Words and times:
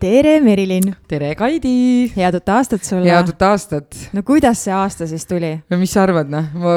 tere, 0.00 0.40
Merilin! 0.44 0.92
tere, 1.08 1.32
Kaidi! 1.38 2.12
head 2.16 2.36
uut 2.36 2.50
aastat 2.52 2.84
sulle! 2.84 3.08
head 3.08 3.30
uut 3.32 3.44
aastat! 3.48 3.98
no 4.16 4.22
kuidas 4.26 4.64
see 4.66 4.74
aasta 4.74 5.08
siis 5.08 5.26
tuli? 5.28 5.56
no 5.70 5.78
mis 5.80 5.92
sa 5.96 6.04
arvad, 6.04 6.30
noh, 6.32 6.48
ma 6.60 6.74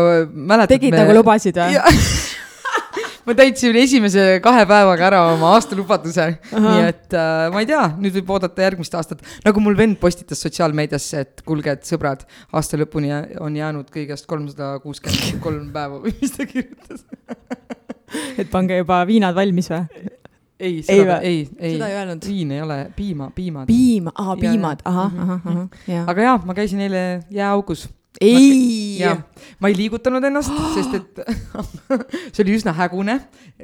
mäletan. 0.53 0.75
tegid 0.75 0.95
me... 0.95 1.01
nagu 1.03 1.15
lubasid 1.17 1.59
või? 1.59 1.79
ma 3.27 3.35
täitsin 3.37 3.75
esimese 3.77 4.25
kahe 4.43 4.63
päevaga 4.69 5.07
ära 5.09 5.21
oma 5.33 5.53
aastalubaduse, 5.57 6.27
nii 6.53 6.85
et 6.87 7.17
äh, 7.17 7.47
ma 7.53 7.63
ei 7.63 7.67
tea, 7.69 7.83
nüüd 7.99 8.15
võib 8.21 8.31
oodata 8.37 8.65
järgmist 8.65 8.95
aastat. 8.97 9.25
nagu 9.45 9.63
mul 9.63 9.77
vend 9.77 9.99
postitas 10.01 10.41
sotsiaalmeediasse, 10.45 11.25
et 11.25 11.43
kuulge, 11.47 11.75
et 11.75 11.89
sõbrad, 11.89 12.23
aasta 12.55 12.79
lõpuni 12.79 13.11
on 13.43 13.57
jäänud 13.59 13.91
kõigest 13.93 14.29
kolmsada 14.29 14.77
kuuskümmend 14.85 15.43
kolm 15.43 15.67
päeva 15.75 15.99
või 16.05 16.15
mis 16.21 16.37
ta 16.37 16.47
kirjutas 16.49 17.03
et 18.39 18.47
pange 18.49 18.79
juba 18.79 19.03
viinad 19.09 19.37
valmis 19.37 19.69
või? 19.73 19.83
ei, 20.59 20.81
seda, 20.83 21.19
ei, 21.21 21.47
ei, 21.57 21.77
ei 21.81 22.17
viin 22.27 22.51
ei 22.51 22.61
ole, 22.61 22.79
piima, 22.95 23.31
piimad. 23.35 23.67
piima, 23.67 24.11
aa, 24.15 24.35
piimad, 24.39 24.83
ahah, 24.85 25.15
ahah, 25.23 25.45
ahah, 25.45 25.79
jah. 25.87 26.09
aga 26.11 26.27
jaa, 26.27 26.35
ma 26.45 26.55
käisin 26.57 26.83
eile 26.83 27.03
jääaugus. 27.31 27.87
ei! 28.21 28.99
ma 29.59 29.69
ei 29.71 29.77
liigutanud 29.77 30.25
ennast, 30.27 30.51
sest 30.75 30.97
et 30.97 31.21
see 32.33 32.43
oli 32.43 32.57
üsna 32.57 32.73
hägune 32.75 33.15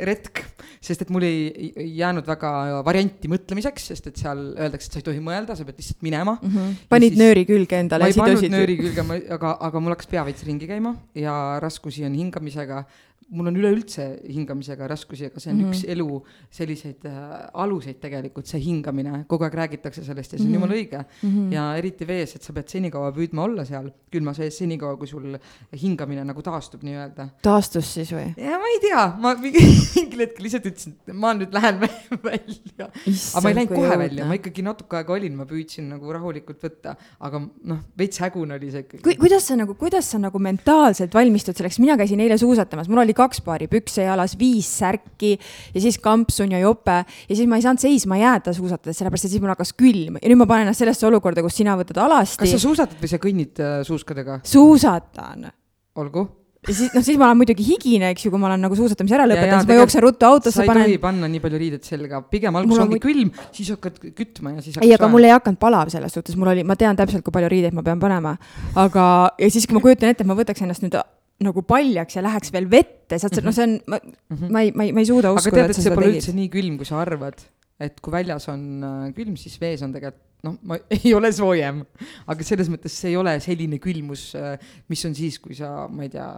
retk, 0.07 0.39
sest 0.83 1.03
et 1.03 1.11
mul 1.11 1.25
ei, 1.27 1.73
ei 1.75 1.89
jäänud 1.99 2.27
väga 2.29 2.51
varianti 2.87 3.31
mõtlemiseks, 3.31 3.89
sest 3.91 4.07
et 4.11 4.21
seal 4.21 4.45
öeldakse, 4.53 4.87
et 4.87 4.95
sa 4.95 5.01
ei 5.01 5.07
tohi 5.09 5.23
mõelda, 5.23 5.57
sa 5.57 5.67
pead 5.67 5.81
lihtsalt 5.81 6.05
minema 6.05 6.37
mm. 6.37 6.53
-hmm. 6.53 6.77
panid 6.91 7.15
siis, 7.15 7.23
nööri 7.25 7.43
külge 7.49 7.81
endale? 7.83 8.07
ma 8.07 8.13
ei 8.13 8.21
pannud 8.21 8.55
nööri 8.55 8.77
külge, 8.79 9.05
aga, 9.35 9.57
aga 9.67 9.83
mul 9.83 9.97
hakkas 9.97 10.11
pea 10.13 10.23
veits 10.29 10.47
ringi 10.47 10.69
käima 10.71 10.95
ja 11.19 11.35
raskusi 11.63 12.07
on 12.07 12.15
hingamisega 12.15 12.85
mul 13.33 13.49
on 13.49 13.55
üleüldse 13.57 14.05
hingamisega 14.29 14.87
raskusi, 14.89 15.25
aga 15.31 15.41
see 15.41 15.51
on 15.51 15.57
mm 15.57 15.65
-hmm. 15.65 15.73
üks 15.73 15.85
elu 15.89 16.23
selliseid 16.53 17.05
äh, 17.09 17.49
aluseid 17.53 17.97
tegelikult, 18.01 18.45
see 18.45 18.61
hingamine, 18.61 19.23
kogu 19.27 19.47
aeg 19.47 19.57
räägitakse 19.61 20.03
sellest 20.05 20.33
ja 20.33 20.37
see 20.37 20.45
on 20.45 20.51
mm 20.51 20.55
-hmm. 20.55 20.61
jumala 20.61 20.73
õige 20.73 20.99
mm. 20.99 21.29
-hmm. 21.29 21.53
ja 21.53 21.63
eriti 21.77 22.07
vees, 22.07 22.35
et 22.35 22.43
sa 22.43 22.53
pead 22.53 22.69
senikaua 22.69 23.11
püüdma 23.11 23.43
olla 23.43 23.65
seal 23.65 23.89
külmas 24.11 24.39
vees, 24.39 24.57
senikaua 24.57 24.97
kui 24.97 25.07
sul 25.07 25.37
hingamine 25.81 26.23
nagu 26.23 26.41
taastub 26.41 26.83
nii-öelda. 26.83 27.27
taastus 27.41 27.93
siis 27.93 28.11
või? 28.13 28.29
ja 28.37 28.59
ma 28.61 28.69
ei 28.73 28.79
tea, 28.79 29.05
ma 29.19 29.33
mingil 29.95 30.19
hetkel 30.21 30.45
lihtsalt 30.45 30.69
ütlesin, 30.69 30.95
et 31.07 31.13
ma 31.13 31.33
nüüd 31.33 31.53
lähen 31.55 31.81
välja. 32.29 32.87
aga 32.87 33.41
ma 33.41 33.49
ei 33.49 33.55
läinud 33.55 33.73
kohe 33.73 33.87
jõudna. 33.87 33.99
välja, 34.03 34.29
ma 34.29 34.37
ikkagi 34.37 34.65
natuke 34.65 34.99
aega 35.01 35.17
olin, 35.17 35.35
ma 35.35 35.49
püüdsin 35.49 35.89
nagu 35.95 36.13
rahulikult 36.13 36.61
võtta, 36.61 36.95
aga 37.19 37.41
noh, 37.41 37.81
veits 37.97 38.21
hägune 38.21 38.59
oli 38.59 38.71
see 38.71 38.85
ikkagi 38.85 39.03
Ku,. 39.03 39.17
kuidas 39.25 39.49
sa 39.49 39.57
nagu, 39.59 39.75
kuidas 39.79 40.13
sa 40.13 40.21
nagu 40.21 40.39
mentaalselt 40.39 41.13
valmistud 41.13 41.57
selleks, 41.57 41.79
mina 41.81 41.97
käisin 41.97 42.21
eile 42.21 42.37
suusatamas, 42.37 42.89
mul 42.91 43.01
oli 43.01 43.14
kaks 43.17 43.41
paari 43.45 43.69
pükse 43.71 44.05
jalas, 44.05 44.37
viis 44.39 44.69
särki 44.81 45.35
ja 45.37 45.83
siis 45.83 45.99
kampsun 46.03 46.55
ja 46.55 46.61
jope 46.63 47.01
ja 47.01 47.33
siis 47.33 47.45
ma 47.49 47.59
ei 47.59 47.65
saanud 47.65 47.83
seisma 47.83 48.19
jääda 48.21 48.55
suusatades, 48.55 48.99
sellepärast 49.01 49.29
et 49.29 49.35
siis 49.35 49.43
mul 49.43 49.53
hakkas 49.55 49.75
külm 49.77 50.19
ja 50.21 50.31
nüüd 50.31 50.41
ma 50.41 50.49
panen 50.49 50.69
ennast 50.69 50.83
sellesse 50.83 51.07
olukorda, 51.09 51.43
kus 51.45 51.59
sina 51.61 51.77
võtad 51.79 51.99
alasti. 52.05 52.43
kas 52.43 52.57
sa 52.57 52.63
suusatad 52.67 53.01
või 53.01 53.11
sa 53.11 53.21
kõnnid 53.21 53.61
äh, 53.61 53.77
suuskadega? 53.87 54.41
suusatan. 54.45 55.51
olgu 55.95 56.27
ja 56.67 56.73
siis, 56.73 56.93
noh, 56.95 57.03
siis 57.05 57.17
ma 57.19 57.27
olen 57.29 57.39
muidugi 57.41 57.65
higine, 57.65 58.09
eks 58.13 58.25
ju, 58.25 58.31
kui 58.33 58.41
ma 58.41 58.49
olen 58.49 58.63
nagu 58.65 58.77
suusatamise 58.77 59.17
ära 59.17 59.27
lõpetanud, 59.29 59.63
siis 59.63 59.69
ma 59.69 59.77
jooksen 59.79 60.03
ruttu 60.05 60.27
autosse, 60.27 60.61
panen. 60.61 60.81
sa 60.81 60.85
ei 60.85 60.95
tohi 60.95 61.01
panna 61.03 61.29
nii 61.31 61.41
palju 61.43 61.59
riideid 61.61 61.87
selga, 61.87 62.21
pigem 62.31 62.57
alguses 62.59 62.83
ongi 62.85 62.97
muid... 62.97 63.03
külm, 63.05 63.33
siis 63.55 63.71
hakkad 63.75 63.99
kütma 64.17 64.55
ja 64.55 64.65
siis. 64.65 64.79
ei, 64.81 64.93
aga 64.95 65.09
mul 65.11 65.27
ei 65.27 65.35
hakanud 65.35 65.61
palav 65.61 65.91
selles 65.93 66.15
suhtes, 66.17 66.37
mul 66.39 66.53
oli, 66.55 66.65
ma 66.67 66.77
tean 66.79 66.97
täpselt, 66.97 67.25
kui 67.25 67.35
palju 67.35 67.51
riideid 67.53 67.77
ma 67.77 67.85
pean 67.85 68.01
panema. 68.01 68.35
aga, 68.81 69.05
ja 69.41 69.51
siis, 69.53 69.67
kui 69.69 69.77
ma 69.77 69.83
kujutan 69.85 70.11
ette, 70.11 70.25
et 70.25 70.31
ma 70.31 70.37
võtaks 70.37 70.65
ennast 70.65 70.85
nüüd 70.85 70.97
nagu 71.43 71.63
paljaks 71.67 72.15
ja 72.15 72.23
läheks 72.23 72.53
veel 72.55 72.67
vette, 72.71 73.19
saad 73.19 73.35
sa, 73.35 73.43
no 73.43 73.51
see 73.55 73.65
on, 73.67 73.75
ma 73.91 73.99
mm, 73.99 74.35
-hmm. 74.35 74.51
ma 74.51 74.61
ei, 74.63 74.71
ma 74.71 74.87
ei, 74.87 74.93
ma 74.95 75.03
ei 75.03 75.09
suuda 75.09 75.33
uskuda, 75.35 75.65
et 75.67 75.75
sa 75.75 75.83
seda 75.83 75.97
tegid. 75.99 76.19
üldse 76.19 76.35
nii 76.35 76.51
külm, 76.53 76.77
kui 76.79 76.87
sa 76.87 77.01
arvad, 77.01 77.41
et 77.79 77.99
kui 77.99 78.13
väljas 78.13 78.47
on 78.51 78.61
äh, 78.83 79.09
külm, 79.17 79.35
siis 79.39 79.59
vees 79.59 79.83
on 79.83 79.95
tegelikult 79.95 80.23
noh, 80.45 80.59
ma 80.63 80.77
ei 80.95 81.13
ole 81.17 81.31
soojem, 81.35 81.81
aga 82.31 82.47
selles 82.47 82.69
mõttes 82.71 82.95
see 82.95 83.11
ei 83.13 83.17
ole 83.19 83.35
selline 83.43 83.79
külmus, 83.83 84.29
äh, 84.39 84.55
mis 84.91 85.03
on 85.07 85.17
siis, 85.17 85.39
kui 85.43 85.57
sa, 85.57 85.89
ma 85.91 86.05
ei 86.07 86.13
tea, 86.13 86.29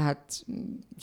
lähed 0.00 0.36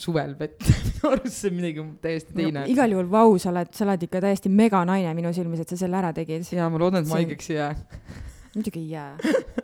suvel 0.00 0.32
vette 0.38 0.72
minu 0.88 1.10
arust 1.12 1.36
see 1.36 1.50
on 1.52 1.58
midagi 1.60 1.84
täiesti 2.02 2.32
teine 2.34 2.62
no,. 2.62 2.64
igal 2.72 2.94
juhul 2.96 3.10
vau, 3.12 3.36
sa 3.38 3.52
oled, 3.52 3.70
sa 3.76 3.84
oled 3.86 4.08
ikka 4.08 4.22
täiesti 4.24 4.50
meganaine 4.50 5.12
minu 5.14 5.30
silmis, 5.36 5.62
et 5.62 5.70
sa 5.70 5.78
selle 5.78 6.00
ära 6.00 6.10
tegid. 6.16 6.48
ja 6.56 6.66
ma 6.72 6.80
loodan, 6.80 7.04
et 7.04 7.12
ma 7.12 7.20
haigeks 7.20 7.52
ei 7.52 7.60
jää. 7.60 7.70
muidugi 8.56 8.82
ei 8.82 8.90
jää. 8.96 9.12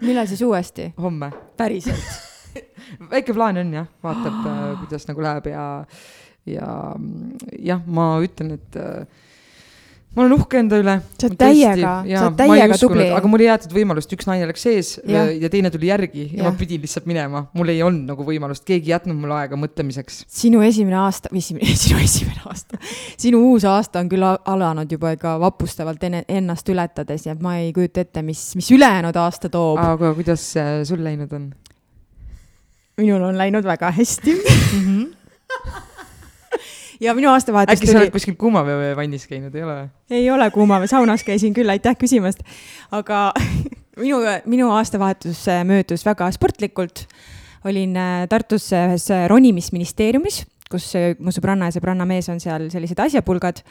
millal 0.04 0.30
siis 0.30 0.44
uuesti? 0.46 0.92
homme. 1.06 1.32
päriselt 1.56 2.33
väike 3.12 3.34
plaan 3.34 3.60
on 3.62 3.74
jah, 3.80 3.90
vaatab 4.04 4.48
äh, 4.50 4.64
kuidas 4.82 5.08
nagu 5.10 5.24
läheb 5.24 5.50
ja, 5.52 5.66
ja 6.48 6.70
jah, 7.58 7.84
ma 7.86 8.08
ütlen, 8.24 8.56
et 8.58 8.80
äh, 8.80 9.22
ma 10.14 10.22
olen 10.22 10.34
uhke 10.36 10.58
enda 10.62 10.78
üle. 10.78 10.94
sa 11.18 11.26
oled 11.26 11.38
täiega, 11.38 11.92
sa 12.06 12.26
oled 12.28 12.36
täiega 12.38 12.76
tubli. 12.78 13.06
aga 13.16 13.30
mul 13.30 13.42
ei 13.42 13.48
jäetud 13.48 13.74
võimalust, 13.74 14.12
üks 14.14 14.28
naine 14.28 14.46
läks 14.50 14.62
sees 14.66 14.92
ja, 15.10 15.24
ja 15.30 15.50
teine 15.50 15.72
tuli 15.74 15.90
järgi 15.90 16.28
ja, 16.28 16.36
ja 16.38 16.46
ma 16.46 16.54
pidin 16.58 16.84
lihtsalt 16.84 17.08
minema, 17.10 17.44
mul 17.58 17.72
ei 17.72 17.82
olnud 17.86 18.12
nagu 18.12 18.26
võimalust, 18.26 18.64
keegi 18.68 18.92
ei 18.92 18.94
jätnud 18.94 19.18
mulle 19.18 19.40
aega 19.40 19.58
mõtlemiseks. 19.58 20.22
sinu 20.30 20.62
esimene 20.66 21.00
aasta, 21.02 21.32
või 21.34 21.42
esimene, 21.42 21.74
sinu 21.84 22.00
esimene 22.04 22.46
aasta, 22.50 22.78
sinu 23.26 23.42
uus 23.50 23.66
aasta 23.68 24.04
on 24.04 24.12
küll 24.12 24.26
alanud 24.26 24.96
juba 24.96 25.14
ikka 25.16 25.36
vapustavalt 25.42 26.06
enne, 26.06 26.24
ennast 26.30 26.70
ületades 26.70 27.26
ja 27.26 27.34
ma 27.40 27.58
ei 27.62 27.74
kujuta 27.74 28.06
ette, 28.06 28.22
mis, 28.26 28.46
mis 28.58 28.70
ülejäänud 28.74 29.18
aasta 29.18 29.50
toob. 29.50 29.82
aga 29.82 30.14
kuidas 30.14 30.52
sul 30.86 31.02
läinud 31.04 31.34
on? 31.34 31.50
Minul 33.00 33.22
on 33.22 33.38
läinud 33.38 33.66
väga 33.66 33.90
hästi 33.90 34.34
mm. 34.34 34.84
-hmm. 34.84 35.80
ja 37.00 37.14
minu 37.14 37.30
aastavahetus 37.32 37.80
äkki 37.80 37.90
sa 37.90 37.98
oled 37.98 38.12
kuskil 38.14 38.36
kuumaveevannis 38.38 39.26
käinud, 39.26 39.54
ei 39.54 39.64
ole 39.64 39.88
ei 40.10 40.30
ole 40.30 40.50
kuumavee, 40.50 40.86
saunas 40.86 41.24
käisin 41.24 41.54
küll, 41.54 41.70
aitäh 41.70 41.96
küsimast. 41.98 42.44
aga 42.90 43.32
minu, 44.04 44.22
minu 44.46 44.70
aastavahetus 44.70 45.46
möödus 45.64 46.06
väga 46.06 46.30
sportlikult. 46.30 47.06
olin 47.64 47.96
äh, 47.96 48.28
Tartus 48.28 48.72
ühes 48.72 49.08
ronimisministeeriumis, 49.28 50.44
kus 50.70 50.92
mu 51.18 51.32
sõbranna 51.32 51.70
ja 51.70 51.78
sõbranna 51.78 52.06
mees 52.06 52.28
on 52.28 52.40
seal 52.40 52.70
sellised 52.70 52.98
asjapulgad 52.98 53.62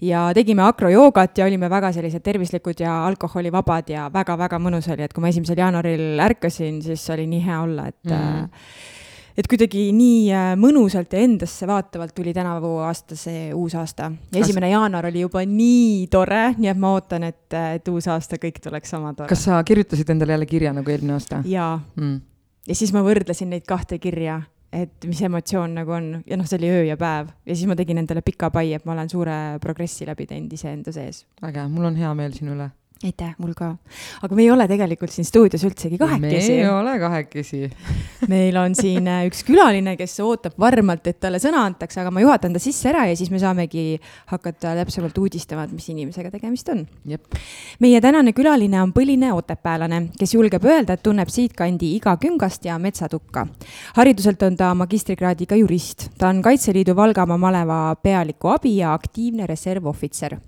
ja 0.00 0.28
tegime 0.34 0.62
akrojoogat 0.62 1.38
ja 1.38 1.46
olime 1.46 1.70
väga 1.70 1.90
sellised 1.92 2.22
tervislikud 2.22 2.80
ja 2.80 3.00
alkoholivabad 3.06 3.90
ja 3.90 4.06
väga-väga 4.14 4.60
mõnus 4.62 4.86
oli, 4.92 5.02
et 5.02 5.14
kui 5.14 5.24
ma 5.24 5.32
esimesel 5.32 5.58
jaanuaril 5.58 6.22
ärkasin, 6.22 6.82
siis 6.84 7.02
oli 7.14 7.26
nii 7.30 7.42
hea 7.44 7.58
olla, 7.64 7.88
et 7.90 8.12
mm. 8.12 8.46
et 9.38 9.50
kuidagi 9.50 9.88
nii 9.94 10.20
äh, 10.34 10.52
mõnusalt 10.60 11.14
ja 11.14 11.22
endasse 11.26 11.66
vaatavalt 11.66 12.14
tuli 12.14 12.34
tänavu 12.34 12.76
aasta 12.86 13.18
see 13.18 13.48
uus 13.54 13.74
aasta. 13.78 14.12
ja 14.32 14.42
esimene 14.44 14.70
jaanuar 14.70 15.10
oli 15.10 15.24
juba 15.26 15.42
nii 15.46 16.06
tore, 16.12 16.54
nii 16.58 16.70
et 16.70 16.78
ma 16.78 16.94
ootan, 16.94 17.26
et, 17.32 17.58
et 17.58 17.90
uus 17.90 18.06
aasta 18.08 18.38
kõik 18.38 18.62
tuleks 18.62 18.94
sama 18.94 19.14
tore. 19.14 19.28
kas 19.28 19.48
sa 19.50 19.62
kirjutasid 19.64 20.14
endale 20.14 20.38
jälle 20.38 20.46
kirja 20.46 20.74
nagu 20.76 20.94
eelmine 20.94 21.18
aasta? 21.18 21.42
jaa 21.46 21.74
mm.. 21.96 22.20
ja 22.70 22.78
siis 22.78 22.94
ma 22.94 23.02
võrdlesin 23.06 23.50
neid 23.50 23.66
kahte 23.66 23.98
kirja 23.98 24.42
et 24.72 25.06
mis 25.08 25.20
emotsioon 25.24 25.78
nagu 25.80 25.94
on. 25.96 26.10
Ja 26.28 26.36
noh, 26.36 26.48
see 26.48 26.58
oli 26.60 26.72
öö 26.72 26.82
ja 26.88 26.96
päev. 27.00 27.32
Ja 27.46 27.54
siis 27.54 27.68
ma 27.70 27.76
tegin 27.78 28.02
endale 28.02 28.22
pika 28.26 28.50
pai, 28.54 28.72
et 28.76 28.84
ma 28.88 28.96
olen 28.96 29.08
suure 29.12 29.38
progressi 29.62 30.06
läbi 30.08 30.26
teinud 30.28 30.52
iseenda 30.52 30.92
sees. 30.92 31.24
äge, 31.42 31.68
mul 31.72 31.90
on 31.90 31.96
hea 31.96 32.12
meel 32.18 32.36
sinu 32.36 32.56
üle 32.56 32.70
aitäh, 33.04 33.34
mul 33.38 33.52
ka. 33.54 33.76
aga 34.22 34.34
me 34.34 34.42
ei 34.42 34.50
ole 34.50 34.64
tegelikult 34.66 35.12
siin 35.14 35.26
stuudios 35.26 35.62
üldsegi 35.64 35.98
kahekesi. 36.00 36.50
me 36.50 36.62
ei 36.64 36.68
ole 36.68 36.96
kahekesi 36.98 37.60
meil 38.32 38.56
on 38.58 38.74
siin 38.74 39.06
äh, 39.06 39.20
üks 39.28 39.44
külaline, 39.46 39.94
kes 39.98 40.16
ootab 40.24 40.56
varmalt, 40.58 41.06
et 41.06 41.20
talle 41.22 41.38
sõna 41.42 41.62
antakse, 41.68 42.00
aga 42.02 42.10
ma 42.14 42.22
juhatan 42.24 42.56
ta 42.56 42.62
sisse 42.62 42.90
ära 42.90 43.04
ja 43.06 43.14
siis 43.18 43.30
me 43.30 43.38
saamegi 43.38 44.00
hakata 44.32 44.74
täpsemalt 44.80 45.18
uudistama, 45.22 45.68
et 45.68 45.76
mis 45.76 45.86
inimesega 45.92 46.32
tegemist 46.34 46.72
on. 46.74 46.82
meie 47.78 48.00
tänane 48.02 48.34
külaline 48.34 48.82
on 48.82 48.92
põline 48.96 49.30
otepäällane, 49.36 50.02
kes 50.18 50.34
julgeb 50.34 50.66
öelda, 50.66 50.98
et 50.98 51.04
tunneb 51.06 51.30
siitkandi 51.30 51.92
iga 52.00 52.16
küngast 52.18 52.66
ja 52.66 52.80
metsatukka. 52.82 53.46
hariduselt 53.94 54.42
on 54.42 54.58
ta 54.58 54.72
magistrikraadiga 54.74 55.56
jurist, 55.60 56.08
ta 56.18 56.32
on 56.32 56.42
Kaitseliidu 56.42 56.96
Valgamaa 56.96 57.38
maleva 57.38 57.78
pealiku 58.02 58.56
abi 58.56 58.76
ja 58.82 58.92
aktiivne 58.92 59.46
reservohvitser. 59.46 60.38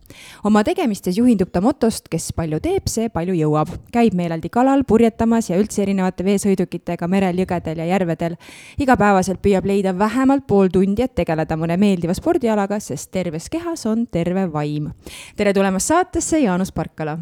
oma 0.44 0.64
tegemistes 0.64 1.18
juhindub 1.18 1.54
ta 1.54 1.60
motost, 1.60 2.10
kes 2.10 2.32
palju 2.40 2.60
teeb, 2.64 2.88
see 2.88 3.10
palju 3.12 3.34
jõuab. 3.36 3.72
käib 3.92 4.16
meeleldi 4.16 4.50
kalal, 4.52 4.84
purjetamas 4.88 5.50
ja 5.50 5.58
üldse 5.60 5.82
erinevate 5.84 6.24
veesõidukitega 6.24 7.08
merel, 7.08 7.42
jõgedel 7.44 7.82
ja 7.82 7.88
järvedel. 7.92 8.36
igapäevaselt 8.78 9.42
püüab 9.42 9.68
leida 9.68 9.92
vähemalt 9.98 10.46
pool 10.46 10.72
tundi, 10.72 11.04
et 11.04 11.14
tegeleda 11.14 11.56
mõne 11.60 11.76
meeldiva 11.80 12.14
spordialaga, 12.16 12.80
sest 12.80 13.10
terves 13.12 13.50
kehas 13.52 13.86
on 13.86 14.06
terve 14.06 14.46
vaim. 14.52 14.90
tere 15.36 15.52
tulemast 15.54 15.92
saatesse, 15.92 16.40
Jaanus 16.40 16.72
Parkala. 16.72 17.18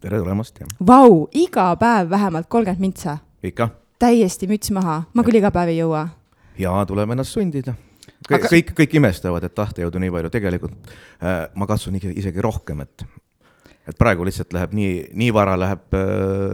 tere 0.00 0.18
tulemast, 0.18 0.60
jah. 0.60 0.68
Vau, 0.86 1.28
iga 1.32 1.74
päev 1.76 2.10
vähemalt 2.10 2.48
kolmkümmend 2.48 2.80
mintsa. 2.80 3.18
ikka 3.42 3.70
täiesti 3.98 4.46
müts 4.46 4.70
maha, 4.72 5.02
ma 5.14 5.22
küll 5.22 5.40
iga 5.42 5.50
päev 5.50 5.74
ei 5.74 5.80
jõua. 5.82 6.08
ja 6.58 6.84
tuleb 6.86 7.10
ennast 7.10 7.32
sundida 7.32 7.74
kõik 8.28 8.44
Aga..., 8.44 8.50
kõik, 8.52 8.72
kõik 8.76 8.94
imestavad, 9.00 9.44
et 9.44 9.54
tahtejõudu 9.54 9.98
nii 10.02 10.12
palju, 10.14 10.30
tegelikult 10.30 10.92
äh, 11.22 11.48
ma 11.54 11.66
katsun 11.66 11.96
isegi 11.96 12.42
rohkem, 12.44 12.84
et 12.84 13.04
et 13.88 13.96
praegu 13.98 14.24
lihtsalt 14.26 14.52
läheb 14.54 14.74
nii, 14.76 14.94
nii 15.18 15.30
vara 15.34 15.56
läheb 15.58 15.96
äh, 15.96 16.02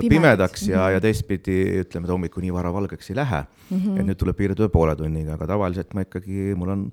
pimedaks, 0.01 0.09
pimedaks 0.09 0.67
ja 0.69 0.79
mm, 0.79 0.83
-hmm. 0.83 0.93
ja 0.95 1.01
teistpidi 1.03 1.57
ütleme, 1.83 2.07
et 2.07 2.13
hommikul 2.13 2.45
nii 2.45 2.55
vara 2.55 2.73
valgeks 2.73 3.11
ei 3.11 3.17
lähe 3.17 3.41
mm. 3.43 3.79
-hmm. 3.79 4.01
et 4.01 4.07
nüüd 4.07 4.21
tuleb 4.21 4.37
piirduda 4.37 4.69
poole 4.73 4.97
tunniga, 4.97 5.35
aga 5.35 5.47
tavaliselt 5.47 5.95
ma 5.95 6.07
ikkagi, 6.07 6.55
mul 6.57 6.69
on 6.75 6.85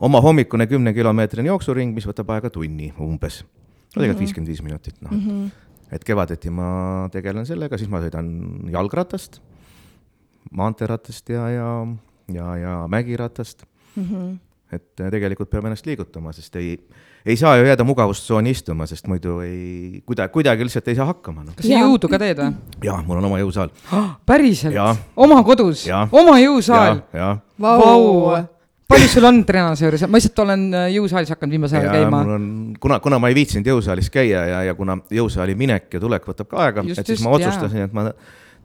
oma 0.00 0.20
hommikune 0.20 0.66
kümnekilomeetrine 0.66 1.48
jooksuring, 1.48 1.94
mis 1.94 2.08
võtab 2.08 2.32
aega 2.32 2.50
tunni 2.50 2.92
umbes. 2.98 3.44
no 3.94 4.00
tegelikult 4.00 4.16
mhm. 4.16 4.24
viiskümmend 4.24 4.48
viis 4.48 4.62
minutit, 4.62 4.96
noh 5.02 5.12
mm. 5.12 5.28
-hmm. 5.28 5.50
et 5.92 6.04
kevadeti 6.04 6.50
ma 6.50 7.08
tegelen 7.12 7.46
sellega, 7.46 7.78
siis 7.78 7.90
ma 7.90 8.00
sõidan 8.00 8.70
jalgratast, 8.72 9.42
maanteeratast 10.50 11.28
ja, 11.28 11.50
ja, 11.50 11.86
ja, 12.32 12.56
ja 12.56 12.88
mägiratast 12.88 13.66
mm. 13.96 14.02
-hmm 14.02 14.51
et 14.72 15.02
äh, 15.02 15.10
tegelikult 15.12 15.50
peab 15.52 15.66
ennast 15.68 15.86
liigutama, 15.86 16.32
sest 16.36 16.56
ei, 16.60 16.76
ei 17.26 17.36
saa 17.36 17.56
ju 17.60 17.66
jääda 17.68 17.84
mugavustsooni 17.86 18.54
istuma, 18.54 18.86
sest 18.90 19.10
muidu 19.10 19.40
ei, 19.44 20.00
kuidagi, 20.06 20.32
kuidagi 20.32 20.68
lihtsalt 20.68 20.88
ei 20.92 20.98
saa 20.98 21.10
hakkama 21.10 21.44
no.. 21.44 21.56
kas 21.56 21.68
sa 21.68 21.82
jõudu 21.84 22.10
ka 22.12 22.20
teed 22.22 22.40
või? 22.40 22.56
jaa, 22.88 23.02
mul 23.06 23.20
on 23.20 23.28
oma 23.30 23.42
jõusaal 23.42 23.74
päriselt? 24.28 25.04
oma 25.16 25.42
kodus? 25.46 25.84
oma 26.10 26.38
jõusaal? 26.42 27.04
Vau! 27.62 28.48
palju 28.92 29.08
sul 29.08 29.26
on 29.28 29.40
treenažööris, 29.48 30.04
ma 30.08 30.20
lihtsalt 30.20 30.42
olen 30.44 30.64
äh, 30.76 30.86
jõusaalis 30.96 31.32
hakanud 31.32 31.56
viimasel 31.56 31.80
ajal 31.80 31.98
käima. 31.98 32.22
mul 32.22 32.34
on, 32.36 32.46
kuna, 32.80 32.98
kuna 33.04 33.20
ma 33.22 33.30
ei 33.32 33.36
viitsinud 33.38 33.68
jõusaalis 33.72 34.10
käia 34.12 34.44
ja, 34.48 34.62
ja 34.68 34.76
kuna 34.78 34.98
jõusaali 35.12 35.56
minek 35.58 35.88
ja 35.96 36.00
tulek 36.02 36.26
võtab 36.28 36.50
ka 36.50 36.64
aega, 36.66 36.84
et 36.92 37.12
siis 37.12 37.22
ma 37.24 37.32
otsustasin, 37.36 37.88
et 37.88 37.96
ma 37.96 38.10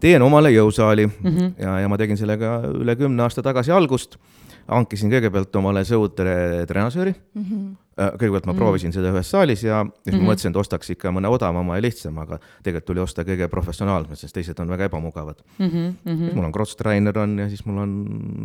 teen 0.04 0.22
omale 0.22 0.52
jõusaali 0.54 1.08
mm 1.08 1.30
-hmm. 1.30 1.54
ja, 1.64 1.80
ja 1.84 1.90
ma 1.90 1.98
tegin 1.98 2.18
sellega 2.20 2.60
üle 2.70 2.96
kümne 2.96 3.24
aasta 3.24 3.44
tagasi 3.46 3.72
algust 3.72 4.18
hankisin 4.68 5.12
kõigepealt 5.12 5.56
omale 5.60 5.84
sõudtrenasööri 5.88 7.14
mm. 7.16 7.44
-hmm. 7.44 7.76
Kõigepealt 7.98 8.46
ma 8.46 8.54
mm 8.54 8.58
proovisin 8.58 8.94
seda 8.94 9.12
ühes 9.14 9.30
saalis 9.32 9.64
ja 9.64 9.84
siis 9.86 9.90
mm 9.90 10.02
-hmm. 10.06 10.12
ma 10.12 10.18
mhm. 10.18 10.30
mõtlesin, 10.32 10.52
et 10.54 10.58
ostaks 10.58 10.90
ikka 10.90 11.12
mõne 11.14 11.30
odavama 11.30 11.76
ja 11.78 11.82
lihtsama, 11.82 12.22
aga 12.22 12.40
tegelikult 12.64 12.86
tuli 12.86 13.00
osta 13.00 13.24
kõige 13.24 13.48
professionaalsem, 13.48 14.16
sest 14.16 14.34
teised 14.34 14.60
on 14.60 14.70
väga 14.70 14.90
ebamugavad 14.90 15.42
mm. 15.60 15.68
-hmm. 15.68 16.18
siis 16.18 16.36
mul 16.36 16.46
on 16.46 16.52
Crosstrainer 16.52 17.20
on 17.20 17.40
ja 17.40 17.48
siis 17.50 17.66
mul 17.66 17.78
on 17.78 17.92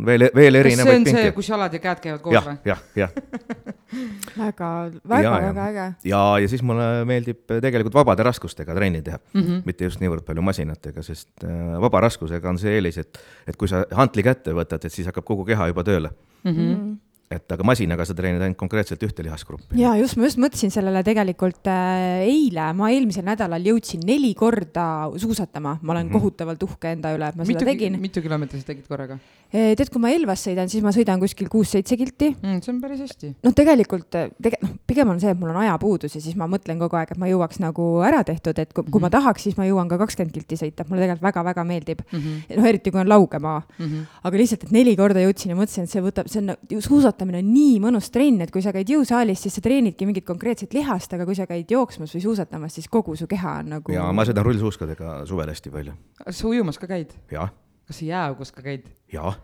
veel, 0.05 0.29
veel 0.35 0.55
erinevaid 0.55 0.95
pinke. 0.95 1.09
see 1.09 1.19
on 1.19 1.23
see, 1.23 1.31
kus 1.31 1.49
jalad 1.49 1.73
ja 1.73 1.79
käed 1.79 1.99
käivad 1.99 2.21
koos 2.21 2.45
või? 2.45 2.57
jah, 2.65 2.83
jah 2.95 3.09
väga, 4.37 4.91
väga, 5.09 5.31
väga 5.41 5.67
äge. 5.67 5.93
ja, 6.03 6.39
ja 6.39 6.49
siis 6.49 6.61
mulle 6.61 7.05
meeldib 7.05 7.45
tegelikult 7.47 7.93
vabade 7.93 8.23
raskustega 8.23 8.75
trenni 8.75 9.01
teha 9.01 9.19
mm, 9.33 9.41
-hmm. 9.41 9.61
mitte 9.65 9.83
just 9.83 9.99
niivõrd 9.99 10.25
palju 10.25 10.41
masinatega, 10.41 11.01
sest 11.01 11.43
äh, 11.43 11.79
vaba 11.81 12.01
raskusega 12.07 12.49
on 12.49 12.57
see 12.57 12.75
eelis, 12.77 12.97
et, 12.97 13.19
et 13.47 13.57
kui 13.57 13.67
sa 13.67 13.85
hantli 13.91 14.23
kätte 14.23 14.53
võtad, 14.53 14.85
et 14.85 14.93
siis 14.93 15.07
hakkab 15.07 15.25
kogu 15.25 15.45
keha 15.45 15.67
juba 15.67 15.83
tööle 15.83 16.13
mm. 16.43 16.51
-hmm 16.51 16.93
et 17.37 17.55
aga 17.55 17.67
masinaga 17.67 18.05
sa 18.07 18.15
treenid 18.17 18.41
ainult 18.41 18.59
konkreetselt 18.59 19.03
ühte 19.05 19.25
lihasgruppi. 19.25 19.77
ja 19.79 19.95
just, 19.99 20.17
ma 20.17 20.29
just 20.29 20.41
mõtlesin 20.41 20.73
sellele 20.73 21.03
tegelikult 21.05 21.69
äh, 21.71 22.23
eile, 22.27 22.71
ma 22.77 22.91
eelmisel 22.93 23.25
nädalal 23.27 23.71
jõudsin 23.73 24.03
neli 24.07 24.33
korda 24.37 24.87
suusatama, 25.17 25.77
ma 25.81 25.95
olen 25.95 26.07
mm 26.07 26.09
-hmm. 26.09 26.19
kohutavalt 26.19 26.63
uhke 26.63 26.91
enda 26.97 27.13
üle, 27.15 27.29
et 27.29 27.39
ma 27.39 27.47
mitu, 27.47 27.59
seda 27.59 27.71
tegin. 27.71 27.99
mitu 28.01 28.21
kilomeetrit 28.21 28.61
sa 28.61 28.73
tegid 28.73 28.87
korraga? 28.87 29.19
Eh, 29.53 29.75
tead, 29.77 29.91
kui 29.93 30.01
ma 30.01 30.09
Elvas 30.09 30.41
sõidan, 30.47 30.65
siis 30.65 30.81
ma 30.81 30.89
sõidan 30.89 31.19
kuskil 31.21 31.45
kuus-seitse 31.45 31.93
kilti 31.93 32.31
mm,. 32.31 32.61
see 32.65 32.71
on 32.71 32.79
päris 32.81 33.03
hästi. 33.03 33.27
noh, 33.45 33.53
tegelikult 33.53 34.15
eh, 34.17 34.31
tege-, 34.41 34.57
noh, 34.63 34.71
pigem 34.89 35.11
on 35.13 35.19
see, 35.21 35.29
et 35.29 35.37
mul 35.37 35.51
on 35.51 35.59
ajapuudus 35.61 36.15
ja 36.17 36.21
siis 36.23 36.33
ma 36.39 36.47
mõtlen 36.49 36.79
kogu 36.81 36.97
aeg, 36.97 37.11
et 37.13 37.19
ma 37.21 37.29
jõuaks 37.29 37.61
nagu 37.61 37.85
ära 38.01 38.23
tehtud, 38.25 38.57
et 38.57 38.71
kui, 38.73 38.81
kui 38.81 38.87
mm 38.87 38.95
-hmm. 38.95 39.03
ma 39.05 39.11
mhm. 39.11 39.13
tahaks, 39.13 39.45
siis 39.45 39.59
ma 39.59 39.67
jõuan 39.69 39.91
ka 39.91 39.99
kakskümmend 40.01 40.33
kilti 40.33 40.57
sõita, 40.57 40.87
mulle 40.89 41.05
tegelikult 41.05 41.27
väga-väga 41.27 41.65
meeldib 41.69 42.01
mm. 42.01 42.17
-hmm. 42.17 42.57
noh, 42.57 42.65
eriti 42.71 42.89
kui 42.89 43.03
on 43.03 43.09
lauge 43.13 43.39
maa 43.39 43.61
mm. 43.61 43.85
-hmm. 43.85 44.07
aga 44.23 44.41
lihtsalt, 44.41 44.63
et 44.63 44.71
neli 44.71 44.95
korda 44.97 45.21
jõudsin 45.21 45.53
ja 45.53 45.59
mõtlesin, 45.61 45.85
et 45.85 45.93
see 45.93 46.01
võtab, 46.01 46.33
see 46.33 46.41
on, 46.41 46.49
nagu, 46.49 46.81
suusatamine 47.23 47.41
on 47.43 47.53
nii 47.53 47.79
mõnus 47.83 48.11
trenn, 48.11 48.41
et 48.43 48.51
kui 48.51 48.61
sa 48.63 48.73
käid 48.75 48.89
jõusaalis, 48.89 49.41
siis 49.43 49.55
sa 49.55 49.63
treenidki 49.63 50.05
mingit 50.05 50.25
konkreetset 50.25 50.73
lihast, 50.73 51.13
aga 51.13 51.25
kui 51.25 51.35
sa 51.35 51.47
käid 51.47 51.71
jooksmas 51.71 52.13
või 52.15 52.23
suusatamas, 52.23 52.75
siis 52.75 52.89
kogu 52.91 53.15
su 53.15 53.27
keha 53.27 53.59
on 53.61 53.73
nagu. 53.77 53.93
ja 53.93 54.11
ma 54.11 54.25
sõidan 54.25 54.45
rullsuuskadega 54.45 55.23
suvel 55.29 55.49
hästi 55.49 55.71
palju. 55.71 55.95
kas 56.23 56.37
sa 56.39 56.47
ujumas 56.47 56.79
ka 56.79 56.87
käid? 56.87 57.13
kas 57.29 57.99
sa 57.99 58.05
jääaugus 58.05 58.51
ka 58.51 58.61
käid? 58.61 58.87
jah 59.11 59.37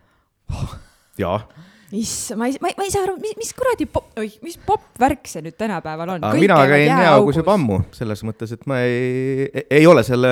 jaa 1.19 1.43
issand, 1.89 2.37
ma 2.37 2.45
ei, 2.45 2.57
ma 2.61 2.69
ei, 2.69 2.75
ma 2.77 2.85
ei 2.85 2.91
saa 2.93 3.01
aru, 3.01 3.15
mis, 3.17 3.33
mis 3.39 3.49
kuradi 3.57 3.87
pop, 3.89 4.11
oih, 4.21 4.35
mis 4.45 4.59
popp-värk 4.61 5.25
see 5.25 5.41
nüüd 5.41 5.55
tänapäeval 5.57 6.11
on? 6.17 6.27
mina 6.37 6.59
käin 6.69 6.85
jääaugus 6.85 7.39
juba 7.41 7.55
ammu, 7.57 7.79
selles 7.95 8.21
mõttes, 8.27 8.53
et 8.53 8.67
ma 8.69 8.77
ei, 8.85 9.47
ei 9.65 9.87
ole 9.89 10.03
selle 10.05 10.31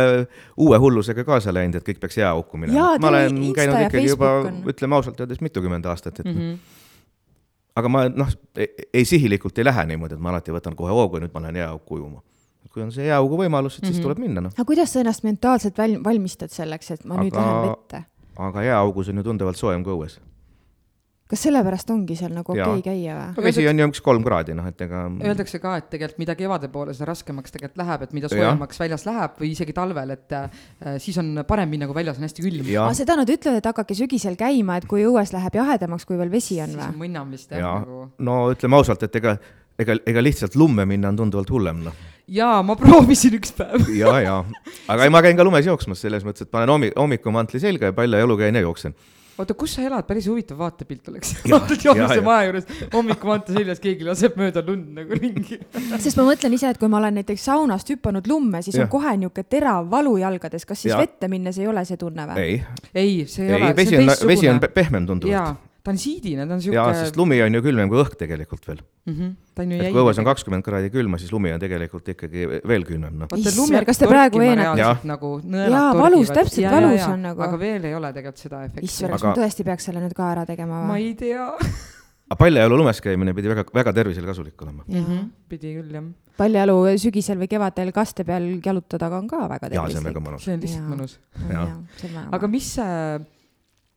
uue 0.54 0.78
hullusega 0.84 1.26
kaasa 1.26 1.54
läinud, 1.56 1.80
et 1.80 1.88
kõik 1.88 2.04
peaks 2.04 2.20
jääauku 2.22 2.62
minema. 2.62 2.94
ma 3.02 3.10
olen 3.10 3.42
käinud 3.58 3.80
ikkagi 3.88 4.04
Facebook 4.04 4.14
juba 4.14 4.74
ütleme 4.76 5.00
ausalt 5.00 5.24
öeldes, 5.26 5.42
mitukümmend 5.42 5.90
aastat, 5.90 6.22
et 6.22 6.30
mm. 6.30 6.38
-hmm. 6.38 6.78
Aga 7.78 7.90
ma 7.92 8.08
noh, 8.10 8.32
ei 8.58 9.06
sihilikult 9.06 9.58
ei 9.58 9.68
lähe 9.68 9.86
niimoodi, 9.92 10.18
et 10.18 10.24
ma 10.24 10.34
alati 10.34 10.56
võtan 10.56 10.76
kohe 10.76 10.96
hoogu 10.96 11.20
ja 11.20 11.26
nüüd 11.26 11.36
ma 11.36 11.46
lähen 11.46 11.62
jääauku 11.62 12.00
ujuma 12.00 12.24
kui 12.78 12.86
on 12.86 12.92
see 12.94 13.08
jääaugu 13.08 13.40
võimalus, 13.40 13.80
et 13.80 13.86
siis 13.86 13.96
mm 13.96 13.98
-hmm. 13.98 14.06
tuleb 14.06 14.20
minna, 14.22 14.42
noh. 14.46 14.54
aga 14.54 14.66
kuidas 14.70 14.94
sa 14.94 15.02
ennast 15.02 15.24
mentaalselt 15.26 15.78
val-, 15.82 15.98
valmistad 16.04 16.54
selleks, 16.54 16.92
et 16.92 17.06
ma 17.06 17.16
aga... 17.16 17.24
nüüd 17.24 17.38
lähen 17.40 17.70
vette? 17.70 18.04
aga 18.38 18.64
jääaugus 18.64 19.10
on 19.10 19.18
ju 19.18 19.24
tunduvalt 19.24 19.58
soojem 19.58 19.84
kui 19.84 19.94
õues. 19.94 20.20
Kas 21.28 21.44
sellepärast 21.44 21.92
ongi 21.92 22.16
seal 22.20 22.32
nagu 22.36 22.54
okei 22.54 22.64
okay 22.64 22.84
käia 22.86 23.18
või? 23.18 23.46
vesi 23.50 23.66
on 23.68 23.82
ju 23.82 23.88
üks 23.92 24.02
kolm 24.04 24.24
kraadi, 24.26 24.56
noh, 24.58 24.68
et 24.70 24.82
ega. 24.86 25.04
Öeldakse 25.28 25.60
ka, 25.64 25.76
et 25.82 25.90
tegelikult 25.92 26.22
mida 26.24 26.36
kevade 26.40 26.70
poole, 26.74 26.96
seda 26.96 27.10
raskemaks 27.12 27.54
tegelikult 27.54 27.82
läheb, 27.84 28.08
et 28.08 28.16
mida 28.16 28.32
soojemaks 28.32 28.82
väljas 28.84 29.06
läheb 29.08 29.38
või 29.42 29.52
isegi 29.52 29.76
talvel, 29.76 30.16
et 30.16 30.38
äh, 30.38 30.50
siis 31.04 31.20
on 31.22 31.44
parem 31.48 31.72
minna, 31.74 31.90
kui 31.90 31.98
väljas 31.98 32.22
on 32.22 32.28
hästi 32.28 32.46
külm. 32.46 32.74
seda 32.98 33.20
nad 33.20 33.32
ütlevad, 33.36 33.62
et 33.62 33.72
hakake 33.72 33.98
sügisel 33.98 34.40
käima, 34.40 34.80
et 34.80 34.88
kui 34.90 35.04
õues 35.08 35.34
läheb 35.36 35.60
jahedamaks, 35.60 36.08
kui 36.08 36.20
veel 36.20 36.32
vesi 36.32 36.62
on 36.64 36.76
või? 36.76 36.84
siis 36.84 36.96
on 36.96 37.02
mõnnam 37.04 37.34
vist 37.36 37.52
jah 37.52 37.82
nagu. 37.82 38.06
no 38.24 38.38
ütleme 38.54 38.80
ausalt, 38.80 39.04
et 39.04 39.20
ega, 39.20 39.36
ega, 39.80 40.00
ega 40.08 40.24
lihtsalt 40.24 40.56
lumme 40.56 40.88
minna 40.88 41.12
on 41.12 41.20
tunduvalt 41.26 41.52
hullem, 41.52 41.84
noh 41.90 42.06
jaa, 42.28 42.60
ma 42.64 42.76
proovisin 42.80 43.38
üks 43.38 43.54
päev 43.56 43.88
ja, 43.96 44.16
ja, 44.24 44.40
aga 44.92 45.06
ei, 45.06 45.12
ma 45.14 45.22
käin 45.24 45.38
ka 45.40 45.46
lumes 45.48 45.68
jooksmas 45.68 46.02
selles 46.04 46.26
mõttes, 46.28 46.44
et 46.44 46.52
panen 46.52 46.72
hommi-, 46.74 46.92
hommikumantli 46.96 47.62
selga 47.64 47.92
ja 47.92 47.96
palja 47.96 48.20
jalu 48.20 48.36
käin 48.40 48.60
ja 48.60 48.66
jooksen 48.66 48.96
oota, 49.38 49.54
kus 49.58 49.76
sa 49.78 49.86
elad, 49.86 50.06
päris 50.08 50.28
huvitav 50.30 50.58
vaatepilt 50.60 51.10
oleks. 51.12 51.36
vaatad 51.52 51.86
Johanse 51.86 52.22
maja 52.26 52.48
juures, 52.50 52.68
hommikumantel 52.94 53.60
seljas, 53.60 53.82
keegi 53.84 54.08
laseb 54.08 54.38
mööda 54.40 54.64
lund 54.66 54.92
nagu 54.98 55.20
ringi 55.20 55.60
sest 56.02 56.18
ma 56.20 56.28
mõtlen 56.30 56.58
ise, 56.58 56.74
et 56.74 56.82
kui 56.82 56.90
ma 56.92 57.02
olen 57.02 57.20
näiteks 57.22 57.48
saunast 57.50 57.94
hüpanud 57.94 58.28
lumme, 58.30 58.62
siis 58.66 58.80
ja. 58.80 58.88
on 58.88 58.92
kohe 58.92 59.16
niisugune 59.18 59.50
terav 59.50 59.88
valu 59.92 60.18
jalgades, 60.22 60.66
kas 60.66 60.84
siis 60.86 60.94
ja. 60.94 61.00
vette 61.02 61.30
minnes 61.32 61.58
ei 61.62 61.70
ole 61.70 61.86
see 61.88 62.00
tunne 62.02 62.28
või? 62.32 62.44
ei, 62.44 62.60
ei, 62.94 63.16
see 63.30 63.48
ei, 63.48 63.54
ei 63.54 63.62
ole. 63.62 63.74
vesi 63.78 64.02
on, 64.02 64.14
vesi 64.34 64.52
on 64.52 64.62
pehmem 64.74 65.10
tunduvalt 65.10 65.67
ta 65.88 65.94
on 65.96 66.00
siidine, 66.02 66.44
ta 66.44 66.58
on 66.58 66.62
siuke. 66.64 66.76
jaa, 66.76 66.94
sest 66.98 67.16
lumi 67.20 67.40
on 67.46 67.56
ju 67.56 67.64
külmem 67.64 67.88
kui 67.92 68.00
õhk 68.02 68.18
tegelikult 68.20 68.66
veel 68.68 68.80
mm. 68.82 69.14
-hmm. 69.14 69.34
ta 69.56 69.64
on 69.64 69.72
ju 69.72 69.78
jäine. 69.78 69.92
kui 69.96 70.04
õues 70.04 70.20
on 70.20 70.28
kakskümmend 70.28 70.66
kraadi 70.66 70.90
külma, 70.92 71.20
siis 71.22 71.32
lumi 71.32 71.54
on 71.56 71.62
tegelikult 71.64 72.10
ikkagi 72.12 72.48
veel 72.68 72.84
külmem, 72.88 73.22
noh. 73.24 73.32
issand, 73.40 73.86
kas 73.88 74.02
te 74.02 74.10
praegu 74.12 74.44
eenate? 74.44 74.90
nagu 75.08 75.30
jaa, 75.48 75.92
valus, 75.96 76.34
täpselt, 76.36 76.68
valus 76.74 77.06
on 77.08 77.24
nagu. 77.30 77.46
aga 77.48 77.60
veel 77.62 77.88
ei 77.88 77.96
ole 77.96 78.12
tegelikult 78.18 78.44
seda 78.44 78.66
efekti. 78.68 78.90
issand, 78.90 79.16
kas 79.16 79.24
ma 79.30 79.36
tõesti 79.38 79.68
peaks 79.70 79.88
selle 79.88 80.04
nüüd 80.04 80.18
ka 80.18 80.34
ära 80.34 80.44
tegema 80.50 80.82
või? 80.82 80.90
ma 80.92 81.00
ei 81.06 81.14
tea 81.16 81.48
aga 82.28 82.40
paljajalu 82.44 82.82
lumes 82.84 83.00
käimine 83.04 83.36
pidi 83.38 83.54
väga, 83.54 83.64
väga 83.80 83.96
tervisele 84.02 84.28
kasulik 84.28 84.68
olema 84.68 84.84
mm. 84.84 85.06
-hmm. 85.06 85.24
pidi 85.48 85.72
küll, 85.78 85.96
jah. 85.96 86.12
paljajalu 86.44 86.78
sügisel 87.00 87.40
või 87.40 87.48
kevadel 87.56 87.96
kaste 87.96 88.28
peal 88.28 88.52
jalutada 88.60 89.08
on 89.16 89.32
ka 89.32 89.48
väga 89.48 89.72
tervislik. 89.72 89.80
jaa, 89.80 89.90
see 89.96 90.04
on 90.04 90.12
väga 90.12 90.26
mõnus. 90.28 90.44
see 90.44 90.60
on 90.60 90.68
lihtsalt 90.68 90.92
mõnus. 90.92 91.18
aga 92.36 92.52
mis 92.52 92.76
see 92.76 93.26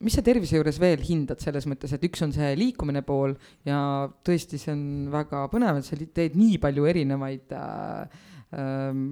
mis 0.05 0.17
sa 0.17 0.25
tervise 0.25 0.57
juures 0.57 0.81
veel 0.81 1.03
hindad 1.05 1.43
selles 1.43 1.67
mõttes, 1.69 1.93
et 1.93 2.05
üks 2.09 2.25
on 2.25 2.33
see 2.35 2.51
liikumine 2.59 3.03
pool 3.07 3.35
ja 3.69 4.09
tõesti, 4.27 4.61
see 4.61 4.73
on 4.73 4.85
väga 5.13 5.45
põnev, 5.53 5.81
et 5.81 5.89
sa 5.89 5.99
teed 6.01 6.39
nii 6.41 6.57
palju 6.63 6.87
erinevaid 6.89 7.53
äh, 7.57 8.23
äh, 8.57 9.03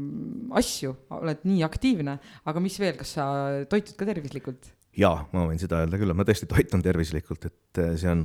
asju, 0.63 0.95
oled 1.19 1.45
nii 1.49 1.61
aktiivne, 1.67 2.17
aga 2.49 2.65
mis 2.65 2.79
veel, 2.81 2.97
kas 3.01 3.17
sa 3.19 3.29
toitud 3.69 3.99
ka 3.99 4.09
tervislikult? 4.09 4.73
jaa, 4.99 5.27
ma 5.35 5.45
võin 5.47 5.61
seda 5.61 5.83
öelda 5.85 6.01
küll, 6.01 6.17
ma 6.17 6.27
tõesti 6.27 6.49
toitun 6.51 6.83
tervislikult, 6.85 7.51
et 7.51 7.83
äh, 7.85 7.93
see 8.01 8.11
on, 8.15 8.25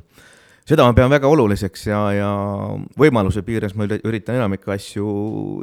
seda 0.63 0.87
ma 0.87 0.95
pean 0.95 1.11
väga 1.11 1.27
oluliseks 1.29 1.89
ja, 1.89 1.99
ja 2.15 2.29
võimaluse 2.99 3.43
piires 3.43 3.75
ma 3.75 3.89
üritan 3.91 4.39
enamikku 4.39 4.71
asju 4.73 5.09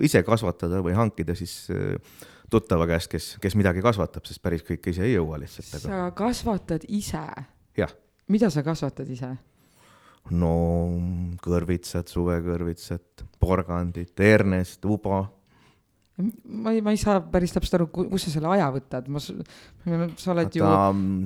ise 0.05 0.21
kasvatada 0.27 0.83
või 0.85 0.93
hankida 0.99 1.33
siis 1.39 1.63
äh, 1.73 1.97
tuttava 2.51 2.87
käest, 2.91 3.11
kes, 3.13 3.31
kes 3.43 3.57
midagi 3.59 3.83
kasvatab, 3.85 4.27
sest 4.29 4.43
päris 4.43 4.65
kõike 4.67 4.93
ise 4.95 5.07
ei 5.07 5.15
jõua 5.15 5.39
lihtsalt 5.43 5.77
aga.... 5.79 5.87
sa 5.87 6.03
kasvatad 6.19 6.89
ise? 6.89 7.25
mida 8.31 8.51
sa 8.53 8.65
kasvatad 8.67 9.09
ise? 9.11 9.35
no 10.37 10.55
kõrvitsad, 11.43 12.09
suvekõrvitsad, 12.11 13.27
porgandid, 13.41 14.13
hernest, 14.21 14.85
uba. 14.85 15.23
ma 16.45 16.75
ei, 16.75 16.83
ma 16.85 16.93
ei 16.93 17.01
saa 17.01 17.23
päris 17.25 17.55
täpselt 17.55 17.79
aru, 17.79 17.87
kus 17.95 18.27
sa 18.27 18.35
selle 18.35 18.51
aja 18.53 18.69
võtad, 18.75 19.09
ma, 19.11 19.23
sa 19.23 20.35
oled 20.35 20.61
ju. 20.61 20.69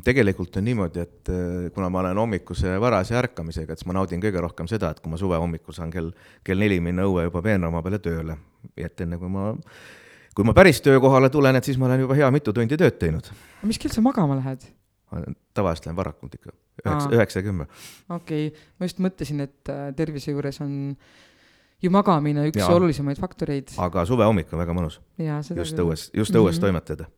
tegelikult 0.07 0.61
on 0.61 0.69
niimoodi, 0.69 1.03
et 1.03 1.33
äh, 1.35 1.67
kuna 1.75 1.91
ma 1.93 2.05
olen 2.05 2.23
hommikuse 2.23 2.79
varase 2.81 3.19
ärkamisega, 3.19 3.75
et 3.75 3.83
siis 3.83 3.91
ma 3.91 3.99
naudin 3.99 4.23
kõige 4.23 4.45
rohkem 4.45 4.71
seda, 4.71 4.95
et 4.95 5.03
kui 5.03 5.13
ma 5.13 5.21
suve 5.21 5.41
hommikul 5.43 5.77
saan 5.77 5.93
kell, 5.93 6.15
kell 6.47 6.63
neli 6.63 6.79
minna 6.85 7.09
õue 7.09 7.27
juba 7.27 7.43
peenramaa 7.45 7.85
peale 7.85 8.01
tööle, 8.05 8.39
et 8.79 9.05
enne 9.05 9.21
kui 9.21 9.33
ma 9.35 9.51
kui 10.35 10.47
ma 10.47 10.55
päris 10.57 10.81
töökohale 10.85 11.31
tulen, 11.31 11.57
et 11.57 11.65
siis 11.67 11.79
ma 11.81 11.89
olen 11.89 12.05
juba 12.05 12.17
hea 12.19 12.31
mitu 12.35 12.53
tundi 12.53 12.79
tööd 12.81 12.99
teinud. 13.01 13.31
mis 13.63 13.79
kell 13.79 13.95
sa 13.95 14.05
magama 14.05 14.39
lähed? 14.41 14.67
tavaliselt 15.55 15.87
lähen 15.87 15.97
varakult 15.97 16.35
ikka, 16.35 16.51
üheksa, 16.83 17.11
üheksa 17.15 17.39
ja 17.39 17.47
kümme. 17.47 17.67
okei 18.11 18.49
okay., 18.49 18.65
ma 18.79 18.89
just 18.89 19.03
mõtlesin, 19.05 19.45
et 19.47 19.73
äh, 19.73 19.91
tervise 19.97 20.35
juures 20.35 20.61
on 20.65 20.73
ju 21.83 21.91
magamine 21.93 22.49
üks 22.51 22.63
ja. 22.63 22.71
olulisemaid 22.75 23.21
faktoreid. 23.21 23.75
aga 23.79 24.07
suve 24.09 24.27
hommik 24.27 24.53
on 24.53 24.63
väga 24.63 24.77
mõnus. 24.77 25.01
just 25.19 25.79
õues, 25.79 26.09
just 26.15 26.35
õues 26.35 26.57
mm 26.57 26.57
-hmm. 26.57 26.61
toimetada 26.67 27.11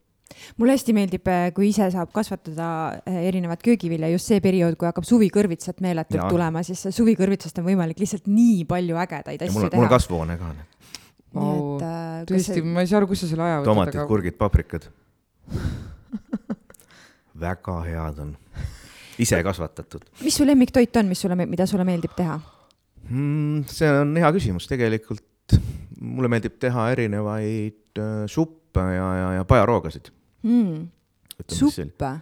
mulle 0.57 0.75
hästi 0.75 0.93
meeldib, 0.93 1.29
äh, 1.31 1.49
kui 1.55 1.69
ise 1.71 1.87
saab 1.91 2.11
kasvatada 2.13 2.69
äh, 3.07 3.21
erinevat 3.29 3.63
köögivilja, 3.63 4.09
just 4.13 4.27
see 4.27 4.41
periood, 4.45 4.77
kui 4.77 4.89
hakkab 4.89 5.07
suvikõrvitsat 5.07 5.81
meeletult 5.85 6.29
tulema, 6.29 6.63
siis 6.67 6.83
suvikõrvitsast 6.97 7.61
on 7.63 7.69
võimalik 7.71 8.01
lihtsalt 8.03 8.27
nii 8.27 8.65
palju 8.69 8.97
ägedaid 8.97 9.47
asju 9.47 9.55
mul, 9.55 9.69
teha. 9.71 9.81
mul 9.81 9.89
on 9.89 9.95
kasvuhoone 9.95 10.39
ka. 10.41 10.51
Oh, 11.37 11.77
tõesti 12.29 12.61
see..., 12.61 12.65
ma 12.65 12.85
ei 12.85 12.91
saa 12.91 13.01
aru, 13.01 13.11
kust 13.11 13.25
sa 13.25 13.31
selle 13.31 13.45
aja 13.45 13.61
võtad. 13.61 13.71
tomatid 13.71 13.99
aga..., 13.99 14.09
kurgid, 14.09 14.37
paprikad 14.41 14.89
väga 17.47 17.77
head 17.85 18.21
on, 18.25 18.35
ise 19.23 19.41
kasvatatud. 19.45 20.07
mis 20.25 20.37
su 20.39 20.47
lemmiktoit 20.49 20.97
on, 21.01 21.11
mis 21.11 21.25
sulle, 21.25 21.39
mida 21.45 21.67
sulle 21.69 21.87
meeldib 21.89 22.15
teha 22.17 22.39
mm,? 23.11 23.65
see 23.73 23.91
on 23.91 24.15
hea 24.17 24.31
küsimus, 24.37 24.69
tegelikult 24.71 25.59
mulle 26.01 26.31
meeldib 26.33 26.57
teha 26.63 26.91
erinevaid 26.95 28.01
äh, 28.01 28.23
suppe 28.31 28.85
ja, 28.95 29.09
ja, 29.21 29.33
ja 29.39 29.49
pajaroogasid 29.49 30.13
mm.. 30.47 30.87
suppe? 31.51 32.13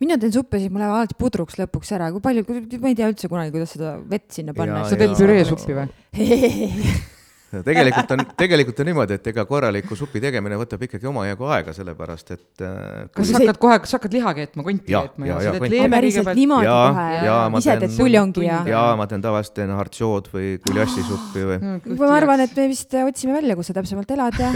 mina 0.00 0.18
teen 0.18 0.34
suppe, 0.34 0.58
siis 0.62 0.72
mul 0.72 0.82
läheb 0.82 0.96
alati 0.96 1.18
pudruks 1.20 1.60
lõpuks 1.60 1.94
ära, 1.94 2.10
kui 2.14 2.24
palju, 2.24 2.46
ma 2.80 2.90
ei 2.90 2.98
tea 2.98 3.12
üldse 3.12 3.30
kunagi, 3.30 3.54
kuidas 3.54 3.76
seda 3.76 3.94
vett 4.08 4.32
sinna 4.34 4.56
panna. 4.56 4.82
sa 4.88 4.98
teed 4.98 5.14
püreesuppi 5.18 5.78
või 5.78 5.86
tegelikult 7.48 8.12
on, 8.12 8.22
tegelikult 8.36 8.80
on 8.82 8.88
niimoodi, 8.90 9.16
et 9.16 9.28
ega 9.30 9.44
korraliku 9.48 9.96
supi 9.96 10.20
tegemine 10.20 10.58
võtab 10.60 10.82
ikkagi 10.84 11.08
omajagu 11.08 11.48
aega, 11.48 11.72
sellepärast 11.76 12.32
et 12.34 12.64
äh,. 12.64 13.06
kas 13.14 13.30
sa 13.30 13.40
hakkad 13.40 13.60
kohe, 13.62 13.78
kas 13.84 13.94
sa 13.94 14.00
hakkad 14.00 14.16
liha 14.18 14.34
keetma, 14.36 14.64
konti 14.66 14.92
keetma 14.92 15.28
ja, 15.30 15.38
ja, 15.40 15.54
sa 15.54 15.62
teed 15.62 15.72
leeme 15.72 16.00
kõigepealt? 16.04 16.40
niimoodi 16.40 16.68
ja, 16.68 16.76
kohe, 16.98 17.62
ise 17.62 17.76
teed 17.84 17.94
puljongi 17.96 18.44
ja? 18.44 18.58
jaa, 18.68 18.90
ma 19.00 19.06
teen 19.08 19.24
tavaliselt 19.24 19.56
teen 19.56 19.72
hartsood 19.72 20.28
või 20.34 20.50
guljassisuppi 20.66 21.46
või 21.52 21.58
no,. 21.64 21.78
ma 22.02 22.12
arvan, 22.18 22.44
et 22.44 22.52
me 22.58 22.68
vist 22.74 22.98
otsime 23.00 23.38
välja, 23.38 23.56
kus 23.56 23.72
sa 23.72 23.78
täpsemalt 23.80 24.12
elad 24.18 24.38
ja 24.42 24.52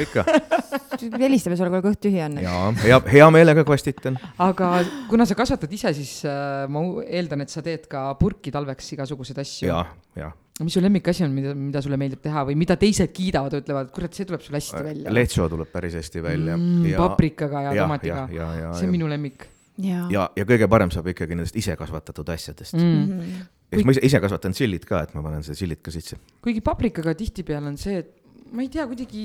helistame 1.24 1.56
sulle, 1.56 1.72
kui 1.72 1.86
kõht 1.88 2.02
tühi 2.04 2.20
on. 2.26 2.36
jaa, 2.44 2.60
hea, 2.84 3.00
hea 3.16 3.30
meelega 3.32 3.64
kostitan. 3.68 4.20
aga 4.42 4.74
kuna 5.08 5.24
sa 5.28 5.38
kasvatad 5.38 5.72
ise, 5.72 5.96
siis 5.96 6.18
äh, 6.28 6.68
ma 6.68 6.84
eeldan, 7.08 7.46
et 7.46 7.56
sa 7.56 7.64
teed 7.64 7.88
ka 7.88 8.10
purki 8.20 8.52
talveks 8.52 8.92
igasuguseid 8.98 9.40
asju. 9.40 9.72
jaa, 9.72 9.86
jaa 10.20 10.32
mis 10.60 10.74
su 10.76 10.82
lemmikasi 10.84 11.24
on, 11.24 11.32
mida, 11.32 11.54
mida 11.56 11.80
sulle 11.84 11.96
meeldib 12.00 12.20
teha 12.24 12.44
või 12.48 12.56
mida 12.60 12.76
teised 12.80 13.12
kiidavad, 13.14 13.56
ütlevad, 13.62 13.88
kurat, 13.94 14.12
see 14.16 14.28
tuleb 14.28 14.44
sul 14.44 14.58
hästi 14.58 14.78
äh, 14.78 14.84
välja. 14.90 15.14
lehtso 15.16 15.48
tuleb 15.48 15.72
päris 15.72 15.96
hästi 15.96 16.22
välja 16.24 16.58
mm,. 16.58 16.92
paprikaga 17.00 17.64
ja, 17.68 17.74
ja 17.78 17.86
tomatiga. 17.86 18.26
see 18.28 18.44
on 18.44 18.84
ja, 18.84 18.92
minu 18.92 19.08
lemmik. 19.08 19.48
ja, 19.80 20.04
ja, 20.12 20.28
ja 20.36 20.48
kõige 20.48 20.68
parem 20.70 20.92
saab 20.92 21.08
ikkagi 21.14 21.38
nendest 21.38 21.56
ise 21.56 21.76
kasvatatud 21.80 22.28
asjadest 22.34 22.76
mm. 22.76 22.90
mm. 22.90 23.20
-hmm. 23.20 23.46
eks 23.72 23.88
ma 23.88 23.96
ise, 23.96 24.04
ise 24.10 24.20
kasvatan 24.20 24.56
tšillit 24.56 24.84
ka, 24.88 25.06
et 25.06 25.14
ma 25.16 25.24
panen 25.24 25.46
see 25.46 25.56
tšillit 25.56 25.80
ka 25.80 25.94
sisse. 25.94 26.20
kuigi 26.44 26.60
paprikaga 26.60 27.16
tihtipeale 27.16 27.72
on 27.72 27.80
see, 27.80 28.02
et 28.04 28.18
ma 28.52 28.62
ei 28.62 28.68
tea, 28.68 28.84
kuidagi. 28.86 29.24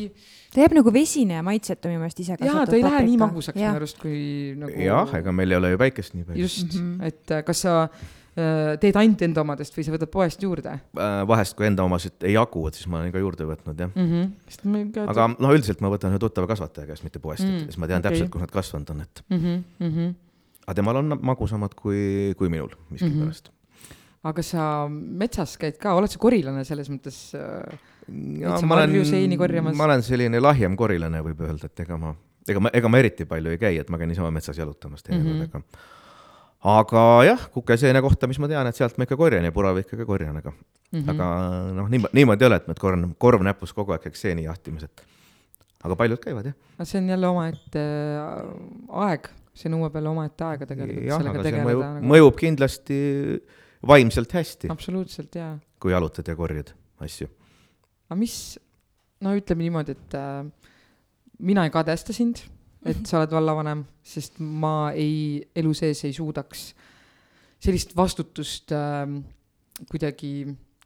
ta 0.54 0.64
jääb 0.64 0.78
nagu 0.78 0.94
vesine 0.96 1.42
ja 1.42 1.44
maitsetu 1.44 1.92
minu 1.92 2.06
meelest 2.06 2.22
ise 2.24 2.38
jaa, 2.40 2.64
ta 2.64 2.78
ei 2.78 2.86
lähe 2.86 3.04
nii 3.10 3.18
magusaks 3.20 3.60
minu 3.60 3.74
arust 3.76 4.00
kui 4.00 4.56
nagu. 4.60 4.80
jah, 4.80 5.12
ega 5.20 5.36
meil 5.36 5.52
ei 5.52 5.60
ole 5.60 5.74
ju 5.74 5.82
päikest 5.84 6.16
nii 6.16 6.30
palju. 6.30 6.48
just 6.48 6.72
mm, 6.72 6.94
-hmm. 6.96 7.12
et 7.12 7.36
äh, 7.36 7.44
kas 7.44 7.66
sa 7.68 7.76
teed 8.38 8.98
ainult 9.00 9.24
enda 9.26 9.42
omadest 9.42 9.74
või 9.74 9.86
sa 9.86 9.94
võtad 9.94 10.12
poest 10.14 10.44
juurde? 10.46 10.76
Äh, 10.78 11.22
vahest, 11.30 11.56
kui 11.58 11.66
enda 11.66 11.86
omasid 11.88 12.26
ei 12.28 12.36
jagu, 12.36 12.62
et 12.70 12.78
siis 12.78 12.90
ma 12.92 13.00
olen 13.02 13.14
ka 13.14 13.22
juurde 13.22 13.48
võtnud, 13.50 13.82
jah 13.82 13.90
mm. 13.90 14.12
-hmm. 14.14 15.08
Aga 15.10 15.28
noh, 15.34 15.54
üldiselt 15.56 15.82
ma 15.82 15.90
võtan 15.94 16.14
ühe 16.14 16.22
tuttava 16.22 16.50
kasvataja 16.52 16.90
käest, 16.92 17.06
mitte 17.08 17.20
poest 17.24 17.44
mm, 17.44 17.50
-hmm. 17.50 17.66
et 17.66 17.74
siis 17.74 17.82
ma 17.82 17.90
tean 17.90 18.04
okay. 18.04 18.12
täpselt, 18.12 18.32
kus 18.34 18.46
nad 18.46 18.54
kasvanud 18.54 18.94
on, 18.94 19.02
et 19.02 19.24
mm. 19.30 19.64
-hmm. 19.82 20.14
aga 20.68 20.78
temal 20.82 21.02
on 21.02 21.20
magusamad 21.22 21.74
kui, 21.74 22.34
kui 22.38 22.50
minul 22.50 22.78
miskipärast 22.90 23.50
mm. 23.50 23.90
-hmm. 23.90 24.30
aga 24.30 24.42
sa 24.42 24.88
metsas 24.92 25.58
käid 25.58 25.82
ka, 25.82 25.94
oled 25.94 26.10
sa 26.10 26.20
korilane 26.20 26.64
selles 26.64 26.90
mõttes 26.90 27.34
äh,? 27.34 27.78
Ma 28.08 28.76
olen, 28.76 29.76
ma 29.76 29.84
olen 29.84 30.02
selline 30.04 30.40
lahjem 30.40 30.78
korilane, 30.80 31.20
võib 31.22 31.42
öelda, 31.44 31.68
et 31.68 31.80
ega 31.84 31.98
ma, 32.00 32.14
ega 32.48 32.60
ma, 32.60 32.70
ega 32.74 32.88
ma 32.88 32.98
eriti 32.98 33.26
palju 33.26 33.52
ei 33.52 33.58
käi, 33.60 33.78
et 33.82 33.90
ma 33.90 33.98
käin 33.98 34.08
niisama 34.08 34.32
metsas 34.32 34.58
jalutamas 34.58 35.04
teinekord 35.04 35.34
mm, 35.34 35.42
-hmm. 35.42 35.56
aga 35.56 35.97
aga 36.66 37.04
jah, 37.28 37.44
kukeseene 37.54 38.02
kohta, 38.02 38.30
mis 38.30 38.40
ma 38.42 38.50
tean, 38.50 38.68
et 38.70 38.78
sealt 38.78 38.98
ma 38.98 39.06
ikka 39.06 39.18
korjan 39.20 39.46
ja 39.46 39.54
puravi 39.54 39.84
ikkagi 39.86 40.06
korjan, 40.08 40.40
aga 40.40 40.52
mm, 40.52 41.00
-hmm. 41.00 41.10
aga 41.14 41.28
noh, 41.78 41.90
nii, 41.90 42.02
niimoodi 42.18 42.46
ei 42.46 42.50
ole, 42.50 42.58
et 42.62 42.68
ma 42.68 42.74
korv, 42.74 43.04
korv 43.18 43.46
näpus 43.46 43.74
kogu 43.74 43.94
aeg 43.94 44.08
käiks 44.08 44.22
seeni 44.26 44.48
jahtimas, 44.48 44.88
et 44.88 45.04
aga 45.86 45.96
paljud 45.96 46.22
käivad, 46.24 46.50
jah. 46.50 46.58
no 46.80 46.86
see 46.86 47.02
on 47.02 47.10
jälle 47.14 47.28
omaette 47.28 47.84
äh, 47.84 49.06
aeg, 49.06 49.30
see 49.54 49.72
nõuab 49.74 49.96
jälle 50.00 50.10
omaette 50.10 50.48
aega 50.50 50.70
tegelikult. 50.70 51.06
jah, 51.06 51.22
aga 51.22 51.46
see 51.46 51.64
mõjub 51.70 51.86
nagu..., 51.86 52.12
mõjub 52.14 52.42
kindlasti 52.42 53.00
vaimselt 53.88 54.34
hästi. 54.34 54.72
absoluutselt, 54.74 55.36
jaa. 55.36 55.56
kui 55.80 55.94
jalutad 55.94 56.28
ja 56.28 56.36
korjad 56.36 56.74
asju. 57.06 57.30
aga 58.10 58.18
mis, 58.18 58.58
no 59.22 59.38
ütleme 59.38 59.68
niimoodi, 59.68 59.94
et 59.94 60.18
äh, 60.18 60.46
mina 61.38 61.70
ei 61.70 61.74
kadesta 61.74 62.16
sind 62.18 62.48
et 62.88 63.02
sa 63.08 63.22
oled 63.22 63.34
vallavanem, 63.34 63.84
sest 64.06 64.40
ma 64.40 64.92
ei, 64.96 65.42
elu 65.58 65.74
sees 65.78 66.04
ei 66.08 66.16
suudaks 66.16 66.70
sellist 67.64 67.96
vastutust 67.98 68.74
äh, 68.76 69.04
kuidagi 69.90 70.32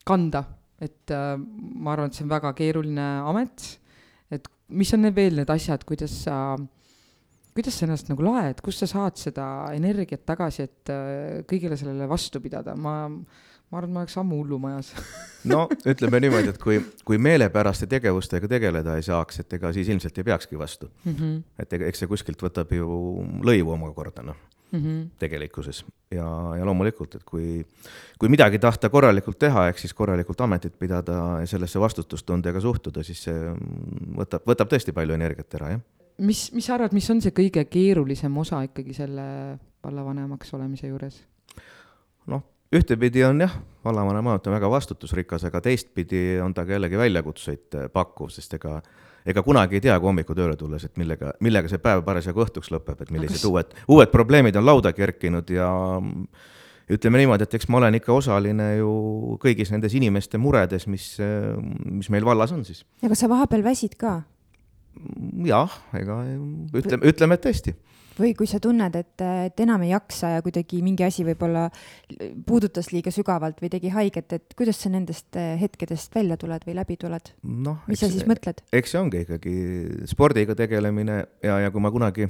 kanda, 0.07 0.43
et 0.81 1.11
äh, 1.13 1.35
ma 1.37 1.93
arvan, 1.93 2.09
et 2.09 2.17
see 2.17 2.25
on 2.25 2.33
väga 2.33 2.53
keeruline 2.57 3.07
amet, 3.27 3.65
et 4.31 4.47
mis 4.71 4.91
on 4.95 5.03
need 5.05 5.17
veel 5.17 5.41
need 5.41 5.51
asjad, 5.51 5.83
kuidas 5.87 6.15
sa, 6.25 6.55
kuidas 7.55 7.77
sa 7.77 7.87
ennast 7.87 8.11
nagu 8.11 8.25
laed, 8.25 8.63
kust 8.63 8.83
sa 8.85 8.89
saad 8.89 9.19
seda 9.19 9.45
energiat 9.75 10.23
tagasi, 10.27 10.67
et 10.67 10.93
äh, 10.93 11.41
kõigele 11.49 11.79
sellele 11.79 12.09
vastu 12.11 12.43
pidada, 12.43 12.75
ma 12.79 12.95
ma 13.71 13.79
arvan, 13.79 13.93
ma 13.95 14.03
oleks 14.03 14.17
ammu 14.19 14.41
hullumajas 14.41 14.91
no 15.51 15.65
ütleme 15.87 16.21
niimoodi, 16.23 16.53
et 16.53 16.61
kui, 16.61 16.79
kui 17.07 17.19
meelepäraste 17.21 17.87
tegevustega 17.91 18.49
tegeleda 18.51 18.97
ei 18.99 19.05
saaks, 19.07 19.43
et 19.43 19.59
ega 19.59 19.71
siis 19.75 19.89
ilmselt 19.91 20.17
ei 20.17 20.27
peakski 20.27 20.59
vastu 20.59 20.91
mm. 21.03 21.13
-hmm. 21.13 21.43
et 21.59 21.77
ega, 21.79 21.91
eks 21.91 22.03
see 22.03 22.11
kuskilt 22.11 22.43
võtab 22.43 22.73
ju 22.75 22.87
lõivu 23.47 23.77
omakorda, 23.77 24.25
noh 24.27 24.39
mm 24.71 24.79
-hmm. 24.79 25.09
tegelikkuses 25.19 25.85
ja, 26.11 26.27
ja 26.57 26.65
loomulikult, 26.65 27.15
et 27.15 27.23
kui, 27.23 27.65
kui 28.19 28.29
midagi 28.29 28.59
tahta 28.59 28.89
korralikult 28.89 29.39
teha, 29.39 29.67
ehk 29.67 29.79
siis 29.79 29.93
korralikult 29.93 30.41
ametit 30.41 30.79
pidada 30.79 31.39
ja 31.39 31.47
sellesse 31.47 31.79
vastutustundega 31.79 32.59
suhtuda, 32.59 33.03
siis 33.03 33.23
see 33.23 33.55
võtab, 34.17 34.45
võtab 34.47 34.71
tõesti 34.71 34.93
palju 34.93 35.13
energiat 35.13 35.59
ära, 35.59 35.69
jah. 35.69 35.81
mis, 36.17 36.51
mis 36.53 36.65
sa 36.65 36.73
arvad, 36.73 36.93
mis 36.93 37.09
on 37.09 37.21
see 37.21 37.31
kõige 37.31 37.65
keerulisem 37.65 38.37
osa 38.37 38.63
ikkagi 38.63 38.93
selle 38.93 39.59
vallavanemaks 39.83 40.53
olemise 40.53 40.87
juures? 40.87 41.23
noh 42.27 42.50
ühtepidi 42.75 43.23
on 43.27 43.43
jah, 43.43 43.53
vallavanem 43.85 44.27
amet 44.31 44.47
on 44.47 44.55
väga 44.55 44.69
vastutusrikas, 44.71 45.45
aga 45.49 45.61
teistpidi 45.61 46.39
on 46.43 46.53
ta 46.53 46.65
ka 46.65 46.77
jällegi 46.77 46.99
väljakutseid 46.99 47.79
äh, 47.79 47.87
pakkuv, 47.93 48.31
sest 48.33 48.59
ega 48.59 48.79
ega 49.25 49.43
kunagi 49.45 49.77
ei 49.77 49.83
tea, 49.83 49.97
kui 49.99 50.09
hommikul 50.09 50.37
tööle 50.37 50.55
tulles, 50.57 50.87
et 50.87 50.97
millega, 50.97 51.35
millega 51.45 51.69
see 51.69 51.81
päev 51.81 52.01
parasjagu 52.05 52.41
õhtuks 52.45 52.71
lõpeb, 52.73 53.03
et 53.03 53.13
millised 53.13 53.37
kas... 53.37 53.45
uued, 53.49 53.75
uued 53.93 54.11
probleemid 54.13 54.57
on 54.57 54.65
lauda 54.65 54.93
kerkinud 54.97 55.51
ja 55.53 55.69
ütleme 56.91 57.21
niimoodi, 57.21 57.45
et 57.45 57.59
eks 57.59 57.69
ma 57.71 57.79
olen 57.79 57.99
ikka 57.99 58.13
osaline 58.15 58.71
ju 58.79 58.91
kõigis 59.43 59.71
nendes 59.73 59.93
inimeste 59.97 60.41
muredes, 60.41 60.87
mis, 60.91 61.13
äh, 61.21 61.53
mis 61.85 62.09
meil 62.13 62.25
vallas 62.27 62.53
on 62.55 62.65
siis. 62.67 62.83
ja 63.03 63.11
kas 63.11 63.21
sa 63.23 63.29
vahepeal 63.31 63.65
väsid 63.67 63.97
ka? 64.01 64.21
jah, 65.47 65.77
ega 65.97 66.21
ütleme, 66.75 67.05
ütleme, 67.13 67.37
et 67.37 67.45
tõesti 67.45 67.75
või 68.19 68.33
kui 68.37 68.47
sa 68.49 68.59
tunned, 68.63 68.95
et, 68.97 69.23
et 69.47 69.63
enam 69.63 69.83
ei 69.85 69.91
jaksa 69.93 70.33
ja 70.35 70.43
kuidagi 70.43 70.81
mingi 70.83 71.05
asi 71.05 71.23
võib-olla 71.27 71.67
puudutas 72.47 72.91
liiga 72.91 73.13
sügavalt 73.13 73.61
või 73.63 73.71
tegi 73.71 73.91
haiget, 73.93 74.35
et 74.37 74.55
kuidas 74.57 74.81
sa 74.83 74.91
nendest 74.91 75.37
eh, 75.39 75.53
hetkedest 75.61 76.15
välja 76.15 76.37
tuled 76.41 76.65
või 76.67 76.77
läbi 76.77 76.97
tuled 77.01 77.33
no,? 77.43 77.77
mis 77.87 78.01
sa 78.03 78.09
siis 78.11 78.27
mõtled? 78.29 78.63
eks 78.75 78.95
see 78.95 79.01
ongi 79.01 79.23
ikkagi 79.25 79.55
spordiga 80.11 80.55
tegelemine 80.57 81.21
ja, 81.43 81.61
ja 81.65 81.71
kui 81.71 81.83
ma 81.83 81.93
kunagi 81.93 82.29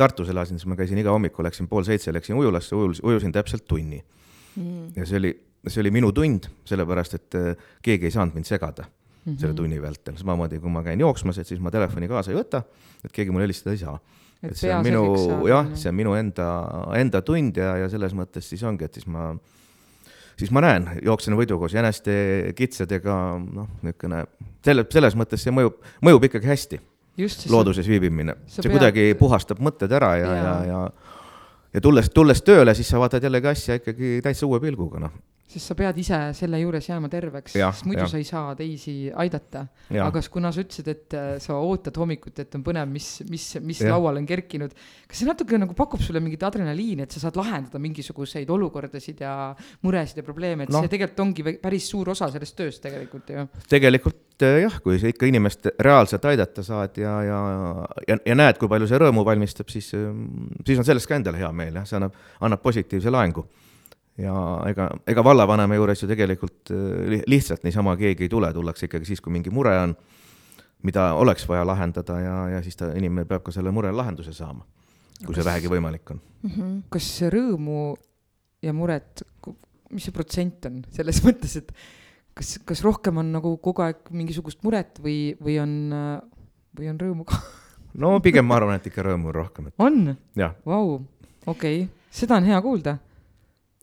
Tartus 0.00 0.30
elasin, 0.32 0.56
siis 0.56 0.68
ma 0.70 0.78
käisin 0.78 0.98
iga 1.02 1.12
hommiku, 1.12 1.42
läksin 1.44 1.66
pool 1.68 1.84
seitse, 1.84 2.12
läksin 2.14 2.38
ujulasse, 2.40 2.72
ujus, 2.74 3.02
ujusin 3.04 3.34
täpselt 3.34 3.66
tunni 3.68 4.00
mm.. 4.00 4.94
ja 4.96 5.04
see 5.04 5.20
oli, 5.20 5.34
see 5.68 5.82
oli 5.84 5.92
minu 5.92 6.14
tund, 6.16 6.48
sellepärast 6.68 7.18
et 7.18 7.36
eh, 7.38 7.68
keegi 7.84 8.08
ei 8.08 8.16
saanud 8.16 8.38
mind 8.38 8.48
segada 8.48 8.86
mm 8.86 9.34
-hmm. 9.34 9.40
selle 9.42 9.54
tunni 9.54 9.82
vältel, 9.82 10.16
samamoodi 10.16 10.62
kui 10.62 10.72
ma 10.72 10.82
käin 10.86 11.00
jooksmas, 11.00 11.38
et 11.38 11.46
siis 11.46 11.60
ma 11.60 11.70
telefoni 11.70 12.08
kaasa 12.08 12.32
ei 12.32 12.40
võta, 12.40 12.62
et 13.04 13.12
keegi 13.12 13.30
mulle 13.30 13.44
helistada 13.44 13.76
ei 13.76 13.84
saa 13.84 13.98
et 14.42 14.56
see 14.56 14.72
on 14.74 14.84
minu, 14.86 15.04
jah, 15.48 15.70
see 15.78 15.90
on 15.92 15.96
minu 15.98 16.14
enda, 16.18 16.48
enda 16.98 17.22
tund 17.26 17.58
ja, 17.60 17.74
ja 17.82 17.88
selles 17.92 18.14
mõttes 18.16 18.48
siis 18.52 18.62
ongi, 18.66 18.88
et 18.88 18.98
siis 18.98 19.08
ma, 19.10 19.30
siis 20.40 20.52
ma 20.54 20.64
näen, 20.64 20.88
jooksen 21.04 21.36
võidu 21.38 21.58
koos 21.60 21.76
jäneste, 21.76 22.14
kitsedega, 22.58 23.16
noh, 23.44 23.68
niisugune, 23.84 24.24
selle, 24.64 24.86
selles 24.92 25.18
mõttes 25.18 25.44
see 25.44 25.54
mõjub, 25.54 25.78
mõjub 26.06 26.30
ikkagi 26.30 26.52
hästi. 26.52 26.80
looduses 27.52 27.88
viibimine, 27.90 28.38
see 28.48 28.64
pead... 28.64 28.78
kuidagi 28.78 29.08
puhastab 29.18 29.60
mõtted 29.60 29.92
ära 29.92 30.14
ja, 30.16 30.34
ja, 30.34 30.42
ja, 30.42 30.58
ja 30.70 30.82
ja 31.74 31.82
tulles, 31.82 32.10
tulles 32.14 32.42
tööle, 32.42 32.74
siis 32.74 32.88
sa 32.90 33.00
vaatad 33.00 33.24
jällegi 33.24 33.50
asja 33.50 33.78
ikkagi 33.78 34.18
täitsa 34.24 34.48
uue 34.48 34.60
pilguga, 34.62 35.02
noh. 35.04 35.12
Sest 35.50 35.72
sa 35.72 35.74
pead 35.78 35.98
ise 35.98 36.18
selle 36.36 36.60
juures 36.60 36.86
jääma 36.86 37.08
terveks, 37.10 37.56
sest 37.56 37.86
muidu 37.88 38.04
ja. 38.04 38.08
sa 38.10 38.20
ei 38.20 38.26
saa 38.26 38.54
teisi 38.58 38.94
aidata. 39.10 39.64
aga 40.04 40.22
kuna 40.30 40.52
sa 40.54 40.62
ütlesid, 40.62 40.90
et 40.92 41.16
äh, 41.18 41.30
sa 41.42 41.58
ootad 41.58 41.96
hommikut, 41.98 42.38
et 42.44 42.54
on 42.54 42.64
põnev, 42.66 42.86
mis, 42.90 43.08
mis, 43.30 43.46
mis 43.66 43.82
ja. 43.82 43.90
lauale 43.94 44.22
on 44.22 44.28
kerkinud, 44.28 44.74
kas 45.10 45.22
see 45.22 45.28
natuke 45.28 45.58
nagu 45.58 45.74
pakub 45.78 46.02
sulle 46.04 46.22
mingit 46.22 46.44
adrenaliini, 46.46 47.06
et 47.06 47.16
sa 47.16 47.24
saad 47.24 47.38
lahendada 47.40 47.82
mingisuguseid 47.82 48.50
olukordasid 48.50 49.22
ja 49.24 49.34
muresid 49.86 50.22
ja 50.22 50.26
probleeme, 50.26 50.68
et 50.68 50.74
no. 50.74 50.84
see 50.84 50.92
tegelikult 50.92 51.24
ongi 51.26 51.56
päris 51.62 51.88
suur 51.90 52.12
osa 52.14 52.30
sellest 52.30 52.58
tööst 52.58 52.84
tegelikult 52.86 53.32
ju. 53.34 53.46
tegelikult 53.70 54.46
äh, 54.46 54.60
jah, 54.64 54.78
kui 54.84 55.00
sa 55.02 55.10
ikka 55.10 55.26
inimest 55.30 55.72
reaalselt 55.82 56.30
aidata 56.30 56.62
saad 56.66 57.00
ja, 57.02 57.16
ja, 57.26 57.40
ja, 58.06 58.20
ja 58.22 58.38
näed, 58.38 58.60
kui 58.60 58.70
palju 58.70 58.86
see 58.90 59.02
rõõmu 59.02 59.26
valmistab, 59.26 59.72
siis, 59.72 59.90
siis 59.90 60.78
on 60.78 60.86
sellest 60.86 61.10
ka 61.10 61.18
endale 61.18 61.42
hea 61.42 61.50
meel 61.50 61.82
jah, 61.82 61.90
see 61.90 61.98
annab, 61.98 62.14
annab 62.38 62.62
positiivse 62.62 63.10
laengu 63.10 63.48
ja 64.20 64.34
ega, 64.70 64.88
ega 65.08 65.24
vallavanema 65.24 65.76
juures 65.78 66.02
ju 66.02 66.08
tegelikult 66.10 66.72
äh, 66.74 67.20
lihtsalt 67.30 67.64
niisama 67.66 67.96
keegi 68.00 68.26
ei 68.26 68.32
tule, 68.32 68.52
tullakse 68.54 68.88
ikkagi 68.88 69.08
siis, 69.08 69.22
kui 69.24 69.32
mingi 69.34 69.52
mure 69.54 69.74
on, 69.82 69.94
mida 70.86 71.10
oleks 71.20 71.46
vaja 71.48 71.64
lahendada 71.68 72.18
ja, 72.22 72.36
ja 72.56 72.62
siis 72.64 72.78
ta, 72.78 72.90
inimene 72.96 73.28
peab 73.28 73.44
ka 73.46 73.54
selle 73.54 73.72
murele 73.74 73.96
lahenduse 73.96 74.34
saama, 74.36 74.64
kui 75.20 75.32
kas, 75.32 75.40
see 75.40 75.48
vähegi 75.48 75.72
võimalik 75.72 76.14
on 76.14 76.20
mm. 76.20 76.50
-hmm. 76.50 76.76
kas 76.92 77.08
rõõmu 77.34 77.80
ja 78.64 78.74
muret, 78.76 79.24
mis 79.90 80.08
see 80.08 80.16
protsent 80.16 80.68
on 80.70 80.82
selles 80.92 81.22
mõttes, 81.26 81.56
et 81.60 81.72
kas, 82.34 82.58
kas 82.64 82.84
rohkem 82.86 83.22
on 83.22 83.32
nagu 83.36 83.56
kogu 83.62 83.86
aeg 83.86 84.10
mingisugust 84.10 84.64
muret 84.66 85.00
või, 85.02 85.36
või 85.40 85.58
on, 85.62 85.76
või 86.76 86.92
on 86.92 87.00
rõõmu 87.00 87.28
ka 87.28 87.40
no 88.00 88.18
pigem 88.24 88.46
ma 88.46 88.60
arvan, 88.60 88.80
et 88.80 88.90
ikka 88.90 89.04
rõõmu 89.06 89.32
on 89.32 89.38
rohkem 89.42 89.70
et.... 89.70 89.74
on? 89.78 90.16
Vau, 90.66 91.00
okei, 91.50 91.86
seda 92.10 92.38
on 92.38 92.48
hea 92.48 92.60
kuulda 92.62 92.98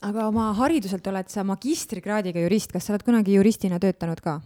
aga 0.05 0.27
oma 0.29 0.51
hariduselt 0.57 1.07
oled 1.09 1.31
sa 1.31 1.45
magistrikraadiga 1.47 2.43
jurist, 2.43 2.71
kas 2.73 2.87
sa 2.87 2.93
oled 2.93 3.05
kunagi 3.07 3.37
juristina 3.37 3.79
töötanud 3.81 4.21
ka? 4.23 4.37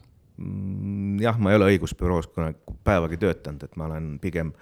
Mm, 0.41 1.20
jah, 1.22 1.38
ma 1.38 1.51
ei 1.51 1.60
ole 1.60 1.74
õigusbüroos 1.74 2.31
kunagi 2.31 2.77
päevagi 2.88 3.20
töötanud, 3.22 3.65
et 3.67 3.75
ma 3.77 3.89
olen 3.89 4.15
pigem, 4.24 4.53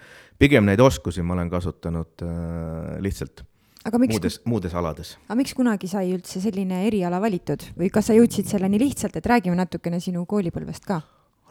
pigem 0.41 0.65
neid 0.67 0.81
oskusi 0.83 1.23
ma 1.23 1.37
olen 1.37 1.51
kasutanud 1.51 2.25
äh, 2.25 2.97
lihtsalt 3.05 3.45
aga 3.87 3.99
miks, 4.01 4.17
muudes, 4.17 4.39
muudes 4.49 4.75
alades. 4.75 5.13
aga 5.27 5.37
miks 5.39 5.53
kunagi 5.57 5.89
sai 5.91 6.11
üldse 6.13 6.41
selline 6.43 6.83
eriala 6.87 7.21
valitud 7.23 7.69
või 7.79 7.91
kas 7.93 8.09
sa 8.09 8.17
jõudsid 8.17 8.49
selleni 8.49 8.81
lihtsalt, 8.81 9.15
et 9.15 9.29
räägime 9.29 9.55
natukene 9.59 10.01
sinu 10.03 10.25
koolipõlvest 10.29 10.87
ka? 10.89 11.01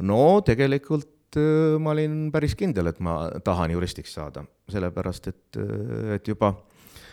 no 0.04 0.40
tegelikult 0.46 1.38
äh, 1.40 1.78
ma 1.80 1.94
olin 1.94 2.26
päris 2.34 2.56
kindel, 2.58 2.90
et 2.90 3.00
ma 3.00 3.20
tahan 3.44 3.72
juristiks 3.76 4.12
saada, 4.18 4.44
sellepärast 4.68 5.30
et, 5.32 5.44
äh, 5.56 6.16
et 6.18 6.28
juba 6.28 6.52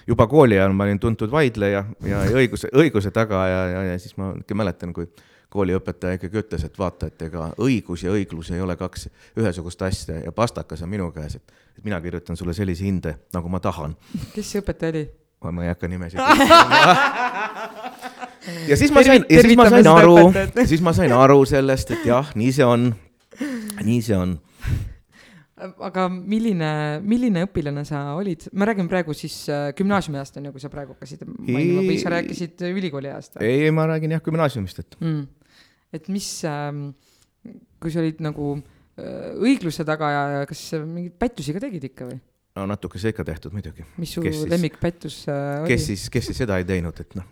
juba 0.08 0.28
kooli 0.28 0.60
ajal 0.60 0.74
ma 0.74 0.84
olin 0.86 1.00
tuntud 1.00 1.32
vaidleja 1.32 1.84
ja, 2.06 2.24
ja 2.26 2.36
õiguse, 2.38 2.70
õiguse 2.74 3.12
taga 3.12 3.48
ja, 3.50 3.62
ja, 3.70 3.84
ja 3.92 4.00
siis 4.00 4.18
ma 4.22 4.34
ikka 4.40 4.58
mäletan, 4.58 4.94
kui 4.94 5.10
kooliõpetaja 5.56 6.20
ikkagi 6.20 6.42
ütles, 6.42 6.66
et 6.68 6.80
vaata, 6.80 7.10
et 7.12 7.22
ega 7.28 7.50
õigus 7.62 8.04
ja 8.04 8.12
õiglus 8.14 8.52
ei 8.52 8.62
ole 8.62 8.76
kaks 8.80 9.08
ühesugust 9.40 9.82
asja 9.88 10.20
ja 10.26 10.32
pastakas 10.36 10.84
on 10.84 10.92
minu 10.92 11.12
käes, 11.16 11.38
et, 11.40 11.54
et 11.78 11.84
mina 11.86 12.02
kirjutan 12.04 12.38
sulle 12.38 12.54
sellise 12.58 12.84
hinde, 12.86 13.16
nagu 13.34 13.52
ma 13.52 13.62
tahan. 13.64 13.96
kes 14.34 14.52
see 14.52 14.64
õpetaja 14.64 14.96
oli? 14.96 15.06
ma 15.46 15.62
ei 15.62 15.70
hakka 15.70 15.88
nimesid 15.88 16.18
ja 18.70 18.78
siis 18.78 18.92
ma 18.94 19.04
sain, 19.06 19.26
ja 19.30 19.42
siis 19.46 19.58
ma 19.60 19.70
sain 19.70 19.88
aru, 19.88 20.18
siis 20.66 20.82
ma 20.82 20.94
sain 20.98 21.14
aru 21.14 21.46
sellest, 21.46 21.92
et 21.94 22.08
jah, 22.10 22.32
nii 22.36 22.52
see 22.56 22.66
on, 22.66 22.90
nii 23.84 24.02
see 24.02 24.18
on 24.18 24.40
aga 25.56 26.06
milline, 26.12 26.70
milline 27.08 27.46
õpilane 27.48 27.86
sa 27.88 28.02
olid, 28.20 28.50
ma 28.60 28.68
räägin 28.68 28.90
praegu 28.92 29.16
siis 29.16 29.38
äh, 29.52 29.70
gümnaasiumi 29.78 30.20
ajast 30.20 30.40
on 30.42 30.50
ju, 30.50 30.54
kui 30.56 30.64
sa 30.64 30.72
praegu 30.74 30.96
hakkasid 30.96 31.24
mainima 31.30 31.86
või 31.86 31.98
sa 32.02 32.12
rääkisid 32.12 32.66
ülikooli 32.68 33.12
ajast? 33.12 33.40
ei, 33.44 33.70
ma 33.76 33.88
räägin 33.88 34.18
jah 34.18 34.24
gümnaasiumist, 34.26 34.84
et 34.84 34.98
mm.. 35.00 35.22
et 35.96 36.10
mis 36.12 36.30
äh,, 36.50 36.72
kui 37.80 37.94
sa 37.94 38.04
olid 38.04 38.20
nagu 38.26 38.52
äh, 38.58 39.32
õigluse 39.40 39.88
taga 39.88 40.12
ja 40.12 40.26
kas 40.50 40.68
mingeid 40.82 41.16
pättusi 41.24 41.56
ka 41.56 41.64
tegid 41.64 41.88
ikka 41.88 42.10
või? 42.12 42.20
no 42.60 42.68
natukese 42.74 43.16
ikka 43.16 43.24
tehtud 43.28 43.56
muidugi. 43.56 43.88
mis 44.02 44.12
su 44.18 44.24
lemmikpättus 44.26 45.24
äh, 45.32 45.62
oli? 45.62 45.72
kes 45.72 45.88
siis, 45.92 46.08
kes 46.12 46.32
siis 46.32 46.44
seda 46.44 46.60
ei 46.60 46.68
teinud, 46.68 47.00
et 47.00 47.16
noh. 47.16 47.32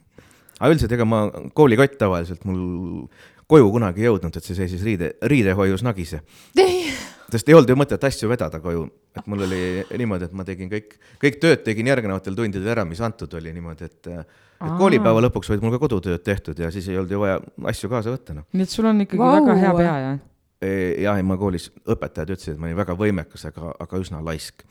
aga 0.62 0.71
üldiselt 0.71 0.95
ega 0.95 1.08
ma 1.08 1.26
koolikott 1.56 2.00
tavaliselt 2.00 2.47
mul 2.47 3.08
koju 3.52 3.67
kunagi 3.76 4.04
ei 4.04 4.08
jõudnud, 4.08 4.39
et 4.39 4.47
see 4.47 4.56
seisis 4.56 4.84
riide, 4.88 5.12
riidehoius 5.28 5.84
nagise 5.84 6.24
sest 7.34 7.50
ei 7.50 7.58
olnud 7.58 7.72
ju 7.74 7.78
mõtet 7.80 8.06
asju 8.08 8.30
vedada 8.32 8.60
koju, 8.63 8.86
et 9.17 9.28
mul 9.30 9.46
oli 9.48 9.62
niimoodi, 10.00 10.30
et 10.30 10.38
ma 10.38 10.46
tegin 10.48 10.72
kõik, 10.72 10.98
kõik 11.22 11.39
tööd 11.41 11.63
tegin 11.65 11.89
järgnevatel 11.89 12.38
tundidel 12.38 12.74
ära, 12.76 12.86
mis 12.88 13.02
antud 13.04 13.34
oli 13.39 13.54
niimoodi, 13.56 13.89
et 13.89 14.12
et 14.63 14.78
koolipäeva 14.80 15.19
lõpuks 15.26 15.50
olid 15.52 15.63
mul 15.65 15.74
ka 15.76 15.82
kodutööd 15.82 16.22
tehtud 16.24 16.60
ja 16.62 16.69
siis 16.72 16.88
ei 16.88 16.96
olnud 17.00 17.12
ju 17.12 17.19
vaja 17.19 17.39
asju 17.74 17.89
kaasa 17.91 18.13
võtta, 18.13 18.38
noh. 18.38 18.48
nii 18.56 18.63
et 18.63 18.72
sul 18.72 18.88
on 18.88 19.04
ikkagi 19.04 19.19
Vau. 19.19 19.34
väga 19.36 19.58
hea 19.60 19.74
pea, 19.76 19.96
jah? 20.06 20.22
jah, 21.04 21.19
ei 21.19 21.28
ma 21.28 21.38
koolis, 21.39 21.67
õpetajad 21.84 22.32
ütlesid, 22.38 22.56
et 22.56 22.62
ma 22.62 22.69
olin 22.69 22.80
väga 22.80 22.96
võimekas, 23.00 23.43
aga, 23.50 23.74
aga 23.84 24.00
üsna 24.00 24.22
laisk 24.24 24.63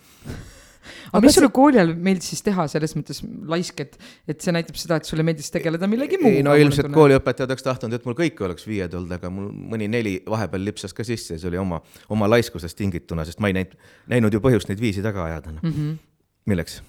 aga 1.10 1.22
mis 1.24 1.36
sulle 1.36 1.50
kooli 1.54 1.80
ajal 1.80 1.92
meeldis 2.08 2.30
siis 2.32 2.44
teha, 2.46 2.66
selles 2.70 2.94
mõttes 2.98 3.22
laisk, 3.52 3.82
et, 3.84 3.98
et 4.28 4.44
see 4.44 4.54
näitab 4.54 4.78
seda, 4.80 4.98
et 5.00 5.08
sulle 5.08 5.24
meeldis 5.26 5.50
tegeleda 5.54 5.88
millegi 5.90 6.20
muuga? 6.20 6.36
ei 6.38 6.46
no 6.46 6.54
ilmselt 6.58 6.92
kooliõpetajad 6.94 7.52
oleks 7.52 7.66
tahtnud, 7.66 7.96
et 7.96 8.06
mul 8.08 8.16
kõik 8.18 8.40
oleks 8.46 8.66
viied 8.68 8.96
olnud, 8.98 9.12
aga 9.18 9.30
mul 9.32 9.50
mõni 9.74 9.88
neli 9.92 10.16
vahepeal 10.28 10.64
lipsas 10.70 10.96
ka 10.96 11.06
sisse 11.06 11.36
ja 11.36 11.42
see 11.42 11.50
oli 11.52 11.60
oma, 11.62 11.82
oma 12.12 12.30
laiskusest 12.30 12.78
tingituna, 12.78 13.26
sest 13.28 13.42
ma 13.42 13.52
ei 13.52 13.58
näinud, 13.60 13.76
näinud 14.12 14.38
ju 14.38 14.42
põhjust 14.44 14.72
neid 14.72 14.82
viisi 14.82 15.04
taga 15.04 15.26
ajada 15.28 15.54
mm. 15.54 15.62
-hmm. 15.68 15.94
milleks? 16.52 16.82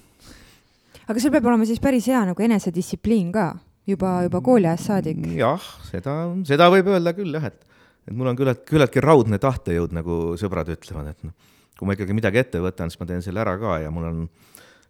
aga 1.06 1.20
sul 1.20 1.34
peab 1.34 1.46
olema 1.52 1.68
siis 1.68 1.80
päris 1.80 2.08
hea 2.10 2.24
nagu 2.26 2.42
enesedistsipliin 2.42 3.32
ka 3.32 3.52
juba, 3.86 4.22
juba 4.26 4.40
kooliajast 4.40 4.90
saadik. 4.90 5.24
jah, 5.38 5.70
seda, 5.90 6.18
seda 6.44 6.70
võib 6.72 6.92
öelda 6.92 7.14
küll 7.16 7.34
jah, 7.36 7.50
et, 7.50 7.80
et 8.08 8.14
mul 8.16 8.32
on 8.32 8.38
küllalt, 8.38 8.64
küllaltki 8.68 9.02
raudne 9.04 9.38
tahtejõud, 9.38 9.92
nagu 9.96 10.22
sõbrad 10.40 10.70
ütlevad, 10.74 11.12
et 11.14 11.28
noh 11.28 11.52
kui 11.78 11.88
ma 11.88 11.96
ikkagi 11.96 12.16
midagi 12.16 12.42
ette 12.42 12.62
võtan, 12.62 12.90
siis 12.90 13.00
ma 13.00 13.08
teen 13.08 13.22
selle 13.24 13.42
ära 13.42 13.56
ka 13.60 13.78
ja 13.82 13.92
mul 13.94 14.08
on 14.10 14.26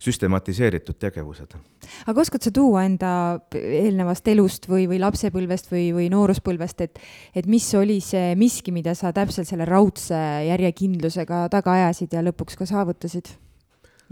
süstematiseeritud 0.04 0.98
tegevused. 1.00 1.54
aga 2.06 2.20
oskad 2.20 2.44
sa 2.44 2.52
tuua 2.54 2.84
enda 2.84 3.10
eelnevast 3.54 4.28
elust 4.28 4.68
või, 4.68 4.88
või 4.90 4.98
lapsepõlvest 5.02 5.70
või, 5.72 5.86
või 5.96 6.10
nooruspõlvest, 6.12 6.84
et, 6.84 7.00
et 7.34 7.48
mis 7.50 7.66
oli 7.78 8.00
see 8.04 8.34
miski, 8.40 8.74
mida 8.74 8.94
sa 8.98 9.14
täpselt 9.16 9.48
selle 9.48 9.68
raudse 9.68 10.18
järjekindlusega 10.48 11.46
taga 11.52 11.78
ajasid 11.78 12.16
ja 12.16 12.24
lõpuks 12.26 12.58
ka 12.60 12.68
saavutasid? 12.68 13.32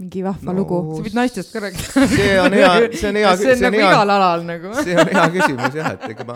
Mingi 0.03 0.23
vahva 0.25 0.51
no, 0.51 0.59
lugu. 0.59 0.79
sa 0.97 1.05
võid 1.05 1.15
naistest 1.17 1.53
ka 1.53 1.61
rääkida. 1.63 2.05
see 2.11 2.35
on 2.41 2.55
hea, 2.57 2.71
see 2.91 3.09
on 3.09 3.19
hea. 3.19 3.31
see 3.39 3.53
on 3.53 3.61
nagu 3.63 3.79
hea, 3.79 3.89
igal 3.89 4.13
alal 4.15 4.45
nagu. 4.47 4.73
see 4.85 4.97
on 4.99 5.11
hea 5.15 5.25
küsimus 5.37 5.77
jah, 5.79 5.91
et 5.95 6.05
ega 6.11 6.25
ma, 6.27 6.35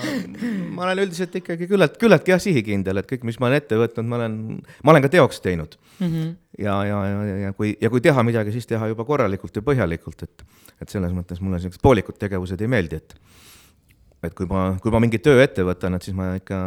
ma 0.77 0.86
olen 0.88 1.03
üldiselt 1.03 1.36
ikkagi 1.41 1.67
küllalt, 1.69 1.97
küllaltki 2.01 2.34
jah 2.34 2.43
sihikindel, 2.43 3.01
et 3.01 3.10
kõik, 3.10 3.25
mis 3.27 3.39
ma 3.41 3.49
olen 3.49 3.62
ette 3.62 3.80
võtnud, 3.80 4.08
ma 4.08 4.19
olen, 4.21 4.38
ma 4.88 4.93
olen 4.93 5.06
ka 5.06 5.12
teoks 5.17 5.43
teinud 5.43 5.75
mm. 5.99 6.08
-hmm. 6.08 6.32
ja, 6.63 6.77
ja, 6.88 7.01
ja, 7.12 7.19
ja, 7.32 7.38
ja 7.47 7.53
kui, 7.58 7.73
ja 7.82 7.91
kui 7.93 8.03
teha 8.03 8.23
midagi, 8.27 8.56
siis 8.56 8.69
teha 8.69 8.89
juba 8.93 9.06
korralikult 9.08 9.60
ja 9.60 9.65
põhjalikult, 9.65 10.23
et, 10.23 10.47
et 10.82 10.95
selles 10.95 11.13
mõttes 11.15 11.43
mulle 11.43 11.60
siuksed 11.63 11.84
poolikud 11.84 12.19
tegevused 12.21 12.62
ei 12.63 12.71
meeldi, 12.71 13.01
et, 13.01 13.17
et 14.23 14.38
kui 14.38 14.49
ma, 14.49 14.69
kui 14.82 14.93
ma 14.93 15.03
mingi 15.03 15.19
töö 15.19 15.43
ette 15.43 15.65
võtan, 15.67 15.99
et 15.99 16.08
siis 16.08 16.15
ma 16.17 16.36
ikka 16.39 16.63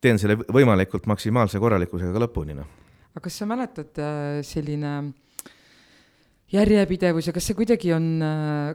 teen 0.00 0.18
selle 0.18 0.38
võimalikult 0.48 1.06
maksimaalse 1.10 1.60
korralikkusega 1.62 2.12
ka 2.16 2.26
lõpuni, 2.26 2.56
noh. 2.58 2.68
aga 3.14 3.26
kas 3.26 3.42
sa 3.42 3.48
mäletad 3.48 4.00
äh, 4.00 4.40
selline 4.46 5.12
järjepidevus 6.54 7.28
ja 7.30 7.34
kas 7.34 7.50
see 7.50 7.58
kuidagi 7.58 7.92
on, 7.96 8.08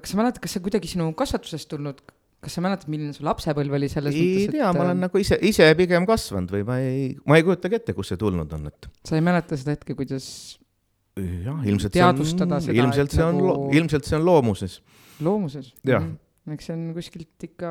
kas 0.02 0.14
sa 0.14 0.20
mäletad, 0.20 0.42
kas 0.44 0.56
see 0.56 0.64
kuidagi 0.66 0.92
sinu 0.92 1.10
kasvatusest 1.18 1.70
tulnud, 1.72 2.02
kas 2.44 2.58
sa 2.58 2.64
mäletad, 2.64 2.90
milline 2.92 3.16
su 3.16 3.26
lapsepõlv 3.26 3.78
oli 3.80 3.90
selles 3.92 4.16
ei 4.16 4.26
mõttes? 4.26 4.44
ei 4.46 4.54
tea, 4.58 4.74
ma 4.76 4.84
olen 4.86 4.98
äh, 4.98 5.02
nagu 5.08 5.22
ise, 5.22 5.40
ise 5.46 5.70
pigem 5.80 6.08
kasvanud 6.10 6.54
või 6.56 6.68
ma 6.68 6.78
ei, 6.84 7.08
ma 7.28 7.40
ei 7.40 7.48
kujutagi 7.48 7.80
ette, 7.80 7.96
kust 7.98 8.14
see 8.14 8.22
tulnud 8.22 8.52
on, 8.58 8.70
et. 8.72 8.92
sa 9.08 9.18
ei 9.18 9.26
mäleta 9.26 9.60
seda 9.60 9.76
hetke, 9.76 9.98
kuidas 9.98 10.28
jah, 11.16 11.64
ilmselt 11.68 11.96
see 11.96 12.06
on, 12.06 12.22
ilmselt 12.76 13.16
see 13.16 13.26
on 13.26 13.42
nagu..., 13.42 13.58
ilmselt 13.80 14.08
see 14.08 14.20
on 14.20 14.30
loomuses. 14.30 14.80
loomuses? 15.24 15.74
jah 15.84 16.04
mm. 16.04 16.14
-hmm 16.14 16.22
eks 16.54 16.68
see 16.70 16.76
on 16.76 16.82
kuskilt 16.94 17.42
ikka 17.48 17.70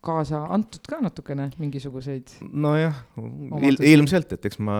kaasa 0.00 0.46
antud 0.54 0.86
ka 0.88 0.96
natukene 1.04 1.50
mingisuguseid. 1.60 2.38
nojah, 2.40 3.02
ilmselt, 3.84 4.32
et 4.32 4.46
eks 4.48 4.56
ma 4.64 4.78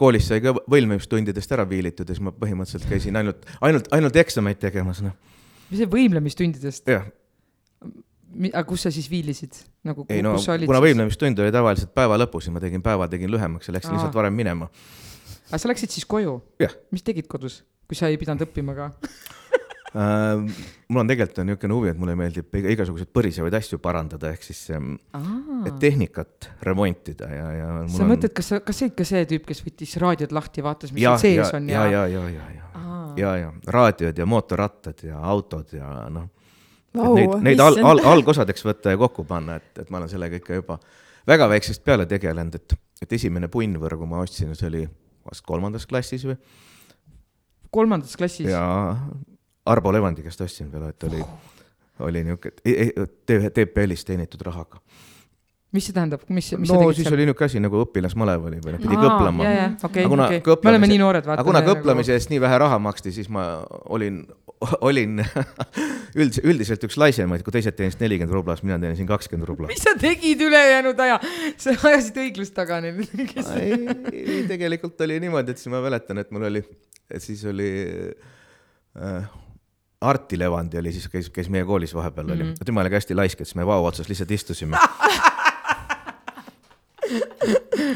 koolis 0.00 0.28
sai 0.30 0.42
ka 0.44 0.54
võimlemistundidest 0.70 1.52
ära 1.56 1.66
viilitud 1.68 2.08
ja 2.08 2.16
siis 2.16 2.24
ma 2.24 2.32
põhimõtteliselt 2.36 2.88
käisin 2.90 3.16
ainult, 3.18 3.46
ainult, 3.64 3.88
ainult 3.96 4.18
eksameid 4.22 4.60
tegemas, 4.62 5.02
noh. 5.04 5.14
mis 5.70 5.82
see 5.82 5.90
võimlemistundidest? 5.92 6.92
aga 8.52 8.64
kus 8.68 8.86
sa 8.86 8.92
siis 8.92 9.08
viilisid? 9.10 9.56
nagu 9.86 10.06
ei 10.12 10.24
no, 10.24 10.36
kuna 10.66 10.82
võimlemistund 10.84 11.40
oli 11.42 11.54
tavaliselt 11.54 11.94
päeva 11.96 12.18
lõpus 12.20 12.48
ja 12.48 12.54
ma 12.54 12.62
tegin 12.62 12.84
päeva, 12.84 13.08
tegin 13.12 13.32
lühemaks 13.32 13.70
ja 13.70 13.76
läksin 13.76 13.94
Aa. 13.94 14.00
lihtsalt 14.00 14.18
varem 14.18 14.36
minema. 14.36 14.68
aga 15.48 15.62
sa 15.62 15.72
läksid 15.72 15.94
siis 15.94 16.08
koju? 16.08 16.38
mis 16.92 17.06
tegid 17.06 17.30
kodus, 17.30 17.62
kui 17.88 17.98
sa 17.98 18.12
ei 18.12 18.20
pidanud 18.20 18.48
õppima 18.48 18.76
ka 18.76 18.90
mul 19.96 21.00
on 21.00 21.08
tegelikult 21.08 21.38
on 21.40 21.48
niisugune 21.48 21.76
huvi, 21.76 21.90
et 21.92 22.00
mulle 22.00 22.16
meeldib 22.18 22.56
igasuguseid 22.58 23.08
põrisevaid 23.16 23.54
asju 23.56 23.78
parandada, 23.82 24.30
ehk 24.34 24.44
siis 24.44 24.60
um, 24.76 24.94
tehnikat 25.80 26.50
remontida 26.66 27.28
ja, 27.32 27.46
ja. 27.54 27.68
sa 27.92 28.04
on... 28.04 28.10
mõtled, 28.12 28.34
kas 28.36 28.50
sa, 28.52 28.60
kas 28.64 28.82
sa 28.82 28.88
ikka 28.90 29.06
see 29.08 29.24
tüüp, 29.30 29.46
kes 29.48 29.62
võttis 29.64 29.96
raadiod 30.02 30.34
lahti, 30.36 30.64
vaatas, 30.66 30.92
mis 30.92 31.06
seal 31.06 31.20
sees 31.22 31.54
on 31.56 31.70
ja? 31.72 31.86
ja, 31.86 32.04
ja, 32.06 32.24
ja, 32.26 32.26
ja, 32.34 32.48
ja, 32.58 32.96
ja, 33.20 33.32
ja 33.44 33.52
raadiod 33.72 34.18
ja 34.20 34.26
mootorrattad 34.28 35.06
ja 35.06 35.20
autod 35.32 35.72
ja 35.76 35.90
noh, 36.12 36.28
oh,. 36.96 37.14
Neid, 37.16 37.38
neid 37.44 37.62
al, 37.62 37.80
al, 37.84 38.02
algosadeks 38.16 38.66
võtta 38.66 38.92
ja 38.94 39.00
kokku 39.00 39.24
panna, 39.28 39.58
et, 39.60 39.72
et 39.82 39.90
ma 39.92 40.00
olen 40.02 40.12
sellega 40.12 40.40
ikka 40.40 40.60
juba 40.60 40.78
väga 41.28 41.48
väiksest 41.50 41.84
peale 41.84 42.06
tegelenud, 42.08 42.56
et, 42.56 42.76
et 43.02 43.16
esimene 43.18 43.48
punnvõrgu 43.52 44.08
ma 44.08 44.22
ostsin, 44.24 44.52
see 44.56 44.68
oli 44.70 44.84
vast 45.26 45.44
kolmandas 45.46 45.88
klassis 45.88 46.26
või? 46.28 46.36
kolmandas 47.74 48.16
klassis? 48.16 48.48
jaa, 48.50 48.94
Arvo 49.66 49.92
Levandi 49.92 50.22
käest 50.22 50.40
ostsin 50.40 50.72
veel, 50.72 50.88
et 50.90 51.08
oli 51.08 51.22
oli 52.06 52.24
niisugune 52.24 53.50
TPL-is 53.54 54.04
teenitud 54.04 54.42
rahaga 54.44 54.80
mis 55.76 55.88
see 55.88 55.96
tähendab, 55.96 56.22
mis, 56.32 56.48
mis 56.56 56.70
no 56.70 56.80
siis 56.94 57.04
seal? 57.04 57.16
oli 57.16 57.26
niisugune 57.26 57.50
asi 57.50 57.60
nagu 57.60 57.82
õpilasmalev 57.84 58.48
oli 58.48 58.58
või 58.64 58.74
noh, 58.76 58.82
pidi 58.82 58.96
kõplema. 58.96 59.46
Okay, 59.84 60.06
okay. 60.06 60.56
me 60.62 60.72
oleme 60.72 60.90
nii 60.92 60.98
noored, 61.02 61.28
vaata. 61.28 61.44
kuna 61.46 61.62
kõplamise 61.66 62.14
nagu... 62.14 62.22
eest 62.22 62.32
nii 62.32 62.40
vähe 62.44 62.58
raha 62.62 62.78
maksti, 62.86 63.12
siis 63.12 63.28
ma 63.32 63.44
olin, 63.92 64.22
olin 64.86 65.20
üld-, 66.20 66.40
üldiselt 66.46 66.86
üks 66.86 66.96
laisemaid, 67.00 67.44
kui 67.44 67.56
teised 67.56 67.76
teenisid 67.76 68.04
nelikümmend 68.04 68.36
rubla, 68.38 68.56
siis 68.56 68.68
mina 68.68 68.78
teenisin 68.82 69.10
kakskümmend 69.10 69.50
rubla. 69.50 69.70
mis 69.72 69.82
sa 69.84 69.96
tegid 70.00 70.44
ülejäänud 70.46 71.02
aja? 71.06 71.18
sa 71.60 71.74
ajasid 71.90 72.22
õiglust 72.24 72.56
taga 72.56 72.80
neil 72.84 73.02
kes... 73.34 73.50
ei, 73.60 74.44
tegelikult 74.48 75.02
oli 75.08 75.18
niimoodi, 75.26 75.52
et 75.52 75.60
siis 75.60 75.72
ma 75.74 75.82
mäletan, 75.84 76.22
et 76.22 76.32
mul 76.32 76.48
oli, 76.48 76.62
siis 77.26 77.42
oli 77.50 77.72
äh, 79.02 79.34
Arti 80.06 80.38
Levandi 80.38 80.78
oli 80.80 80.92
siis, 80.94 81.08
käis, 81.12 81.30
käis 81.34 81.48
meie 81.52 81.64
koolis 81.68 81.94
vahepeal 81.94 82.30
oli 82.30 82.42
mm, 82.42 82.52
-hmm. 82.52 82.64
tema 82.64 82.80
oli 82.84 82.92
ka 82.92 83.00
hästi 83.00 83.14
laisk, 83.18 83.40
et 83.40 83.48
siis 83.48 83.58
me 83.58 83.66
vao 83.66 83.84
otsas 83.84 84.08
lihtsalt 84.08 84.30
istusime 84.30 84.78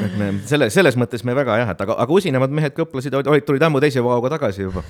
et 0.05 0.17
me 0.17 0.27
selle, 0.49 0.69
selles 0.73 0.97
mõttes 0.99 1.25
me 1.27 1.35
väga 1.37 1.57
jah, 1.61 1.73
et 1.73 1.81
aga, 1.85 1.97
aga 2.03 2.13
usinamad 2.13 2.53
mehed 2.53 2.75
kõplasid, 2.77 3.15
olid, 3.21 3.45
tulid 3.47 3.65
ammu 3.67 3.81
teise 3.83 4.03
vaoga 4.05 4.31
tagasi 4.35 4.67
juba. 4.67 4.83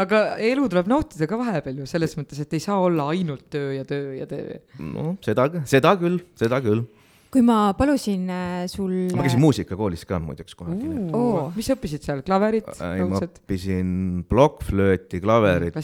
aga 0.00 0.22
elu 0.50 0.68
tuleb 0.72 0.90
nautida 0.90 1.28
ka 1.30 1.38
vahepeal 1.40 1.82
ju 1.82 1.88
selles 1.90 2.16
mõttes, 2.18 2.40
et 2.42 2.56
ei 2.56 2.62
saa 2.62 2.78
olla 2.80 3.10
ainult 3.14 3.48
töö 3.50 3.74
ja 3.74 3.84
töö 3.88 4.14
ja 4.18 4.26
töö. 4.30 4.60
no 4.78 5.14
seda, 5.24 5.48
seda 5.64 5.96
küll, 6.00 6.22
seda 6.40 6.62
küll 6.64 6.86
kui 7.30 7.42
ma 7.46 7.58
palusin 7.78 8.30
äh, 8.32 8.64
sul. 8.70 8.92
ma 9.14 9.24
käisin 9.24 9.42
muusikakoolis 9.42 10.02
ka 10.08 10.18
muideks 10.22 10.56
kunagi 10.58 10.88
uh,. 11.14 11.50
mis 11.54 11.68
sa 11.70 11.76
õppisid 11.76 12.06
seal, 12.06 12.22
klaverit? 12.26 12.68
ma 12.80 13.20
õppisin 13.22 13.92
plokkflööti, 14.30 15.22
klaverit 15.22 15.78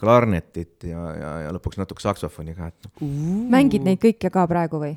klarnetit 0.00 0.88
ja, 0.88 1.02
ja, 1.18 1.32
ja 1.46 1.52
lõpuks 1.56 1.80
natuke 1.80 2.04
saksofoni 2.04 2.56
ka, 2.56 2.70
et 2.72 2.88
uh.. 2.92 3.18
mängid 3.52 3.84
neid 3.86 4.00
kõike 4.02 4.32
ka 4.32 4.46
praegu 4.50 4.80
või? 4.82 4.96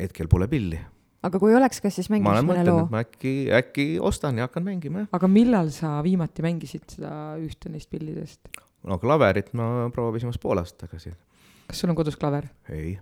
hetkel 0.00 0.30
pole 0.32 0.48
pilli. 0.50 0.80
aga 1.26 1.42
kui 1.42 1.54
oleks, 1.56 1.82
kas 1.84 2.00
siis 2.00 2.08
mängiks 2.12 2.46
mõne 2.48 2.64
loo? 2.68 2.86
ma 2.92 3.04
äkki, 3.04 3.34
äkki 3.60 3.86
ostan 4.00 4.40
ja 4.40 4.48
hakkan 4.48 4.64
mängima, 4.66 5.04
jah. 5.04 5.12
aga 5.20 5.30
millal 5.30 5.68
sa 5.74 5.98
viimati 6.06 6.46
mängisid 6.46 6.96
seda 6.96 7.12
ühte 7.40 7.72
neist 7.72 7.92
pillidest? 7.92 8.40
no 8.88 8.96
klaverit 9.02 9.52
ma 9.58 9.90
proovisin 9.92 10.32
vast 10.32 10.40
pool 10.42 10.60
aastat 10.62 10.86
tagasi. 10.86 11.12
kas 11.68 11.84
sul 11.84 11.92
on 11.92 12.00
kodus 12.00 12.16
klaver? 12.16 12.48
ei, 12.72 12.96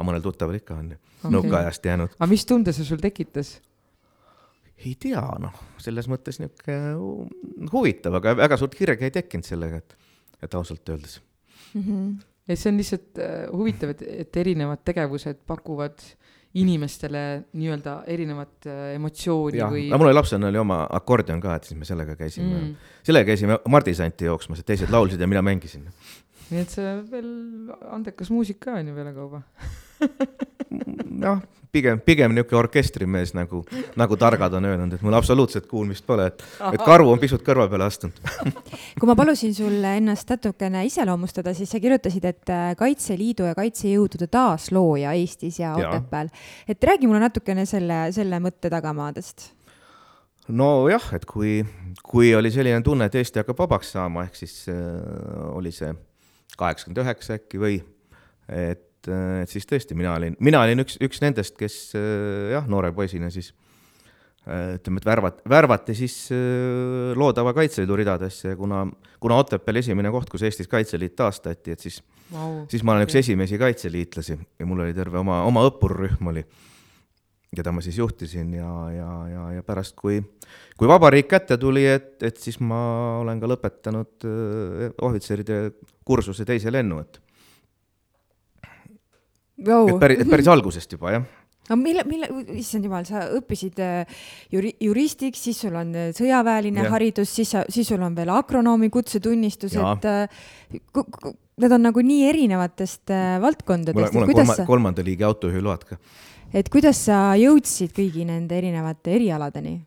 aga 0.00 0.08
mõnel 0.08 0.24
tuttaval 0.24 0.56
ikka 0.56 0.78
on 0.80 0.94
ju 0.94 0.98
okay., 0.98 1.32
nõukaajast 1.36 1.90
jäänud. 1.90 2.14
aga 2.16 2.30
mis 2.30 2.46
tunde 2.48 2.72
see 2.76 2.88
sul 2.88 3.02
tekitas? 3.02 3.58
ei 4.80 4.94
tea, 4.96 5.22
noh, 5.42 5.56
selles 5.82 6.08
mõttes 6.08 6.40
niisugune 6.40 7.68
huvitav, 7.72 8.16
aga 8.16 8.32
väga 8.38 8.56
suurt 8.60 8.76
kirge 8.78 9.04
ei 9.04 9.12
tekkinud 9.12 9.44
sellega, 9.44 9.82
et, 9.82 9.96
et 10.40 10.56
ausalt 10.56 10.88
öeldes 10.88 11.18
mm. 11.74 11.82
-hmm. 11.82 12.14
ja 12.48 12.56
see 12.56 12.72
on 12.72 12.80
lihtsalt 12.80 13.20
uh, 13.20 13.58
huvitav, 13.58 13.92
et, 13.92 14.06
et 14.24 14.40
erinevad 14.40 14.80
tegevused 14.84 15.44
pakuvad 15.46 16.00
inimestele 16.54 17.44
nii-öelda 17.52 17.92
erinevat 18.10 18.66
äh, 18.66 18.94
emotsiooni 18.96 19.60
ja, 19.60 19.68
või. 19.70 19.84
no 19.90 20.00
mul 20.00 20.10
oli 20.10 20.16
lapsena 20.16 20.48
oli 20.48 20.58
oma 20.58 20.80
akordion 20.90 21.40
ka, 21.40 21.54
et 21.60 21.68
siis 21.68 21.78
me 21.78 21.86
sellega 21.86 22.16
käisime 22.18 22.56
mm., 22.56 22.72
sellega 23.06 23.28
käisime 23.28 23.60
Mardisanti 23.68 24.26
jooksmas, 24.26 24.58
et 24.64 24.66
teised 24.66 24.90
laulsid 24.90 25.20
ja 25.20 25.28
mina 25.30 25.44
mängisin. 25.46 25.86
nii 26.50 26.64
et 26.64 26.74
see 26.74 26.96
veel 27.12 27.30
andekas 27.92 28.32
muusik 28.34 28.58
ka 28.64 28.80
on 28.80 28.90
ju 28.90 28.96
pealekauba 28.96 29.44
noh, 31.24 31.40
pigem, 31.72 32.00
pigem 32.04 32.34
niisugune 32.34 32.58
orkestrimees 32.60 33.32
nagu, 33.36 33.62
nagu 33.98 34.18
targad 34.20 34.54
on 34.58 34.66
öelnud, 34.70 34.94
et 34.96 35.04
mul 35.06 35.14
absoluutselt 35.16 35.68
kuulmist 35.70 36.06
pole, 36.06 36.26
et, 36.30 36.42
et 36.72 36.82
karvu 36.84 37.12
on 37.14 37.20
pisut 37.22 37.44
kõrva 37.46 37.68
peale 37.70 37.86
astunud. 37.86 38.18
Kui 39.00 39.10
ma 39.10 39.16
palusin 39.18 39.54
sul 39.56 39.78
ennast 39.92 40.30
natukene 40.32 40.82
iseloomustada, 40.88 41.54
siis 41.56 41.70
sa 41.72 41.80
kirjutasid, 41.82 42.26
et 42.30 42.52
äh, 42.52 42.66
Kaitseliidu 42.80 43.46
ja 43.48 43.54
kaitsejõudude 43.58 44.30
taaslooja 44.30 45.14
Eestis 45.18 45.60
ja 45.62 45.76
Otepääl. 45.78 46.30
et 46.68 46.84
räägi 46.84 47.08
mulle 47.10 47.22
natukene 47.26 47.66
selle, 47.68 48.06
selle 48.16 48.42
mõtte 48.42 48.70
tagamaadest. 48.72 49.50
Nojah, 50.50 51.12
et 51.14 51.24
kui, 51.30 51.60
kui 52.02 52.32
oli 52.34 52.50
selline 52.50 52.82
tunne, 52.82 53.06
et 53.06 53.14
Eesti 53.14 53.42
hakkab 53.42 53.60
vabaks 53.66 53.92
saama, 53.94 54.24
ehk 54.26 54.38
siis 54.40 54.64
äh, 54.72 54.76
oli 55.54 55.70
see 55.74 55.92
kaheksakümmend 56.58 57.04
üheksa 57.04 57.36
äkki 57.38 57.60
või, 57.60 57.76
et 58.50 58.89
et, 59.00 59.10
et 59.42 59.50
siis 59.50 59.66
tõesti, 59.68 59.96
mina 59.98 60.14
olin, 60.18 60.36
mina 60.40 60.62
olin 60.66 60.84
üks, 60.84 61.00
üks 61.02 61.22
nendest, 61.24 61.56
kes 61.58 61.80
jah, 62.52 62.68
noore 62.70 62.92
poisina 62.96 63.32
siis 63.32 63.52
ütleme, 64.50 65.00
et 65.00 65.06
värvat-, 65.06 65.42
värvati 65.48 65.94
siis 65.94 66.14
loodava 67.16 67.52
Kaitseliidu 67.56 67.98
ridadesse 68.00 68.54
ja 68.54 68.56
kuna, 68.56 68.86
kuna 69.20 69.36
Otepääl 69.42 69.82
esimene 69.82 70.10
koht, 70.12 70.30
kus 70.32 70.44
Eestis 70.48 70.68
Kaitseliit 70.68 71.14
taastati, 71.16 71.76
et 71.76 71.84
siis 71.84 72.00
wow., 72.32 72.64
siis 72.70 72.82
ma 72.82 72.94
olen 72.94 73.06
üks 73.06 73.18
esimesi 73.20 73.60
kaitseliitlasi 73.60 74.38
ja 74.38 74.66
mul 74.68 74.86
oli 74.86 74.96
terve 74.96 75.20
oma, 75.20 75.42
oma 75.48 75.64
õppurrühm 75.68 76.32
oli, 76.32 76.44
keda 77.56 77.72
ma 77.74 77.84
siis 77.84 77.98
juhtisin 78.00 78.52
ja, 78.56 78.72
ja, 78.94 79.10
ja, 79.30 79.46
ja 79.58 79.64
pärast, 79.66 79.96
kui, 79.98 80.20
kui 80.78 80.90
vabariik 80.90 81.28
kätte 81.30 81.58
tuli, 81.60 81.84
et, 81.90 82.14
et 82.26 82.40
siis 82.40 82.60
ma 82.64 82.80
olen 83.20 83.42
ka 83.42 83.50
lõpetanud 83.50 84.28
ohvitseride 85.02 85.62
kursuse 86.06 86.46
teise 86.48 86.72
lennu, 86.72 87.02
et 87.04 87.20
wow.. 89.66 89.88
et 89.88 90.00
päris, 90.02 90.24
päris 90.30 90.50
algusest 90.50 90.96
juba, 90.96 91.14
jah 91.18 91.28
no 91.70 91.78
mille, 91.78 92.04
mille, 92.08 92.28
issand 92.58 92.86
jumal, 92.86 93.04
sa 93.08 93.26
õppisid 93.36 93.78
äh, 93.82 94.22
juri, 94.52 94.72
juristiks, 94.82 95.42
siis 95.46 95.60
sul 95.64 95.76
on 95.78 95.92
äh, 95.96 96.08
sõjaväeline 96.16 96.86
ja. 96.86 96.94
haridus, 96.94 97.34
siis 97.36 97.52
sa, 97.54 97.64
siis 97.70 97.88
sul 97.90 98.02
on 98.04 98.16
veel 98.16 98.32
agronoomi 98.34 98.90
kutsetunnistus, 98.92 99.76
et 99.78 100.08
äh, 100.10 100.40
need 101.60 101.76
on 101.76 101.86
nagu 101.86 102.02
nii 102.04 102.24
erinevatest 102.30 103.12
valdkondadest. 103.42 104.16
mul 104.16 104.26
on 104.26 104.34
kolma, 104.34 104.58
sa... 104.62 104.66
kolmanda 104.68 105.04
liigi 105.06 105.26
autojuhiload 105.26 105.86
ka. 105.92 106.00
et 106.56 106.72
kuidas 106.72 107.04
sa 107.10 107.22
jõudsid 107.38 107.94
kõigi 107.96 108.26
nende 108.28 108.58
erinevate 108.58 109.14
erialadeni? 109.18 109.78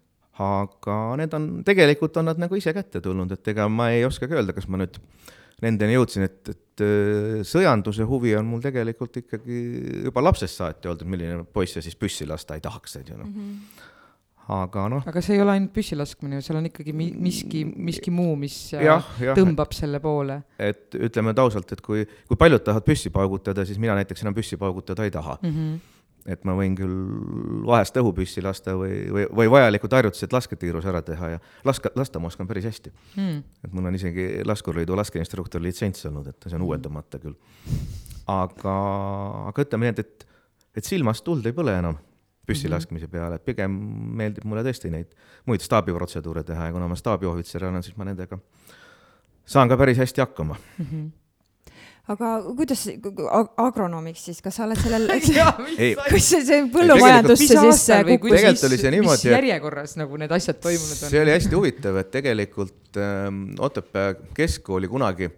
aga 0.43 0.99
need 1.19 1.33
on, 1.37 1.49
tegelikult 1.65 2.15
on 2.21 2.31
nad 2.31 2.39
nagu 2.41 2.57
ise 2.57 2.73
kätte 2.73 3.03
tulnud, 3.03 3.31
et 3.35 3.53
ega 3.53 3.67
ma 3.69 3.91
ei 3.93 4.05
oskagi 4.07 4.39
öelda, 4.39 4.55
kas 4.55 4.69
ma 4.71 4.79
nüüd 4.81 4.97
nendeni 5.63 5.97
jõudsin, 5.97 6.25
et, 6.25 6.39
et 6.49 6.62
äh, 6.81 7.41
sõjanduse 7.45 8.07
huvi 8.09 8.35
on 8.39 8.45
mul 8.49 8.61
tegelikult 8.63 9.21
ikkagi 9.23 9.61
juba 10.09 10.23
lapsest 10.23 10.61
saati 10.61 10.89
olnud, 10.89 11.05
et 11.05 11.13
milline 11.15 11.43
poiss 11.45 11.77
ja 11.77 11.85
siis 11.85 11.95
püssi 11.99 12.27
lasta 12.29 12.57
ei 12.57 12.63
tahaks, 12.63 12.97
on 12.97 13.09
ju 13.09 13.17
noh 13.17 13.27
mm 13.27 13.41
-hmm 13.41 13.89
aga 14.51 14.87
noh. 14.91 15.03
aga 15.07 15.21
see 15.23 15.37
ei 15.37 15.41
ole 15.43 15.55
ainult 15.55 15.71
püssi 15.75 15.95
laskmine, 15.95 16.41
seal 16.43 16.57
on 16.59 16.67
ikkagi 16.67 16.93
mi 16.95 17.09
miski, 17.15 17.63
miski 17.63 18.11
muu, 18.11 18.35
mis 18.39 18.57
äh, 18.75 18.83
ja, 18.89 18.97
ja, 19.21 19.35
tõmbab 19.37 19.71
selle 19.75 20.01
poole. 20.03 20.41
et 20.59 20.97
ütleme 20.99 21.31
nüüd 21.31 21.39
ausalt, 21.45 21.71
et 21.71 21.81
kui, 21.81 22.03
kui 22.27 22.39
paljud 22.39 22.63
tahavad 22.65 22.83
püssi 22.87 23.11
paugutada, 23.13 23.65
siis 23.65 23.79
mina 23.79 23.95
näiteks 23.99 24.25
enam 24.25 24.35
püssi 24.35 24.59
paugutada 24.59 25.07
ei 25.07 25.11
taha 25.11 25.39
mm. 25.41 25.49
-hmm 25.49 25.92
et 26.29 26.45
ma 26.47 26.55
võin 26.55 26.75
küll 26.77 26.93
vahest 27.67 27.97
õhupüssi 27.99 28.43
lasta 28.43 28.75
või, 28.79 29.01
või, 29.11 29.25
või 29.41 29.49
vajalikud 29.51 29.95
harjutused 29.97 30.33
lasketiirus 30.35 30.85
ära 30.87 31.01
teha 31.03 31.33
ja 31.35 31.41
laska, 31.67 31.91
lasta 31.99 32.21
ma 32.23 32.29
oskan 32.31 32.47
päris 32.47 32.67
hästi 32.69 32.93
mm.. 32.93 33.41
et 33.67 33.73
mul 33.75 33.89
on 33.89 33.97
isegi 33.97 34.27
Laskurliidu 34.47 34.95
laskeinstruktori 34.99 35.67
litsents 35.67 36.07
olnud, 36.07 36.29
et 36.31 36.47
see 36.47 36.57
on 36.59 36.67
uuendamata 36.67 37.19
küll. 37.23 37.35
aga, 38.31 38.75
aga 39.51 39.65
ütleme 39.67 39.89
nii, 39.89 39.95
et, 39.97 40.03
et, 40.05 40.27
et 40.79 40.87
silmast 40.87 41.25
tuld 41.27 41.45
ei 41.49 41.55
põle 41.55 41.75
enam 41.79 41.99
püssi 42.47 42.67
-hmm. 42.67 42.75
laskmise 42.75 43.07
peale, 43.07 43.35
et 43.35 43.45
pigem 43.45 43.75
meeldib 44.19 44.47
mulle 44.47 44.63
tõesti 44.63 44.91
neid 44.91 45.11
muid 45.47 45.63
staabiprotseduure 45.63 46.43
teha 46.43 46.69
ja 46.69 46.75
kuna 46.75 46.87
ma 46.87 46.95
staabiohvitser 46.99 47.65
olen, 47.65 47.83
siis 47.83 47.97
ma 47.97 48.07
nendega 48.07 48.39
saan 49.45 49.69
ka 49.69 49.77
päris 49.77 49.99
hästi 49.99 50.23
hakkama 50.23 50.55
mm. 50.55 50.85
-hmm 50.85 51.11
aga 52.11 52.29
kuidas 52.57 52.81
agronoomiks 53.63 54.25
siis, 54.27 54.41
kas 54.43 54.57
sa 54.59 54.65
oled 54.65 54.79
sellel 54.81 55.05
kas 55.13 56.25
see, 56.31 56.41
see 56.43 56.65
põllumajandusse 56.73 57.47
siis 57.47 57.85
kukkus? 58.09 58.33
tegelikult 58.33 58.65
oli 58.69 58.79
see 58.81 58.91
niimoodi. 58.97 59.21
mis 59.21 59.37
järjekorras 59.37 59.95
nagu 60.01 60.19
need 60.19 60.35
asjad 60.35 60.59
toimunud 60.63 60.97
on? 60.97 61.13
see 61.13 61.21
oli 61.21 61.35
hästi 61.35 61.55
huvitav, 61.55 62.01
et 62.03 62.11
tegelikult 62.11 62.99
ähm, 62.99 63.45
Otepää 63.63 64.11
keskkooli 64.35 64.91
kunagi 64.91 65.31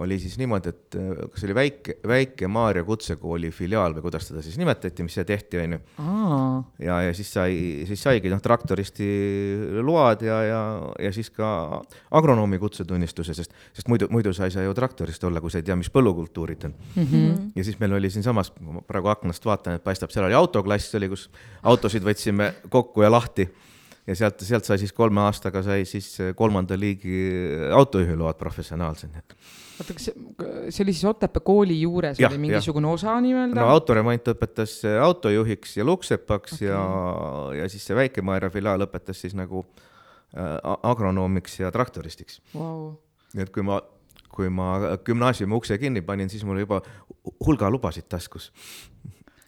oli 0.00 0.16
siis 0.18 0.38
niimoodi, 0.40 0.70
et 0.72 0.96
äh, 0.96 1.08
kas 1.32 1.42
oli 1.44 1.54
väike, 1.56 1.96
väike 2.08 2.48
Maarja 2.48 2.84
kutsekooli 2.84 3.50
filiaal 3.52 3.92
või 3.96 4.06
kuidas 4.06 4.24
teda 4.30 4.40
siis 4.44 4.56
nimetati, 4.56 5.04
mis 5.04 5.16
see 5.18 5.24
tehti, 5.28 5.58
onju. 5.60 5.78
ja, 6.80 7.00
ja 7.06 7.10
siis 7.16 7.32
sai, 7.34 7.58
siis 7.88 8.00
saigi 8.00 8.32
noh, 8.32 8.40
traktoristi 8.42 9.08
load 9.84 10.24
ja, 10.24 10.38
ja, 10.48 10.60
ja 11.06 11.10
siis 11.12 11.28
ka 11.34 11.82
agronoomi 12.10 12.60
kutsetunnistuse, 12.62 13.36
sest, 13.36 13.52
sest 13.76 13.90
muidu, 13.92 14.08
muidu 14.12 14.32
sa 14.32 14.48
ei 14.48 14.54
saa 14.54 14.64
ju 14.64 14.72
traktorist 14.76 15.24
olla, 15.28 15.42
kui 15.44 15.52
sa 15.52 15.60
ei 15.60 15.66
tea, 15.66 15.76
mis 15.76 15.92
põllukultuurid 15.92 16.64
on 16.70 16.72
mm. 16.94 17.02
-hmm. 17.04 17.50
ja 17.56 17.64
siis 17.64 17.76
meil 17.80 17.92
oli 17.92 18.10
siinsamas, 18.10 18.52
ma 18.60 18.80
praegu 18.86 19.12
aknast 19.12 19.44
vaatan, 19.44 19.76
et 19.76 19.84
paistab, 19.84 20.10
seal 20.10 20.24
oli 20.24 20.38
autoklass 20.38 20.94
oli, 20.96 21.10
kus 21.12 21.28
autosid 21.62 22.04
võtsime 22.04 22.54
kokku 22.72 23.04
ja 23.04 23.10
lahti 23.12 23.50
ja 24.06 24.16
sealt, 24.16 24.40
sealt 24.40 24.64
sai 24.64 24.80
siis 24.80 24.92
kolme 24.92 25.20
aastaga 25.20 25.62
sai 25.62 25.84
siis 25.84 26.16
kolmanda 26.36 26.78
liigi 26.80 27.28
autojuhiload 27.74 28.40
professionaalsed, 28.40 29.12
nii 29.12 29.20
et 29.20 29.36
oota, 29.82 29.96
kas 29.98 30.08
see 30.08 30.84
oli 30.84 30.94
siis 30.94 31.04
Otepää 31.10 31.44
kooli 31.44 31.78
juures 31.80 32.20
ja, 32.20 32.30
oli 32.30 32.40
mingisugune 32.46 32.88
ja. 32.88 32.98
osa 32.98 33.16
nii-öelda? 33.24 33.60
no 33.60 33.68
autoremont 33.72 34.32
õpetas 34.34 34.78
autojuhiks 35.04 35.76
ja 35.76 35.86
luksepaks 35.88 36.58
okay. 36.58 36.68
ja, 36.68 36.82
ja 37.62 37.70
siis 37.72 37.86
see 37.88 37.98
Väike-Maarja 37.98 38.52
filiaal 38.54 38.86
õpetas 38.86 39.24
siis 39.26 39.36
nagu 39.38 39.64
äh, 39.66 40.54
agronoomiks 40.92 41.60
ja 41.60 41.72
traktoristiks 41.74 42.40
wow.. 42.54 42.94
nii 43.34 43.46
et 43.46 43.52
kui 43.54 43.66
ma, 43.66 43.82
kui 44.32 44.48
ma 44.52 44.96
gümnaasiumi 45.04 45.58
ukse 45.58 45.78
kinni 45.82 46.04
panin, 46.06 46.32
siis 46.32 46.46
mul 46.48 46.62
juba 46.64 46.80
hulga 47.44 47.70
lubasid 47.70 48.08
taskus 48.10 48.50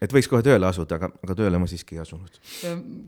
et 0.04 0.12
võiks 0.12 0.28
kohe 0.30 0.44
tööle 0.44 0.66
asuda, 0.68 0.98
aga, 0.98 1.10
aga 1.24 1.36
tööle 1.38 1.60
ma 1.60 1.68
siiski 1.70 1.96
ei 1.96 2.02
asunud. 2.02 2.38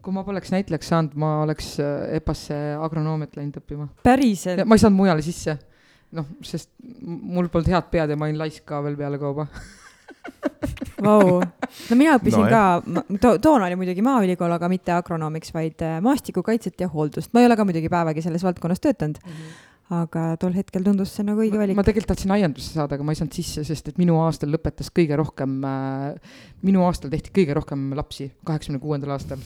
kui 0.03 0.15
ma 0.15 0.25
poleks 0.27 0.53
näitlejaks 0.55 0.93
saanud, 0.93 1.17
ma 1.21 1.33
oleks 1.45 1.75
äh, 1.83 2.19
EPA-sse 2.21 2.59
agronoomiat 2.81 3.37
läinud 3.39 3.59
õppima. 3.61 3.89
päriselt? 4.07 4.65
ma 4.65 4.79
ei 4.79 4.85
saanud 4.85 5.01
mujale 5.01 5.25
sisse. 5.27 5.59
Noh, 6.16 6.29
sest 6.44 6.70
mul 7.02 7.50
polnud 7.52 7.72
head 7.72 7.90
pead 7.92 8.12
ja 8.12 8.18
ma 8.18 8.29
olin 8.29 8.40
laisk 8.40 8.66
ka 8.68 8.83
veel 8.85 8.96
pealekauba 8.98 9.48
Vau, 11.07 11.38
no 11.42 11.96
mina 11.98 12.16
õppisin 12.16 12.46
no, 12.46 12.50
ka 12.50 13.18
to,, 13.20 13.37
toona 13.42 13.68
oli 13.68 13.76
muidugi 13.79 14.02
Maaülikool, 14.02 14.55
aga 14.57 14.68
mitte 14.72 14.94
agronoomiks, 14.96 15.52
vaid 15.55 15.83
äh, 15.85 15.98
maastikukaitset 16.02 16.81
ja 16.83 16.88
hooldust. 16.90 17.33
ma 17.37 17.42
ei 17.42 17.50
ole 17.50 17.59
ka 17.59 17.66
muidugi 17.68 17.90
päevagi 17.92 18.24
selles 18.24 18.44
valdkonnas 18.46 18.83
töötanud 18.83 19.20
mm. 19.22 19.33
-hmm 19.33 19.65
aga 19.94 20.33
tol 20.42 20.55
hetkel 20.57 20.83
tundus 20.83 21.12
see 21.14 21.25
nagu 21.27 21.38
õige 21.44 21.59
valik. 21.61 21.77
ma 21.79 21.85
tegelikult 21.87 22.11
tahtsin 22.14 22.33
aiandusse 22.35 22.75
saada, 22.75 22.96
aga 22.96 23.07
ma 23.07 23.14
ei 23.14 23.18
saanud 23.20 23.37
sisse, 23.37 23.62
sest 23.66 23.92
et 23.92 24.01
minu 24.03 24.18
aastal 24.25 24.51
lõpetas 24.51 24.90
kõige 24.94 25.18
rohkem 25.18 25.61
äh,, 25.62 26.38
minu 26.66 26.83
aastal 26.88 27.12
tehti 27.12 27.31
kõige 27.35 27.55
rohkem 27.55 27.92
lapsi, 27.94 28.33
kaheksakümne 28.46 28.83
kuuendal 28.83 29.14
aastal. 29.14 29.42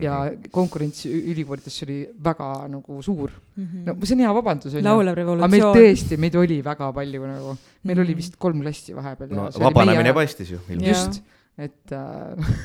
ja 0.00 0.22
mhm. 0.24 0.48
konkurents 0.54 1.04
ülikoolides 1.04 1.76
oli 1.84 1.98
väga 2.24 2.48
nagu 2.72 3.02
suur 3.04 3.30
mm. 3.30 3.66
-hmm. 3.66 3.82
no 3.86 4.06
see 4.08 4.16
on 4.16 4.22
hea 4.24 4.34
vabandus, 4.34 4.76
laulev 4.80 5.18
revolutsioon. 5.18 5.50
meil 5.52 5.66
tõesti, 5.76 6.18
meid 6.24 6.38
oli 6.40 6.62
väga 6.64 6.88
palju 6.96 7.26
nagu, 7.28 7.56
meil 7.82 8.00
oli 8.00 8.14
mhm. 8.14 8.22
vist 8.24 8.38
kolm 8.40 8.62
klassi 8.64 8.96
vahepeal. 8.96 9.34
no 9.36 9.50
vabanemine 9.52 10.08
meie... 10.08 10.16
paistis 10.16 10.54
ju. 10.54 10.60
just, 10.80 11.20
et 11.58 11.92
äh, 11.92 12.56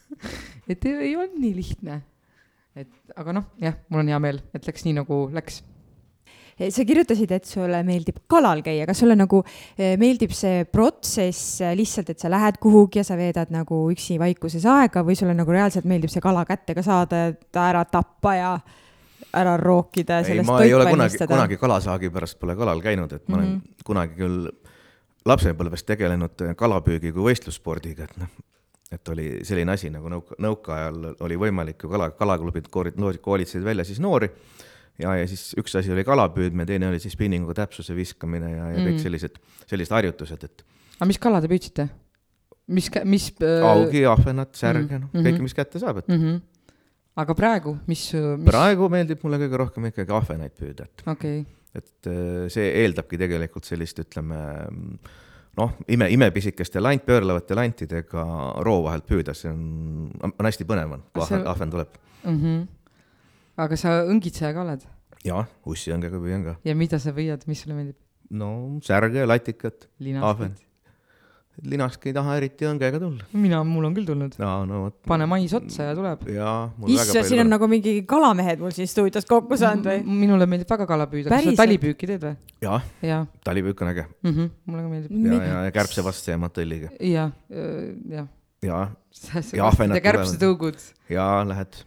et 0.72 0.84
ei 0.88 1.12
olnud 1.16 1.36
nii 1.44 1.52
lihtne. 1.60 2.00
et 2.74 3.18
aga 3.20 3.36
noh, 3.36 3.52
jah, 3.60 3.76
mul 3.90 4.00
on 4.00 4.14
hea 4.14 4.22
meel, 4.22 4.40
et 4.54 4.64
läks 4.66 4.88
nii, 4.88 4.96
nagu 5.02 5.26
läks 5.34 5.60
sa 6.68 6.84
kirjutasid, 6.84 7.30
et 7.32 7.48
sulle 7.48 7.80
meeldib 7.86 8.20
kalal 8.30 8.60
käia, 8.64 8.84
kas 8.88 9.00
sulle 9.00 9.16
nagu 9.18 9.40
eh, 9.78 9.94
meeldib 10.00 10.34
see 10.36 10.66
protsess 10.68 11.60
eh, 11.64 11.72
lihtsalt, 11.78 12.12
et 12.12 12.20
sa 12.20 12.30
lähed 12.32 12.60
kuhugi 12.60 13.00
ja 13.00 13.06
sa 13.06 13.16
veedad 13.20 13.52
nagu 13.54 13.86
üksi 13.94 14.18
vaikuses 14.20 14.66
aega 14.68 15.04
või 15.06 15.16
sulle 15.18 15.34
nagu 15.38 15.54
reaalselt 15.54 15.88
meeldib 15.88 16.12
see 16.12 16.24
kala 16.24 16.44
kätte 16.48 16.76
ka 16.76 16.84
saada, 16.84 17.26
et 17.32 17.60
ära 17.60 17.84
tappa 17.88 18.34
ja 18.36 18.52
ära 19.40 19.56
rookida 19.60 20.20
ja 20.20 20.26
sellest 20.26 20.50
toit 20.50 20.74
valmistada? 20.74 21.32
kunagi 21.34 21.60
kalasaagi 21.60 22.10
pärast 22.12 22.38
pole 22.40 22.56
kalal 22.58 22.82
käinud, 22.84 23.12
et 23.12 23.28
ma 23.28 23.36
mm 23.36 23.42
-hmm. 23.42 23.46
olen 23.46 23.56
mhm. 23.56 23.84
kunagi 23.86 24.14
küll 24.18 24.50
lapsepõlves 25.26 25.84
tegelenud 25.84 26.46
kalapüügi 26.56 27.12
kui 27.12 27.28
võistlusspordiga, 27.30 28.04
et 28.04 28.16
noh, 28.18 28.28
et 28.90 29.08
oli 29.08 29.44
selline 29.46 29.72
asi 29.72 29.90
nagu 29.90 30.08
nõuka, 30.08 30.34
nõukaajal 30.38 31.14
oli 31.20 31.36
võimalik 31.38 31.82
ju 31.84 31.88
kala, 31.88 32.10
kalaklubid 32.10 32.68
koolitasid 33.22 33.64
välja 33.64 33.84
siis 33.84 34.00
noori 34.00 34.30
ja, 35.02 35.14
ja 35.20 35.26
siis 35.30 35.50
üks 35.60 35.74
asi 35.78 35.92
oli 35.94 36.04
kalapüüdmine, 36.06 36.66
teine 36.68 36.90
oli 36.90 37.00
siis 37.02 37.16
spinninguga 37.16 37.62
täpsuse 37.62 37.96
viskamine 37.96 38.52
ja, 38.52 38.68
ja 38.72 38.78
mm. 38.78 38.88
kõik 38.90 39.02
sellised, 39.04 39.40
sellised 39.70 39.96
harjutused, 39.96 40.46
et. 40.48 40.64
aga 40.98 41.08
mis 41.10 41.20
kala 41.22 41.42
te 41.42 41.50
püüdsite? 41.50 41.88
mis, 42.70 42.90
mis 43.08 43.30
äh...? 43.42 43.62
augi, 43.66 44.04
ahvenat, 44.08 44.54
särge 44.58 44.86
mm, 44.86 45.06
-hmm. 45.06 45.16
noh, 45.16 45.26
kõike, 45.26 45.46
mis 45.46 45.56
kätte 45.56 45.82
saab, 45.82 46.02
et 46.02 46.10
mm. 46.10 46.20
-hmm. 46.24 46.76
aga 47.24 47.38
praegu, 47.38 47.78
mis, 47.86 48.04
mis...? 48.14 48.50
praegu 48.50 48.90
meeldib 48.92 49.24
mulle 49.24 49.40
kõige 49.44 49.64
rohkem 49.64 49.88
ikkagi 49.90 50.14
ahvenaid 50.14 50.54
püüda, 50.58 50.86
et 50.86 51.06
okay.. 51.14 51.44
et 51.74 52.10
äh, 52.10 52.46
see 52.52 52.68
eeldabki 52.84 53.18
tegelikult 53.20 53.68
sellist, 53.68 54.02
ütleme 54.04 54.40
noh, 55.58 55.72
ime, 55.90 56.10
imepisikeste 56.14 56.80
lant, 56.80 57.04
pöörlevate 57.06 57.56
lantidega 57.58 58.26
roo 58.64 58.84
vahelt 58.86 59.08
püüda, 59.08 59.34
see 59.34 59.50
on, 59.50 60.10
on 60.30 60.46
hästi 60.46 60.68
põnev 60.68 60.98
on, 60.98 61.08
kui 61.12 61.26
see... 61.26 61.42
ahven 61.44 61.72
tuleb 61.72 61.96
mm. 62.24 62.36
-hmm 62.36 62.68
aga 63.64 63.76
sa 63.80 64.00
õngitseja 64.06 64.54
ka 64.56 64.64
oled? 64.64 64.86
jaa, 65.26 65.44
ussiõngega 65.68 66.22
püüan 66.22 66.46
ka. 66.46 66.56
ja 66.64 66.76
mida 66.78 67.00
sa 67.02 67.14
püüad, 67.16 67.44
mis 67.50 67.62
sulle 67.64 67.76
meeldib? 67.76 67.98
no 68.30 68.50
särge, 68.86 69.26
latikat. 69.26 69.88
linasket? 70.00 70.66
linask 71.66 72.06
ei 72.08 72.14
taha 72.16 72.36
eriti 72.38 72.64
õngega 72.68 73.00
tulla. 73.02 73.26
mina, 73.36 73.60
mul 73.66 73.88
on 73.88 73.96
küll 73.96 74.06
tulnud. 74.08 74.36
no, 74.40 74.52
no 74.68 74.82
vot. 74.86 74.96
pane 75.08 75.26
mais 75.28 75.52
otsa 75.56 75.90
ja 75.90 75.96
tuleb. 75.98 76.22
issand, 76.88 77.26
siin 77.28 77.42
on 77.44 77.52
nagu 77.52 77.68
mingi 77.70 77.98
kalamehed 78.08 78.62
mul 78.62 78.72
siin 78.76 78.88
stuudios 78.90 79.28
kokku 79.28 79.58
saanud 79.60 79.90
või? 79.90 80.00
minule 80.22 80.48
meeldib 80.50 80.70
väga 80.70 80.88
kala 80.88 81.08
püüda. 81.10 81.32
kas 81.32 81.50
sa 81.50 81.56
talipüüki 81.60 82.08
teed 82.10 82.24
või? 82.28 82.38
jah 82.64 82.88
ja., 83.04 83.20
talipüük 83.46 83.84
on 83.84 83.92
äge 83.92 84.06
mm. 84.06 84.32
-hmm, 84.32 84.50
mulle 84.70 84.86
ka 84.86 84.94
meeldib. 84.94 85.20
ja, 85.26 85.42
ja, 85.50 85.60
ja 85.68 85.76
kärbsevastse 85.76 86.36
ja 86.36 86.40
matõlliga. 86.40 86.94
jah, 86.96 87.36
jah. 87.50 88.32
ja, 88.64 88.82
ja 89.52 89.68
ahvenad. 89.68 90.00
kärbsetõugud. 90.06 90.80
jaa, 91.12 91.44
lähed 91.48 91.84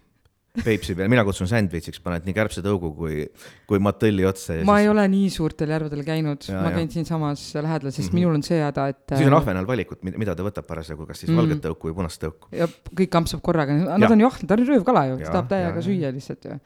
Peipsi 0.61 0.93
peal, 0.93 1.09
mina 1.09 1.23
kutsun 1.25 1.47
sandwichiks, 1.49 1.97
paned 2.03 2.27
nii 2.27 2.35
kärbsetõugu 2.37 2.91
kui, 2.93 3.23
kui 3.65 3.79
matõlli 3.81 4.21
otsa. 4.29 4.59
ma 4.61 4.75
siis... 4.77 4.83
ei 4.83 4.91
ole 4.91 5.07
nii 5.09 5.31
suurtel 5.33 5.73
järvedel 5.73 6.03
käinud, 6.05 6.45
ma 6.53 6.69
käin 6.75 6.91
siinsamas 6.93 7.47
lähedal, 7.57 7.89
sest 7.89 8.03
mm 8.03 8.11
-hmm. 8.11 8.19
minul 8.19 8.37
on 8.37 8.45
see 8.45 8.59
häda, 8.61 8.85
et. 8.93 9.01
siis 9.15 9.31
on 9.31 9.39
ahvenal 9.39 9.65
valikut, 9.65 10.03
mida 10.05 10.35
ta 10.37 10.45
võtab 10.45 10.69
parasjagu, 10.69 11.07
kas 11.09 11.23
siis 11.23 11.31
mm 11.31 11.33
-hmm. 11.33 11.41
valget 11.41 11.65
tõuku 11.65 11.89
või 11.89 11.97
punast 11.97 12.21
tõuku. 12.21 12.53
ja 12.53 12.67
kõik 12.69 13.17
ampsab 13.17 13.41
korraga, 13.41 13.73
nad 13.97 14.11
on 14.11 14.21
ju 14.21 14.29
ahned, 14.29 14.47
ta 14.47 14.53
on 14.53 14.67
röövkala 14.67 15.05
ju, 15.09 15.17
ta 15.23 15.31
tahab 15.31 15.49
täiega 15.55 15.81
süüa 15.81 16.13
lihtsalt 16.13 16.45
ju 16.45 16.59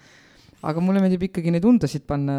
aga 0.65 0.81
mulle 0.81 1.03
meeldib 1.03 1.27
ikkagi 1.27 1.51
neid 1.53 1.65
undasid 1.67 2.05
panna 2.09 2.37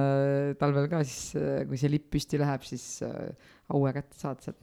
talvel 0.58 0.88
ka, 0.90 1.04
siis 1.06 1.38
kui 1.68 1.78
see 1.80 1.90
lipp 1.92 2.08
püsti 2.14 2.40
läheb, 2.40 2.64
siis 2.66 2.86
äh, 3.06 3.28
haue 3.72 3.92
kätte 3.92 4.18
saad 4.18 4.40
sealt. 4.42 4.56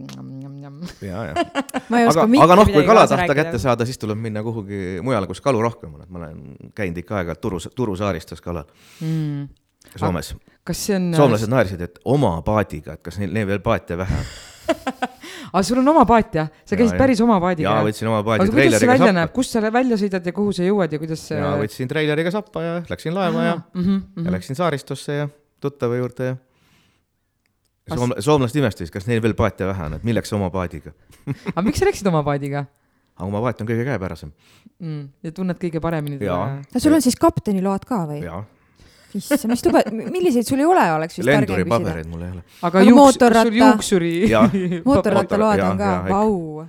ja, 1.06 1.22
ja. 1.30 1.46
aga, 2.10 2.26
aga 2.26 2.58
noh, 2.60 2.72
kui 2.72 2.86
kala 2.88 3.06
tahta 3.10 3.38
kätte 3.38 3.62
saada, 3.62 3.88
siis 3.88 4.02
tuleb 4.02 4.20
minna 4.22 4.44
kuhugi 4.46 5.04
mujale, 5.06 5.30
kus 5.30 5.44
kalu 5.46 5.62
rohkem 5.64 5.94
on, 5.94 6.08
et 6.08 6.10
ma 6.10 6.24
olen 6.24 6.72
käinud 6.78 7.00
ikka 7.04 7.22
aeg-ajalt 7.22 7.44
Turu, 7.44 7.62
Turu 7.76 7.96
saaristus 8.00 8.44
kalal 8.44 8.68
mm.. 9.04 9.46
Soomes. 9.96 10.34
on? 10.34 11.14
soomlased 11.14 11.52
naersid, 11.52 11.86
et 11.86 12.02
oma 12.10 12.40
paadiga, 12.46 12.98
et 12.98 13.06
kas 13.06 13.22
neil, 13.22 13.32
neil 13.36 13.48
veel 13.54 13.62
paate 13.66 13.98
vähe 14.00 14.20
on 14.20 14.28
aga 15.56 15.64
sul 15.66 15.80
on 15.82 15.92
oma 15.92 16.06
paat 16.10 16.38
jah, 16.40 16.50
sa 16.68 16.78
käisid 16.78 16.96
ja, 16.96 17.00
päris 17.00 17.22
oma 17.24 17.38
paadiga? 17.44 17.70
jaa, 17.70 17.84
võtsin 17.88 18.10
oma 18.12 18.22
paadi. 18.26 18.48
välja 18.56 18.80
sappa. 18.82 19.12
näeb, 19.20 19.34
kust 19.36 19.56
sa 19.56 19.64
välja 19.74 20.00
sõidad 20.02 20.26
ja 20.26 20.34
kuhu 20.36 20.56
sa 20.56 20.66
jõuad 20.68 20.96
ja 20.96 21.02
kuidas 21.02 21.28
see? 21.30 21.40
jaa, 21.40 21.54
võtsin 21.60 21.92
treileriga 21.92 22.34
sappa 22.34 22.64
ja 22.64 22.74
läksin 22.90 23.16
laeva 23.16 23.46
ja 23.46 23.56
mm, 23.58 23.84
-hmm, 23.84 24.02
ja 24.16 24.24
mhm. 24.24 24.34
läksin 24.38 24.60
saaristusse 24.60 25.20
ja 25.22 25.30
tuttava 25.64 26.00
juurde 26.02 26.32
ja 26.32 26.36
Soom-, 27.94 28.16
soomlased 28.18 28.58
imestasid, 28.58 28.90
kas 28.90 29.06
neil 29.06 29.22
veel 29.22 29.36
paate 29.38 29.68
vähe 29.70 29.84
on, 29.86 29.94
et 30.00 30.08
milleks 30.08 30.34
oma 30.34 30.50
paadiga 30.50 30.96
aga 31.54 31.66
miks 31.68 31.80
sa 31.82 31.90
läksid 31.90 32.10
oma 32.10 32.24
paadiga? 32.26 32.66
aga 33.16 33.30
oma 33.30 33.44
paat 33.46 33.62
on 33.62 33.70
kõige 33.70 33.86
käepärasem 33.86 34.34
mm,. 34.80 35.08
ja 35.24 35.32
tunned 35.32 35.62
kõige 35.62 35.82
paremini 35.84 36.18
teda? 36.18 36.82
sul 36.82 36.98
on 36.98 37.06
siis 37.06 37.18
kapteniload 37.22 37.86
ka 37.86 38.04
või? 38.10 38.24
jaa 38.26 38.44
issand, 39.20 39.52
mis 39.52 39.64
tube, 39.66 39.82
milliseid 40.12 40.48
sul 40.48 40.62
ei 40.62 40.70
ole, 40.70 40.86
oleks 40.98 41.20
vist 41.20 41.30
targem 41.32 41.68
küsida. 41.72 41.98
mul 42.12 42.24
ei 42.26 42.32
ole. 42.36 42.46
aga 42.70 42.86
juuks, 42.86 43.00
mootorratta... 43.00 43.50
sul 43.50 43.60
juuksuri 43.62 44.14
mootorrattaload 44.90 45.66
on 45.70 45.82
ka, 45.82 45.92
vau. 46.10 46.66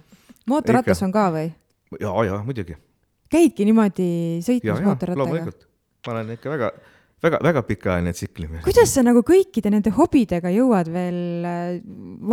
mootorratas 0.51 1.03
on 1.07 1.15
ka 1.15 1.29
või? 1.35 1.47
ja, 2.01 2.13
ja 2.31 2.43
muidugi. 2.47 2.77
käidki 3.33 3.69
niimoodi 3.69 4.11
sõitmas 4.47 4.85
mootorrattaga? 4.85 5.23
loomulikult, 5.25 5.67
ma 6.07 6.17
olen 6.17 6.37
ikka 6.39 6.55
väga 6.57 6.73
väga, 7.27 7.41
väga 7.45 7.63
pikaajaline 7.67 8.13
tsiklimine. 8.17 8.63
kuidas 8.65 8.93
sa 8.95 9.05
nagu 9.07 9.23
kõikide 9.27 9.71
nende 9.73 9.93
hobidega 9.97 10.51
jõuad 10.55 10.91
veel 10.93 11.47
äh, 11.47 11.79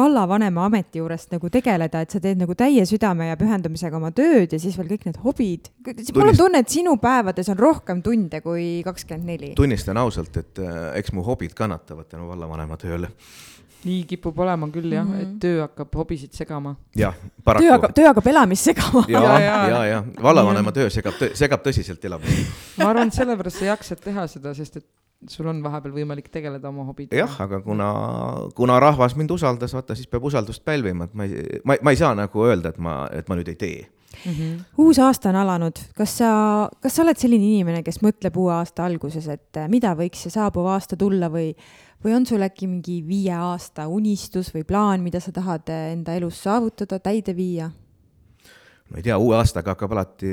vallavanema 0.01 0.67
ameti 0.69 1.01
juurest 1.01 1.33
nagu 1.35 1.49
tegeleda, 1.53 2.03
et 2.03 2.15
sa 2.15 2.21
teed 2.23 2.41
nagu 2.41 2.55
täie 2.57 2.85
südame 2.89 3.29
ja 3.29 3.37
pühendumisega 3.39 3.99
oma 3.99 4.13
tööd 4.15 4.55
ja 4.55 4.61
siis 4.61 4.77
veel 4.79 4.91
kõik 4.93 5.07
need 5.09 5.21
hobid. 5.23 5.71
mul 6.15 6.33
on 6.33 6.37
tunne, 6.37 6.63
et 6.63 6.73
sinu 6.73 6.97
päevades 7.01 7.49
on 7.53 7.59
rohkem 7.59 8.03
tunde 8.05 8.41
kui 8.45 8.67
kakskümmend 8.85 9.33
neli. 9.33 9.53
tunnistan 9.59 9.97
ausalt, 10.01 10.37
et 10.37 10.63
äh, 10.63 10.93
eks 11.01 11.13
mu 11.15 11.25
hobid 11.25 11.57
kannatavad 11.57 12.09
tänu 12.11 12.29
vallavanema 12.31 12.77
tööle 12.81 13.11
nii 13.85 14.03
kipub 14.09 14.39
olema 14.39 14.67
küll 14.73 14.91
jah 14.91 15.05
mm, 15.05 15.13
-hmm. 15.13 15.21
et 15.21 15.27
mhm. 15.27 15.39
töö 15.43 15.61
hakkab 15.61 15.95
hobisid 16.01 16.33
segama. 16.33 16.75
jah, 16.95 17.15
paraku. 17.43 17.65
töö 17.65 17.71
hakkab, 17.75 17.93
töö 17.93 18.07
hakkab 18.07 18.27
elamist 18.27 18.71
segama. 18.71 19.05
ja, 19.07 19.21
ja, 19.23 19.39
ja, 19.39 19.67
ja, 19.69 19.85
ja 19.85 20.03
vallavanema 20.23 20.71
töö 20.71 20.89
segab, 20.89 21.13
segab 21.33 21.63
tõsiselt 21.65 22.05
elamist 22.05 22.51
ma 22.77 22.89
arvan, 22.89 23.07
et 23.07 23.13
sellepärast 23.13 23.59
sa 23.59 23.71
jaksad 23.71 24.03
teha 24.03 24.27
seda, 24.27 24.53
sest 24.53 24.81
et 24.81 24.87
sul 25.29 25.47
on 25.47 25.61
vahepeal 25.63 25.93
võimalik 25.95 26.29
tegeleda 26.31 26.69
oma 26.69 26.85
hobidega. 26.87 27.23
jah, 27.23 27.35
aga 27.45 27.61
kuna, 27.63 27.89
kuna 28.55 28.79
rahvas 28.83 29.15
mind 29.19 29.31
usaldas, 29.31 29.73
vaata 29.75 29.95
siis 29.95 30.09
peab 30.11 30.25
usaldust 30.29 30.63
pälvima, 30.65 31.07
et 31.09 31.13
ma 31.13 31.27
ei, 31.27 31.59
ma, 31.63 31.77
ma 31.81 31.93
ei 31.93 31.99
saa 31.99 32.13
nagu 32.17 32.47
öelda, 32.47 32.73
et 32.73 32.79
ma, 32.81 33.03
et 33.11 33.29
ma 33.29 33.37
nüüd 33.39 33.51
ei 33.53 33.59
tee 33.59 33.77
mm. 34.25 34.31
-hmm. 34.31 34.63
uus 34.77 34.99
aasta 34.99 35.29
on 35.29 35.35
alanud, 35.35 35.79
kas 35.95 36.17
sa, 36.17 36.29
kas 36.81 36.95
sa 36.95 37.03
oled 37.03 37.19
selline 37.19 37.45
inimene, 37.53 37.83
kes 37.83 38.01
mõtleb 38.03 38.37
uue 38.37 38.53
aasta 38.53 38.85
alguses, 38.85 39.27
et 39.27 39.63
mida 39.67 39.95
võiks 39.95 40.25
see 40.25 40.33
saabuv 40.33 40.67
aasta 40.75 40.97
tulla 40.99 41.29
või 41.31 41.53
või 42.03 42.17
on 42.17 42.25
sul 42.27 42.43
äkki 42.43 42.67
mingi 42.67 42.99
viie 43.07 43.35
aasta 43.37 43.87
unistus 43.91 44.51
või 44.55 44.65
plaan, 44.67 45.03
mida 45.05 45.21
sa 45.23 45.31
tahad 45.35 45.69
enda 45.69 46.17
elus 46.19 46.41
saavutada, 46.43 46.99
täide 47.03 47.35
viia? 47.37 47.71
ma 48.93 48.99
ei 48.99 49.05
tea, 49.07 49.15
uue 49.17 49.33
aastaga 49.39 49.73
hakkab 49.73 49.93
alati 49.95 50.31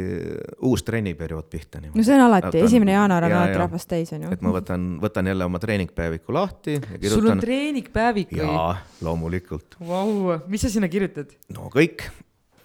uus 0.68 0.82
trenniperiood 0.84 1.46
pihta. 1.48 1.80
no 1.80 2.02
see 2.04 2.16
on 2.16 2.24
alati, 2.26 2.60
esimene 2.66 2.92
jaanuar 2.92 3.24
on 3.28 3.34
alati 3.38 3.60
rahvast 3.62 3.88
täis, 3.88 4.10
on 4.12 4.26
ju. 4.26 4.32
et 4.34 4.42
ma 4.44 4.52
võtan, 4.52 4.88
võtan 5.00 5.30
jälle 5.30 5.46
oma 5.46 5.60
treeningpäeviku 5.62 6.34
lahti 6.34 6.74
ja 6.76 6.82
kirjutan. 6.82 7.14
sul 7.14 7.30
on 7.32 7.40
treeningpäevik 7.40 8.34
või? 8.34 8.42
jaa, 8.42 8.74
loomulikult. 9.06 9.78
Vau, 9.80 10.36
mis 10.50 10.66
sa 10.66 10.72
sinna 10.72 10.90
kirjutad? 10.92 11.32
no 11.56 11.70
kõik, 11.72 12.04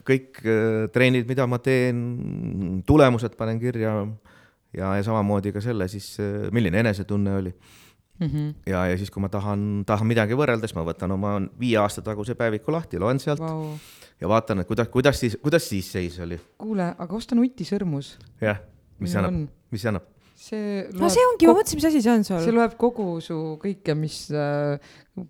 kõik 0.03 0.41
äh, 0.43 0.89
treenid, 0.91 1.29
mida 1.29 1.47
ma 1.47 1.61
teen, 1.63 2.81
tulemused 2.87 3.37
panen 3.39 3.61
kirja 3.61 3.95
ja, 4.75 4.91
ja 4.97 5.03
samamoodi 5.05 5.55
ka 5.55 5.63
selle 5.63 5.87
siis, 5.91 6.15
äh, 6.19 6.49
milline 6.55 6.83
enesetunne 6.83 7.39
oli 7.39 7.55
Mm 8.19 8.27
-hmm. 8.27 8.53
ja, 8.65 8.85
ja 8.87 8.97
siis, 8.97 9.11
kui 9.11 9.21
ma 9.21 9.29
tahan, 9.29 9.83
tahan 9.85 10.07
midagi 10.07 10.33
võrrelda, 10.33 10.67
siis 10.67 10.75
ma 10.75 10.85
võtan 10.87 11.11
oma 11.11 11.41
viie 11.59 11.77
aasta 11.77 12.01
taguse 12.01 12.35
päeviku 12.35 12.71
lahti, 12.71 12.99
loen 12.99 13.19
sealt 13.19 13.39
wow 13.39 13.75
ja 14.21 14.29
vaatan, 14.29 14.63
et 14.63 14.67
kuidas, 14.67 14.89
kuidas 14.89 15.19
siis, 15.19 15.37
kuidas 15.41 15.69
siis 15.69 15.91
seis 15.91 16.19
oli. 16.19 16.39
kuule, 16.57 16.93
aga 16.97 17.15
osta 17.15 17.35
nutisõrmus. 17.35 18.15
jah, 18.41 18.61
mis 18.99 19.11
see 19.11 19.21
annab, 19.21 19.49
mis 19.71 19.83
see 19.83 19.91
annab? 19.91 20.14
See 20.35 20.83
no 20.91 21.07
see 21.11 21.23
ongi, 21.31 21.47
ma 21.47 21.55
mõtlesin, 21.55 21.79
mis 21.79 21.87
asi 21.87 22.01
see 22.03 22.11
on 22.11 22.25
sul. 22.27 22.41
see 22.43 22.53
loeb 22.53 22.75
kogu 22.79 23.05
su 23.23 23.37
kõike, 23.61 23.95
mis 23.97 24.17
äh, 24.35 24.75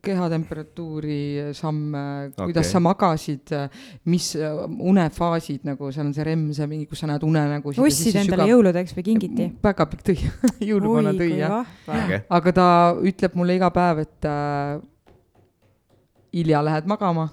kehatemperatuuri, 0.06 1.54
samme 1.54 2.02
okay., 2.32 2.48
kuidas 2.50 2.72
sa 2.74 2.82
magasid 2.82 3.54
äh,, 3.54 3.86
mis 4.10 4.32
äh, 4.40 4.66
unefaasid 4.66 5.68
nagu, 5.70 5.92
seal 5.94 6.10
on 6.10 6.16
see 6.18 6.26
REM, 6.26 6.48
see 6.58 6.70
mingi, 6.72 6.90
kus 6.90 7.06
sa 7.06 7.12
näed 7.12 7.24
unenägusid. 7.28 7.84
ostsid 7.86 8.18
endale 8.24 8.42
sügav... 8.42 8.54
jõuludeks 8.56 8.98
või 8.98 9.08
kingiti? 9.12 9.50
päkapikk 9.62 10.10
tõi 10.10 10.18
jõuluvana 10.72 11.14
tõi 11.14 11.32
jah. 11.38 11.74
aga 12.26 12.58
ta 12.58 12.68
ütleb 13.06 13.38
mulle 13.38 13.60
iga 13.62 13.70
päev, 13.76 14.04
et 14.08 14.30
äh, 14.32 14.82
hilja 16.34 16.66
lähed 16.66 16.90
magama 16.90 17.30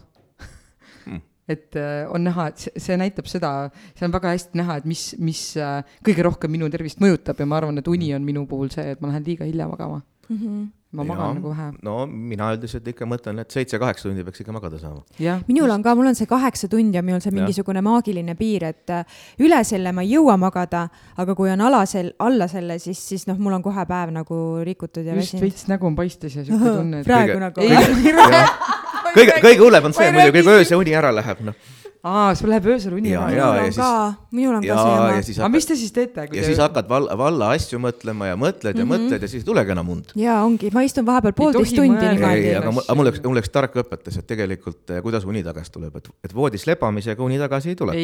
et 1.48 1.76
äh, 1.76 2.05
on 2.12 2.24
näha, 2.24 2.48
et 2.52 2.68
see, 2.76 2.98
näitab 3.00 3.26
seda, 3.31 3.70
see 3.98 4.07
on 4.07 4.14
väga 4.14 4.35
hästi 4.37 4.61
näha, 4.61 4.78
et 4.81 4.87
mis, 4.88 5.09
mis 5.18 5.42
äh, 5.61 5.81
kõige 6.07 6.28
rohkem 6.28 6.52
minu 6.55 6.70
tervist 6.72 7.02
mõjutab 7.02 7.40
ja 7.42 7.48
ma 7.48 7.59
arvan, 7.59 7.83
et 7.83 7.90
uni 7.90 8.12
on 8.14 8.24
minu 8.26 8.46
puhul 8.50 8.70
see, 8.74 8.94
et 8.94 9.02
ma 9.02 9.11
lähen 9.11 9.26
liiga 9.26 9.48
hilja 9.48 9.68
magama 9.70 10.02
mm. 10.28 10.38
-hmm 10.38 10.70
ma 10.92 11.05
magan 11.09 11.28
ja, 11.28 11.35
nagu 11.38 11.48
vähe. 11.48 11.66
no 11.83 11.94
mina 12.07 12.50
üldiselt 12.52 12.88
ikka 12.92 13.07
mõtlen, 13.09 13.40
et 13.40 13.55
seitse-kaheksa 13.55 14.11
tundi 14.11 14.24
peaks 14.26 14.42
ikka 14.44 14.52
magada 14.52 14.76
saama. 14.81 15.00
minul 15.48 15.72
on 15.72 15.85
ka, 15.85 15.94
mul 15.96 16.11
on 16.11 16.18
see 16.18 16.28
kaheksa 16.28 16.68
tundi 16.72 17.00
on 17.00 17.07
minul 17.07 17.22
see 17.24 17.33
mingisugune 17.33 17.81
ja. 17.81 17.87
maagiline 17.87 18.35
piir, 18.37 18.66
et 18.68 18.92
äh, 18.92 19.22
üle 19.40 19.62
selle 19.64 19.94
ma 19.96 20.05
ei 20.05 20.12
jõua 20.12 20.37
magada, 20.40 20.85
aga 21.16 21.37
kui 21.38 21.48
on 21.52 21.64
ala 21.64 21.85
sel-, 21.88 22.12
alla 22.20 22.48
selle, 22.52 22.76
siis, 22.83 23.00
siis 23.09 23.24
noh, 23.31 23.40
mul 23.40 23.57
on 23.57 23.64
kohe 23.64 23.87
päev 23.88 24.12
nagu 24.12 24.42
rikutud 24.68 25.09
ja 25.09 25.16
just 25.16 25.40
veits 25.40 25.64
nägu 25.72 25.88
on 25.88 25.96
paistes 25.96 26.37
ja 26.37 26.44
siuke 26.44 26.76
tunne, 26.83 27.00
et 27.00 27.09
praegu 27.09 27.40
kõige, 27.40 28.12
nagu 28.20 28.68
kõige, 29.14 29.38
kõige 29.44 29.62
hullem 29.62 29.90
on 29.90 29.96
see 29.96 30.11
muidugi, 30.14 30.42
kui 30.42 30.59
öösel 30.61 30.83
uni 30.83 30.96
ära 30.98 31.14
läheb, 31.14 31.46
noh 31.46 31.81
aa, 32.03 32.35
sul 32.35 32.51
läheb 32.51 32.66
öösel 32.66 32.96
uni 32.96 33.12
ära? 33.14 33.29
minul 33.31 33.59
on 33.62 33.75
ka, 33.77 33.90
minul 34.35 34.57
on 34.57 34.64
ka 34.64 34.77
see 35.22 35.37
jama. 35.37 35.44
aga 35.44 35.51
mis 35.55 35.68
te 35.68 35.77
siis 35.79 35.92
teete? 35.94 36.25
ja 36.35 36.46
siis 36.48 36.59
hakkad 36.59 36.88
valla, 36.90 37.14
valla 37.18 37.53
asju 37.55 37.79
mõtlema 37.83 38.33
ja 38.33 38.38
mõtled 38.38 38.75
ja 38.75 38.83
mm 38.83 38.90
-hmm. 38.90 39.05
mõtled 39.07 39.22
ja 39.22 39.31
siis 39.31 39.44
ei 39.44 39.46
tulegi 39.46 39.75
enam 39.75 39.92
und. 39.94 40.11
ja 40.18 40.40
ongi, 40.42 40.70
ma 40.75 40.83
istun 40.83 41.07
vahepeal 41.07 41.37
poolteist 41.38 41.77
tundi 41.79 42.09
niimoodi. 42.09 42.55
aga 42.59 42.75
mul, 42.98 43.12
üks, 43.12 43.22
mul 43.22 43.42
üks 43.42 43.55
tark 43.55 43.79
õpetas, 43.85 44.18
et 44.18 44.27
tegelikult 44.27 44.90
eh, 44.90 45.03
kuidas 45.03 45.25
uni 45.25 45.44
tagasi 45.46 45.70
tuleb, 45.79 45.96
et, 46.03 46.11
et 46.25 46.35
voodis 46.35 46.66
lebamisega 46.66 47.22
uni 47.22 47.38
tagasi 47.38 47.70
ei 47.70 47.79
tule. 47.79 47.94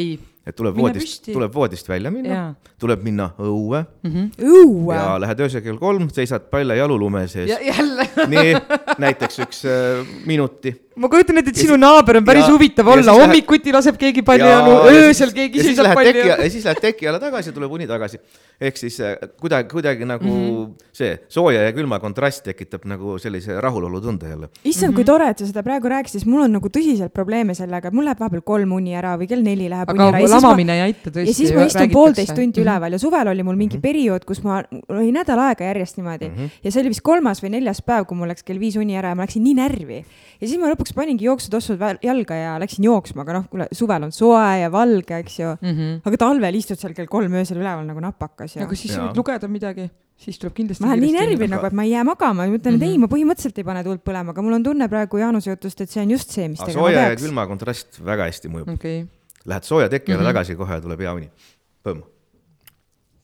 et 0.46 0.56
tuleb 0.56 0.76
Mine 0.78 0.86
voodist, 0.94 1.32
tuleb 1.32 1.54
voodist 1.54 1.88
välja 1.88 2.10
minna, 2.10 2.54
tuleb 2.78 3.02
minna 3.02 3.32
õue 3.38 3.82
mm. 3.82 4.10
-hmm. 4.10 4.30
õue? 4.46 4.94
ja 4.94 5.20
lähed 5.20 5.40
öösel 5.40 5.62
kell 5.62 5.78
kolm, 5.78 6.08
seisad 6.14 6.46
palja 6.50 6.78
jalu 6.78 6.98
lume 6.98 7.26
sees. 7.28 7.50
jälle 7.50 8.08
nii, 8.28 8.54
näiteks 8.98 9.38
üks 9.42 9.64
äh, 9.66 10.06
minuti 10.26 10.87
ma 10.98 11.08
kujutan 11.10 11.40
ette, 11.40 11.52
et 11.54 11.60
sinu 11.60 11.76
naaber 11.80 12.18
on 12.20 12.26
päris 12.26 12.44
ja, 12.44 12.52
huvitav 12.52 12.88
olla, 12.92 13.14
hommikuti 13.20 13.72
laseb 13.74 13.98
keegi 14.00 14.24
palju 14.26 14.48
jalu, 14.48 14.74
öösel 14.92 15.32
keegi 15.36 15.62
seisab 15.62 15.92
palju. 15.98 16.24
ja 16.26 16.36
siis 16.50 16.66
lähed 16.66 16.80
teki 16.82 17.08
alla 17.10 17.20
tagasi, 17.22 17.52
tuleb 17.54 17.72
uni 17.78 17.86
tagasi. 17.88 18.18
ehk 18.60 18.80
siis 18.80 18.98
äh, 19.04 19.14
kuidagi, 19.40 19.68
kuidagi 19.70 20.04
nagu 20.08 20.24
mm 20.24 20.46
-hmm. 20.46 20.88
see 20.92 21.18
sooja 21.28 21.62
ja 21.62 21.72
külma 21.72 22.00
kontrast 22.02 22.42
tekitab 22.44 22.84
nagu 22.84 23.18
sellise 23.18 23.60
rahulolutunde 23.60 24.28
jälle. 24.28 24.48
issand 24.64 24.90
mm, 24.90 24.92
-hmm. 24.92 24.94
kui 24.94 25.04
mhm. 25.04 25.06
tore, 25.12 25.28
et 25.30 25.38
sa 25.38 25.46
seda 25.46 25.62
praegu 25.62 25.88
rääkisid, 25.88 26.20
sest 26.20 26.26
mul 26.26 26.42
on 26.42 26.52
nagu 26.52 26.68
tõsiselt 26.68 27.12
probleeme 27.14 27.54
sellega, 27.54 27.90
mul 27.90 28.04
läheb 28.04 28.18
vahepeal 28.18 28.42
kolm 28.42 28.72
uni 28.72 28.94
ära 28.94 29.16
või 29.18 29.28
kell 29.28 29.42
neli 29.42 29.68
läheb 29.68 29.90
aga 29.90 30.08
uni 30.08 30.16
ära. 30.16 30.24
aga 30.24 30.34
lamamine 30.34 30.74
ei 30.74 30.80
aita 30.80 31.10
tõesti. 31.10 31.26
ja 31.28 31.34
siis 31.34 31.54
ma 31.54 31.64
istun 31.64 31.90
poolteist 31.90 32.34
tundi 32.34 32.46
mm 32.46 32.52
-hmm. 32.52 32.62
üleval 32.62 32.92
ja 32.92 32.98
suvel 32.98 33.28
oli 33.28 33.42
mul 33.42 33.56
mingi 33.56 33.76
mm 33.76 33.78
-hmm. 33.78 33.88
periood, 33.88 34.24
kus 34.24 34.42
ma, 34.42 34.62
mul 34.70 34.98
oli 34.98 35.12
nädal 35.12 35.38
aega 35.38 35.64
järjest 35.64 35.96
niimoodi 35.96 36.28
mm 36.28 36.34
-hmm. 36.34 36.50
ja 36.64 36.72
see 36.72 36.80
oli 36.80 36.88
vist 36.88 37.02
kolmas 37.02 37.42
või 37.42 37.50
neljas 37.50 37.82
päev, 37.82 38.06
kui 38.06 38.16
mul 38.16 38.28
läks 38.28 38.42
kell 38.42 38.58
viis 38.58 38.76
uni 38.76 38.96
ära 38.96 39.08
ja 39.08 39.14
ma 39.14 39.22
läksin 39.22 39.44
nii 39.44 39.54
närvi. 39.54 40.04
Ja 40.38 40.48
siis 40.48 40.58
ma 40.60 40.70
lõpuks 40.72 40.94
paningi 40.96 41.26
jooksutossud 41.26 41.82
jalga 42.04 42.38
ja 42.38 42.56
läksin 42.62 42.86
jooksma, 42.86 43.24
aga 43.24 43.38
noh, 43.38 43.46
kuule, 43.50 43.68
suvel 43.74 44.06
on 44.08 44.14
soe 44.14 44.44
ja 44.62 44.70
valge, 44.72 45.20
eks 45.22 45.38
ju 45.40 45.48
mm. 45.54 45.72
-hmm. 45.72 45.96
aga 46.08 46.20
talvel 46.24 46.58
istud 46.58 46.80
seal 46.80 46.94
kell 46.96 47.10
kolm 47.10 47.34
öösel 47.40 47.60
üleval 47.60 47.86
nagu 47.86 48.02
napakas 48.04 48.56
ja. 48.56 48.66
aga 48.66 48.78
siis 48.78 48.94
sa 48.94 49.06
võid 49.06 49.18
lugeda 49.18 49.50
midagi, 49.50 49.88
siis 50.16 50.38
tuleb 50.38 50.54
kindlasti. 50.58 50.84
ma 50.84 50.92
lähen 50.92 51.06
nii 51.06 51.16
närvi 51.16 51.50
nagu, 51.50 51.66
et 51.66 51.78
ma 51.78 51.86
ei 51.86 51.94
jää 51.94 52.04
magama 52.06 52.46
ja 52.46 52.52
ma 52.52 52.60
ütlen, 52.60 52.74
et 52.74 52.80
mm 52.80 52.86
-hmm. 52.86 52.92
ei, 52.92 52.98
ma 52.98 53.10
põhimõtteliselt 53.14 53.58
ei 53.58 53.68
pane 53.70 53.84
tuld 53.86 54.04
põlema, 54.04 54.34
aga 54.34 54.42
mul 54.42 54.58
on 54.58 54.66
tunne 54.66 54.88
praegu 54.88 55.22
Jaanuse 55.22 55.50
jutust, 55.50 55.80
et 55.80 55.90
see 55.90 56.02
on 56.02 56.10
just 56.10 56.30
see, 56.30 56.48
mis 56.48 56.60
tegema 56.60 56.74
peaks. 56.74 56.94
sooja 56.94 57.08
ja 57.08 57.16
külma 57.16 57.46
kontrast 57.46 58.04
väga 58.04 58.30
hästi 58.30 58.52
mõjub 58.52 58.74
okay.. 58.74 59.06
Lähed 59.48 59.64
sooja 59.64 59.88
teki 59.88 60.12
alla 60.12 60.20
mm 60.20 60.26
-hmm. 60.26 60.32
tagasi 60.34 60.56
kohe 60.56 60.74
ja 60.74 60.80
tuleb 60.80 61.00
hea 61.00 61.12
uni. 61.14 61.30
Põmm 61.82 62.02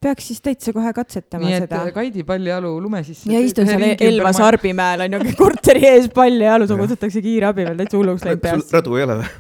peaks 0.05 0.29
siis 0.31 0.43
täitsa 0.45 0.73
kohe 0.77 0.93
katsetama 0.97 1.49
nii 1.49 1.61
seda. 1.64 1.81
Kaidi 1.97 2.25
pallijalu 2.29 2.73
lume 2.85 3.03
sisse. 3.07 3.31
ja 3.33 3.40
istun 3.45 3.69
seal 3.69 3.85
Elva 3.95 4.33
Sarbimäel 4.37 5.07
on 5.07 5.19
ju 5.19 5.35
korteri 5.38 5.85
ees 5.95 6.09
pallijalu, 6.14 6.69
sa 6.71 6.79
kutsutakse 6.79 7.23
kiirabi 7.25 7.67
veel 7.69 7.81
täitsa 7.81 8.01
hulluks 8.01 8.27
läinud 8.27 8.45
peast. 8.45 8.75
rõdu 8.77 8.99
ei 9.01 9.07
ole 9.07 9.19
või? 9.23 9.31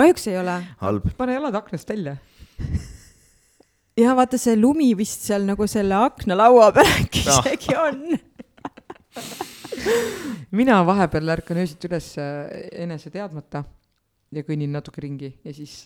kahjuks 0.00 0.28
ei 0.32 0.38
ole. 0.40 0.60
pane 1.18 1.36
jalad 1.36 1.60
aknast 1.60 1.92
välja 1.92 2.16
ja 4.04 4.16
vaata 4.16 4.40
see 4.40 4.56
lumi 4.60 4.90
vist 4.98 5.26
seal 5.28 5.46
nagu 5.48 5.68
selle 5.70 5.98
aknalaua 5.98 6.72
peal 6.76 6.92
äkki 7.02 7.24
no. 7.28 7.38
isegi 7.44 7.78
on 7.80 8.02
mina 10.60 10.80
vahepeal 10.86 11.36
ärkan 11.36 11.62
öösiti 11.62 11.88
üles 11.90 12.12
äh, 12.20 12.44
enese 12.84 13.12
teadmata 13.12 13.64
ja 14.34 14.44
kõnnin 14.44 14.72
natuke 14.76 15.04
ringi 15.04 15.32
ja 15.44 15.54
siis 15.56 15.84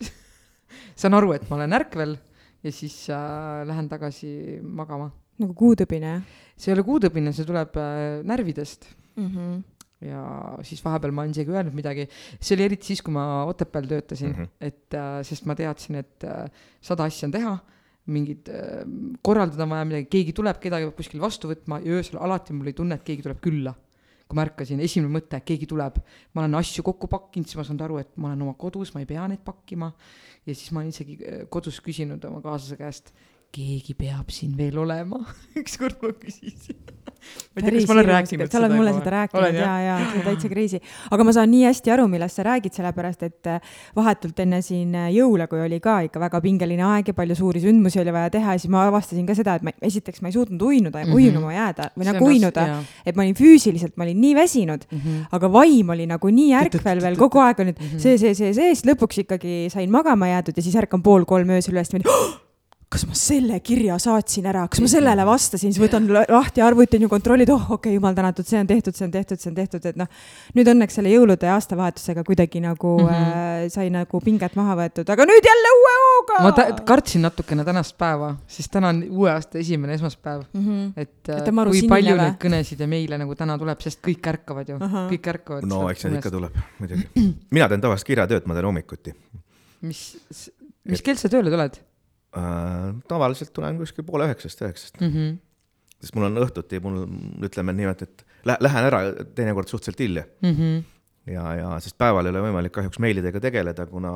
saan 0.99 1.17
aru, 1.19 1.35
et 1.35 1.47
ma 1.51 1.59
olen 1.59 1.79
ärkvel 1.81 2.17
ja 2.63 2.73
siis 2.73 2.97
äh, 3.11 3.65
lähen 3.69 3.89
tagasi 3.89 4.61
magama. 4.63 5.11
nagu 5.41 5.55
kuutõbine? 5.57 6.21
see 6.57 6.73
ei 6.73 6.79
ole 6.79 6.87
kuutõbine, 6.87 7.33
see 7.37 7.49
tuleb 7.49 7.77
äh, 7.81 8.23
närvidest 8.27 8.89
mm. 9.17 9.29
-hmm 9.29 9.61
ja 10.01 10.21
siis 10.65 10.81
vahepeal 10.85 11.13
ma 11.13 11.27
olen 11.27 11.35
isegi 11.35 11.53
öelnud 11.53 11.75
midagi, 11.77 12.07
see 12.41 12.55
oli 12.57 12.65
eriti 12.71 12.89
siis, 12.89 13.03
kui 13.05 13.13
ma 13.13 13.45
Otepääl 13.45 13.89
töötasin 13.89 14.31
mm, 14.31 14.39
-hmm. 14.39 14.49
et 14.61 14.95
äh, 14.97 15.19
sest 15.29 15.45
ma 15.45 15.55
teadsin, 15.55 16.01
et 16.01 16.25
äh, 16.25 16.49
sada 16.81 17.05
asja 17.05 17.29
on 17.29 17.35
teha 17.35 17.59
mingid 18.07 18.49
äh,, 18.49 18.85
korraldada 19.23 19.67
on 19.67 19.75
vaja 19.75 19.85
midagi, 19.85 20.09
keegi 20.11 20.33
tuleb, 20.33 20.59
kedagi 20.63 20.89
peab 20.89 20.97
kuskil 20.97 21.21
vastu 21.21 21.51
võtma 21.53 21.81
ja 21.85 21.99
öösel 21.99 22.19
alati 22.19 22.57
mul 22.57 22.69
oli 22.69 22.77
tunne, 22.77 22.97
et 22.97 23.05
keegi 23.07 23.23
tuleb 23.27 23.41
külla. 23.45 23.75
Kui 24.31 24.39
ma 24.39 24.47
ärkasin, 24.47 24.79
esimene 24.85 25.11
mõte, 25.11 25.41
keegi 25.43 25.67
tuleb, 25.71 25.99
ma 26.37 26.45
olen 26.45 26.55
asju 26.61 26.85
kokku 26.87 27.09
pakkinud, 27.11 27.51
siis 27.51 27.59
ma 27.59 27.65
saan 27.67 27.81
aru, 27.83 27.99
et 27.99 28.13
ma 28.15 28.31
olen 28.31 28.45
oma 28.47 28.55
kodus, 28.59 28.93
ma 28.95 29.03
ei 29.03 29.09
pea 29.11 29.27
neid 29.31 29.43
pakkima. 29.47 29.91
ja 30.47 30.55
siis 30.55 30.71
ma 30.73 30.81
olen 30.81 30.95
isegi 30.95 31.19
äh, 31.19 31.41
kodus 31.51 31.81
küsinud 31.85 32.23
oma 32.25 32.39
kaaslase 32.45 32.79
käest, 32.79 33.11
keegi 33.55 33.97
peab 33.99 34.31
siin 34.35 34.57
veel 34.59 34.79
olema 34.79 35.21
ükskord 35.61 36.03
ma 36.03 36.15
küsisin 36.19 36.79
ma 37.21 37.61
ei 37.61 37.65
tea, 37.65 37.81
kas 37.81 37.89
ma 37.89 37.95
olen 37.97 38.09
rääkinud 38.09 38.47
seda. 38.47 38.53
sa 38.53 38.61
oled 38.61 38.75
mulle 38.77 38.93
seda 38.97 39.13
rääkinud 39.15 39.57
ja, 39.59 39.73
ja 39.85 39.97
see 40.01 40.21
on 40.21 40.25
täitsa 40.27 40.51
crazy. 40.53 40.81
aga 41.13 41.27
ma 41.27 41.35
saan 41.37 41.51
nii 41.53 41.65
hästi 41.67 41.93
aru, 41.95 42.07
millest 42.11 42.39
sa 42.39 42.47
räägid, 42.47 42.75
sellepärast 42.77 43.25
et 43.27 43.51
äh, 43.51 43.75
vahetult 43.97 44.41
enne 44.45 44.61
siin 44.65 44.95
äh, 44.97 45.11
jõule, 45.15 45.47
kui 45.51 45.61
oli 45.63 45.81
ka 45.85 45.99
ikka 46.07 46.23
väga 46.23 46.41
pingeline 46.45 46.87
aeg 46.87 47.13
ja 47.13 47.17
palju 47.17 47.37
suuri 47.39 47.63
sündmusi 47.65 48.01
oli 48.03 48.15
vaja 48.15 48.33
teha, 48.37 48.57
siis 48.59 48.73
ma 48.73 48.87
avastasin 48.89 49.29
ka 49.29 49.37
seda, 49.39 49.59
et 49.61 49.67
ma, 49.67 49.75
esiteks 49.91 50.25
ma 50.25 50.33
ei 50.33 50.37
suutnud 50.39 50.67
uinuda 50.71 51.05
mm 51.05 51.11
-hmm. 51.11 51.21
uinuma 51.21 51.55
jääda 51.55 51.91
või 51.97 52.11
nagu 52.11 52.31
uinuda, 52.31 52.67
et 53.05 53.17
ma 53.17 53.27
olin 53.27 53.39
füüsiliselt, 53.39 53.97
ma 53.97 54.07
olin 54.09 54.21
nii 54.21 54.35
väsinud 54.39 54.87
mm, 54.91 54.99
-hmm. 54.99 55.25
aga 55.37 55.53
vaim 55.53 55.97
oli 55.97 56.07
nagu 56.07 56.29
nii 56.29 56.55
ärkvel 56.65 57.03
veel 57.03 57.17
kogu 57.17 57.43
aeg 57.45 57.61
oli 57.61 57.73
mhm. 57.73 57.99
see, 57.99 58.19
see, 58.19 58.35
see, 58.35 58.55
see, 58.55 58.75
siis 58.75 58.87
lõpuks 58.87 59.25
ikkagi 59.27 59.67
sain 59.73 59.91
magama 59.91 60.29
jäädud 60.29 60.57
ja 60.57 60.63
siis 60.63 60.77
ärkan 60.77 61.03
pool 61.03 61.25
kolm 61.25 61.51
öösel 61.51 61.75
üles 61.75 61.93
niimoodi! 61.93 62.49
Kas 62.91 63.05
ma 63.07 63.15
selle 63.15 63.55
kirja 63.63 63.95
saatsin 64.03 64.49
ära, 64.51 64.65
kas 64.71 64.81
ma 64.83 64.89
sellele 64.91 65.23
vastasin, 65.27 65.71
siis 65.71 65.79
võtan 65.79 66.09
lahti 66.11 66.63
arvuti 66.65 66.99
ja 66.99 67.09
kontrollid, 67.11 67.51
oh 67.55 67.69
okei 67.77 67.77
okay,, 67.77 67.93
jumal 67.95 68.17
tänatud, 68.17 68.47
see 68.49 68.59
on 68.59 68.67
tehtud, 68.67 68.97
see 68.99 69.05
on 69.07 69.13
tehtud, 69.15 69.39
see 69.39 69.51
on 69.53 69.59
tehtud, 69.59 69.85
et 69.87 69.99
noh. 70.01 70.09
nüüd 70.57 70.71
õnneks 70.73 70.97
selle 70.99 71.13
jõulude 71.13 71.47
ja 71.47 71.55
aastavahetusega 71.55 72.25
kuidagi 72.27 72.63
nagu 72.65 72.97
mm 72.99 73.11
-hmm. 73.13 73.37
äh, 73.63 73.69
sai 73.71 73.93
nagu 73.95 74.21
pinget 74.25 74.57
maha 74.59 74.75
võetud, 74.81 75.13
aga 75.15 75.27
nüüd 75.31 75.47
jälle 75.47 75.71
uue 75.77 75.93
hooga. 76.05 76.39
ma 76.43 76.83
kartsin 76.89 77.23
natukene 77.23 77.65
tänast 77.69 77.95
päeva, 77.99 78.33
sest 78.51 78.73
täna 78.75 78.91
on 78.91 79.05
uue 79.09 79.31
aasta 79.31 79.61
esimene 79.63 79.95
esmaspäev 79.95 80.43
mm. 80.53 80.65
-hmm. 80.65 80.89
et, 80.97 81.29
et 81.29 81.49
äh, 81.49 81.69
kui 81.71 81.83
palju 81.93 82.17
neid 82.17 82.41
kõnesid 82.43 82.83
ja 82.83 82.89
meile 82.91 83.19
nagu 83.19 83.37
täna 83.39 83.59
tuleb, 83.59 83.85
sest 83.87 84.03
kõik 84.03 84.27
ärkavad 84.33 84.69
ju 84.69 84.81
uh, 84.81 84.83
-huh. 84.83 85.07
kõik 85.13 85.29
ärkavad. 85.35 85.69
no 85.69 85.85
eks 85.91 86.05
neid 86.05 86.19
ikka 86.19 86.31
tuleb, 86.31 86.59
muidugi. 86.79 87.07
mina 87.51 87.69
teen 87.69 87.81
tavaliselt 87.81 88.07
kirjatööd, 88.11 88.51
ma 88.51 88.59
teen 88.59 88.67
hommikuti. 88.67 89.15
mis, 89.81 90.19
mis 90.85 91.03
kell 91.03 91.17
sa 91.17 91.29
tööle 91.29 91.55
tuled? 91.55 91.79
Äh,? 92.37 92.95
tavaliselt 93.09 93.53
tulen 93.57 93.79
kuskil 93.81 94.07
poole 94.07 94.29
üheksast, 94.31 94.63
üheksast 94.63 95.01
mm. 95.01 95.13
-hmm. 95.13 95.37
sest 96.01 96.17
mul 96.17 96.31
on 96.31 96.43
õhtuti, 96.45 96.81
mul 96.85 97.05
ütleme 97.47 97.77
niimoodi, 97.77 98.09
et 98.09 98.27
lä-, 98.45 98.61
lähen 98.61 98.89
ära 98.91 99.05
teinekord 99.35 99.69
suhteliselt 99.69 100.01
hilja 100.07 100.25
mm. 100.43 100.57
-hmm. 100.57 100.83
ja, 101.35 101.55
ja 101.63 101.73
sest 101.81 101.99
päeval 101.99 102.27
ei 102.27 102.35
ole 102.35 102.45
võimalik 102.49 102.77
kahjuks 102.77 102.99
meilidega 103.03 103.41
tegeleda, 103.41 103.87
kuna 103.87 104.13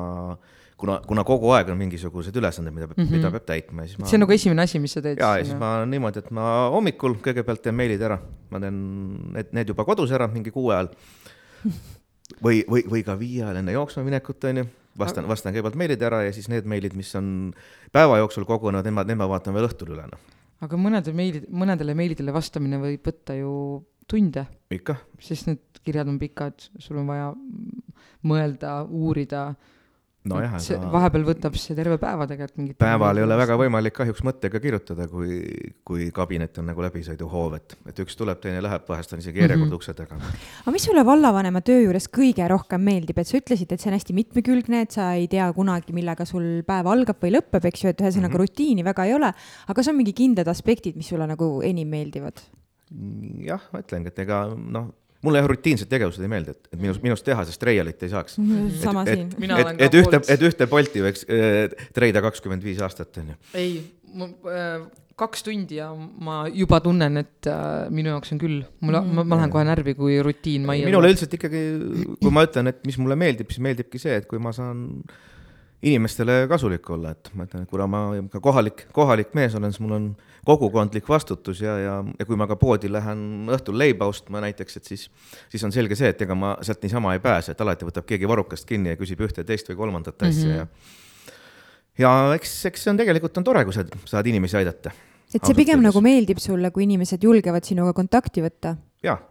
kuna, 0.77 0.99
kuna 1.07 1.23
kogu 1.27 1.51
aeg 1.55 1.69
on 1.71 1.77
mingisugused 1.79 2.35
ülesanded, 2.35 2.73
mida 2.75 2.87
peab 2.89 2.97
mm, 2.99 3.07
-hmm. 3.07 3.17
mida 3.17 3.31
peab 3.31 3.45
täitma 3.47 3.83
ja 3.83 3.91
siis 3.91 3.99
ma. 3.99 4.09
see 4.09 4.17
on 4.17 4.25
nagu 4.25 4.35
esimene 4.35 4.61
asi, 4.61 4.79
mis 4.83 4.95
sa 4.97 5.01
teed? 5.01 5.19
ja, 5.19 5.37
ja 5.39 5.45
siis 5.45 5.59
ma 5.59 5.71
niimoodi, 5.89 6.23
et 6.23 6.31
ma 6.35 6.47
hommikul 6.73 7.17
kõigepealt 7.23 7.63
teen 7.63 7.75
meilid 7.75 8.01
ära, 8.01 8.17
ma 8.51 8.59
teen 8.63 8.79
need, 9.37 9.53
need 9.55 9.71
juba 9.71 9.85
kodus 9.87 10.11
ära 10.15 10.27
mingi 10.31 10.51
kuue 10.55 10.75
ajal. 10.75 10.89
või, 12.45 12.63
või, 12.67 12.83
või 12.91 13.03
ka 13.07 13.15
viie 13.19 13.43
ajal 13.45 13.61
enne 13.61 13.75
jooksma 13.75 14.03
minekut, 14.07 14.43
on 14.51 14.63
ju, 14.63 14.67
vastan, 14.99 15.27
vastan 15.29 15.53
kõigepealt 15.55 15.77
meilid 15.79 16.05
ära 16.05 16.23
ja 16.25 16.33
siis 16.35 16.47
need 16.51 16.67
meilid, 16.69 16.95
mis 16.97 17.11
on 17.19 17.27
päeva 17.95 18.19
jooksul 18.21 18.47
kogunenud, 18.47 18.85
nemad, 18.87 19.09
need 19.09 19.19
ma 19.19 19.29
vaatan 19.31 19.55
veel 19.55 19.67
õhtul 19.69 19.93
üle, 19.95 20.07
noh. 20.11 20.35
aga 20.65 20.79
mõnede 20.79 21.13
meilid, 21.15 21.47
mõnedele 21.51 21.95
meilidele 21.97 22.35
vastamine 22.35 22.79
võib 22.81 23.05
võtta 23.05 23.37
ju 23.37 23.53
tunde. 24.07 24.45
ikka. 24.73 24.97
sest 25.19 25.49
need 25.51 25.81
kirjad 25.85 26.09
on 26.09 26.19
pikad, 26.21 26.69
sul 26.81 27.01
on 27.01 27.09
vaja 27.09 27.31
mõelda, 28.25 28.79
uurida 28.89 29.51
nojah, 30.29 30.55
aga... 30.57 30.89
vahepeal 30.93 31.25
võtab 31.27 31.57
see 31.59 31.75
terve 31.77 31.97
päeva 32.01 32.27
tegelikult 32.29 32.59
mingit 32.59 32.77
päeval 32.81 33.19
ei 33.19 33.25
ole 33.25 33.37
väga 33.39 33.57
võimalik 33.59 33.95
kahjuks 33.97 34.23
mõttega 34.25 34.61
kirjutada, 34.63 35.07
kui, 35.11 35.39
kui 35.87 36.09
kabinet 36.15 36.57
on 36.61 36.69
nagu 36.71 36.85
läbisõiduhoov, 36.85 37.57
et, 37.59 37.77
et 37.91 38.01
üks 38.03 38.17
tuleb, 38.19 38.41
teine 38.43 38.63
läheb, 38.65 38.85
vahest 38.89 39.13
on 39.15 39.23
isegi 39.23 39.43
järjekord 39.43 39.67
mm 39.67 39.71
-hmm. 39.71 39.79
ukse 39.79 39.93
taga. 39.93 40.19
aga 40.63 40.75
mis 40.75 40.87
sulle 40.89 41.05
vallavanema 41.05 41.61
töö 41.61 41.85
juures 41.85 42.09
kõige 42.19 42.49
rohkem 42.49 42.81
meeldib, 42.81 43.19
et 43.19 43.27
sa 43.27 43.37
ütlesid, 43.37 43.71
et 43.71 43.81
see 43.81 43.91
on 43.91 43.97
hästi 43.99 44.17
mitmekülgne, 44.17 44.81
et 44.81 44.91
sa 44.91 45.13
ei 45.13 45.27
tea 45.27 45.51
kunagi, 45.53 45.93
millega 45.93 46.25
sul 46.25 46.63
päev 46.67 46.87
algab 46.87 47.21
või 47.21 47.35
lõpeb, 47.37 47.65
eks 47.71 47.83
ju, 47.83 47.89
et 47.89 48.01
ühesõnaga 48.01 48.33
mm 48.33 48.33
-hmm. 48.33 48.39
rutiini 48.41 48.83
väga 48.83 49.05
ei 49.05 49.13
ole, 49.13 49.33
aga 49.67 49.73
kas 49.73 49.87
on 49.87 49.95
mingi 49.95 50.13
kindlad 50.13 50.47
aspektid, 50.47 50.95
mis 50.95 51.07
sulle 51.07 51.27
nagu 51.27 51.61
enim 51.61 51.87
meeldivad? 51.87 52.41
jah, 53.45 53.61
ma 53.73 53.81
ütlengi, 53.81 54.07
et 54.07 54.19
ega 54.19 54.45
noh 54.55 54.93
mulle 55.25 55.41
jah, 55.41 55.49
rutiinsed 55.51 55.89
tegevused 55.91 56.23
ei 56.23 56.31
meeldi, 56.31 56.55
et, 56.55 56.69
et 56.73 56.81
minust, 56.81 57.03
minust 57.05 57.25
tehasest 57.27 57.61
treialit 57.61 58.03
ei 58.05 58.11
saaks. 58.13 58.37
-hmm. 58.39 58.69
sama 58.83 59.05
et, 59.05 59.25
siin. 59.25 59.49
et, 59.49 59.71
et, 59.73 59.87
et 59.87 59.97
ühte, 60.01 60.21
et 60.35 60.45
ühte 60.49 60.69
Bolti 60.71 61.03
võiks 61.05 61.25
äh, 61.25 61.87
treida 61.95 62.23
kakskümmend 62.25 62.63
viis 62.65 62.81
aastat, 62.85 63.17
on 63.21 63.33
ju. 63.33 63.39
ei, 63.53 63.81
ma 64.15 64.29
äh, 64.51 64.85
kaks 65.19 65.45
tundi 65.47 65.79
ja 65.79 65.89
ma 65.95 66.43
juba 66.51 66.81
tunnen, 66.83 67.21
et 67.23 67.47
äh, 67.47 67.87
minu 67.93 68.11
jaoks 68.11 68.33
on 68.35 68.41
küll, 68.41 68.63
mul 68.83 68.97
mm, 68.99 69.13
ma, 69.15 69.23
ma 69.23 69.39
lähen 69.39 69.53
kohe 69.53 69.63
närvi, 69.67 69.95
kui 69.97 70.17
rutiin 70.23 70.65
majja. 70.67 70.89
minule 70.89 71.11
üldiselt 71.13 71.35
ikkagi, 71.37 71.61
kui 72.19 72.33
ma 72.35 72.43
ütlen, 72.47 72.71
et 72.71 72.83
mis 72.87 72.99
mulle 73.01 73.17
meeldib, 73.19 73.53
siis 73.53 73.63
meeldibki 73.63 74.01
see, 74.01 74.17
et 74.21 74.27
kui 74.29 74.41
ma 74.43 74.51
saan 74.55 74.89
inimestele 75.85 76.45
kasulik 76.49 76.89
olla, 76.89 77.11
et 77.13 77.29
ma 77.37 77.45
ütlen, 77.45 77.65
et 77.65 77.69
kuna 77.69 77.85
ma 77.89 78.01
ka 78.33 78.41
kohalik, 78.43 78.87
kohalik 78.95 79.35
mees 79.37 79.55
olen, 79.57 79.73
siis 79.73 79.83
mul 79.83 79.95
on 79.97 80.07
kogukondlik 80.45 81.07
vastutus 81.09 81.61
ja, 81.61 81.75
ja, 81.81 81.95
ja 82.19 82.27
kui 82.27 82.37
ma 82.39 82.47
ka 82.49 82.57
poodi 82.59 82.89
lähen 82.91 83.49
õhtul 83.53 83.77
leiba 83.77 84.07
ostma 84.09 84.41
näiteks, 84.45 84.79
et 84.79 84.91
siis, 84.91 85.07
siis 85.51 85.65
on 85.65 85.73
selge 85.75 85.97
see, 85.97 86.09
et 86.13 86.21
ega 86.25 86.37
ma 86.37 86.55
sealt 86.65 86.85
niisama 86.85 87.13
ei 87.15 87.21
pääse, 87.23 87.53
et 87.53 87.61
alati 87.65 87.87
võtab 87.87 88.07
keegi 88.09 88.29
varrukast 88.29 88.67
kinni 88.69 88.93
ja 88.93 88.99
küsib 88.99 89.21
ühte, 89.25 89.45
teist 89.45 89.69
või 89.71 89.81
kolmandat 89.83 90.27
asja 90.27 90.47
mm 90.47 90.53
-hmm. 90.53 90.57
ja 90.63 90.67
ja 92.05 92.33
eks, 92.35 92.57
eks 92.71 92.83
see 92.83 92.91
on 92.91 92.97
tegelikult 92.99 93.37
on 93.37 93.45
tore, 93.47 93.63
kui 93.65 93.73
sa 93.73 93.85
saad 94.05 94.27
inimesi 94.27 94.57
aidata. 94.57 94.91
et 95.33 95.45
see 95.45 95.55
pigem 95.55 95.81
nagu 95.85 96.01
meeldib 96.01 96.41
sulle, 96.41 96.71
kui 96.71 96.83
inimesed 96.83 97.23
julgevad 97.23 97.63
sinuga 97.63 97.93
kontakti 97.93 98.41
võtta? 98.41 98.75
jah 99.03 99.21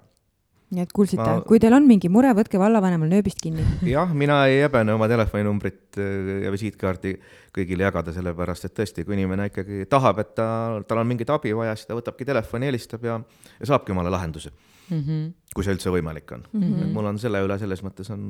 nii 0.75 0.85
et 0.85 0.93
kuulsite 0.95 1.23
ma..., 1.23 1.39
kui 1.47 1.61
teil 1.63 1.77
on 1.77 1.87
mingi 1.89 2.11
mure, 2.13 2.33
võtke 2.37 2.61
vallavanemal 2.61 3.11
nööbist 3.11 3.41
kinni. 3.43 3.65
jah, 3.95 4.13
mina 4.15 4.43
ei 4.51 4.63
häbene 4.65 4.95
oma 4.97 5.09
telefoninumbrit 5.11 5.99
äh, 6.03 6.45
ja 6.47 6.53
visiitkaardi 6.55 7.17
kõigile 7.55 7.87
jagada, 7.89 8.15
sellepärast 8.17 8.69
et 8.69 8.77
tõesti, 8.77 9.07
kui 9.07 9.17
inimene 9.19 9.49
ikkagi 9.51 9.89
tahab, 9.91 10.23
et 10.25 10.35
ta, 10.39 10.47
tal 10.89 11.03
on 11.03 11.11
mingit 11.11 11.31
abi 11.35 11.55
vaja, 11.57 11.77
siis 11.79 11.91
ta 11.91 11.99
võtabki 11.99 12.29
telefoni, 12.29 12.71
helistab 12.73 13.05
ja, 13.07 13.19
ja 13.59 13.73
saabki 13.73 13.95
omale 13.95 14.13
lahenduse 14.13 14.53
mm. 14.91 15.01
-hmm. 15.01 15.27
kui 15.55 15.65
see 15.65 15.75
üldse 15.77 15.93
võimalik 15.93 16.33
on 16.35 16.47
mm. 16.53 16.63
-hmm. 16.63 16.83
et 16.83 16.93
mul 16.93 17.11
on 17.13 17.19
selle 17.19 17.43
üle 17.45 17.59
selles 17.59 17.83
mõttes 17.85 18.11
on, 18.13 18.25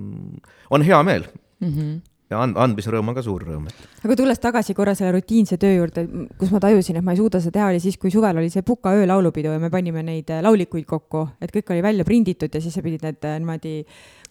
on 0.71 0.83
hea 0.83 1.03
meel 1.03 1.27
mm. 1.61 1.71
-hmm 1.71 2.14
ja 2.33 2.41
and-, 2.41 2.57
andmise 2.61 2.93
rõõm 2.93 3.13
on 3.13 3.17
ka 3.19 3.25
suur 3.25 3.45
rõõm, 3.47 3.69
aga 4.05 4.17
tulles 4.19 4.41
tagasi 4.41 4.77
korra 4.77 4.95
selle 4.97 5.13
rutiinse 5.17 5.59
töö 5.61 5.75
juurde, 5.77 6.07
kus 6.41 6.53
ma 6.55 6.61
tajusin, 6.63 6.99
et 7.01 7.07
ma 7.07 7.15
ei 7.15 7.21
suuda 7.21 7.41
seda 7.43 7.59
teha, 7.59 7.71
oli 7.73 7.83
siis, 7.85 7.99
kui 8.01 8.13
suvel 8.15 8.41
oli 8.41 8.53
see 8.53 8.65
Puka 8.67 8.95
öö 8.97 9.07
laulupidu 9.09 9.53
ja 9.53 9.61
me 9.63 9.71
panime 9.73 10.03
neid 10.07 10.33
laulikuid 10.45 10.87
kokku, 10.89 11.27
et 11.45 11.53
kõik 11.55 11.75
oli 11.75 11.85
välja 11.85 12.07
prinditud 12.09 12.55
ja 12.55 12.63
siis 12.65 12.75
sa 12.75 12.85
pidid 12.85 13.05
need 13.05 13.29
äh, 13.29 13.39
niimoodi 13.41 13.77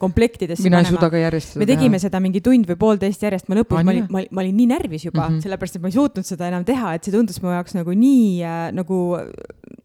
komplektidesse 0.04 0.68
mina 0.68 0.82
ei 0.84 0.90
suuda 0.90 1.10
ka 1.14 1.22
järjest 1.22 1.58
me 1.62 1.68
tegime 1.70 1.98
teha. 1.98 2.08
seda 2.08 2.22
mingi 2.24 2.42
tund 2.46 2.68
või 2.70 2.80
poolteist 2.80 3.24
järjest, 3.26 3.50
ma 3.52 3.60
lõpus, 3.60 3.84
ma 3.84 3.94
olin, 3.96 4.08
ma, 4.14 4.24
ma 4.30 4.44
olin 4.44 4.58
nii 4.60 4.70
närvis 4.74 5.08
juba 5.08 5.24
mm, 5.24 5.36
-hmm. 5.36 5.44
sellepärast 5.46 5.80
et 5.80 5.84
ma 5.84 5.92
ei 5.92 5.98
suutnud 5.98 6.28
seda 6.28 6.50
enam 6.52 6.66
teha, 6.68 6.94
et 6.98 7.08
see 7.08 7.16
tundus 7.16 7.40
mu 7.44 7.54
jaoks 7.54 7.78
nagu 7.78 7.96
nii 7.98 8.28
äh, 8.48 8.66
nagu, 8.76 9.00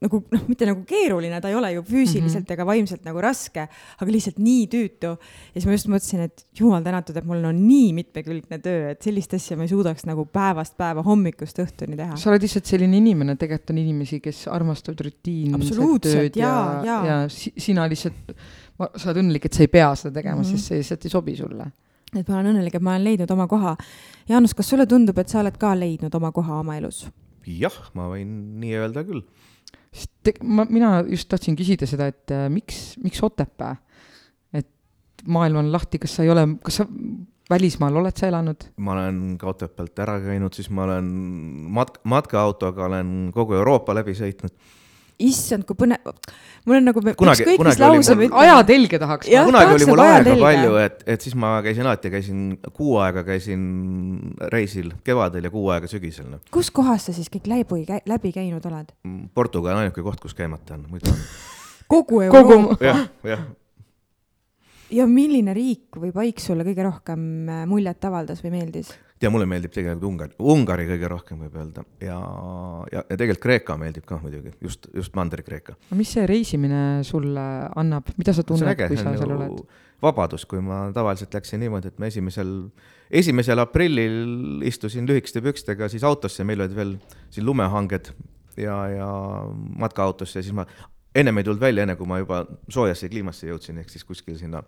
nagu 0.04 0.20
noh, 0.34 0.44
mitte 0.50 0.68
nagu 0.68 0.84
keeruline, 0.88 1.40
ta 1.42 1.52
ei 1.52 1.58
ole 1.58 1.72
ju 1.76 1.84
füüsiliselt 1.86 2.44
mm 2.44 2.48
-hmm. 2.48 2.56
ega 2.56 2.66
vaimselt 2.66 3.08
nagu 3.08 3.22
raske, 3.22 3.68
aga 3.98 4.10
lihtsalt 4.12 4.38
nii 4.42 4.66
tüütu. 4.74 5.14
ja 5.16 5.60
siis 5.60 5.66
ma 5.66 5.76
just 5.76 5.90
mõtlesin, 5.92 6.24
et 6.28 6.46
jumal 6.58 6.82
tänatud, 6.84 7.16
et 7.16 7.24
mul 7.24 7.44
on 7.44 7.62
nii 7.68 7.92
mitmekülgne 8.00 8.60
töö, 8.62 8.90
et 8.92 9.02
sellist 9.02 9.34
asja 9.34 9.56
ma 9.56 9.66
ei 9.66 9.72
suudaks 9.72 10.06
nagu 10.06 10.26
päevast 10.26 10.76
päeva, 10.76 11.02
hommikust 11.02 11.58
õhtuni 11.58 11.96
teha. 11.96 12.16
sa 12.16 12.30
oled 12.30 12.42
lihtsalt 12.42 12.66
selline 12.66 12.96
inimene, 12.96 13.36
tegelikult 13.36 13.74
on 13.74 13.82
inimesi, 13.82 14.20
kes 14.20 14.46
armastavad 14.48 15.00
rutiinset 15.06 16.02
tööd 16.02 16.36
ja, 16.36 16.54
ja, 16.84 17.02
ja, 17.04 17.20
ja 17.22 17.28
sina 17.28 17.88
lihtsalt 17.88 18.34
sa 18.78 19.10
oled 19.10 19.22
õnnelik, 19.24 19.48
et 19.48 19.56
sa 19.56 19.64
ei 19.64 19.70
pea 19.72 19.90
seda 19.98 20.14
tegema 20.20 20.40
mm, 20.40 20.46
-hmm. 20.46 20.56
sest 20.56 20.72
see 20.72 20.80
lihtsalt 20.82 21.06
ei 21.06 21.14
sobi 21.14 21.36
sulle. 21.36 21.70
et 22.16 22.28
ma 22.28 22.38
olen 22.38 22.54
õnnelik, 22.54 22.76
et 22.78 22.82
ma 22.82 22.94
olen 22.94 23.04
leidnud 23.04 23.30
oma 23.30 23.46
koha. 23.46 23.76
Jaanus, 24.28 24.54
kas 24.54 24.68
sulle 24.68 24.86
tundub, 24.86 25.18
et 25.18 25.28
sa 25.28 25.40
oled 25.40 25.56
ka 25.58 25.74
leidnud 25.78 26.14
oma 26.14 26.32
koha 26.32 26.60
oma 26.60 26.76
elus? 26.76 27.08
jah, 27.46 27.76
ma 27.94 28.08
võin 28.12 28.60
nii 28.60 28.74
öelda 28.76 29.04
küll. 29.04 29.22
sest 29.92 30.42
ma, 30.42 30.66
mina 30.68 31.02
just 31.08 31.28
tahtsin 31.28 31.56
küsida 31.56 31.86
seda, 31.86 32.06
et 32.12 32.30
äh, 32.30 32.48
miks, 32.52 32.96
miks 33.02 33.22
Otepää? 33.22 33.76
et 34.52 34.68
maailm 35.26 35.56
on 35.56 35.72
lahti, 35.72 35.98
kas 35.98 36.16
sa 36.16 36.22
ei 36.22 36.30
ole, 36.30 36.46
kas 36.62 36.82
sa 36.82 36.86
välismaal 37.50 37.96
oled 37.96 38.16
sa 38.16 38.28
elanud? 38.28 38.68
ma 38.76 38.92
olen 38.92 39.38
ka 39.40 39.48
Otepäält 39.54 39.98
ära 40.04 40.18
käinud, 40.20 40.54
siis 40.54 40.70
ma 40.70 40.84
olen 40.84 41.08
mat-, 41.74 42.00
matkaautoga 42.04 42.86
olen 42.86 43.32
kogu 43.34 43.56
Euroopa 43.58 43.96
läbi 43.96 44.14
sõitnud 44.18 44.54
issand, 45.22 45.64
kui 45.66 45.76
põnev, 45.78 46.12
mul 46.68 46.78
on 46.78 46.88
nagu 46.90 47.02
kunagi, 47.02 47.44
ükskõik, 47.44 47.62
mis 47.66 47.80
lause 47.82 48.14
me 48.14 48.28
ütleme. 48.28 48.42
ajatelge 48.44 49.00
tahaks. 49.02 49.30
kunagi 49.48 49.76
oli 49.76 49.88
mul 49.90 50.02
aega 50.04 50.34
palju, 50.42 50.74
et, 50.84 51.04
et 51.14 51.26
siis 51.26 51.36
ma 51.38 51.52
käisin 51.64 51.86
alati, 51.86 52.12
käisin 52.14 52.42
kuu 52.76 52.98
aega 53.02 53.24
käisin 53.26 53.62
reisil 54.54 54.92
kevadel 55.06 55.48
ja 55.48 55.52
kuu 55.54 55.68
aega 55.74 55.90
sügisel 55.90 56.30
no.. 56.30 56.42
kus 56.54 56.70
kohas 56.74 57.08
sa 57.08 57.16
siis 57.16 57.30
kõik 57.34 57.50
läbi, 57.50 57.84
läbi 58.06 58.34
käinud 58.34 58.66
oled? 58.70 58.94
Mm, 59.02 59.30
Portugal 59.34 59.74
on 59.76 59.86
ainuke 59.86 60.04
koht, 60.06 60.22
kus 60.22 60.36
käimata 60.38 60.78
on, 60.78 60.86
muidu 60.92 61.10
on. 61.10 61.24
kogu 61.90 62.22
Euroopa? 62.28 62.78
jah, 62.84 63.06
jah 63.26 63.48
ja 64.94 65.06
milline 65.08 65.52
riik 65.56 65.98
või 66.00 66.12
paik 66.14 66.40
sulle 66.42 66.64
kõige 66.66 66.86
rohkem 66.86 67.20
äh, 67.50 67.66
muljet 67.68 68.04
avaldas 68.08 68.40
või 68.44 68.54
meeldis? 68.56 68.94
Tea, 69.18 69.30
mulle 69.32 69.46
meeldib 69.50 69.72
tegelikult 69.74 70.06
Ungari, 70.08 70.36
Ungari 70.54 70.86
kõige 70.88 71.10
rohkem 71.10 71.42
võib 71.44 71.56
öelda 71.58 71.84
ja, 72.02 72.18
ja, 72.92 73.02
ja 73.02 73.16
tegelikult 73.16 73.42
Kreeka 73.42 73.76
meeldib 73.80 74.06
ka 74.08 74.20
muidugi, 74.22 74.52
just, 74.64 74.88
just 74.94 75.16
Mandri-Kreeka. 75.18 75.74
no 75.90 75.98
mis 75.98 76.12
see 76.14 76.26
reisimine 76.28 77.02
sulle 77.06 77.44
annab, 77.78 78.12
mida 78.20 78.34
sa 78.36 78.44
tunned, 78.46 78.84
kui 78.84 79.00
sa 79.00 79.14
seal 79.16 79.34
oled? 79.36 79.62
vabadus, 80.02 80.44
kui 80.46 80.62
ma 80.62 80.84
tavaliselt 80.94 81.34
läksin 81.34 81.62
niimoodi, 81.64 81.90
et 81.90 81.98
ma 81.98 82.06
esimesel, 82.06 82.52
esimesel 83.10 83.64
aprillil 83.64 84.62
istusin 84.68 85.08
lühikeste 85.10 85.42
pükstega 85.42 85.90
siis 85.90 86.06
autosse, 86.06 86.46
meil 86.46 86.62
olid 86.62 86.76
veel 86.76 86.94
siin 87.34 87.48
lumehanged 87.48 88.12
ja, 88.62 88.78
ja 88.94 89.10
matkaautosse 89.82 90.38
ja 90.38 90.46
siis 90.46 90.54
ma 90.54 90.68
ennem 91.18 91.40
ei 91.40 91.48
tulnud 91.48 91.62
välja, 91.62 91.82
enne 91.82 91.98
kui 91.98 92.06
ma 92.06 92.20
juba 92.22 92.44
soojasse 92.70 93.10
kliimasse 93.10 93.50
jõudsin, 93.50 93.82
ehk 93.82 93.90
siis 93.90 94.06
kuskil 94.06 94.38
sinna 94.38 94.62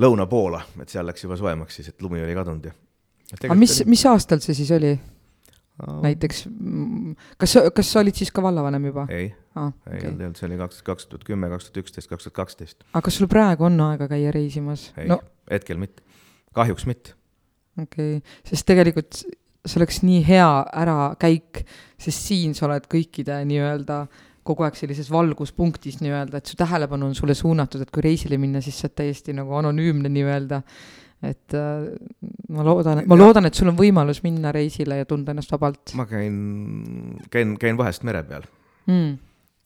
lõuna 0.00 0.24
poole, 0.30 0.62
et 0.80 0.88
seal 0.88 1.04
läks 1.08 1.26
juba 1.26 1.36
soojemaks 1.36 1.80
siis, 1.80 1.92
et 1.92 2.02
lumi 2.02 2.22
oli 2.24 2.36
kadunud 2.38 2.70
ja 2.70 2.72
aga 3.36 3.56
mis, 3.58 3.80
mis 3.88 4.04
aastal 4.08 4.42
see 4.44 4.56
siis 4.56 4.72
oli? 4.76 4.96
näiteks, 5.78 6.40
kas, 7.38 7.52
kas 7.74 7.90
sa 7.92 8.00
olid 8.02 8.16
siis 8.18 8.32
ka 8.34 8.42
vallavanem 8.42 8.88
juba? 8.90 9.04
ei 9.14 9.28
ah,, 9.54 9.70
ei 9.86 10.00
okay. 10.00 10.10
olnud, 10.10 10.38
see 10.38 10.48
oli 10.48 10.58
kaks, 10.58 10.80
kaks 10.86 11.06
tuhat 11.10 11.26
kümme, 11.28 11.50
kaks 11.52 11.68
tuhat 11.68 11.84
üksteist, 11.84 12.10
kaks 12.10 12.26
tuhat 12.26 12.36
kaksteist. 12.40 12.82
aga 12.90 13.04
kas 13.06 13.18
sul 13.20 13.30
praegu 13.30 13.68
on 13.68 13.78
aega 13.86 14.08
käia 14.10 14.32
reisimas? 14.34 14.88
ei 14.98 15.06
no., 15.10 15.20
hetkel 15.50 15.78
mitte, 15.78 16.02
kahjuks 16.58 16.88
mitte. 16.90 17.14
okei 17.78 18.18
okay., 18.18 18.38
sest 18.48 18.66
tegelikult 18.66 19.22
see 19.22 19.78
oleks 19.78 20.02
nii 20.02 20.22
hea 20.26 20.50
ärakäik, 20.82 21.62
sest 22.00 22.26
siin 22.26 22.56
sa 22.58 22.66
oled 22.66 22.88
kõikide 22.90 23.38
nii-öelda 23.46 24.06
kogu 24.48 24.64
aeg 24.64 24.78
sellises 24.78 25.10
valguspunktis 25.12 26.00
nii-öelda, 26.00 26.40
et 26.40 26.48
su 26.48 26.56
tähelepanu 26.58 27.10
on 27.10 27.14
sulle 27.14 27.36
suunatud, 27.36 27.84
et 27.84 27.90
kui 27.92 28.02
reisile 28.04 28.38
minna, 28.40 28.62
siis 28.64 28.78
sa 28.80 28.88
oled 28.88 28.96
täiesti 29.02 29.34
nagu 29.36 29.54
anonüümne 29.60 30.10
nii-öelda 30.10 30.62
et 31.22 31.54
äh, 31.54 31.88
ma 32.54 32.64
loodan, 32.66 33.02
ma 33.10 33.16
loodan, 33.18 33.48
et 33.48 33.56
sul 33.58 33.70
on 33.72 33.78
võimalus 33.78 34.20
minna 34.22 34.52
reisile 34.54 35.00
ja 35.00 35.06
tunda 35.08 35.34
ennast 35.34 35.50
vabalt. 35.50 35.94
ma 35.98 36.06
käin, 36.06 36.36
käin, 37.32 37.56
käin 37.58 37.78
vahest 37.78 38.06
mere 38.06 38.22
peal 38.28 38.46
mm.. 38.86 39.16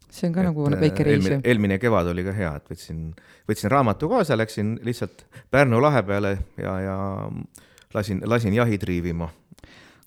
see 0.09 0.31
on 0.31 0.37
ka 0.37 0.41
et, 0.41 0.49
nagu 0.49 0.71
väike 0.81 1.07
reis 1.09 1.29
ju. 1.29 1.41
eelmine 1.45 1.77
kevad 1.83 2.09
oli 2.15 2.25
ka 2.25 2.33
hea, 2.37 2.55
et 2.57 2.73
võtsin, 2.73 3.05
võtsin 3.51 3.73
raamatu 3.73 4.09
kaasa, 4.13 4.39
läksin 4.41 4.79
lihtsalt 4.87 5.27
Pärnu 5.53 5.83
lahe 5.85 6.01
peale 6.09 6.39
ja, 6.57 6.79
ja 6.81 6.97
lasin, 7.93 8.25
lasin 8.25 8.57
jahi 8.57 8.81
triivima. 8.81 9.29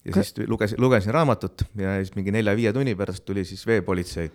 ja 0.06 0.16
ka... 0.16 0.24
siis 0.24 0.50
lugesin, 0.50 0.82
lugesin 0.82 1.14
raamatut 1.14 1.68
ja 1.78 2.00
siis 2.02 2.16
mingi 2.18 2.34
nelja-viie 2.34 2.74
tunni 2.74 2.98
pärast 2.98 3.26
tuli 3.26 3.46
siis 3.46 3.68
veepolitsei, 3.70 4.32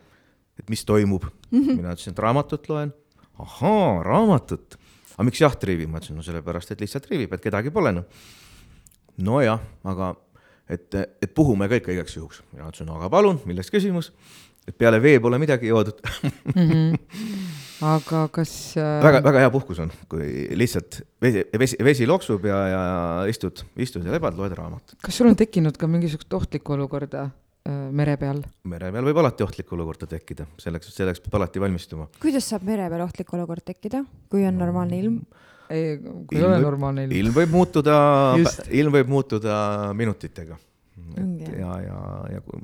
et 0.58 0.70
mis 0.70 0.84
toimub 0.86 1.26
mm. 1.26 1.58
-hmm. 1.58 1.82
mina 1.82 1.96
ütlesin, 1.98 2.14
et 2.14 2.22
raamatut 2.22 2.70
loen. 2.70 2.94
ahaa, 3.38 4.02
raamatut 4.06 4.78
aga 5.16 5.26
miks 5.28 5.42
jaht 5.42 5.60
triivib, 5.62 5.90
ma 5.90 6.00
ütlesin, 6.00 6.18
no 6.18 6.24
sellepärast, 6.26 6.74
et 6.74 6.82
lihtsalt 6.84 7.06
triivib, 7.08 7.32
et 7.34 7.44
kedagi 7.44 7.72
pole 7.74 7.92
noh. 7.96 8.26
nojah, 9.20 9.62
aga 9.90 10.14
et, 10.70 11.00
et 11.22 11.32
puhume 11.34 11.68
kõik 11.70 11.90
igaks 11.94 12.16
juhuks. 12.16 12.44
mina 12.52 12.68
ütlesin, 12.68 12.88
no 12.90 12.98
aga 13.00 13.10
palun, 13.12 13.40
milles 13.48 13.70
küsimus. 13.72 14.12
et 14.68 14.76
peale 14.76 15.00
vee 15.02 15.18
pole 15.20 15.38
midagi 15.40 15.70
joodud 15.70 15.98
mm. 16.54 16.54
-hmm. 16.54 16.98
aga 17.94 18.28
kas 18.28 18.76
äh.... 18.76 19.02
väga, 19.02 19.22
väga 19.24 19.44
hea 19.44 19.50
puhkus 19.50 19.78
on, 19.80 19.92
kui 20.08 20.48
lihtsalt 20.54 21.00
vesi, 21.22 21.44
vesi, 21.58 21.76
vesi 21.84 22.06
loksub 22.06 22.44
ja, 22.44 22.58
ja 22.68 22.82
istud, 23.28 23.64
istud 23.76 24.04
ja 24.04 24.12
lebad, 24.12 24.36
loed 24.36 24.52
raamatut. 24.52 24.98
kas 25.02 25.16
sul 25.16 25.30
on 25.30 25.36
tekkinud 25.36 25.76
ka 25.76 25.86
mingisugust 25.86 26.32
ohtlikku 26.32 26.76
olukorda? 26.76 27.30
Äh, 27.68 27.90
mere 27.92 28.16
peal? 28.16 28.40
mere 28.72 28.88
peal 28.94 29.04
võib 29.04 29.18
alati 29.20 29.44
ohtlikku 29.44 29.76
olukorda 29.76 30.06
tekkida, 30.08 30.46
selleks, 30.62 30.94
selleks 30.96 31.20
peab 31.20 31.36
alati 31.40 31.60
valmistuma. 31.60 32.06
kuidas 32.22 32.48
saab 32.48 32.64
mere 32.64 32.86
peal 32.88 33.04
ohtlik 33.04 33.34
olukord 33.36 33.64
tekkida, 33.66 34.00
kui 34.32 34.46
on 34.48 34.56
normaalne 34.56 34.96
ilm? 34.96 35.18
ei, 35.68 35.98
kui 36.00 36.40
ei 36.40 36.46
ole 36.46 36.56
normaalne 36.62 37.04
ilm. 37.04 37.16
ilm 37.18 37.36
võib 37.36 37.52
muutuda, 37.52 37.96
ilm 38.80 38.96
võib 38.96 39.12
muutuda 39.12 39.54
minutitega. 39.98 40.56
et 41.20 41.48
ja, 41.58 41.76
ja, 41.84 42.00
ja 42.32 42.40
kui 42.46 42.62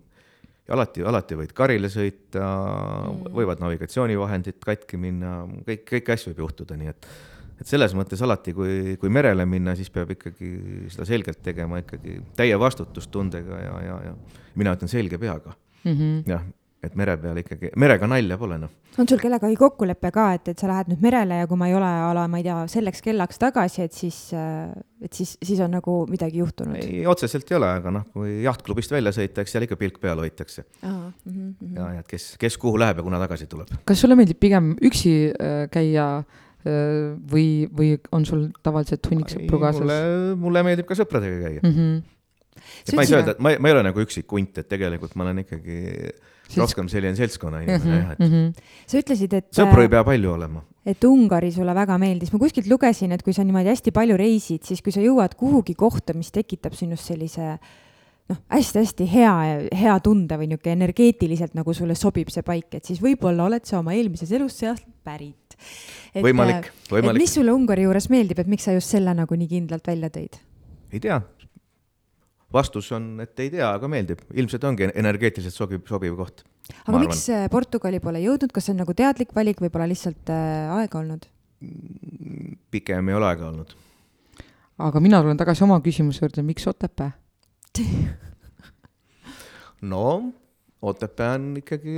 ja 0.67 0.75
alati, 0.75 1.05
alati 1.13 1.39
võid 1.39 1.53
karile 1.57 1.93
sõita 1.93 2.47
mm., 2.47 3.35
võivad 3.37 3.61
navigatsioonivahendid 3.63 4.59
katki 4.65 4.99
minna, 5.01 5.43
kõik, 5.69 5.85
kõiki 5.93 6.15
asju 6.17 6.33
võib 6.33 6.47
juhtuda, 6.47 6.81
nii 6.81 6.95
et 6.95 7.11
et 7.61 7.69
selles 7.69 7.95
mõttes 7.97 8.21
alati, 8.25 8.55
kui, 8.57 8.97
kui 9.01 9.13
merele 9.13 9.47
minna, 9.49 9.77
siis 9.79 9.91
peab 9.93 10.13
ikkagi 10.17 10.51
seda 10.93 11.09
selgelt 11.09 11.43
tegema 11.45 11.81
ikkagi 11.83 12.21
täie 12.37 12.59
vastutustundega 12.61 13.63
ja, 13.63 13.81
ja, 13.87 13.97
ja 14.11 14.15
mina 14.57 14.77
ütlen 14.77 14.93
selge 14.93 15.21
peaga 15.21 15.55
mm. 15.85 15.93
-hmm. 15.93 16.23
jah, 16.29 16.45
et 16.85 16.95
mere 16.99 17.17
peal 17.21 17.41
ikkagi, 17.41 17.73
merega 17.81 18.09
nalja 18.11 18.37
pole 18.39 18.59
noh. 18.61 18.73
on 19.01 19.09
sul 19.09 19.21
kellegagi 19.21 19.57
kokkulepe 19.57 20.11
ka, 20.13 20.27
et, 20.37 20.53
et 20.53 20.61
sa 20.61 20.69
lähed 20.69 20.93
nüüd 20.93 21.03
merele 21.05 21.41
ja 21.41 21.49
kui 21.49 21.59
ma 21.59 21.71
ei 21.71 21.75
ole 21.79 21.89
a 21.89 22.13
la, 22.17 22.27
ma 22.29 22.41
ei 22.43 22.47
tea, 22.47 22.59
selleks 22.71 23.03
kellaks 23.05 23.41
tagasi, 23.41 23.89
et 23.89 23.97
siis, 23.97 24.21
et 25.01 25.13
siis, 25.17 25.37
siis 25.41 25.61
on 25.65 25.73
nagu 25.79 25.99
midagi 26.13 26.45
juhtunud? 26.45 26.77
ei, 26.77 27.05
otseselt 27.09 27.51
ei 27.51 27.57
ole, 27.57 27.73
aga 27.81 27.93
noh, 27.99 28.09
kui 28.13 28.39
jahtklubist 28.45 28.93
välja 28.93 29.17
sõita, 29.17 29.41
eks 29.41 29.57
seal 29.57 29.65
ikka 29.65 29.81
pilk 29.81 30.01
peal 30.01 30.21
hoitakse. 30.21 30.65
Mm 30.83 31.13
-hmm. 31.27 31.77
ja, 31.77 31.93
ja 31.97 32.01
et 32.05 32.09
kes, 32.09 32.35
kes 32.41 32.59
kuhu 32.61 32.79
läheb 32.79 33.01
ja 33.01 33.03
kuna 33.09 33.21
tagasi 33.25 33.47
tuleb. 33.47 33.73
kas 33.85 34.01
sulle 34.01 34.17
meeldib 34.17 34.41
pigem 34.41 34.75
üksi 34.85 35.17
äh, 35.33 35.69
käia 35.73 36.19
äh, 36.19 36.25
Äh, 36.25 36.46
või, 36.67 37.49
või 37.73 37.95
on 38.15 38.27
sul 38.29 38.47
tavaliselt 38.65 39.07
hunnik 39.11 39.33
sõpru 39.33 39.61
kaasas? 39.63 39.83
mulle, 39.83 40.37
mulle 40.41 40.63
meeldib 40.67 40.89
ka 40.89 40.99
sõpradega 40.99 41.41
käia 41.43 41.63
mm. 41.63 41.75
-hmm. 41.75 42.63
et 42.87 42.97
ma 42.97 43.05
ei 43.05 43.11
saa 43.11 43.21
öelda, 43.21 43.37
et 43.37 43.43
ma, 43.43 43.53
ma 43.61 43.71
ei 43.71 43.77
ole 43.77 43.85
nagu 43.89 44.03
üksik 44.07 44.33
hunt, 44.33 44.63
et 44.63 44.69
tegelikult 44.69 45.15
ma 45.17 45.27
olen 45.29 45.45
ikkagi 45.45 45.79
Selts... 46.47 46.59
rohkem 46.63 46.89
selline 46.91 47.19
seltskonna 47.19 47.63
inimene 47.65 47.79
mm 47.79 47.91
-hmm. 47.91 48.03
jah, 48.03 48.13
et 48.13 48.19
mm. 48.19 48.33
-hmm. 48.33 48.67
sa 48.87 48.99
ütlesid, 48.99 49.33
et. 49.35 49.49
sõpru 49.57 49.83
ei 49.83 49.89
pea 49.89 50.05
palju 50.05 50.33
olema. 50.33 50.63
et 50.87 51.05
Ungari 51.05 51.51
sulle 51.53 51.75
väga 51.75 51.99
meeldis, 51.99 52.33
ma 52.33 52.39
kuskilt 52.39 52.69
lugesin, 52.71 53.13
et 53.13 53.23
kui 53.23 53.33
sa 53.33 53.45
niimoodi 53.45 53.69
hästi 53.69 53.93
palju 53.93 54.17
reisid, 54.17 54.63
siis 54.63 54.83
kui 54.83 54.93
sa 54.93 55.01
jõuad 55.01 55.35
kuhugi 55.35 55.75
kohta, 55.75 56.15
mis 56.15 56.31
tekitab 56.31 56.73
sinust 56.73 57.05
sellise 57.05 57.59
noh, 58.29 58.39
hästi-hästi 58.51 59.09
hea, 59.13 59.35
hea 59.73 59.97
tunde 60.01 60.39
või 60.39 60.51
niisugune 60.51 60.73
energeetiliselt 60.73 61.55
nagu 61.55 61.75
sulle 61.75 61.95
sobib 61.95 62.31
see 62.31 62.43
paik, 62.43 62.75
et 62.75 62.85
siis 62.85 63.03
võib-olla 63.03 63.47
oled 63.51 63.65
sa 63.65 63.79
oma 63.79 63.95
eelmises 63.95 64.33
elus 64.33 64.59
sealt 64.59 64.87
pärit 65.05 65.46
võimalik, 66.25 66.69
äh, 66.69 66.91
võimalik. 66.91 67.23
mis 67.23 67.35
sulle 67.37 67.55
Ungari 67.55 67.87
juures 67.87 68.09
meeldib, 68.13 68.41
et 68.43 68.51
miks 68.51 68.67
sa 68.69 68.75
just 68.77 68.93
selle 68.93 69.15
nagu 69.17 69.39
nii 69.39 69.49
kindlalt 69.51 69.89
välja 69.89 70.11
tõid? 70.13 70.39
ei 70.93 71.01
tea. 71.03 71.21
vastus 72.53 72.91
on, 72.97 73.09
et 73.21 73.41
ei 73.43 73.51
tea, 73.53 73.69
aga 73.69 73.89
meeldib, 73.91 74.23
ilmselt 74.35 74.65
ongi 74.65 74.89
energeetiliselt 74.93 75.57
sobiv, 75.57 75.83
sobiv 75.89 76.17
koht. 76.19 76.45
aga 76.85 77.01
miks 77.03 77.27
arvan. 77.29 77.51
Portugali 77.53 78.01
pole 78.03 78.23
jõudnud, 78.25 78.53
kas 78.55 78.69
see 78.69 78.77
on 78.77 78.83
nagu 78.85 78.95
teadlik 78.97 79.35
valik 79.37 79.61
või 79.65 79.73
pole 79.73 79.91
lihtsalt 79.93 80.33
äh, 80.33 80.71
aega 80.79 81.01
olnud? 81.03 81.29
Pigem 82.71 83.09
ei 83.11 83.17
ole 83.17 83.29
aega 83.31 83.51
olnud. 83.51 83.77
aga 84.89 85.01
mina 85.03 85.23
tulen 85.25 85.41
tagasi 85.41 85.65
oma 85.67 85.81
küsimuse 85.85 86.25
juurde, 86.25 86.45
miks 86.47 86.67
Otepää 86.69 87.13
no 89.93 90.33
Otepää 90.87 91.35
on 91.37 91.55
ikkagi, 91.61 91.95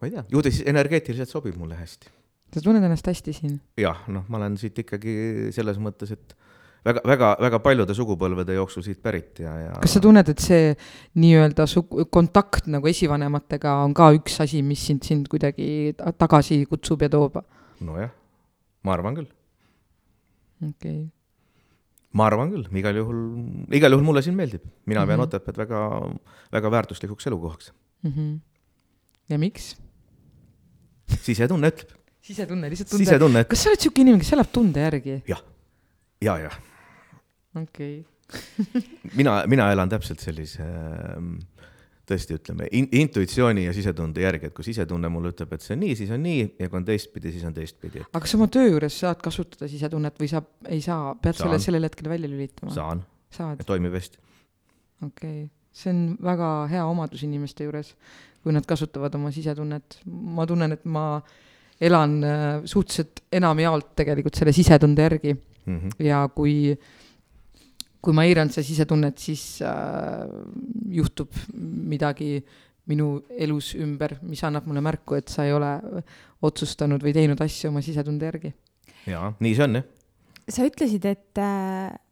ma 0.00 0.08
ei 0.08 0.14
tea, 0.14 0.24
ju 0.30 0.42
ta 0.42 0.50
siis 0.50 0.66
energeetiliselt 0.70 1.30
sobib 1.30 1.58
mulle 1.58 1.78
hästi 1.78 2.14
sa 2.54 2.62
tunned 2.62 2.84
ennast 2.86 3.06
hästi 3.10 3.34
siin? 3.34 3.58
jah, 3.80 4.04
noh, 4.12 4.26
ma 4.30 4.40
olen 4.40 4.58
siit 4.60 4.78
ikkagi 4.84 5.14
selles 5.54 5.80
mõttes, 5.82 6.12
et 6.14 6.34
väga, 6.84 7.02
väga, 7.08 7.30
väga 7.42 7.60
paljude 7.64 7.96
sugupõlvede 7.96 8.56
jooksul 8.58 8.84
siit 8.86 9.00
pärit 9.04 9.40
ja, 9.42 9.54
ja. 9.62 9.72
kas 9.82 9.96
sa 9.96 10.02
tunned, 10.04 10.28
et 10.30 10.42
see 10.42 10.74
nii-öelda 11.20 11.66
su-, 11.70 11.86
kontakt 12.14 12.68
nagu 12.70 12.90
esivanematega 12.90 13.78
on 13.86 13.96
ka 13.96 14.10
üks 14.16 14.38
asi, 14.44 14.62
mis 14.66 14.84
sind, 14.86 15.04
sind 15.06 15.30
kuidagi 15.32 15.94
tagasi 16.20 16.62
kutsub 16.70 17.04
ja 17.04 17.10
toob? 17.12 17.40
nojah, 17.84 18.12
ma 18.86 18.96
arvan 18.96 19.18
küll. 19.20 19.30
okei 20.62 20.74
okay. 20.74 21.00
ma 22.14 22.28
arvan 22.30 22.54
küll, 22.54 22.68
igal 22.82 23.02
juhul, 23.02 23.24
igal 23.74 23.96
juhul 23.96 24.06
mulle 24.12 24.24
siin 24.26 24.38
meeldib, 24.38 24.62
mina 24.84 25.00
mm 25.00 25.02
-hmm. 25.02 25.08
pean 25.08 25.18
mhm. 25.18 25.28
Otepääd 25.28 25.62
väga, 25.64 25.80
väga 26.52 26.70
väärtuslikuks 26.78 27.26
elukohaks 27.26 27.72
mm. 28.02 28.12
-hmm. 28.12 28.38
ja 29.28 29.38
miks? 29.38 29.74
sisetunne 31.24 31.68
ütleb 31.68 32.03
sisetunne, 32.24 32.70
lihtsalt 32.72 32.94
tunde. 32.94 33.04
sisetunne, 33.04 33.44
et. 33.44 33.50
kas 33.50 33.64
sa 33.64 33.72
oled 33.72 33.84
siuke 33.84 34.04
inimene, 34.04 34.22
kes 34.24 34.34
elab 34.36 34.52
tunde 34.54 34.84
järgi? 34.84 35.20
jah, 35.28 35.42
ja, 36.24 36.36
ja. 36.46 36.52
okei 37.60 37.98
okay. 38.00 38.84
mina, 39.18 39.42
mina 39.50 39.68
elan 39.74 39.90
täpselt 39.92 40.22
sellise 40.24 40.64
ähm, 40.64 41.34
tõesti 42.08 42.36
ütleme 42.38 42.68
in, 42.76 42.86
intuitsiooni 43.00 43.66
ja 43.66 43.74
sisetunde 43.76 44.24
järgi, 44.24 44.48
et 44.48 44.56
kui 44.56 44.66
sisetunne 44.66 45.08
mulle 45.12 45.32
ütleb, 45.34 45.54
et 45.56 45.64
see 45.64 45.74
on 45.76 45.82
nii, 45.84 45.96
siis 46.00 46.12
on 46.14 46.22
nii 46.24 46.42
ja 46.60 46.68
kui 46.68 46.80
on 46.80 46.88
teistpidi, 46.88 47.32
siis 47.34 47.44
on 47.48 47.56
teistpidi. 47.56 48.04
aga 48.04 48.24
kas 48.24 48.36
oma 48.38 48.48
töö 48.52 48.66
juures 48.68 48.98
saad 49.04 49.20
kasutada 49.24 49.68
sisetunnet 49.70 50.20
või 50.20 50.30
sa 50.32 50.42
ei 50.68 50.84
saa, 50.84 51.14
pead 51.16 51.38
saan. 51.38 51.48
selle 51.48 51.62
sellel 51.68 51.88
hetkel 51.88 52.10
välja 52.12 52.30
lülitama? 52.30 52.74
saan. 52.74 53.04
toimib 53.66 53.96
hästi. 53.96 54.20
okei 55.04 55.44
okay., 55.44 55.48
see 55.74 55.92
on 55.92 56.04
väga 56.22 56.50
hea 56.70 56.84
omadus 56.86 57.24
inimeste 57.26 57.66
juures, 57.66 57.94
kui 58.44 58.54
nad 58.54 58.66
kasutavad 58.68 59.16
oma 59.16 59.32
sisetunnet. 59.34 60.00
ma 60.04 60.46
tunnen, 60.48 60.76
et 60.76 60.84
ma 60.84 61.06
elan 61.80 62.18
äh, 62.24 62.42
suhteliselt 62.64 63.24
enamjaolt 63.32 63.94
tegelikult 63.98 64.38
selle 64.38 64.52
sisetunde 64.54 65.02
järgi 65.02 65.32
mm. 65.34 65.78
-hmm. 65.78 66.04
ja 66.06 66.28
kui, 66.34 66.76
kui 68.00 68.14
ma 68.14 68.24
eiran 68.24 68.50
seda 68.50 68.66
sisetunnet, 68.66 69.18
siis 69.18 69.62
äh, 69.62 70.28
juhtub 70.90 71.32
midagi 71.54 72.44
minu 72.86 73.24
elus 73.30 73.74
ümber, 73.80 74.18
mis 74.22 74.44
annab 74.44 74.66
mulle 74.68 74.80
märku, 74.84 75.14
et 75.16 75.28
sa 75.28 75.44
ei 75.44 75.52
ole 75.52 75.72
otsustanud 76.42 77.02
või 77.02 77.14
teinud 77.16 77.40
asju 77.40 77.70
oma 77.70 77.80
sisetunde 77.80 78.26
järgi. 78.26 78.54
jaa, 79.06 79.32
nii 79.40 79.54
see 79.54 79.64
on 79.64 79.80
jah. 79.80 79.84
sa 80.48 80.66
ütlesid, 80.68 81.06
et 81.08 81.38
äh, 81.40 81.94
Äh, 81.94 82.03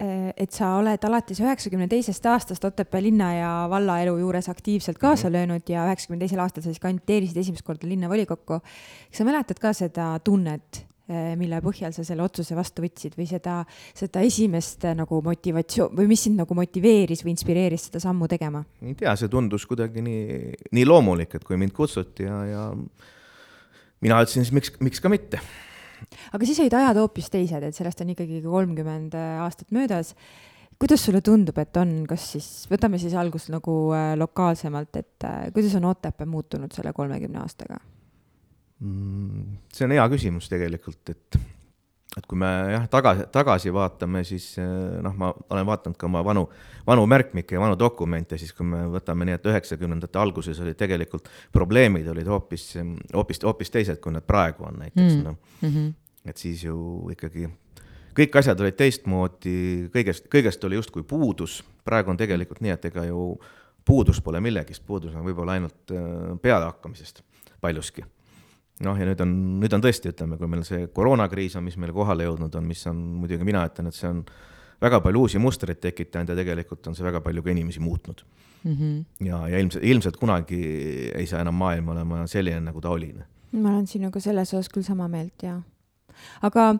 et 0.00 0.54
sa 0.54 0.74
oled 0.78 1.02
alates 1.04 1.40
üheksakümne 1.42 1.88
teisest 1.90 2.24
aastast 2.26 2.64
Otepää 2.64 3.02
linna 3.04 3.30
ja 3.34 3.50
vallaelu 3.70 4.16
juures 4.22 4.48
aktiivselt 4.48 4.98
kaasa 4.98 5.28
mm 5.28 5.28
-hmm. 5.28 5.32
löönud 5.32 5.68
ja 5.68 5.84
üheksakümne 5.86 6.18
teisel 6.18 6.40
aastal 6.40 6.62
sa 6.62 6.68
siis 6.72 6.80
kandideerisid 6.80 7.36
esimest 7.36 7.62
korda 7.62 7.88
linnavolikokku. 7.88 8.60
kas 8.60 9.18
sa 9.18 9.24
mäletad 9.24 9.60
ka 9.60 9.72
seda 9.72 10.18
tunnet, 10.24 10.86
äh, 11.10 11.36
mille 11.36 11.60
põhjal 11.60 11.92
sa 11.92 12.04
selle 12.04 12.22
otsuse 12.22 12.56
vastu 12.56 12.82
võtsid 12.82 13.12
või 13.18 13.26
seda, 13.28 13.64
seda 13.94 14.20
esimest 14.20 14.84
äh, 14.84 14.96
nagu 14.96 15.22
motivatsioon 15.22 15.96
või 15.96 16.06
mis 16.06 16.24
sind 16.24 16.36
nagu 16.36 16.54
motiveeris 16.54 17.24
või 17.24 17.30
inspireeris 17.30 17.84
seda 17.84 18.00
sammu 18.00 18.28
tegema? 18.28 18.64
ei 18.82 18.94
tea, 18.94 19.16
see 19.16 19.28
tundus 19.28 19.66
kuidagi 19.66 20.02
nii, 20.02 20.54
nii 20.72 20.86
loomulik, 20.86 21.34
et 21.34 21.44
kui 21.44 21.56
mind 21.56 21.72
kutsuti 21.72 22.22
ja, 22.22 22.44
ja 22.44 22.74
mina 24.00 24.22
ütlesin 24.22 24.44
siis 24.44 24.52
miks, 24.52 24.72
miks 24.80 25.00
ka 25.00 25.08
mitte 25.08 25.40
aga 26.32 26.48
siis 26.48 26.60
olid 26.62 26.76
ajad 26.78 27.00
hoopis 27.02 27.30
teised, 27.32 27.66
et 27.66 27.76
sellest 27.76 28.00
on 28.04 28.14
ikkagi 28.14 28.42
kolmkümmend 28.44 29.16
äh, 29.18 29.42
aastat 29.44 29.70
möödas. 29.74 30.14
kuidas 30.80 31.04
sulle 31.04 31.20
tundub, 31.20 31.58
et 31.60 31.76
on, 31.76 32.04
kas 32.08 32.26
siis, 32.34 32.50
võtame 32.70 32.98
siis 32.98 33.14
algust 33.14 33.52
nagu 33.52 33.76
äh, 33.96 34.12
lokaalsemalt, 34.18 34.96
et 34.96 35.28
äh, 35.28 35.48
kuidas 35.54 35.76
on 35.76 35.90
Otepää 35.92 36.26
muutunud 36.26 36.72
selle 36.76 36.92
kolmekümne 36.96 37.42
aastaga 37.42 37.80
mm,? 38.80 39.56
see 39.74 39.88
on 39.88 39.96
hea 39.96 40.08
küsimus 40.12 40.50
tegelikult, 40.52 41.14
et 41.14 41.40
et 42.18 42.26
kui 42.26 42.38
me 42.38 42.48
jah, 42.72 42.86
tagasi, 42.90 43.26
tagasi 43.30 43.72
vaatame, 43.74 44.24
siis 44.26 44.52
äh, 44.58 44.66
noh, 45.04 45.14
ma 45.18 45.30
olen 45.54 45.68
vaadanud 45.68 45.98
ka 45.98 46.08
oma 46.08 46.24
vanu, 46.26 46.46
vanu 46.86 47.06
märkmikke 47.10 47.54
ja 47.54 47.62
vanu 47.62 47.78
dokumente, 47.78 48.38
siis 48.40 48.52
kui 48.56 48.66
me 48.66 48.82
võtame 48.90 49.28
nii, 49.28 49.38
et 49.38 49.48
üheksakümnendate 49.52 50.18
alguses 50.18 50.58
olid 50.64 50.78
tegelikult 50.80 51.30
probleemid 51.54 52.08
olid 52.10 52.30
hoopis, 52.30 52.72
hoopis, 53.14 53.42
hoopis 53.46 53.70
teised, 53.76 54.02
kui 54.02 54.14
nad 54.14 54.26
praegu 54.26 54.66
on 54.66 54.82
näiteks 54.82 55.14
mm. 55.14 55.24
noh. 55.28 55.38
Mm 55.62 55.74
-hmm.. 55.74 55.94
et 56.30 56.36
siis 56.36 56.64
ju 56.64 56.76
ikkagi 57.14 57.46
kõik 58.18 58.38
asjad 58.42 58.60
olid 58.60 58.76
teistmoodi, 58.76 59.56
kõigest, 59.94 60.26
kõigest 60.32 60.64
oli 60.66 60.80
justkui 60.80 61.02
puudus, 61.02 61.60
praegu 61.84 62.10
on 62.10 62.18
tegelikult 62.18 62.60
nii, 62.60 62.74
et 62.74 62.84
ega 62.90 63.04
ju 63.06 63.38
puudus 63.86 64.20
pole 64.20 64.40
millegist, 64.40 64.82
puudus 64.86 65.14
on 65.14 65.24
võib-olla 65.24 65.52
ainult 65.58 65.94
äh, 65.94 66.34
pealehakkamisest 66.42 67.22
paljuski 67.60 68.02
noh, 68.86 68.98
ja 68.98 69.08
nüüd 69.08 69.24
on, 69.24 69.32
nüüd 69.62 69.74
on 69.76 69.84
tõesti, 69.84 70.12
ütleme, 70.14 70.38
kui 70.40 70.50
meil 70.50 70.64
see 70.68 70.86
koroonakriis 70.94 71.56
on, 71.58 71.66
mis 71.66 71.78
meile 71.80 71.94
kohale 71.96 72.28
jõudnud 72.28 72.54
on, 72.58 72.68
mis 72.68 72.84
on 72.90 73.00
muidugi, 73.22 73.46
mina 73.46 73.64
ütlen, 73.68 73.90
et 73.90 73.98
see 73.98 74.08
on 74.10 74.22
väga 74.80 75.02
palju 75.04 75.26
uusi 75.26 75.40
mustreid 75.42 75.80
tekitanud 75.82 76.32
ja 76.32 76.38
tegelikult 76.38 76.86
on 76.88 76.96
see 76.96 77.04
väga 77.04 77.20
palju 77.24 77.44
ka 77.44 77.52
inimesi 77.52 77.82
muutnud 77.84 78.22
mm. 78.64 78.76
-hmm. 78.76 79.26
ja, 79.26 79.42
ja 79.48 79.58
ilmselt, 79.58 79.84
ilmselt 79.84 80.16
kunagi 80.16 80.62
ei 81.14 81.26
saa 81.26 81.42
enam 81.44 81.58
maailm 81.60 81.92
olema 81.92 82.26
selline, 82.26 82.60
nagu 82.64 82.80
ta 82.80 82.90
oli. 82.90 83.12
ma 83.52 83.74
olen 83.74 83.86
sinuga 83.86 84.20
selles 84.20 84.54
osas 84.54 84.72
küll 84.72 84.86
sama 84.86 85.08
meelt, 85.08 85.42
jaa 85.42 85.60
aga 86.46 86.72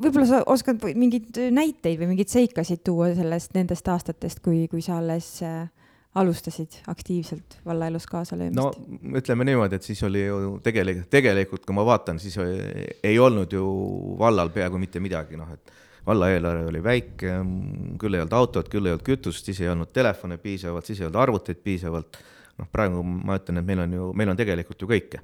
võib-olla 0.00 0.26
sa 0.28 0.42
oskad 0.50 0.82
mingeid 0.94 1.38
näiteid 1.54 1.98
või 2.00 2.12
mingeid 2.12 2.32
seikasid 2.32 2.84
tuua 2.86 3.12
sellest, 3.16 3.54
nendest 3.56 3.88
aastatest, 3.90 4.42
kui, 4.44 4.66
kui 4.70 4.82
sa 4.84 4.98
alles 5.00 5.30
äh, 5.42 5.66
alustasid 6.14 6.80
aktiivselt 6.86 7.58
vallaelus 7.66 8.06
kaasalöömist? 8.06 8.58
no 8.58 9.18
ütleme 9.18 9.46
niimoodi, 9.48 9.78
et 9.80 9.86
siis 9.86 10.02
oli 10.06 10.26
ju 10.26 10.58
tegelikult, 10.62 11.08
tegelikult 11.10 11.64
kui 11.66 11.76
ma 11.76 11.86
vaatan, 11.86 12.20
siis 12.22 12.36
oli, 12.38 12.86
ei 13.02 13.18
olnud 13.18 13.52
ju 13.52 13.64
vallal 14.18 14.52
peaaegu 14.54 14.78
mitte 14.78 15.02
midagi, 15.02 15.38
noh 15.40 15.50
et 15.54 15.74
valla 16.06 16.28
eelarve 16.30 16.68
oli 16.70 16.82
väike, 16.84 17.34
küll 18.00 18.14
ei 18.14 18.22
olnud 18.22 18.36
autot, 18.36 18.68
küll 18.70 18.86
ei 18.86 18.94
olnud 18.94 19.06
kütust, 19.06 19.48
siis 19.48 19.60
ei 19.64 19.70
olnud 19.72 19.90
telefone 19.92 20.38
piisavalt, 20.38 20.86
siis 20.86 21.00
ei 21.00 21.08
olnud 21.08 21.20
arvuteid 21.22 21.62
piisavalt. 21.64 22.18
noh, 22.54 22.68
praegu 22.70 23.00
ma 23.02 23.34
ütlen, 23.40 23.58
et 23.58 23.66
meil 23.66 23.80
on 23.82 23.94
ju, 23.96 24.10
meil 24.14 24.30
on 24.30 24.38
tegelikult 24.38 24.82
ju 24.82 24.90
kõike. 24.90 25.22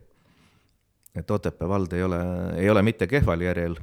et 1.15 1.31
Otepää 1.31 1.69
vald 1.69 1.93
ei 1.93 2.03
ole, 2.03 2.21
ei 2.57 2.71
ole 2.71 2.83
mitte 2.83 3.07
kehval 3.07 3.41
järjel 3.41 3.77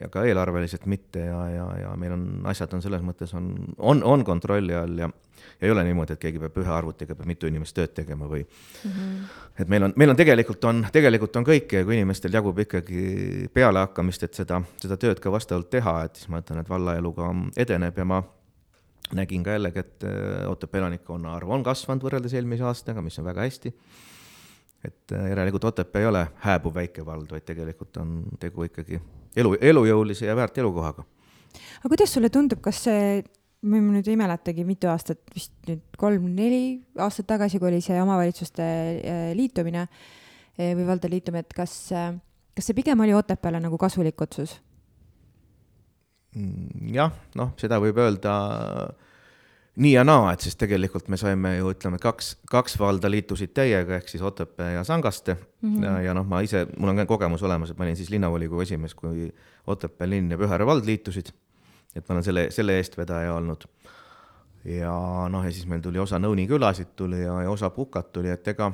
ja 0.00 0.08
ka 0.12 0.24
eelarveliselt 0.28 0.86
mitte 0.86 1.24
ja, 1.26 1.40
ja, 1.50 1.64
ja 1.82 1.94
meil 1.96 2.14
on, 2.14 2.26
asjad 2.50 2.74
on 2.76 2.84
selles 2.84 3.02
mõttes 3.04 3.32
on, 3.34 3.50
on, 3.78 4.04
on 4.04 4.24
kontrolli 4.26 4.76
all 4.76 5.04
ja 5.04 5.10
ja 5.60 5.66
ei 5.66 5.70
ole 5.70 5.84
niimoodi, 5.86 6.14
et 6.14 6.22
keegi 6.22 6.40
peab 6.42 6.56
ühe 6.62 6.70
arvutiga, 6.74 7.14
peab 7.18 7.28
mitu 7.30 7.48
inimest 7.50 7.74
tööd 7.74 7.92
tegema 7.94 8.28
või 8.30 8.42
mm. 8.42 8.90
-hmm. 8.90 9.28
et 9.62 9.68
meil 9.68 9.86
on, 9.88 9.94
meil 9.96 10.12
on 10.12 10.18
tegelikult 10.18 10.64
on, 10.70 10.84
tegelikult 10.92 11.36
on 11.40 11.46
kõike 11.46 11.82
ja 11.82 11.86
kui 11.86 11.96
inimestel 11.98 12.34
jagub 12.34 12.58
ikkagi 12.62 13.48
pealehakkamist, 13.54 14.26
et 14.26 14.34
seda, 14.38 14.60
seda 14.82 14.96
tööd 14.96 15.22
ka 15.22 15.32
vastavalt 15.34 15.70
teha, 15.70 16.02
et 16.04 16.18
siis 16.18 16.28
ma 16.28 16.42
ütlen, 16.42 16.62
et 16.62 16.70
vallaeluga 16.70 17.30
edeneb 17.56 17.98
ja 17.98 18.04
ma 18.04 18.22
nägin 19.14 19.44
ka 19.44 19.56
jällegi, 19.56 19.78
et 19.78 20.04
äh, 20.04 20.50
Otepää 20.50 20.82
elanikkonna 20.82 21.34
arv 21.36 21.50
on 21.50 21.64
kasvanud 21.64 22.04
võrreldes 22.04 22.34
eelmise 22.36 22.66
aastaga, 22.68 23.02
mis 23.02 23.18
on 23.18 23.24
väga 23.24 23.46
hästi. 23.46 23.74
Et 24.84 25.12
äh, 25.12 25.28
järelikult 25.32 25.64
Otepää 25.64 26.02
ei 26.02 26.06
ole 26.06 26.26
hääbuv 26.44 26.74
väike 26.74 27.06
vald, 27.06 27.30
vaid 27.30 27.46
tegelikult 27.46 27.96
on 28.02 28.20
tegu 28.40 28.66
ikkagi 28.68 29.00
elu, 29.36 29.56
elujõulise 29.60 30.28
ja 30.28 30.36
väärt 30.36 30.58
elukohaga. 30.58 31.04
aga 31.80 31.90
kuidas 31.90 32.14
sulle 32.14 32.30
tundub, 32.30 32.60
kas 32.62 32.84
see 32.86 33.24
ma 33.66 33.80
nüüd 33.82 34.06
ei 34.06 34.16
mäletagi, 34.18 34.62
mitu 34.64 34.90
aastat, 34.90 35.18
vist 35.34 35.52
nüüd 35.66 35.82
kolm-neli 35.98 36.62
aastat 37.02 37.26
tagasi, 37.26 37.58
kui 37.58 37.72
oli 37.72 37.82
see 37.82 37.98
omavalitsuste 38.02 38.62
äh, 38.62 39.26
liitumine 39.38 39.88
äh, 39.88 40.72
või 40.78 40.86
valdade 40.86 41.12
liitumine, 41.16 41.42
et 41.46 41.56
kas, 41.56 41.74
kas 42.54 42.70
see 42.70 42.78
pigem 42.78 43.02
oli 43.02 43.16
Otepääle 43.18 43.62
nagu 43.64 43.78
kasulik 43.80 44.20
otsus? 44.22 44.60
Mm, 46.36 46.92
jah, 46.94 47.14
noh, 47.34 47.54
seda 47.58 47.80
võib 47.82 47.98
öelda 47.98 48.34
nii 49.78 49.92
ja 49.92 50.04
naa, 50.04 50.32
et 50.34 50.44
siis 50.44 50.56
tegelikult 50.58 51.08
me 51.08 51.16
saime 51.20 51.56
ju 51.56 51.72
ütleme, 51.72 52.00
kaks, 52.02 52.36
kaks 52.50 52.78
valda 52.80 53.10
liitusid 53.10 53.54
täiega, 53.54 54.00
ehk 54.00 54.08
siis 54.10 54.22
Otepää 54.22 54.72
ja 54.72 54.84
Sangaste 54.84 55.34
mm. 55.34 55.74
-hmm. 55.74 55.84
ja, 55.84 56.00
ja 56.10 56.14
noh, 56.14 56.26
ma 56.26 56.40
ise, 56.40 56.66
mul 56.76 56.94
on 56.94 57.02
ka 57.02 57.06
kogemus 57.06 57.42
olemas, 57.42 57.70
et 57.70 57.78
ma 57.78 57.86
olin 57.86 57.96
siis 57.96 58.10
linnavolikogu 58.10 58.60
esimees, 58.66 58.94
kui 58.94 59.28
Otepää 59.66 60.10
linn 60.10 60.30
ja 60.30 60.38
Pühare 60.38 60.66
vald 60.66 60.86
liitusid 60.86 61.30
et 61.96 62.08
ma 62.08 62.16
olen 62.16 62.26
selle, 62.26 62.46
selle 62.54 62.76
eestvedaja 62.78 63.34
olnud. 63.34 63.66
ja 64.68 64.92
noh, 65.30 65.44
ja 65.44 65.52
siis 65.54 65.66
meil 65.70 65.80
tuli 65.80 66.00
osa 66.02 66.18
Nõuni 66.20 66.48
külasid 66.50 66.92
tuli 66.98 67.22
ja, 67.22 67.38
ja 67.46 67.50
osa 67.50 67.70
Pukat 67.70 68.10
tuli, 68.12 68.30
et 68.34 68.48
ega 68.52 68.72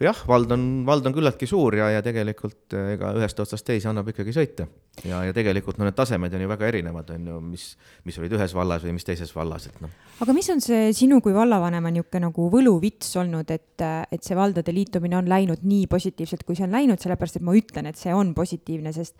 jah, 0.00 0.20
vald 0.28 0.54
on, 0.54 0.66
vald 0.86 1.10
on 1.10 1.16
küllaltki 1.16 1.48
suur 1.50 1.76
ja, 1.76 1.90
ja 1.96 2.02
tegelikult 2.02 2.78
ega 2.94 3.12
ühest 3.18 3.42
otsast 3.42 3.66
teise 3.66 3.90
annab 3.90 4.08
ikkagi 4.12 4.34
sõita 4.36 4.68
ja, 5.04 5.20
ja 5.24 5.32
tegelikult 5.34 5.78
no 5.80 5.86
need 5.86 5.96
tasemed 5.96 6.34
on 6.34 6.42
ju 6.44 6.48
väga 6.50 6.68
erinevad, 6.68 7.10
on 7.14 7.28
ju, 7.30 7.38
mis, 7.44 7.64
mis 8.04 8.18
olid 8.20 8.34
ühes 8.36 8.54
vallas 8.56 8.84
või 8.84 8.94
mis 8.96 9.06
teises 9.06 9.30
vallas, 9.34 9.66
et 9.70 9.78
noh. 9.82 9.92
aga 10.20 10.34
mis 10.36 10.50
on 10.52 10.60
see 10.64 10.90
sinu 10.96 11.20
kui 11.24 11.32
vallavanema 11.36 11.92
niisugune 11.94 12.26
nagu 12.26 12.48
võluvits 12.52 13.14
olnud, 13.20 13.48
et, 13.54 13.80
et 13.80 14.26
see 14.26 14.36
valdade 14.36 14.74
liitumine 14.74 15.16
on 15.20 15.30
läinud 15.30 15.64
nii 15.64 15.86
positiivselt, 15.90 16.44
kui 16.48 16.58
see 16.58 16.66
on 16.66 16.74
läinud, 16.74 17.00
sellepärast 17.00 17.40
et 17.40 17.46
ma 17.46 17.54
ütlen, 17.56 17.88
et 17.90 18.00
see 18.00 18.12
on 18.14 18.34
positiivne, 18.36 18.92
sest 18.96 19.16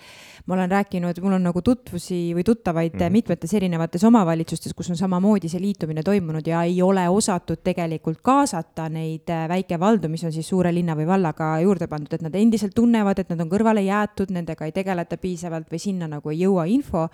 ma 0.51 0.59
olen 0.59 0.75
rääkinud, 0.75 1.23
mul 1.25 1.39
on 1.39 1.49
nagu 1.49 1.63
tutvusi 1.65 2.21
või 2.37 2.45
tuttavaid 2.47 2.95
mm 2.95 3.01
-hmm. 3.01 3.17
mitmetes 3.21 3.55
erinevates 3.57 4.05
omavalitsustes, 4.05 4.75
kus 4.77 4.91
on 4.91 5.01
samamoodi 5.01 5.49
see 5.49 5.63
liitumine 5.63 6.03
toimunud 6.03 6.47
ja 6.47 6.63
ei 6.69 6.83
ole 6.83 7.09
osatud 7.09 7.65
tegelikult 7.65 8.21
kaasata 8.23 8.89
neid 8.89 9.29
äh, 9.31 9.49
väikevaldu, 9.49 10.09
mis 10.09 10.25
on 10.25 10.33
siis 10.33 10.49
suure 10.49 10.75
linna 10.75 10.97
või 10.97 11.07
vallaga 11.07 11.61
juurde 11.61 11.89
pandud, 11.89 12.13
et 12.13 12.23
nad 12.23 12.35
endiselt 12.35 12.75
tunnevad, 12.75 13.19
et 13.19 13.29
nad 13.31 13.41
on 13.41 13.49
kõrvale 13.49 13.81
jäetud, 13.85 14.31
nendega 14.31 14.65
ei 14.65 14.73
tegeleta 14.73 15.17
piisavalt 15.17 15.60
või 15.71 15.81
sinna 15.83 16.09
nagu 16.11 16.33
ei 16.33 16.45
jõua 16.45 16.67
info. 16.71 17.09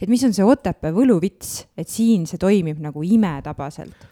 et 0.00 0.08
mis 0.08 0.24
on 0.24 0.34
see 0.34 0.46
Otepää 0.46 0.94
võluvits, 0.94 1.66
et 1.76 1.88
siin 1.88 2.26
see 2.26 2.40
toimib 2.40 2.80
nagu 2.82 3.02
imetabaselt? 3.02 4.08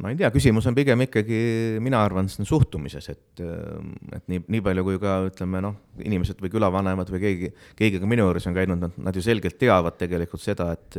ma 0.00 0.12
ei 0.12 0.16
tea, 0.16 0.30
küsimus 0.32 0.64
on 0.70 0.76
pigem 0.76 1.02
ikkagi, 1.04 1.38
mina 1.82 2.00
arvan, 2.04 2.28
suhtumises, 2.30 3.10
et, 3.12 3.42
et 3.42 4.22
nii, 4.30 4.44
nii 4.54 4.62
palju 4.64 4.84
kui 4.86 5.00
ka 5.02 5.16
ütleme 5.26 5.60
noh, 5.64 5.76
inimesed 6.00 6.40
või 6.40 6.52
külavanemad 6.54 7.10
või 7.12 7.20
keegi, 7.24 7.50
keegi 7.76 8.00
ka 8.00 8.08
minu 8.08 8.28
juures 8.28 8.46
on 8.48 8.56
käinud, 8.56 8.80
nad, 8.80 9.00
nad 9.10 9.18
ju 9.18 9.24
selgelt 9.24 9.58
teavad 9.60 9.98
tegelikult 10.00 10.44
seda, 10.44 10.70
et 10.78 10.96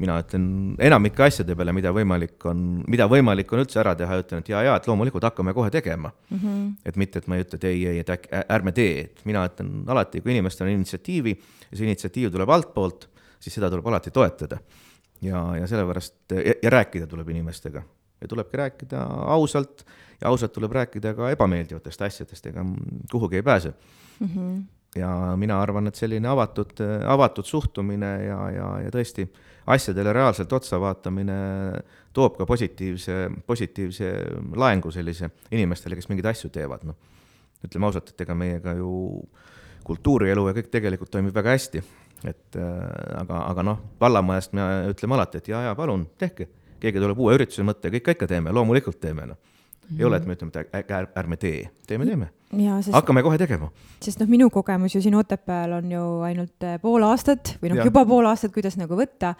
mina 0.00 0.16
ütlen 0.22 0.44
enamike 0.80 1.24
asjade 1.26 1.54
peale, 1.56 1.74
mida 1.76 1.92
võimalik 1.94 2.46
on, 2.48 2.60
mida 2.90 3.06
võimalik 3.10 3.52
on 3.52 3.62
üldse 3.62 3.80
ära 3.82 3.92
teha, 3.98 4.20
ütlen, 4.22 4.44
et 4.44 4.50
ja, 4.52 4.62
ja 4.64 4.76
et 4.80 4.88
loomulikult 4.88 5.26
hakkame 5.28 5.54
kohe 5.56 5.70
tegema 5.72 6.10
mm. 6.12 6.38
-hmm. 6.38 6.66
et 6.88 6.96
mitte, 7.00 7.20
et 7.20 7.28
ma 7.28 7.36
ei 7.36 7.44
ütle, 7.44 7.60
et 7.60 7.66
ei, 7.68 7.84
ei, 7.92 8.02
et 8.04 8.12
äkki 8.16 8.32
ärme 8.40 8.72
tee, 8.76 9.06
et 9.10 9.24
mina 9.28 9.44
ütlen 9.48 9.84
alati, 9.92 10.24
kui 10.24 10.32
inimestel 10.32 10.68
on 10.68 10.74
initsiatiivi 10.78 11.36
ja 11.36 11.76
see 11.76 11.86
initsiatiiv 11.88 12.32
tuleb 12.32 12.54
altpoolt, 12.56 13.08
siis 13.40 13.54
seda 13.58 13.70
tuleb 13.70 13.86
alati 13.92 14.10
toetada. 14.10 14.60
ja, 15.22 15.44
ja 15.56 15.66
sellepärast 15.66 16.32
ja, 16.32 16.54
ja 16.62 16.70
rääkida 16.70 17.06
tuleb 17.06 17.28
inimestega 17.28 17.82
ja 18.20 18.28
tulebki 18.28 18.56
rääkida 18.56 19.02
ausalt 19.36 19.84
ja 20.20 20.28
ausalt 20.28 20.52
tuleb 20.52 20.72
rääkida 20.72 21.14
ka 21.14 21.30
ebameeldivatest 21.30 22.02
asjadest, 22.02 22.46
ega 22.46 22.64
kuhugi 23.10 23.36
ei 23.36 23.42
pääse 23.42 23.74
mm. 24.20 24.28
-hmm 24.28 24.79
ja 24.96 25.10
mina 25.38 25.60
arvan, 25.62 25.86
et 25.90 25.98
selline 25.98 26.28
avatud, 26.28 26.80
avatud 27.06 27.46
suhtumine 27.46 28.10
ja, 28.24 28.38
ja, 28.54 28.68
ja 28.84 28.92
tõesti 28.94 29.26
asjadele 29.70 30.12
reaalselt 30.16 30.52
otsa 30.52 30.80
vaatamine 30.82 31.36
toob 32.16 32.40
ka 32.40 32.46
positiivse, 32.48 33.20
positiivse 33.46 34.10
laengu 34.58 34.90
sellise 34.90 35.30
inimestele, 35.52 35.98
kes 35.98 36.10
mingeid 36.10 36.32
asju 36.32 36.50
teevad, 36.54 36.86
noh. 36.88 36.98
ütleme 37.66 37.86
ausalt, 37.86 38.10
et 38.10 38.24
ega 38.24 38.34
meiega 38.34 38.74
ju 38.80 38.92
kultuurielu 39.86 40.48
ja 40.48 40.56
kõik 40.56 40.72
tegelikult 40.72 41.12
toimib 41.12 41.36
väga 41.36 41.54
hästi, 41.54 41.84
et 42.26 42.58
äh, 42.58 42.80
aga, 43.20 43.44
aga 43.52 43.66
noh, 43.66 43.84
vallamajast 44.00 44.56
me 44.58 44.66
ütleme 44.90 45.16
alati, 45.16 45.38
et 45.40 45.52
jaa, 45.52 45.62
jaa, 45.68 45.76
palun, 45.78 46.08
tehke, 46.18 46.48
keegi 46.82 47.00
tuleb 47.00 47.20
uue 47.20 47.38
ürituse 47.38 47.64
mõtte, 47.66 47.92
kõik 47.94 48.14
ikka 48.16 48.28
teeme, 48.30 48.52
loomulikult 48.56 48.98
teeme, 49.00 49.28
noh 49.30 49.46
ei 49.98 50.04
ole, 50.04 50.20
et 50.20 50.26
me 50.26 50.36
ütleme, 50.36 50.66
et 50.72 50.92
ärme 51.18 51.38
tee, 51.40 51.64
teeme, 51.86 52.06
teeme. 52.06 52.30
Sest, 52.50 52.94
hakkame 52.96 53.22
kohe 53.22 53.38
tegema. 53.38 53.68
sest 54.02 54.18
noh, 54.18 54.30
minu 54.30 54.48
kogemus 54.50 54.96
ju 54.96 55.02
siin 55.04 55.14
Otepääl 55.14 55.76
on 55.76 55.90
ju 55.92 56.06
ainult 56.26 56.64
äh, 56.66 56.80
pool 56.82 57.04
aastat 57.06 57.54
või 57.62 57.70
noh, 57.70 57.84
juba 57.86 58.02
pool 58.08 58.26
aastat, 58.26 58.50
kuidas 58.54 58.78
nagu 58.80 58.98
võtta. 58.98 59.36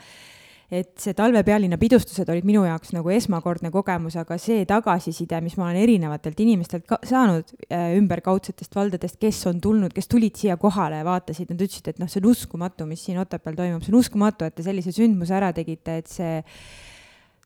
Et 0.71 0.93
see 1.03 1.17
talvepealinna 1.19 1.75
pidustused 1.83 2.29
olid 2.31 2.45
minu 2.47 2.61
jaoks 2.63 2.93
nagu 2.95 3.11
esmakordne 3.11 3.73
kogemus, 3.75 4.15
aga 4.21 4.37
see 4.39 4.63
tagasiside, 4.71 5.41
mis 5.43 5.57
ma 5.59 5.67
olen 5.67 5.81
erinevatelt 5.81 6.39
inimestelt 6.45 6.85
ka 6.87 7.01
saanud 7.03 7.51
äh, 7.67 7.97
ümberkaudsetest 7.99 8.79
valdadest, 8.79 9.19
kes 9.19 9.41
on 9.51 9.59
tulnud, 9.65 9.91
kes 9.97 10.07
tulid 10.07 10.39
siia 10.39 10.55
kohale 10.63 11.01
ja 11.01 11.09
vaatasid, 11.09 11.51
nad 11.51 11.67
ütlesid, 11.67 11.91
et 11.91 11.99
noh, 11.99 12.07
see 12.07 12.23
on 12.23 12.31
uskumatu, 12.31 12.87
mis 12.87 13.03
siin 13.09 13.19
Otepääl 13.19 13.59
toimub, 13.59 13.83
see 13.83 13.91
on 13.91 13.99
uskumatu, 13.99 14.47
et 14.47 14.55
te 14.55 14.69
sellise 14.69 14.95
sündmuse 14.95 15.35
ära 15.35 15.51
tegite, 15.57 15.99
et 16.05 16.15
see 16.15 16.39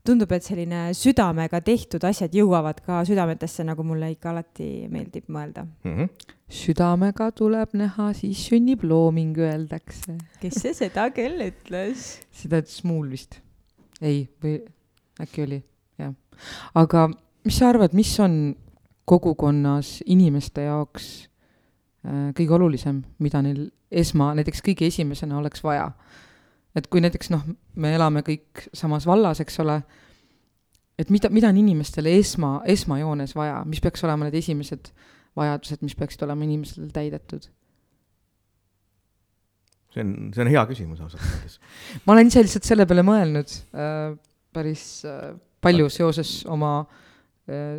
tundub, 0.04 0.32
et 0.36 0.44
selline 0.44 0.86
südamega 0.96 1.60
tehtud 1.64 2.04
asjad 2.04 2.34
jõuavad 2.36 2.80
ka 2.84 3.00
südametesse, 3.08 3.64
nagu 3.66 3.84
mulle 3.86 4.10
ikka 4.12 4.32
alati 4.34 4.68
meeldib 4.92 5.30
mõelda 5.32 5.64
mm. 5.64 5.94
-hmm. 5.94 6.32
südamega 6.60 7.30
tuleb 7.32 7.72
näha, 7.78 8.12
siis 8.12 8.44
sünnib 8.48 8.84
looming, 8.84 9.36
öeldakse. 9.38 10.18
kes 10.40 10.60
see 10.60 10.74
seda 10.74 11.08
küll 11.14 11.46
ütles? 11.48 12.18
seda 12.32 12.60
ütles 12.62 12.84
Muul 12.84 13.10
vist. 13.10 13.40
ei, 14.00 14.28
või 14.42 14.60
äkki 15.20 15.46
oli, 15.46 15.62
jah. 15.98 16.12
aga 16.74 17.08
mis 17.44 17.58
sa 17.58 17.68
arvad, 17.72 17.94
mis 17.94 18.12
on 18.20 18.56
kogukonnas 19.04 20.02
inimeste 20.06 20.64
jaoks 20.68 21.28
äh, 22.04 22.32
kõige 22.36 22.56
olulisem, 22.56 23.02
mida 23.18 23.42
neil 23.42 23.70
esma, 23.90 24.32
näiteks 24.34 24.62
kõige 24.64 24.88
esimesena 24.88 25.38
oleks 25.38 25.64
vaja 25.64 25.92
et 26.74 26.88
kui 26.90 27.02
näiteks 27.04 27.30
noh, 27.30 27.44
me 27.80 27.94
elame 27.94 28.24
kõik 28.26 28.66
samas 28.74 29.06
vallas, 29.06 29.40
eks 29.44 29.60
ole, 29.62 29.78
et 30.98 31.10
mida, 31.14 31.30
mida 31.30 31.50
on 31.50 31.58
inimestele 31.60 32.14
esma, 32.18 32.56
esmajoones 32.70 33.34
vaja, 33.38 33.60
mis 33.68 33.82
peaks 33.84 34.04
olema 34.06 34.28
need 34.28 34.38
esimesed 34.42 34.90
vajadused, 35.38 35.82
mis 35.82 35.96
peaksid 35.98 36.24
olema 36.26 36.46
inimestel 36.46 36.90
täidetud? 36.94 37.50
see 39.94 40.02
on, 40.02 40.14
see 40.34 40.42
on 40.42 40.50
hea 40.50 40.62
küsimus 40.66 41.02
ausalt 41.04 41.22
öeldes 41.22 41.58
ma 42.04 42.16
olen 42.16 42.30
ise 42.30 42.42
lihtsalt 42.42 42.66
selle 42.66 42.86
peale 42.90 43.04
mõelnud 43.06 43.52
äh, 43.78 44.16
päris 44.54 44.86
äh, 45.06 45.36
palju 45.62 45.86
seoses 45.92 46.40
oma 46.50 46.80
äh, 46.82 47.78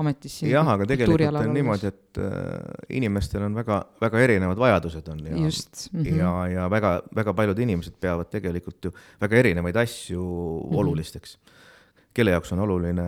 ametis 0.00 0.38
jah, 0.46 0.68
aga 0.72 0.86
tegelikult 0.88 1.40
on 1.40 1.52
niimoodi, 1.54 1.90
et 1.90 2.20
äh, 2.22 2.86
inimestel 2.98 3.46
on 3.46 3.56
väga, 3.56 3.80
väga 4.02 4.22
erinevad 4.24 4.60
vajadused 4.60 5.08
on 5.12 5.22
ja, 5.24 5.34
mm 5.34 5.48
-hmm. 5.48 6.16
ja, 6.18 6.32
ja 6.52 6.70
väga, 6.70 6.92
väga 7.16 7.34
paljud 7.34 7.58
inimesed 7.66 7.96
peavad 8.00 8.30
tegelikult 8.32 8.84
ju 8.84 8.92
väga 9.20 9.36
erinevaid 9.36 9.76
asju 9.76 10.22
mm 10.22 10.70
-hmm. 10.70 10.80
olulisteks. 10.80 11.38
kelle 12.16 12.30
jaoks 12.30 12.52
on 12.52 12.58
oluline 12.58 13.02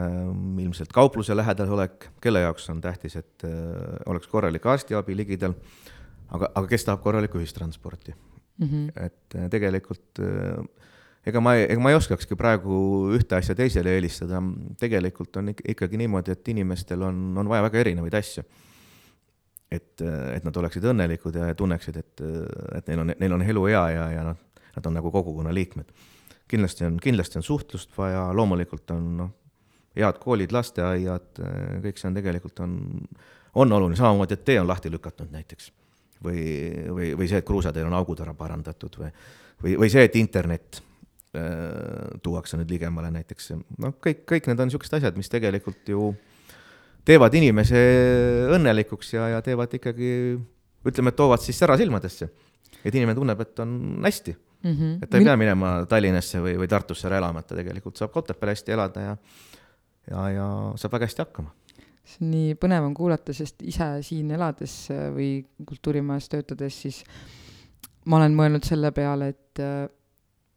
ilmselt 0.63 0.93
kaupluse 0.93 1.37
lähedal 1.37 1.71
olek, 1.73 2.11
kelle 2.21 2.41
jaoks 2.41 2.71
on 2.71 2.81
tähtis, 2.81 3.17
et 3.17 3.45
äh, 3.45 3.51
oleks 4.07 4.29
korralik 4.29 4.67
arstiabi 4.67 5.17
ligidal 5.17 5.55
aga, 6.29 6.51
aga 6.55 6.67
kes 6.67 6.85
tahab 6.85 7.03
korralikku 7.03 7.39
ühistransporti 7.39 8.15
mm? 8.15 8.67
Mhm. 8.67 8.89
et 8.97 9.51
tegelikult 9.51 10.21
ega 11.29 11.43
ma, 11.45 11.55
ega 11.61 11.83
ma 11.83 11.93
ei 11.93 11.99
oskakski 11.99 12.37
praegu 12.39 12.79
ühte 13.17 13.39
asja 13.39 13.57
teisele 13.59 13.93
eelistada, 13.97 14.41
tegelikult 14.81 15.37
on 15.41 15.53
ikkagi 15.53 16.01
niimoodi, 16.01 16.35
et 16.35 16.53
inimestel 16.55 17.05
on, 17.09 17.21
on 17.39 17.51
vaja 17.51 17.67
väga 17.69 17.83
erinevaid 17.85 18.17
asju. 18.19 18.45
et, 19.71 20.01
et 20.01 20.45
nad 20.45 20.57
oleksid 20.57 20.85
õnnelikud 20.89 21.35
ja 21.37 21.51
tunneksid, 21.55 21.97
et, 22.01 22.23
et 22.79 22.87
neil 22.89 23.03
on, 23.03 23.13
neil 23.21 23.35
on 23.37 23.43
elu 23.45 23.65
hea 23.69 23.83
ja, 23.93 24.07
ja 24.15 24.23
nad, 24.31 24.47
nad 24.77 24.87
on 24.89 24.97
nagu 24.97 25.13
kogukonna 25.13 25.53
liikmed. 25.55 25.91
kindlasti 26.49 26.87
on, 26.89 26.97
kindlasti 27.03 27.39
on 27.39 27.45
suhtlust 27.45 27.93
vaja, 27.99 28.31
loomulikult 28.33 28.91
on 28.97 29.11
noh, 29.19 29.35
head 29.99 30.21
koolid, 30.23 30.55
lasteaiad, 30.55 31.43
kõik 31.85 32.01
see 32.01 32.09
on 32.09 32.17
tegelikult 32.17 32.65
on, 32.65 32.79
on 33.59 33.77
oluline, 33.77 33.99
samamoodi, 33.99 34.39
et 34.39 34.47
tee 34.47 34.61
on 34.61 34.69
lahti 34.69 34.91
lükatud 34.91 35.33
näiteks. 35.35 35.73
või, 36.25 36.41
või, 36.89 37.13
või 37.19 37.29
see, 37.29 37.39
et 37.39 37.47
kruusateel 37.47 37.87
on 37.87 37.95
augud 37.95 38.21
ära 38.25 38.33
parandatud 38.35 38.97
või, 38.99 39.11
või, 39.63 39.77
või 39.85 39.91
see, 39.93 40.09
et 40.09 40.17
internet 40.17 40.81
tuuakse 42.25 42.57
nüüd 42.57 42.71
ligemale 42.73 43.11
näiteks, 43.13 43.53
noh, 43.83 43.95
kõik, 44.05 44.25
kõik 44.29 44.49
need 44.49 44.61
on 44.63 44.71
niisugused 44.71 44.95
asjad, 44.97 45.17
mis 45.21 45.29
tegelikult 45.29 45.91
ju 45.93 46.13
teevad 47.09 47.35
inimese 47.37 47.81
õnnelikuks 48.57 49.15
ja, 49.17 49.29
ja 49.35 49.43
teevad 49.45 49.75
ikkagi, 49.77 50.11
ütleme, 50.89 51.13
toovad 51.17 51.45
siis 51.45 51.59
sära 51.61 51.77
silmadesse. 51.81 52.31
et 52.85 52.95
inimene 52.95 53.17
tunneb, 53.17 53.41
et 53.41 53.61
on 53.61 53.71
hästi 54.05 54.33
mm. 54.35 54.73
-hmm. 54.73 54.99
et 55.03 55.11
ta 55.11 55.19
ei 55.19 55.25
pea 55.25 55.37
minema 55.37 55.87
Tallinnasse 55.89 56.41
või, 56.41 56.57
või 56.59 56.69
Tartusse 56.69 57.09
ära 57.09 57.19
elama, 57.19 57.41
et 57.41 57.47
ta 57.47 57.57
tegelikult 57.57 57.97
saab 57.97 58.17
Otepääl 58.17 58.55
hästi 58.55 58.73
elada 58.73 59.01
ja, 59.01 59.17
ja, 60.11 60.29
ja 60.31 60.47
saab 60.77 60.93
väga 60.93 61.09
hästi 61.09 61.25
hakkama 61.25 61.55
see 62.09 62.25
on 62.25 62.31
nii 62.33 62.55
põnev 62.55 62.87
on 62.87 62.95
kuulata, 62.97 63.35
sest 63.37 63.63
ise 63.63 63.89
siin 64.07 64.31
elades 64.31 64.89
või 65.15 65.45
kultuurimajas 65.67 66.29
töötades, 66.33 66.81
siis 66.83 67.03
ma 68.07 68.17
olen 68.17 68.37
mõelnud 68.37 68.65
selle 68.65 68.93
peale, 68.97 69.29
et 69.35 69.63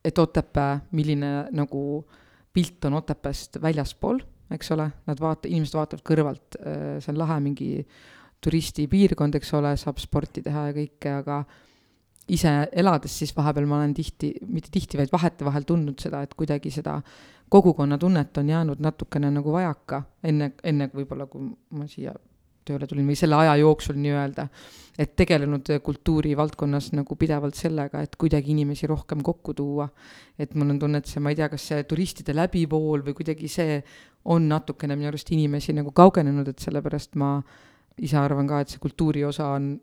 et 0.06 0.18
Otepää, 0.20 0.80
milline 0.92 1.32
nagu 1.52 1.82
pilt 2.54 2.86
on 2.86 2.94
Otepääst 3.00 3.62
väljaspool, 3.62 4.22
eks 4.52 4.72
ole, 4.76 4.90
nad 5.08 5.22
vaata-, 5.22 5.50
inimesed 5.50 5.78
vaatavad 5.78 6.06
kõrvalt, 6.08 6.60
äh, 6.60 6.96
see 7.00 7.14
on 7.14 7.20
lahe 7.22 7.40
mingi 7.44 7.72
turistipiirkond, 8.42 9.38
eks 9.38 9.54
ole, 9.58 9.76
saab 9.78 10.02
sporti 10.02 10.42
teha 10.46 10.70
ja 10.70 10.78
kõike, 10.78 11.14
aga 11.22 11.44
ise 12.32 12.54
elades 12.72 13.14
siis 13.22 13.34
vahepeal 13.38 13.68
ma 13.70 13.80
olen 13.80 13.94
tihti, 13.98 14.34
mitte 14.50 14.72
tihti, 14.74 14.98
vaid 15.00 15.14
vahetevahel 15.14 15.68
tundnud 15.68 16.02
seda, 16.02 16.24
et 16.26 16.34
kuidagi 16.38 16.74
seda 16.74 17.00
kogukonnatunnet 17.52 18.38
on 18.42 18.50
jäänud 18.50 18.82
natukene 18.82 19.32
nagu 19.34 19.54
vajaka, 19.54 20.04
enne, 20.24 20.54
enne 20.64 20.88
võib-olla, 20.94 21.28
kui 21.30 21.50
ma 21.78 21.88
siia 21.92 22.14
tööle 22.66 22.88
tulin 22.88 23.08
või 23.10 23.18
selle 23.20 23.38
aja 23.42 23.56
jooksul 23.62 23.98
nii-öelda, 24.02 24.48
et 25.02 25.16
tegelenud 25.18 25.70
kultuurivaldkonnas 25.84 26.92
nagu 26.98 27.16
pidevalt 27.20 27.58
sellega, 27.58 28.02
et 28.04 28.16
kuidagi 28.20 28.54
inimesi 28.56 28.90
rohkem 28.92 29.24
kokku 29.26 29.54
tuua. 29.58 29.90
et 30.40 30.56
mul 30.56 30.70
on 30.70 30.80
tunne, 30.80 30.98
et 30.98 31.06
see, 31.06 31.22
ma 31.22 31.30
ei 31.30 31.36
tea, 31.36 31.50
kas 31.50 31.68
see 31.72 31.84
turistide 31.84 32.34
läbivool 32.36 33.06
või 33.06 33.14
kuidagi 33.18 33.48
see 33.48 33.82
on 34.26 34.48
natukene 34.50 34.96
minu 34.96 35.10
arust 35.10 35.32
inimesi 35.32 35.74
nagu 35.74 35.92
kaugenenud, 35.92 36.48
et 36.48 36.60
sellepärast 36.60 37.16
ma 37.16 37.40
ise 37.98 38.18
arvan 38.18 38.48
ka, 38.48 38.62
et 38.62 38.74
see 38.74 38.82
kultuuri 38.82 39.24
osa 39.26 39.54
on 39.56 39.74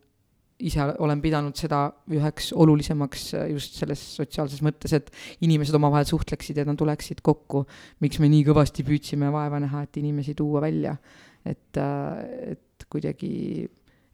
ise 0.59 0.83
olen 0.99 1.21
pidanud 1.23 1.57
seda 1.59 1.85
üheks 2.11 2.51
olulisemaks 2.57 3.29
just 3.53 3.79
selles 3.79 4.01
sotsiaalses 4.19 4.63
mõttes, 4.67 4.95
et 4.97 5.11
inimesed 5.47 5.77
omavahel 5.79 6.09
suhtleksid 6.09 6.59
ja 6.59 6.65
nad 6.67 6.79
tuleksid 6.79 7.23
kokku. 7.23 7.65
miks 8.03 8.19
me 8.19 8.31
nii 8.31 8.45
kõvasti 8.49 8.85
püüdsime 8.87 9.31
vaeva 9.35 9.61
näha, 9.63 9.85
et 9.87 10.01
inimesi 10.03 10.35
tuua 10.35 10.63
välja. 10.65 10.97
et, 11.47 11.79
et 11.79 12.65
kuidagi 12.93 13.69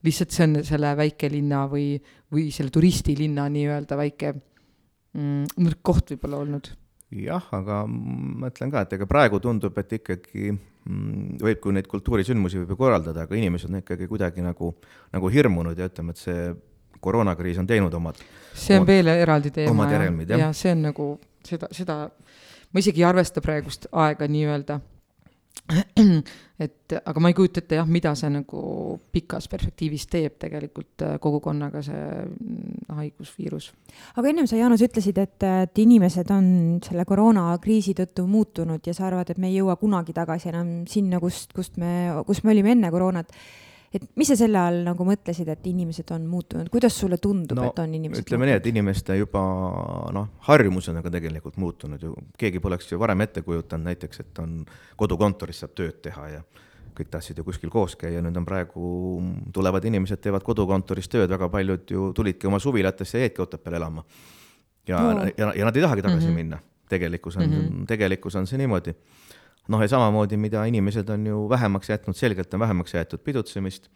lihtsalt 0.04 0.34
see 0.34 0.46
on 0.48 0.58
selle 0.66 0.92
väikelinna 0.98 1.64
või, 1.70 1.94
või 2.32 2.48
selle 2.54 2.72
turistilinna 2.74 3.46
nii-öelda 3.52 3.98
väike 3.98 4.32
mm, 4.34 5.56
nõrk 5.64 5.80
koht 5.86 6.14
võib-olla 6.14 6.42
olnud. 6.44 6.70
jah, 7.14 7.48
aga 7.54 7.84
ma 7.88 8.50
ütlen 8.52 8.72
ka, 8.74 8.84
et 8.84 8.94
ega 8.98 9.08
praegu 9.08 9.40
tundub, 9.42 9.76
et 9.80 9.96
ikkagi 9.98 10.50
mm, 10.52 11.40
võib, 11.42 11.60
kui 11.62 11.76
neid 11.76 11.88
kultuurisündmusi 11.90 12.62
võib 12.62 12.74
ju 12.74 12.80
korraldada, 12.80 13.26
aga 13.26 13.38
inimesed 13.38 13.72
on 13.72 13.80
ikkagi 13.80 14.08
kuidagi 14.10 14.44
nagu, 14.44 14.74
nagu 15.14 15.32
hirmunud 15.32 15.78
ja 15.78 15.88
ütleme, 15.90 16.14
et 16.14 16.22
see 16.22 16.48
koroonakriis 17.04 17.60
on 17.60 17.68
teinud 17.68 17.94
omad. 17.94 18.20
see 18.52 18.76
on 18.76 18.84
omad, 18.84 18.92
veel 18.92 19.12
eraldi 19.14 19.52
teema. 19.54 19.88
jah. 19.92 20.38
ja 20.38 20.52
see 20.56 20.72
on 20.72 20.88
nagu 20.90 21.12
seda, 21.44 21.70
seda, 21.72 22.02
ma 22.72 22.82
isegi 22.82 23.04
ei 23.04 23.08
arvesta 23.08 23.44
praegust 23.44 23.88
aega 23.92 24.28
nii-öelda 24.28 24.80
et 26.64 26.94
aga 26.98 27.20
ma 27.22 27.30
ei 27.30 27.36
kujuta 27.36 27.62
ette 27.62 27.78
jah, 27.78 27.88
mida 27.88 28.12
see 28.18 28.28
nagu 28.32 28.60
pikas 29.14 29.46
perspektiivis 29.50 30.04
teeb 30.12 30.36
tegelikult 30.42 31.04
äh, 31.06 31.14
kogukonnaga, 31.22 31.80
see 31.86 32.02
mm, 32.24 32.90
haigusviirus. 32.98 33.70
aga 34.20 34.30
ennem 34.30 34.48
sa, 34.50 34.58
Jaanus, 34.60 34.84
ütlesid, 34.84 35.18
et, 35.22 35.46
et 35.64 35.82
inimesed 35.84 36.30
on 36.34 36.46
selle 36.84 37.06
koroonakriisi 37.08 37.96
tõttu 38.02 38.26
muutunud 38.28 38.84
ja 38.84 38.96
sa 38.96 39.08
arvad, 39.08 39.32
et 39.32 39.40
me 39.40 39.50
ei 39.50 39.58
jõua 39.60 39.78
kunagi 39.80 40.16
tagasi 40.16 40.50
enam 40.52 40.74
sinna, 40.90 41.22
kust, 41.22 41.54
kust 41.56 41.78
me, 41.80 42.12
kus 42.28 42.44
me 42.44 42.52
olime 42.54 42.74
enne 42.76 42.92
koroonat 42.92 43.32
et 43.94 44.04
mis 44.18 44.28
sa 44.28 44.36
selle 44.38 44.58
all 44.58 44.80
nagu 44.86 45.06
mõtlesid, 45.06 45.48
et 45.52 45.66
inimesed 45.70 46.10
on 46.16 46.26
muutunud, 46.26 46.68
kuidas 46.72 46.96
sulle 46.98 47.18
tundub 47.22 47.58
no,, 47.58 47.70
et 47.70 47.80
on 47.84 47.94
inimesed 48.00 48.26
ütleme 48.26 48.48
nii, 48.48 48.58
et 48.58 48.68
inimeste 48.70 49.16
juba 49.18 49.42
noh, 50.14 50.28
harjumus 50.48 50.90
on 50.92 51.00
aga 51.00 51.12
tegelikult 51.14 51.58
muutunud 51.62 52.02
ju, 52.02 52.14
keegi 52.40 52.62
poleks 52.64 52.90
ju 52.90 53.00
varem 53.00 53.24
ette 53.26 53.44
kujutanud 53.46 53.90
näiteks, 53.92 54.24
et 54.24 54.42
on 54.42 54.60
kodukontoris 55.00 55.62
saab 55.64 55.76
tööd 55.78 56.00
teha 56.04 56.28
ja 56.36 56.44
kõik 56.94 57.10
tahtsid 57.10 57.38
ju 57.38 57.46
kuskil 57.46 57.72
koos 57.74 57.96
käia, 57.98 58.22
nüüd 58.22 58.36
on 58.38 58.46
praegu, 58.46 58.90
tulevad 59.54 59.84
inimesed, 59.88 60.20
teevad 60.22 60.44
kodukontoris 60.46 61.10
tööd, 61.10 61.30
väga 61.30 61.48
paljud 61.50 61.90
ju 61.90 62.12
tulidki 62.14 62.50
oma 62.50 62.60
suvilatesse 62.62 63.18
ja 63.18 63.26
jäidki 63.26 63.42
Otepääle 63.42 63.82
elama. 63.82 64.04
ja 64.88 65.00
no., 65.02 65.26
ja, 65.26 65.52
ja 65.56 65.66
nad 65.66 65.76
ei 65.76 65.82
tahagi 65.82 66.02
tagasi 66.02 66.26
mm 66.26 66.32
-hmm. 66.32 66.34
minna, 66.34 66.58
tegelikkus 66.88 67.36
on 67.36 67.46
mm, 67.46 67.52
-hmm. 67.52 67.86
tegelikkus 67.86 68.36
on 68.36 68.46
see 68.46 68.58
niimoodi 68.58 68.94
noh, 69.68 69.80
ja 69.80 69.88
samamoodi, 69.88 70.36
mida 70.40 70.64
inimesed 70.68 71.08
on 71.14 71.26
ju 71.26 71.48
vähemaks 71.48 71.90
jätnud, 71.90 72.16
selgelt 72.18 72.54
on 72.54 72.60
vähemaks 72.60 72.94
jäetud 72.94 73.22
pidutsemist, 73.24 73.90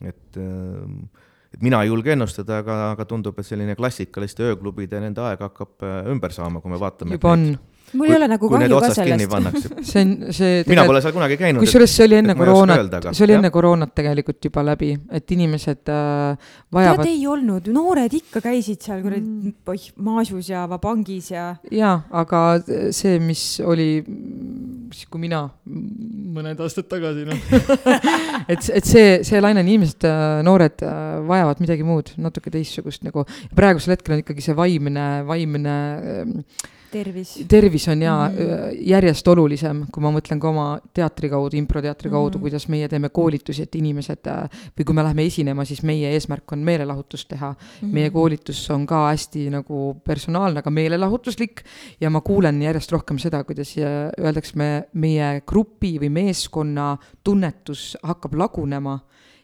et 0.00 0.38
äh, 0.38 1.28
et 1.52 1.60
mina 1.60 1.82
ei 1.84 1.90
julge 1.90 2.14
ennustada, 2.14 2.62
aga, 2.62 2.76
aga 2.94 3.04
tundub, 3.08 3.36
et 3.38 3.46
selline 3.46 3.74
klassikaliste 3.76 4.46
ööklubide 4.46 5.00
nende 5.02 5.20
aeg 5.26 5.42
hakkab 5.44 5.84
äh, 5.84 5.98
ümber 6.12 6.32
saama, 6.32 6.62
kui 6.64 6.72
me 6.72 6.80
vaatame. 6.80 7.18
juba 7.18 7.34
on 7.36 7.50
mul 7.98 8.10
ei 8.10 8.16
ole 8.16 8.28
nagu 8.30 8.50
kahju 8.52 8.80
ka 8.82 8.90
sellest. 8.96 9.66
see 9.90 10.04
on, 10.04 10.12
see 10.34 10.62
mina 10.68 10.84
pole 10.88 11.02
seal 11.04 11.14
kunagi 11.16 11.38
käinud. 11.40 11.62
kusjuures 11.64 11.96
see 11.96 12.08
oli 12.08 12.18
enne 12.20 12.36
koroonat, 12.38 12.96
see 13.10 13.26
oli 13.26 13.36
enne 13.38 13.50
koroonat 13.54 13.94
tegelikult 13.98 14.48
juba 14.48 14.64
läbi, 14.72 14.92
et 15.12 15.34
inimesed 15.36 15.92
äh, 15.92 16.50
vajavad. 16.72 17.02
tead, 17.02 17.12
ei 17.12 17.26
olnud, 17.30 17.68
noored 17.74 18.16
ikka 18.18 18.42
käisid 18.44 18.82
seal 18.84 19.02
kuradi 19.04 19.22
mm. 19.22 19.54
oih, 19.72 19.88
Maasus 20.02 20.50
ja 20.52 20.64
Vabangis 20.70 21.30
ja. 21.34 21.52
jaa, 21.70 21.94
aga 22.22 22.42
see, 22.94 23.18
mis 23.22 23.44
oli 23.64 23.88
siis, 24.92 25.06
kui 25.10 25.22
mina 25.22 25.44
mõned 25.66 26.60
aastad 26.62 26.88
tagasi, 26.90 27.26
noh 27.28 27.38
et, 28.52 28.68
et 28.72 28.86
see, 28.88 29.18
see 29.26 29.40
laine 29.42 29.62
on 29.62 29.68
inimesed, 29.68 30.06
äh, 30.08 30.40
noored 30.46 30.84
äh, 30.86 31.00
vajavad 31.28 31.62
midagi 31.62 31.86
muud, 31.86 32.14
natuke 32.22 32.52
teistsugust 32.52 33.04
nagu. 33.06 33.26
praegusel 33.56 33.96
hetkel 33.96 34.16
on 34.16 34.22
ikkagi 34.24 34.44
see 34.44 34.56
vaimne, 34.58 35.08
vaimne 35.28 35.76
äh, 35.98 36.70
tervis. 36.92 37.32
tervis 37.48 37.88
on 37.88 38.02
jaa 38.02 38.28
mm 38.28 38.34
-hmm. 38.36 38.76
järjest 38.80 39.28
olulisem, 39.28 39.84
kui 39.92 40.02
ma 40.02 40.12
mõtlen 40.12 40.40
ka 40.40 40.48
oma 40.48 40.66
teatri 40.94 41.30
kaudu, 41.30 41.56
improteatri 41.56 42.10
kaudu 42.10 42.28
mm, 42.28 42.38
-hmm. 42.38 42.40
kuidas 42.40 42.68
meie 42.68 42.88
teeme 42.88 43.08
koolitusi, 43.08 43.62
et 43.62 43.74
inimesed 43.74 44.26
äh, 44.26 44.48
või 44.78 44.84
kui 44.84 44.94
me 44.94 45.02
läheme 45.02 45.26
esinema, 45.26 45.64
siis 45.64 45.82
meie 45.82 46.12
eesmärk 46.12 46.52
on 46.52 46.58
meelelahutust 46.58 47.28
teha 47.28 47.52
mm. 47.52 47.88
-hmm. 47.88 47.92
meie 47.92 48.10
koolitus 48.10 48.70
on 48.70 48.86
ka 48.86 49.06
hästi 49.08 49.50
nagu 49.50 50.00
personaalne, 50.04 50.58
aga 50.58 50.70
meelelahutuslik 50.70 51.62
ja 52.00 52.10
ma 52.10 52.20
kuulen 52.20 52.62
järjest 52.62 52.92
rohkem 52.92 53.18
seda, 53.18 53.44
kuidas 53.44 53.76
äh, 53.78 54.10
öeldakse, 54.20 54.56
me, 54.56 54.88
meie 54.92 55.42
grupi 55.46 55.98
või 55.98 56.10
meeskonna 56.10 56.96
tunnetus 57.24 57.96
hakkab 58.02 58.34
lagunema 58.34 58.98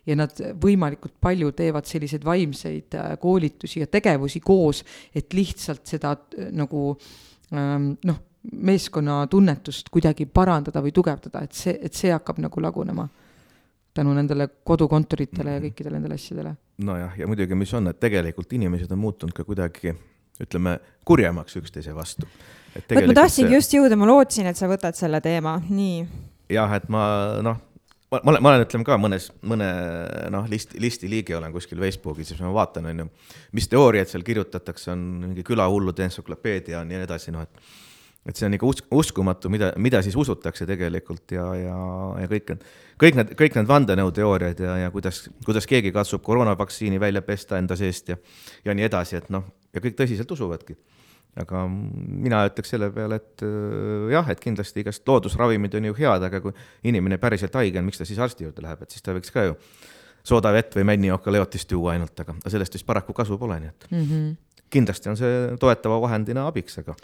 ja 0.06 0.16
nad 0.16 0.32
võimalikult 0.64 1.14
palju 1.20 1.52
teevad 1.52 1.84
selliseid 1.84 2.24
vaimseid 2.24 2.94
koolitusi 3.20 3.80
ja 3.80 3.86
tegevusi 3.86 4.40
koos, 4.40 4.84
et 5.14 5.34
lihtsalt 5.34 5.86
seda 5.86 6.16
nagu 6.52 6.90
äh, 6.90 7.27
noh, 7.50 8.18
meeskonna 8.52 9.26
tunnetust 9.30 9.88
kuidagi 9.92 10.26
parandada 10.26 10.82
või 10.84 10.92
tugevdada, 10.94 11.42
et 11.44 11.56
see, 11.56 11.74
et 11.82 11.94
see 11.94 12.12
hakkab 12.12 12.38
nagu 12.42 12.62
lagunema 12.62 13.08
tänu 13.98 14.14
nendele 14.14 14.48
kodukontoritele 14.64 15.56
ja 15.56 15.58
mhm. 15.58 15.66
kõikidele 15.66 15.98
nendele 15.98 16.18
asjadele. 16.20 16.54
nojah, 16.78 17.18
ja 17.18 17.26
muidugi, 17.26 17.56
mis 17.58 17.74
on, 17.74 17.90
et 17.90 18.00
tegelikult 18.00 18.52
inimesed 18.54 18.92
on 18.94 19.02
muutunud 19.02 19.34
ka 19.34 19.44
kuidagi 19.44 19.94
ütleme, 20.38 20.78
kurjemaks 21.04 21.58
üksteise 21.58 21.94
vastu. 21.94 22.28
vot 22.76 23.06
ma 23.10 23.16
tahtsingi 23.22 23.50
see... 23.50 23.58
just 23.58 23.74
jõuda, 23.74 23.98
ma 23.98 24.06
lootsin, 24.06 24.46
et 24.46 24.60
sa 24.60 24.68
võtad 24.70 24.94
selle 24.98 25.20
teema, 25.24 25.56
nii. 25.68 26.04
jah, 26.54 26.76
et 26.78 26.86
ma 26.92 27.02
noh, 27.42 27.58
ma, 28.10 28.20
ma 28.22 28.32
olen, 28.32 28.42
ma 28.42 28.52
olen, 28.52 28.64
ütleme 28.66 28.86
ka 28.88 28.96
mõnes, 29.00 29.28
mõne 29.48 29.68
noh, 30.34 30.46
listi, 30.50 30.80
listi 30.82 31.10
liige 31.10 31.36
olen 31.38 31.52
kuskil 31.54 31.80
Facebookis, 31.82 32.32
siis 32.32 32.40
ma 32.44 32.52
vaatan, 32.54 32.88
on 32.92 33.04
ju, 33.04 33.10
mis 33.58 33.68
teooriaid 33.70 34.10
seal 34.10 34.24
kirjutatakse, 34.26 34.92
on 34.94 35.04
mingi 35.26 35.44
külahullude 35.46 36.06
entsüklopeedia 36.08 36.80
on 36.80 36.90
ja 36.90 37.02
nii 37.02 37.08
edasi, 37.08 37.34
noh 37.34 37.46
et 37.46 37.68
et 38.28 38.36
see 38.36 38.44
on 38.48 38.56
ikka 38.56 38.66
us-, 38.68 38.84
uskumatu, 38.92 39.48
mida, 39.52 39.70
mida 39.80 40.02
siis 40.04 40.16
usutakse 40.18 40.66
tegelikult 40.68 41.32
ja, 41.32 41.46
ja, 41.56 41.76
ja 42.20 42.28
kõik 42.28 42.52
need, 42.52 42.66
kõik 43.00 43.16
need, 43.16 43.32
kõik 43.38 43.56
need 43.56 43.70
vandenõuteooriad 43.70 44.60
ja, 44.60 44.74
ja 44.82 44.90
kuidas, 44.92 45.22
kuidas 45.46 45.68
keegi 45.70 45.94
katsub 45.94 46.20
koroonavaktsiini 46.26 47.00
välja 47.00 47.22
pesta 47.24 47.60
enda 47.60 47.78
seest 47.78 48.12
ja, 48.12 48.18
ja 48.66 48.76
nii 48.76 48.84
edasi, 48.88 49.22
et 49.22 49.30
noh, 49.32 49.46
ja 49.72 49.80
kõik 49.84 49.96
tõsiselt 49.96 50.34
usuvadki. 50.34 50.76
Aga 51.38 51.64
mina 51.68 52.42
ütleks 52.48 52.72
selle 52.74 52.90
peale, 52.94 53.20
et 53.20 53.44
äh, 53.46 54.08
jah, 54.14 54.30
et 54.32 54.40
kindlasti 54.42 54.82
igast 54.82 55.06
loodusravimid 55.08 55.76
on 55.78 55.90
ju 55.90 55.98
head, 56.00 56.26
aga 56.30 56.40
kui 56.44 56.54
inimene 56.90 57.20
päriselt 57.22 57.54
haige 57.54 57.78
on, 57.78 57.86
miks 57.86 58.00
ta 58.00 58.08
siis 58.08 58.18
arsti 58.22 58.48
juurde 58.48 58.64
läheb, 58.64 58.82
et 58.82 58.94
siis 58.94 59.04
ta 59.04 59.14
võiks 59.16 59.32
ka 59.34 59.46
ju 59.50 59.56
soodavett 60.28 60.74
või 60.76 60.86
männioka 60.88 61.32
leotist 61.32 61.70
juua 61.72 61.94
ainult, 61.94 62.18
aga 62.20 62.34
sellest 62.46 62.74
vist 62.74 62.86
paraku 62.88 63.14
kasu 63.16 63.38
pole, 63.38 63.60
nii 63.62 63.70
et 63.70 63.88
mm 63.90 64.04
-hmm. 64.04 64.36
kindlasti 64.70 65.08
on 65.08 65.16
see 65.16 65.56
toetava 65.60 66.00
vahendina 66.00 66.46
abiks, 66.48 66.78
aga 66.82 66.96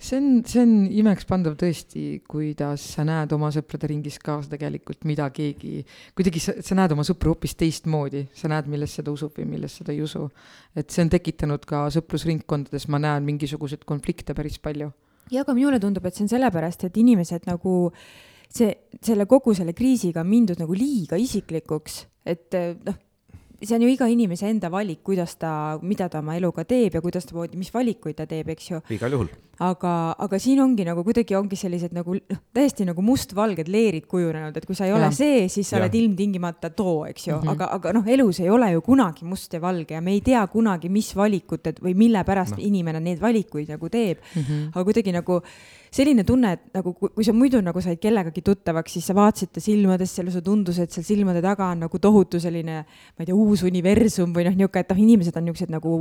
see 0.00 0.16
on, 0.16 0.28
see 0.48 0.62
on 0.62 0.72
imekspandav 1.02 1.56
tõesti, 1.60 2.04
kuidas 2.28 2.84
sa 2.94 3.04
näed 3.06 3.32
oma 3.36 3.50
sõprade 3.54 3.90
ringis 3.90 4.16
ka 4.22 4.38
tegelikult, 4.50 5.04
mida 5.08 5.28
keegi, 5.34 5.84
kuidagi 6.16 6.42
sa, 6.42 6.54
sa 6.64 6.78
näed 6.78 6.94
oma 6.96 7.04
sõpru 7.06 7.34
hoopis 7.34 7.56
teistmoodi, 7.60 8.24
sa 8.36 8.50
näed, 8.52 8.70
millesse 8.72 9.04
ta 9.04 9.12
usub 9.12 9.36
või 9.36 9.48
millesse 9.52 9.84
ta 9.84 9.92
ei 9.92 10.00
usu. 10.04 10.26
et 10.74 10.90
see 10.90 11.04
on 11.04 11.12
tekitanud 11.12 11.66
ka 11.68 11.84
sõprusringkondades, 11.92 12.88
ma 12.88 13.02
näen 13.02 13.26
mingisuguseid 13.28 13.84
konflikte 13.84 14.34
päris 14.34 14.58
palju. 14.58 14.90
ja 15.30 15.44
aga 15.44 15.54
minule 15.54 15.80
tundub, 15.80 16.06
et 16.06 16.16
see 16.16 16.24
on 16.24 16.32
sellepärast, 16.32 16.88
et 16.88 16.96
inimesed 16.96 17.46
nagu 17.50 17.92
see, 18.48 18.72
selle 19.02 19.26
kogu 19.26 19.54
selle 19.54 19.76
kriisiga 19.76 20.24
on 20.24 20.32
mindud 20.32 20.58
nagu 20.58 20.74
liiga 20.74 21.20
isiklikuks, 21.20 22.04
et 22.24 22.56
noh 22.86 22.98
see 23.62 23.76
on 23.76 23.82
ju 23.84 23.90
iga 23.92 24.08
inimese 24.08 24.48
enda 24.48 24.70
valik, 24.72 25.02
kuidas 25.04 25.34
ta, 25.40 25.78
mida 25.82 26.08
ta 26.08 26.20
oma 26.22 26.36
eluga 26.38 26.64
teeb 26.64 26.96
ja 26.96 27.02
kuidas 27.04 27.26
ta, 27.28 27.46
mis 27.58 27.72
valikuid 27.74 28.16
ta 28.16 28.26
teeb, 28.28 28.48
eks 28.54 28.70
ju. 28.70 28.80
igal 28.96 29.12
juhul. 29.12 29.28
aga, 29.60 29.92
aga 30.24 30.38
siin 30.40 30.62
ongi 30.64 30.86
nagu 30.88 31.04
kuidagi 31.04 31.36
ongi 31.36 31.58
sellised 31.60 31.92
nagu 31.92 32.16
noh, 32.16 32.40
täiesti 32.56 32.86
nagu 32.88 33.02
mustvalged 33.04 33.68
leerid 33.68 34.06
kujunenud, 34.08 34.56
et 34.56 34.66
kui 34.68 34.78
sa 34.78 34.88
ei 34.88 34.94
ole 34.96 35.10
ja. 35.10 35.16
see, 35.16 35.42
siis 35.52 35.68
sa 35.68 35.76
ja. 35.76 35.82
oled 35.82 35.98
ilmtingimata 36.00 36.70
too, 36.76 37.04
eks 37.10 37.28
ju 37.28 37.34
mm, 37.34 37.42
-hmm. 37.42 37.52
aga, 37.52 37.68
aga 37.76 37.92
noh, 37.98 38.08
elus 38.08 38.40
ei 38.40 38.48
ole 38.50 38.72
ju 38.72 38.80
kunagi 38.86 39.28
must 39.28 39.52
ja 39.52 39.60
valge 39.60 39.94
ja 39.94 40.00
me 40.00 40.16
ei 40.16 40.20
tea 40.24 40.46
kunagi, 40.46 40.88
mis 40.88 41.12
valikute 41.16 41.74
või 41.82 41.94
mille 41.94 42.24
pärast 42.24 42.56
no. 42.56 42.64
inimene 42.64 43.00
neid 43.00 43.20
valikuid 43.20 43.68
nagu 43.68 43.88
teeb 43.88 44.18
mm. 44.18 44.42
-hmm. 44.42 44.72
aga 44.72 44.84
kuidagi 44.84 45.12
nagu 45.12 45.42
selline 45.90 46.24
tunne, 46.26 46.52
et 46.54 46.76
nagu 46.76 46.92
kui 46.94 47.24
sa 47.26 47.32
muidu 47.34 47.60
nagu 47.64 47.82
said 47.82 47.98
kellegagi 48.02 48.42
tuttavaks, 48.46 48.94
siis 48.96 49.08
sa 49.10 49.14
vaatasid 49.18 49.50
ta 49.56 49.62
silmadesse, 49.62 50.22
sulle 50.22 50.42
tundus, 50.46 50.78
et 50.82 50.94
seal 50.94 51.06
silmade 51.06 51.42
taga 51.42 51.70
on 51.74 51.84
nagu 51.84 52.00
tohutu 52.02 52.40
selline, 52.42 52.76
ma 52.84 53.24
ei 53.24 53.28
tea, 53.28 53.34
uus 53.36 53.64
universum 53.66 54.34
või 54.36 54.46
noh, 54.46 54.56
niisugune, 54.56 54.84
et 54.84 54.94
noh, 54.94 55.02
inimesed 55.04 55.36
on 55.40 55.46
niisugused 55.48 55.74
nagu 55.74 55.94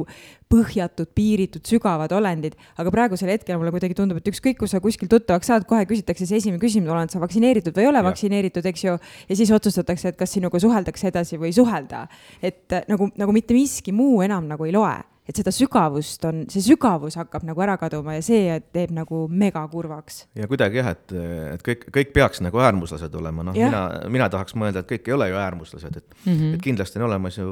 põhjatud, 0.54 1.10
piiritud, 1.18 1.66
sügavad 1.66 2.14
olendid. 2.16 2.58
aga 2.78 2.94
praegusel 2.94 3.34
hetkel 3.34 3.58
mulle 3.58 3.74
kuidagi 3.74 3.98
tundub, 3.98 4.22
et 4.22 4.30
ükskõik, 4.30 4.60
kus 4.62 4.76
sa 4.76 4.84
kuskil 4.84 5.10
tuttavaks 5.10 5.50
saad, 5.50 5.66
kohe 5.70 5.86
küsitakse 5.90 6.28
see 6.30 6.38
esimene 6.38 6.62
küsimus, 6.62 6.94
oled 6.94 7.10
sa 7.10 7.22
vaktsineeritud 7.24 7.74
või 7.74 7.88
ei 7.88 7.92
ole 7.92 8.04
ja. 8.04 8.08
vaktsineeritud, 8.10 8.66
eks 8.70 8.86
ju. 8.86 8.98
ja 9.30 9.40
siis 9.42 9.52
otsustatakse, 9.56 10.14
et 10.14 10.20
kas 10.20 10.38
sinuga 10.38 10.62
suheldakse 10.62 11.10
edasi 11.10 11.42
või 11.42 11.50
ei 11.50 11.58
suhelda. 11.58 12.06
et 12.42 12.78
nagu, 12.88 13.10
nagu 13.18 13.34
mitte 13.34 13.58
miski 13.58 13.92
muu 13.96 14.22
enam 14.22 14.46
nagu 14.50 14.70
ei 14.70 14.76
loe 14.76 14.98
et 15.30 15.38
seda 15.38 15.52
sügavust 15.54 16.24
on, 16.26 16.42
see 16.50 16.64
sügavus 16.66 17.18
hakkab 17.20 17.46
nagu 17.48 17.62
ära 17.62 17.76
kaduma 17.82 18.16
ja 18.18 18.24
see 18.26 18.56
teeb 18.74 18.94
nagu 18.96 19.22
mega 19.30 19.62
kurvaks. 19.70 20.24
ja 20.38 20.48
kuidagi 20.50 20.82
jah, 20.82 20.92
et, 20.96 21.14
et 21.54 21.66
kõik, 21.66 21.86
kõik 21.96 22.14
peaks 22.16 22.42
nagu 22.42 22.62
äärmuslased 22.64 23.14
olema, 23.20 23.46
noh, 23.46 23.58
mina, 23.58 23.84
mina 24.12 24.30
tahaks 24.34 24.58
mõelda, 24.58 24.84
et 24.84 24.90
kõik 24.90 25.12
ei 25.12 25.16
ole 25.16 25.30
ju 25.30 25.38
äärmuslased, 25.40 26.00
et 26.02 26.18
mm, 26.24 26.34
-hmm. 26.34 26.56
et 26.58 26.66
kindlasti 26.66 27.02
on 27.02 27.06
olemas 27.10 27.38
ju 27.38 27.50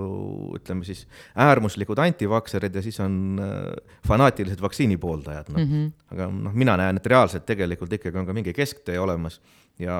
ütleme 0.57 0.87
siis 0.87 1.05
äärmuslikud 1.35 2.01
antivakserid 2.01 2.75
ja 2.75 2.81
siis 2.81 2.99
on 3.03 3.39
äh, 3.43 3.99
fanaatilised 4.07 4.61
vaktsiini 4.61 4.97
pooldajad, 4.97 5.53
noh. 5.53 5.61
Mm 5.61 5.71
-hmm.. 5.71 5.93
aga 6.15 6.31
noh, 6.31 6.53
mina 6.53 6.77
näen, 6.77 6.97
et 6.97 7.13
reaalselt 7.13 7.45
tegelikult 7.45 7.93
ikkagi 7.93 8.17
on 8.17 8.25
ka 8.25 8.33
mingi 8.33 8.53
kesktee 8.53 8.99
olemas 8.99 9.41
ja, 9.79 9.97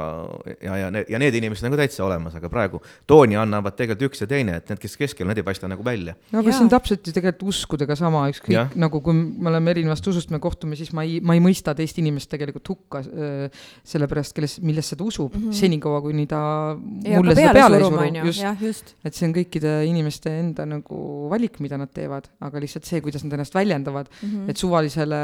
ja, 0.62 0.78
ja 0.82 0.90
need, 0.94 1.10
ja 1.12 1.20
need 1.22 1.36
inimesed 1.38 1.68
on 1.68 1.76
ka 1.76 1.82
täitsa 1.84 2.06
olemas, 2.06 2.36
aga 2.38 2.50
praegu 2.50 2.80
tooni 3.10 3.38
annavad 3.38 3.76
tegelikult 3.78 4.12
üks 4.12 4.24
ja 4.24 4.28
teine, 4.30 4.58
et 4.58 4.72
need, 4.72 4.80
kes 4.82 4.98
keskel, 4.98 5.28
need 5.30 5.42
ei 5.42 5.46
paista 5.46 5.70
nagu 5.70 5.86
välja. 5.86 6.16
no 6.32 6.42
aga 6.42 6.50
ja. 6.50 6.56
see 6.58 6.66
on 6.66 6.72
täpselt 6.74 7.06
ju 7.06 7.14
tegelikult 7.14 7.46
uskudega 7.54 7.98
sama, 8.00 8.24
ükskõik 8.32 8.74
nagu 8.80 9.02
kui 9.06 9.18
me 9.18 9.52
oleme 9.52 9.74
erinevast 9.76 10.10
usust, 10.10 10.34
me 10.34 10.42
kohtume, 10.44 10.78
siis 10.80 10.94
ma 10.98 11.06
ei, 11.06 11.20
ma 11.22 11.38
ei 11.38 11.44
mõista 11.44 11.76
teist 11.78 12.00
inimest 12.02 12.32
tegelikult 12.34 12.72
hukka 12.74 13.04
äh, 13.06 13.68
sellepärast, 13.88 14.34
kelles, 14.38 14.58
millesse 14.66 14.98
ta 14.98 15.06
usub 15.06 15.36
mm 15.36 15.44
-hmm. 15.46 15.60
senikaua, 15.62 16.02
kuni 16.06 16.26
ta 16.28 16.42
ja, 17.06 17.22
mulle 17.22 17.38
seda 17.38 17.54
peale 17.54 17.78
ei 17.78 17.86
suru, 17.86 18.02
just, 18.26 18.46
just., 18.62 18.96
et 19.06 19.14
see 19.14 19.30
on 19.30 19.36
kõikide 19.38 19.76
inimeste 19.86 20.34
enda 20.40 20.66
nagu 20.66 21.30
valik, 21.30 21.62
mida 21.62 21.78
nad 21.78 21.94
teevad, 21.94 22.32
aga 22.42 22.60
lihtsalt 22.64 22.90
see, 22.90 23.02
kuidas 23.06 23.24
nad 23.24 23.38
ennast 23.38 23.54
väljendavad 23.54 24.10
mm, 24.10 24.30
-hmm. 24.30 24.50
et 24.50 24.58
suvalisele 24.58 25.22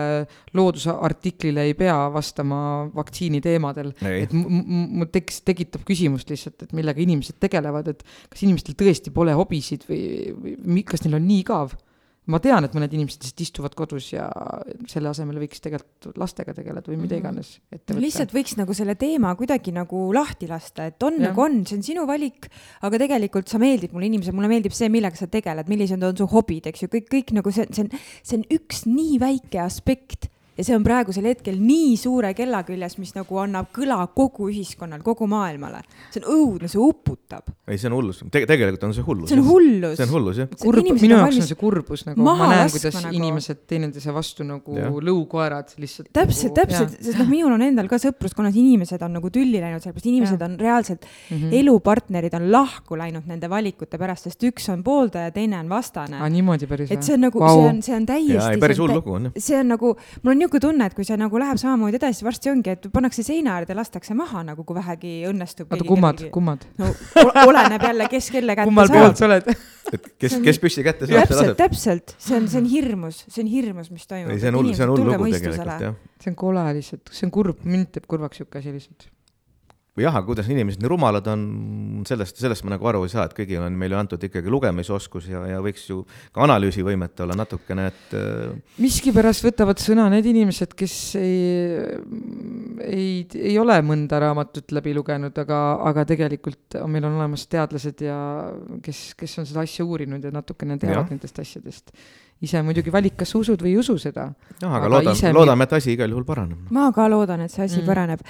loodusartiklile 0.54 1.66
ei 1.72 1.74
pea 1.74 1.98
vastama 2.14 2.90
vaktsiini 2.94 3.42
teemadel, 3.42 3.94
et 4.02 4.34
mul 4.50 5.10
teks-, 5.14 5.42
tekitab 5.48 5.86
küsimust 5.88 6.30
lihtsalt, 6.32 6.68
et 6.68 6.76
millega 6.76 7.02
inimesed 7.04 7.40
tegelevad, 7.44 7.90
et 7.94 8.06
kas 8.30 8.46
inimestel 8.46 8.78
tõesti 8.80 9.14
pole 9.16 9.36
hobisid 9.38 9.88
või, 9.90 10.04
või 10.36 10.86
kas 10.88 11.06
neil 11.06 11.20
on 11.20 11.28
nii 11.30 11.42
igav 11.46 11.76
ma 12.32 12.40
tean, 12.44 12.64
et 12.64 12.76
mõned 12.76 12.94
inimesed 12.96 13.20
lihtsalt 13.20 13.42
istuvad 13.44 13.74
kodus 13.76 14.08
ja 14.14 14.28
selle 14.92 15.12
asemel 15.12 15.42
võiks 15.42 15.60
tegelikult 15.64 16.16
lastega 16.20 16.56
tegeleda 16.56 16.88
või 16.88 17.02
mida 17.02 17.18
mhm. 17.18 17.24
iganes 17.24 17.50
ette 17.68 17.92
võtta. 17.92 18.04
lihtsalt 18.06 18.36
võiks 18.36 18.56
nagu 18.60 18.76
selle 18.78 18.96
teema 19.00 19.34
kuidagi 19.40 19.74
nagu 19.76 20.06
lahti 20.16 20.48
lasta, 20.52 20.88
et 20.92 21.04
on 21.04 21.20
ja. 21.20 21.30
nagu 21.30 21.44
on, 21.44 21.60
see 21.68 21.80
on 21.80 21.86
sinu 21.86 22.06
valik, 22.08 22.48
aga 22.88 23.02
tegelikult 23.04 23.52
sa 23.52 23.60
meeldid 23.62 23.96
mulle 23.96 24.08
inimesena, 24.12 24.38
mulle 24.38 24.52
meeldib 24.54 24.76
see, 24.76 24.92
millega 24.94 25.20
sa 25.20 25.28
tegeled, 25.32 25.72
millised 25.72 26.08
on 26.08 26.16
su 26.20 26.30
hobid, 26.32 26.70
eks 26.72 26.86
ju, 26.86 26.92
kõik, 26.96 27.10
kõik 27.12 27.36
nagu 27.40 27.56
see, 27.56 27.68
see 27.76 27.88
on, 27.88 27.92
see 28.22 28.40
on 28.40 28.48
üks 28.56 28.86
nii 28.88 29.20
väike 29.24 29.64
aspekt 29.66 30.30
ja 30.58 30.66
see 30.66 30.76
on 30.78 30.84
praegusel 30.86 31.26
hetkel 31.30 31.58
nii 31.62 31.96
suure 32.00 32.34
kella 32.38 32.62
küljes, 32.68 32.98
mis 33.02 33.14
nagu 33.16 33.40
annab 33.42 33.72
kõla 33.76 34.00
kogu 34.14 34.50
ühiskonnale, 34.52 35.04
kogu 35.06 35.28
maailmale. 35.30 35.82
see 36.14 36.22
on 36.22 36.30
õudne, 36.34 36.70
see 36.70 36.82
uputab. 36.82 37.50
ei, 37.68 37.80
see 37.82 37.90
on 37.90 37.98
hullus 37.98 38.22
Te, 38.32 38.44
tegelikult 38.50 38.86
on 38.88 38.94
see 38.96 39.06
hullus. 39.06 39.32
see 39.32 39.40
on 39.40 39.48
hullus. 39.48 39.98
see 39.98 40.06
on 40.06 40.14
hullus, 40.14 40.42
jah. 40.44 40.52
kurb, 40.62 40.90
minu 40.90 41.18
jaoks 41.18 41.40
on 41.42 41.50
see 41.50 41.60
kurbus 41.60 42.06
nagu, 42.10 42.26
ma 42.26 42.36
näen, 42.44 42.72
kuidas 42.74 43.00
nagu... 43.00 43.18
inimesed 43.18 43.64
teineteise 43.70 44.14
vastu 44.16 44.46
nagu 44.48 44.78
ja. 44.78 44.92
lõukoerad 45.10 45.74
lihtsalt. 45.82 46.12
täpselt 46.14 46.54
nagu,, 46.54 46.60
täpselt, 46.62 46.98
sest 47.00 47.22
noh, 47.22 47.30
minul 47.32 47.56
on 47.58 47.66
endal 47.66 47.90
ka 47.92 48.00
sõpruskonnas 48.02 48.58
inimesed 48.60 49.02
on 49.06 49.18
nagu 49.18 49.34
tülli 49.34 49.62
läinud, 49.64 49.84
sellepärast 49.84 50.10
inimesed 50.12 50.38
ja. 50.38 50.50
on 50.50 50.58
reaalselt 50.62 51.06
mm, 51.06 51.38
-hmm. 51.38 51.58
elupartnerid 51.62 52.38
on 52.38 52.50
lahku 52.54 52.98
läinud 53.00 53.28
nende 53.30 53.50
valikute 53.50 53.98
pärast, 54.02 54.30
sest 54.30 54.46
üks 54.50 54.70
on 54.74 54.84
pooldaja, 54.86 55.32
teine 55.34 55.60
on 55.60 55.70
vastane. 55.72 56.20
aa, 56.22 56.30
niimoodi 56.30 56.70
päris 56.70 56.92
või? 56.92 57.00
et 57.00 57.10
see 57.10 57.18
on 57.18 57.26
nagu 57.28 57.42
wow., 57.42 57.58
see 57.58 57.70
on, 57.70 57.82
see 57.90 57.98
on 57.98 58.08
täiesti. 58.10 58.62
päris 58.62 58.82
hull 58.84 58.98
lugu 59.00 59.18
on, 59.18 59.30
jah. 59.30 59.38
see 59.50 59.60
on 59.60 59.74
nagu, 59.74 59.96
mul 60.22 60.36
on 60.36 60.43
niisugune 60.44 60.64
tunne, 60.64 60.88
et 60.90 60.98
kui 60.98 61.08
see 61.08 61.18
nagu 61.20 61.42
läheb 61.42 61.60
samamoodi 61.62 62.00
edasi, 62.00 62.26
varsti 62.28 62.52
ongi, 62.52 62.76
et 62.76 62.88
pannakse 62.94 63.26
seina 63.26 63.58
äärde, 63.58 63.76
lastakse 63.78 64.16
maha 64.18 64.44
nagu, 64.52 64.66
kui 64.68 64.78
vähegi 64.78 65.14
õnnestub. 65.30 65.72
oota, 65.72 65.88
kummad, 65.88 66.26
kummad? 66.34 66.68
no 66.82 66.92
oleneb 67.48 67.88
jälle, 67.90 68.10
kes 68.12 68.30
kelle 68.34 68.58
kätte 68.60 68.70
kummal 68.70 68.92
poolt 68.94 69.20
sa 69.20 69.30
oled 69.30 69.50
et 69.94 70.12
kes, 70.22 70.38
kes 70.44 70.60
püsti 70.62 70.86
kätte 70.86 71.08
saab, 71.10 71.28
see 71.30 71.40
laseb. 71.40 71.58
täpselt, 71.60 72.16
see 72.22 72.38
on, 72.38 72.48
see 72.52 72.62
on 72.62 72.70
hirmus, 72.70 73.24
see 73.28 73.44
on 73.46 73.52
hirmus, 73.52 73.90
mis 73.94 74.08
toimub. 74.10 74.34
ei, 74.34 74.42
see 74.44 74.54
on 74.54 74.60
hull, 74.60 74.72
see 74.76 74.86
on 74.86 74.94
hull 74.94 75.10
lugu 75.10 75.32
tegelikult, 75.34 75.84
jah. 75.88 75.98
see 76.24 76.34
on 76.34 76.40
kole 76.40 76.68
lihtsalt, 76.80 77.14
see 77.14 77.28
on 77.28 77.36
kurb, 77.36 77.66
mind 77.68 77.92
teeb 77.96 78.08
kurvaks 78.10 78.42
sihuke 78.42 78.62
asi 78.62 78.74
lihtsalt 78.76 79.10
jah, 80.02 80.16
aga 80.16 80.26
kuidas 80.26 80.48
inimesed 80.50 80.82
nii 80.82 80.90
rumalad 80.90 81.28
on, 81.30 81.42
sellest, 82.08 82.40
sellest 82.42 82.66
ma 82.66 82.74
nagu 82.74 82.88
aru 82.90 83.04
ei 83.06 83.12
saa, 83.12 83.28
et 83.28 83.36
kõigile 83.38 83.62
on 83.68 83.76
meile 83.78 83.98
antud 84.00 84.24
ikkagi 84.26 84.50
lugemisoskus 84.50 85.28
ja, 85.30 85.44
ja 85.52 85.60
võiks 85.62 85.84
ju 85.90 86.00
ka 86.34 86.42
analüüsivõimet 86.48 87.22
olla 87.26 87.38
natukene, 87.38 87.86
et. 87.92 88.16
Äh, 88.18 88.56
miskipärast 88.82 89.46
võtavad 89.46 89.82
sõna 89.84 90.08
need 90.14 90.32
inimesed, 90.34 90.74
kes 90.80 90.98
ei, 91.22 91.38
ei, 92.88 93.08
ei 93.38 93.56
ole 93.62 93.78
mõnda 93.86 94.18
raamatut 94.24 94.74
läbi 94.74 94.96
lugenud, 94.98 95.38
aga, 95.46 95.62
aga 95.92 96.08
tegelikult 96.10 96.80
on, 96.82 96.90
meil 96.96 97.06
on 97.10 97.22
olemas 97.22 97.46
teadlased 97.52 98.02
ja 98.08 98.18
kes, 98.84 99.06
kes 99.20 99.40
on 99.44 99.50
seda 99.50 99.62
asja 99.68 99.86
uurinud 99.86 100.26
ja 100.26 100.34
natukene 100.34 100.82
teavad 100.82 101.06
ja. 101.06 101.10
nendest 101.14 101.42
asjadest 101.44 101.94
ise 102.44 102.62
muidugi 102.66 102.92
valik, 102.94 103.16
kas 103.22 103.32
usud 103.38 103.62
või 103.64 103.74
ei 103.74 103.80
usu 103.80 103.96
seda. 104.02 104.28
jah, 104.60 104.68
aga, 104.68 104.82
aga 104.82 104.92
loodame, 104.92 105.32
loodame, 105.38 105.68
et 105.68 105.76
asi 105.80 105.94
igal 105.96 106.12
juhul 106.12 106.26
paraneb. 106.28 106.68
ma 106.76 106.90
ka 106.96 107.08
loodan, 107.12 107.46
et 107.46 107.54
see 107.54 107.64
asi 107.66 107.80
mm. 107.80 107.88
paraneb. 107.88 108.24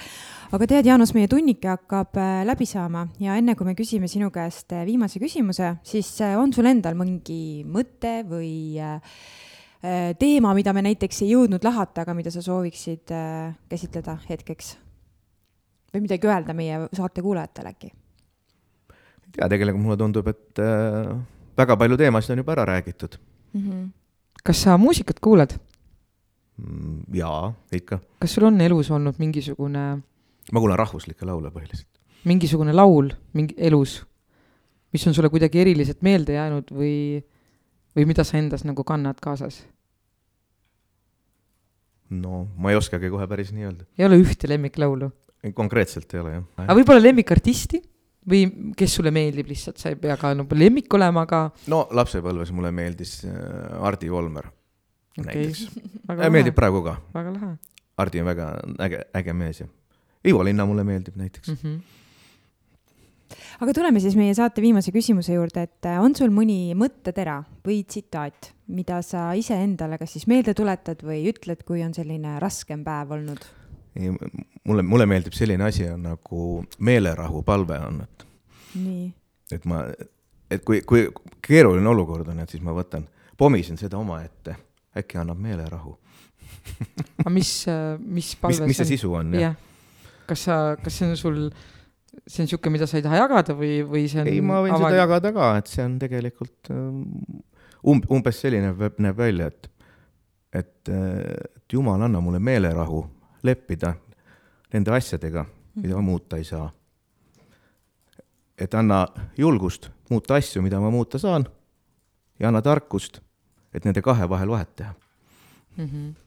Aga 0.54 0.68
tead, 0.70 0.86
Jaanus, 0.86 1.10
meie 1.16 1.26
tunnike 1.30 1.66
hakkab 1.66 2.14
äh, 2.20 2.42
läbi 2.46 2.66
saama 2.68 3.08
ja 3.22 3.34
enne 3.40 3.56
kui 3.58 3.66
me 3.66 3.74
küsime 3.74 4.06
sinu 4.10 4.28
käest 4.34 4.70
äh, 4.74 4.84
viimase 4.86 5.18
küsimuse, 5.22 5.72
siis 5.86 6.10
äh, 6.22 6.36
on 6.38 6.52
sul 6.54 6.68
endal 6.70 6.94
mingi 6.98 7.64
mõte 7.66 8.20
või 8.28 8.78
teema, 10.16 10.54
mida 10.56 10.72
me 10.72 10.80
näiteks 10.86 11.18
ei 11.26 11.34
jõudnud 11.34 11.64
lahata, 11.66 12.06
aga 12.06 12.14
mida 12.16 12.30
sa 12.32 12.40
sooviksid 12.40 13.10
käsitleda 13.68 14.14
hetkeks? 14.30 14.70
või 15.92 16.06
midagi 16.06 16.26
öelda 16.26 16.54
meie 16.56 16.78
saate 16.96 17.22
kuulajatele 17.22 17.74
äkki? 17.74 17.90
ei 17.90 19.34
tea, 19.36 19.50
tegelikult 19.50 19.82
mulle 19.84 19.98
tundub, 20.00 20.30
et 20.32 20.62
väga 21.58 21.76
palju 21.82 22.00
teemasid 22.00 22.32
on 22.32 22.42
juba 22.44 22.56
ära 22.56 22.64
räägitud 22.72 23.18
mm. 23.52 23.60
-hmm 23.60 23.92
kas 24.44 24.62
sa 24.62 24.78
muusikat 24.78 25.20
kuulad? 25.20 25.54
Mm, 26.60 26.98
jaa, 27.16 27.52
ikka. 27.72 27.98
kas 28.20 28.34
sul 28.34 28.44
on 28.44 28.60
elus 28.60 28.90
olnud 28.90 29.16
mingisugune 29.18 30.02
ma 30.52 30.60
kuulan 30.60 30.78
rahvuslikke 30.78 31.26
laule 31.28 31.52
põhiliselt. 31.54 31.88
mingisugune 32.24 32.72
laul 32.72 33.12
mingi 33.36 33.54
elus, 33.58 34.02
mis 34.92 35.06
on 35.06 35.14
sulle 35.16 35.30
kuidagi 35.32 35.60
eriliselt 35.60 36.02
meelde 36.02 36.36
jäänud 36.36 36.72
või, 36.72 37.22
või 37.96 38.08
mida 38.10 38.24
sa 38.24 38.38
endas 38.40 38.64
nagu 38.64 38.84
kannad 38.84 39.20
kaasas? 39.24 39.62
no 42.10 42.44
ma 42.56 42.72
ei 42.72 42.78
oskagi 42.78 43.10
kohe 43.12 43.26
päris 43.30 43.52
nii 43.54 43.68
öelda. 43.68 43.88
ei 43.98 44.06
ole 44.08 44.20
ühte 44.22 44.48
lemmiklaulu? 44.50 45.10
konkreetselt 45.54 46.14
ei 46.14 46.20
ole 46.20 46.38
jah. 46.38 46.46
aga 46.64 46.78
võib-olla 46.80 47.02
lemmikartisti 47.02 47.82
või 48.28 48.72
kes 48.76 48.94
sulle 48.96 49.12
meeldib 49.12 49.50
lihtsalt, 49.52 49.76
sa 49.80 49.92
ei 49.92 49.98
pea 50.00 50.16
ka 50.16 50.32
nagu 50.36 50.56
lemmik 50.56 50.92
olema, 50.96 51.26
aga. 51.28 51.46
no 51.68 51.84
lapsepõlves 51.92 52.52
mulle 52.56 52.72
meeldis 52.72 53.18
äh, 53.28 53.34
Hardi 53.84 54.10
Volmer 54.12 54.48
okay. 55.18 55.26
näiteks. 55.28 55.66
meeldib 56.36 56.56
praegu 56.56 56.84
ka. 56.86 56.98
väga 57.14 57.34
lahe. 57.36 57.54
Hardi 58.00 58.22
on 58.22 58.26
väga 58.26 58.46
äge, 58.86 59.02
äge 59.14 59.34
mees 59.36 59.60
ja 59.60 59.68
Ivo 60.24 60.44
Linna 60.44 60.66
mulle 60.66 60.84
meeldib 60.84 61.16
näiteks 61.20 61.48
mm. 61.48 61.60
-hmm 61.62 61.82
aga 63.60 63.72
tuleme 63.74 64.00
siis 64.00 64.16
meie 64.18 64.34
saate 64.34 64.62
viimase 64.62 64.92
küsimuse 64.94 65.34
juurde, 65.36 65.64
et 65.68 65.88
äh, 65.88 65.98
on 66.02 66.14
sul 66.16 66.32
mõni 66.34 66.74
mõttetera 66.78 67.40
või 67.66 67.82
tsitaat, 67.86 68.52
mida 68.74 69.00
sa 69.02 69.32
iseendale 69.38 69.98
kas 70.00 70.16
siis 70.16 70.26
meelde 70.30 70.54
tuletad 70.54 71.02
või 71.06 71.24
ütled, 71.30 71.64
kui 71.66 71.82
on 71.86 71.94
selline 71.94 72.38
raskem 72.42 72.84
päev 72.86 73.14
olnud? 73.16 73.46
ei, 73.96 74.10
mulle, 74.64 74.82
mulle 74.82 75.06
meeldib 75.06 75.36
selline 75.36 75.64
asi 75.64 75.86
on 75.88 76.02
nagu 76.02 76.64
meelerahupalve 76.78 77.78
on, 77.88 78.00
et. 78.02 78.26
et 79.54 79.68
ma, 79.70 79.84
et 80.50 80.64
kui, 80.64 80.80
kui 80.86 81.06
keeruline 81.42 81.88
olukord 81.88 82.28
on, 82.28 82.40
et 82.42 82.50
siis 82.50 82.62
ma 82.62 82.74
võtan, 82.74 83.06
pomisin 83.38 83.78
seda 83.78 83.98
omaette, 83.98 84.56
äkki 84.98 85.20
annab 85.22 85.38
meelerahu 85.42 85.98
aga 87.20 87.30
mis, 87.30 87.52
äh, 87.68 87.94
mis 88.00 88.34
palve 88.40 88.64
mis, 88.64 88.74
mis 88.74 88.82
see 88.82 88.96
sisu 88.96 89.14
on, 89.14 89.38
jah 89.38 89.52
ja.? 89.52 89.54
Kas 90.28 90.44
sa, 90.48 90.58
kas 90.80 90.98
see 90.98 91.08
on 91.08 91.16
sul, 91.18 91.40
see 92.26 92.42
on 92.42 92.48
niisugune, 92.48 92.74
mida 92.76 92.88
sa 92.90 92.98
ei 92.98 93.04
taha 93.04 93.22
jagada 93.24 93.56
või, 93.58 93.72
või 93.88 94.06
see 94.10 94.22
on 94.22 94.30
ei, 94.30 94.40
ma 94.44 94.60
võin 94.64 94.76
avalik... 94.76 94.94
seda 94.94 95.02
jagada 95.02 95.32
ka, 95.36 95.50
et 95.60 95.72
see 95.72 95.84
on 95.84 95.98
tegelikult 96.02 96.72
um, 96.74 97.02
umbes 98.16 98.40
selline 98.40 98.72
näeb, 98.72 99.02
näeb 99.04 99.18
välja, 99.18 99.50
et, 99.52 99.68
et, 100.62 100.92
et 100.94 101.76
jumal, 101.76 102.06
anna 102.06 102.22
mulle 102.24 102.40
meelerahu 102.42 103.02
leppida 103.44 103.94
nende 104.74 104.96
asjadega, 104.96 105.44
mida 105.82 105.98
ma 105.98 106.06
muuta 106.06 106.40
ei 106.40 106.48
saa. 106.48 106.70
et 108.58 108.74
anna 108.74 109.04
julgust 109.36 109.90
muuta 110.10 110.36
asju, 110.38 110.62
mida 110.62 110.78
ma 110.80 110.90
muuta 110.90 111.18
saan 111.18 111.46
ja 112.38 112.48
anna 112.48 112.62
tarkust, 112.62 113.18
et 113.74 113.84
nende 113.84 114.02
kahe 114.02 114.28
vahel 114.30 114.48
vahet 114.48 114.76
teha 114.76 114.92
mm. 115.76 115.86
-hmm 115.86 116.23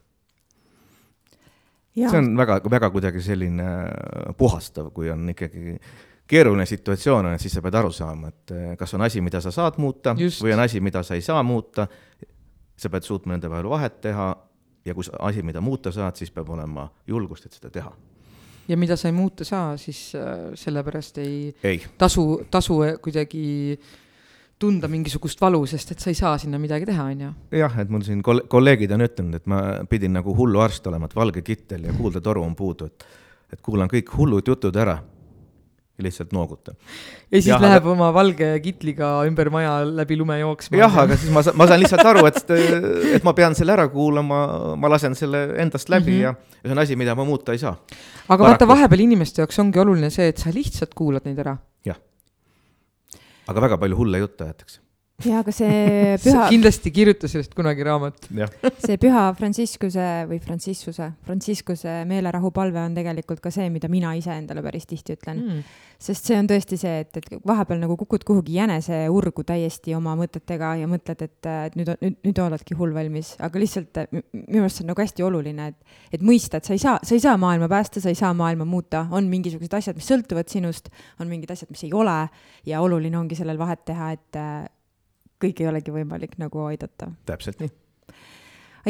see 2.10 2.20
on 2.20 2.30
väga, 2.38 2.60
väga 2.70 2.90
kuidagi 2.94 3.22
selline 3.24 3.66
äh, 3.66 4.34
puhastav, 4.38 4.90
kui 4.94 5.10
on 5.10 5.28
ikkagi 5.34 5.78
keeruline 6.28 6.66
situatsioon 6.68 7.26
on, 7.26 7.36
et 7.36 7.42
siis 7.42 7.54
sa 7.56 7.62
pead 7.64 7.78
aru 7.80 7.92
saama, 7.94 8.32
et 8.32 8.54
äh, 8.54 8.72
kas 8.78 8.94
on 8.94 9.04
asi, 9.06 9.22
mida 9.24 9.40
sa 9.44 9.52
saad 9.54 9.78
muuta 9.82 10.14
Just. 10.18 10.42
või 10.44 10.54
on 10.56 10.64
asi, 10.64 10.80
mida 10.84 11.02
sa 11.02 11.18
ei 11.18 11.24
saa 11.24 11.42
muuta. 11.42 11.88
sa 12.78 12.88
pead 12.90 13.02
suutma 13.02 13.34
nende 13.34 13.48
vahel 13.50 13.66
vahet 13.66 14.00
teha 14.00 14.26
ja 14.86 14.94
kui 14.94 15.04
asi, 15.18 15.42
mida 15.42 15.60
muuta 15.60 15.90
saad, 15.92 16.14
siis 16.16 16.30
peab 16.30 16.50
olema 16.54 16.88
julgust, 17.06 17.46
et 17.46 17.52
seda 17.52 17.70
teha. 17.70 17.92
ja 18.68 18.76
mida 18.76 18.96
sa 18.96 19.08
ei 19.08 19.12
muuta 19.12 19.44
saa, 19.44 19.76
siis 19.76 20.12
äh, 20.14 20.52
sellepärast 20.54 21.18
ei, 21.18 21.54
ei. 21.62 21.82
tasu, 21.98 22.44
tasu 22.50 22.82
kuidagi 23.02 23.72
äh, 23.72 23.96
tunda 24.58 24.88
mingisugust 24.90 25.40
valu, 25.40 25.60
sest 25.70 25.92
et 25.94 26.02
sa 26.02 26.10
ei 26.10 26.18
saa 26.18 26.34
sinna 26.38 26.58
midagi 26.58 26.86
teha, 26.88 27.04
on 27.12 27.20
ju. 27.26 27.30
jah, 27.60 27.78
et 27.78 27.90
mul 27.92 28.02
siin 28.06 28.22
kol-, 28.26 28.44
kolleegid 28.50 28.92
on 28.96 29.06
ütelnud, 29.06 29.38
et 29.38 29.46
ma 29.46 29.62
pidin 29.90 30.16
nagu 30.18 30.34
hulluarst 30.34 30.86
olema, 30.90 31.06
et 31.06 31.16
valge 31.16 31.42
kittel 31.46 31.86
ja 31.88 31.94
kuuldetoru 31.96 32.42
on 32.42 32.58
puudu, 32.58 32.90
et 32.90 33.08
et 33.52 33.62
kuulan 33.64 33.88
kõik 33.88 34.10
hullud 34.16 34.44
jutud 34.44 34.76
ära 34.76 34.98
ja 35.98 36.04
lihtsalt 36.04 36.34
noogutan. 36.36 36.76
ja 37.30 37.40
siis 37.40 37.48
ja, 37.48 37.58
läheb 37.60 37.82
aga... 37.82 37.92
oma 37.94 38.10
valge 38.14 38.50
kitliga 38.62 39.08
ümber 39.26 39.50
maja 39.50 39.72
läbi 39.86 40.18
lume 40.20 40.38
jooksma. 40.38 40.78
jah, 40.78 40.98
aga 41.04 41.16
siis 41.18 41.32
ma 41.34 41.42
saan, 41.42 41.56
ma 41.58 41.66
saan 41.70 41.82
lihtsalt 41.82 42.10
aru, 42.12 42.26
et, 42.28 42.52
et 43.18 43.26
ma 43.26 43.34
pean 43.38 43.56
selle 43.58 43.74
ära 43.74 43.88
kuulama, 43.92 44.42
ma 44.78 44.92
lasen 44.92 45.16
selle 45.18 45.46
endast 45.62 45.88
läbi 45.88 46.12
mm 46.12 46.18
-hmm. 46.18 46.22
ja, 46.22 46.60
ja 46.62 46.68
see 46.68 46.76
on 46.76 46.84
asi, 46.84 46.96
mida 46.96 47.16
ma 47.18 47.24
muuta 47.24 47.56
ei 47.56 47.58
saa. 47.58 47.72
aga 47.72 48.28
Paraku. 48.28 48.44
vaata, 48.50 48.68
vahepeal 48.68 49.06
inimeste 49.08 49.42
jaoks 49.42 49.58
ongi 49.58 49.80
oluline 49.80 50.10
see, 50.10 50.28
et 50.28 50.38
sa 50.38 50.54
lihtsalt 50.54 50.94
kuulad 50.94 51.24
neid 51.24 51.38
ära 51.38 51.56
aga 53.50 53.64
väga 53.64 53.80
palju 53.82 53.96
hulle 54.00 54.20
jutte 54.24 54.44
aetakse 54.48 54.80
ja 55.26 55.40
aga 55.42 55.50
see 55.56 56.14
püha 56.22 56.44
kindlasti 56.52 56.92
kirjuta 56.94 57.26
sellest 57.30 57.54
kunagi 57.58 57.82
raamat. 57.86 58.28
see 58.84 58.98
püha 59.02 59.24
Franciscuse 59.38 60.06
või 60.30 60.38
Franciscuse, 60.42 61.10
Franciscuse 61.26 61.94
meelerahupalve 62.06 62.84
on 62.84 62.94
tegelikult 62.94 63.42
ka 63.42 63.50
see, 63.54 63.66
mida 63.74 63.90
mina 63.90 64.14
iseendale 64.14 64.62
päris 64.62 64.86
tihti 64.86 65.16
ütlen. 65.18 65.42
Mm. 65.42 65.64
sest 65.98 66.30
see 66.30 66.38
on 66.38 66.46
tõesti 66.46 66.78
see, 66.78 67.00
et, 67.02 67.18
et 67.18 67.42
vahepeal 67.46 67.80
nagu 67.82 67.96
kukud 67.98 68.22
kuhugi 68.28 68.60
jäneseurgu 68.60 69.42
täiesti 69.48 69.96
oma 69.98 70.14
mõtetega 70.20 70.76
ja 70.78 70.86
mõtled, 70.90 71.26
et, 71.26 71.50
et 71.50 71.74
nüüd, 71.80 71.90
nüüd, 71.98 72.20
nüüd 72.28 72.42
oledki 72.44 72.78
hull 72.78 72.94
valmis, 72.94 73.34
aga 73.42 73.58
lihtsalt 73.58 74.04
minu 74.12 74.62
arust 74.62 74.78
see 74.78 74.86
on 74.86 74.92
nagu 74.92 75.02
hästi 75.02 75.26
oluline, 75.26 75.68
et, 75.72 75.98
et 76.14 76.22
mõista, 76.22 76.62
et 76.62 76.70
sa 76.70 76.78
ei 76.78 76.84
saa, 76.84 76.96
sa 77.02 77.18
ei 77.18 77.26
saa 77.26 77.34
maailma 77.42 77.66
päästa, 77.74 77.98
sa 78.04 78.14
ei 78.14 78.22
saa 78.22 78.30
maailma 78.38 78.68
muuta, 78.68 79.08
on 79.10 79.26
mingisugused 79.26 79.74
asjad, 79.74 79.98
mis 79.98 80.06
sõltuvad 80.14 80.54
sinust, 80.54 80.92
on 81.18 81.26
mingid 81.26 81.50
asjad, 81.50 81.74
mis 81.74 81.82
ei 81.88 81.94
ole. 81.96 82.20
Ja 82.68 82.78
oluline 82.84 83.18
ongi 83.18 83.34
sellel 83.34 83.58
vahet 83.58 83.82
teha, 83.88 84.12
et 84.14 84.38
kõiki 85.42 85.64
ei 85.64 85.70
olegi 85.70 85.94
võimalik 85.94 86.36
nagu 86.40 86.64
aidata. 86.68 87.10
täpselt 87.26 87.62
nii. 87.62 87.70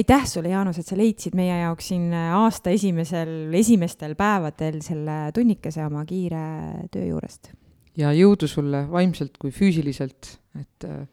aitäh 0.01 0.27
sulle, 0.31 0.53
Jaanus, 0.53 0.81
et 0.81 0.89
sa 0.89 0.99
leidsid 0.99 1.37
meie 1.39 1.61
jaoks 1.63 1.91
siin 1.93 2.13
aasta 2.15 2.73
esimesel, 2.75 3.53
esimestel 3.59 4.15
päevadel 4.19 4.81
selle 4.85 5.21
tunnikese 5.35 5.85
oma 5.87 6.05
kiire 6.09 6.45
töö 6.93 7.09
juurest. 7.13 7.53
ja 7.97 8.13
jõudu 8.17 8.51
sulle 8.51 8.85
vaimselt 8.91 9.39
kui 9.41 9.53
füüsiliselt, 9.55 10.37
et 10.59 10.89
äh, 10.89 11.05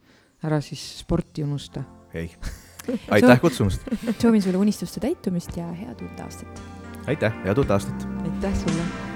ära 0.46 0.62
siis 0.62 0.84
sporti 1.02 1.44
unusta. 1.44 1.84
ei, 2.14 2.30
aitäh 3.18 3.42
kutsumast. 3.42 3.88
soovin 4.20 4.42
sulle 4.42 4.62
unistuste 4.62 5.04
täitumist 5.04 5.58
ja 5.58 5.68
head 5.74 6.02
uut 6.02 6.24
aastat. 6.28 6.64
aitäh, 7.08 7.44
head 7.44 7.58
uut 7.58 7.76
aastat. 7.76 8.08
aitäh 8.24 8.64
sulle 8.64 9.15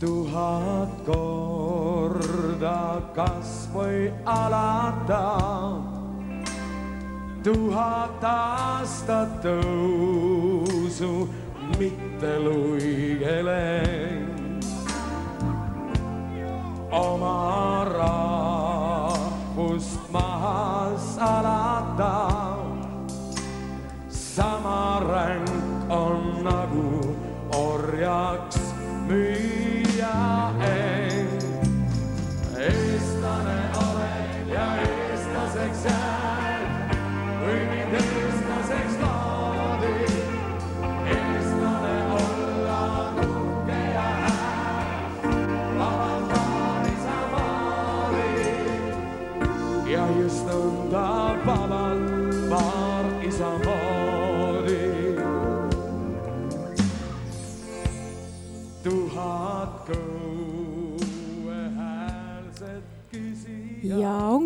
tuhat 0.00 1.04
korda 1.04 2.80
kas 3.12 3.68
või 3.74 4.08
alata. 4.24 5.26
tuhat 7.44 8.24
aastat 8.24 9.40
tõusu, 9.44 11.28
mitte 11.78 12.32
luigele. 12.40 14.29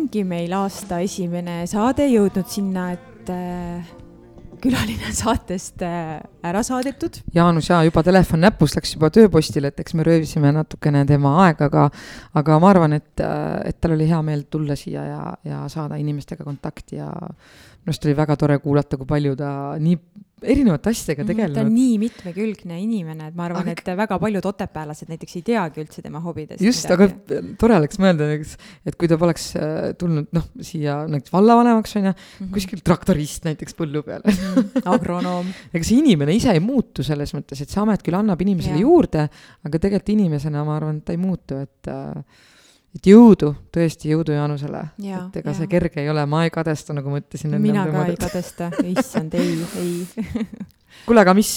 Ongi 0.05 0.21
meil 0.21 0.53
aasta 0.53 0.99
esimene 1.01 1.63
saade 1.65 2.05
jõudnud 2.05 2.45
sinna, 2.51 2.91
et 2.93 3.29
äh, 3.33 3.87
külaline 4.61 5.09
saatest 5.17 5.81
äh, 5.81 6.19
ära 6.45 6.61
saadetud. 6.65 7.23
Jaanus 7.33 7.71
ja 7.71 7.79
juba 7.87 8.03
telefon 8.05 8.43
näpus 8.45 8.75
läks 8.77 8.93
juba 8.93 9.09
tööpostile, 9.13 9.71
et 9.73 9.81
eks 9.81 9.95
me 9.97 10.05
röövisime 10.05 10.51
natukene 10.53 11.01
tema 11.09 11.33
aega, 11.47 11.71
aga, 11.71 11.87
aga 12.37 12.59
ma 12.61 12.69
arvan, 12.69 12.93
et, 12.99 13.15
äh, 13.17 13.71
et 13.71 13.81
tal 13.81 13.95
oli 13.97 14.05
hea 14.11 14.21
meel 14.27 14.45
tulla 14.45 14.77
siia 14.77 15.07
ja, 15.09 15.23
ja 15.47 15.63
saada 15.73 15.97
inimestega 15.97 16.45
kontakti 16.45 17.01
ja 17.01 17.09
minu 17.09 17.89
arust 17.89 18.05
oli 18.05 18.17
väga 18.21 18.37
tore 18.37 18.59
kuulata, 18.61 19.01
kui 19.01 19.09
palju 19.09 19.33
ta 19.41 19.49
nii 19.81 19.97
erinevate 20.43 20.89
asjadega 20.91 21.23
Mhm, 21.23 21.27
tegelenud. 21.31 21.55
ta 21.55 21.61
on 21.61 21.73
nii 21.73 21.97
mitmekülgne 21.99 22.75
inimene, 22.81 23.27
et 23.29 23.35
ma 23.35 23.45
arvan, 23.45 23.61
Aga- 23.61 23.71
et 23.71 23.97
väga 23.97 24.17
paljud 24.19 24.45
otepäälased 24.45 25.07
näiteks 25.07 25.35
ei 25.37 25.41
teagi 25.41 25.81
üldse 25.83 26.01
tema 26.03 26.19
hobidest 26.19 26.61
just, 26.61 26.85
aga 26.91 27.07
tore 27.57 27.75
oleks 27.77 27.97
mõelda, 27.97 28.27
et 28.85 28.95
kui 28.97 29.07
ta 29.07 29.17
poleks 29.17 29.55
äh, 29.55 29.93
tulnud 29.97 30.27
noh, 30.35 30.43
siia 30.61 31.05
näiteks 31.07 31.31
vallavanemaks 31.31 31.95
on 31.95 32.05
ju, 32.05 32.13
Mhm. 32.41 32.51
kuskil 32.51 32.81
traktorist 32.83 33.45
näiteks 33.45 33.73
põllu 33.75 34.03
peal 34.03 34.21
agronoom. 34.85 35.45
ega 35.73 35.83
see 35.83 35.99
inimene 36.03 36.35
ise 36.35 36.51
ei 36.51 36.59
muutu 36.59 37.03
selles 37.03 37.31
mõttes, 37.33 37.61
et 37.61 37.69
see 37.69 37.81
amet 37.81 38.03
küll 38.03 38.15
annab 38.19 38.41
inimesele 38.41 38.75
Jaa. 38.79 38.85
juurde, 38.85 39.29
aga 39.65 39.79
tegelikult 39.79 40.09
inimesena 40.09 40.63
ma 40.65 40.75
arvan, 40.77 40.97
et 40.97 41.05
ta 41.05 41.13
ei 41.13 41.17
muutu, 41.17 41.61
et 41.63 41.87
äh, 41.87 42.23
et 42.95 43.09
jõudu, 43.11 43.51
tõesti 43.75 44.13
jõudu 44.13 44.35
Jaanusele. 44.35 44.85
Jaa, 45.03 45.25
et 45.27 45.41
ega 45.41 45.51
jaa. 45.51 45.59
see 45.59 45.71
kerge 45.71 46.01
ei 46.03 46.09
ole, 46.11 46.23
ma 46.29 46.45
ei 46.47 46.53
kadesta, 46.53 46.95
nagu 46.95 47.11
ma 47.11 47.19
ütlesin. 47.21 47.57
mina 47.61 47.85
ka 47.91 48.05
ei 48.07 48.17
kadesta, 48.19 48.71
issand, 48.95 49.35
ei, 49.39 49.59
ei 49.81 50.25
kuule, 51.05 51.21
aga 51.21 51.35
mis, 51.37 51.51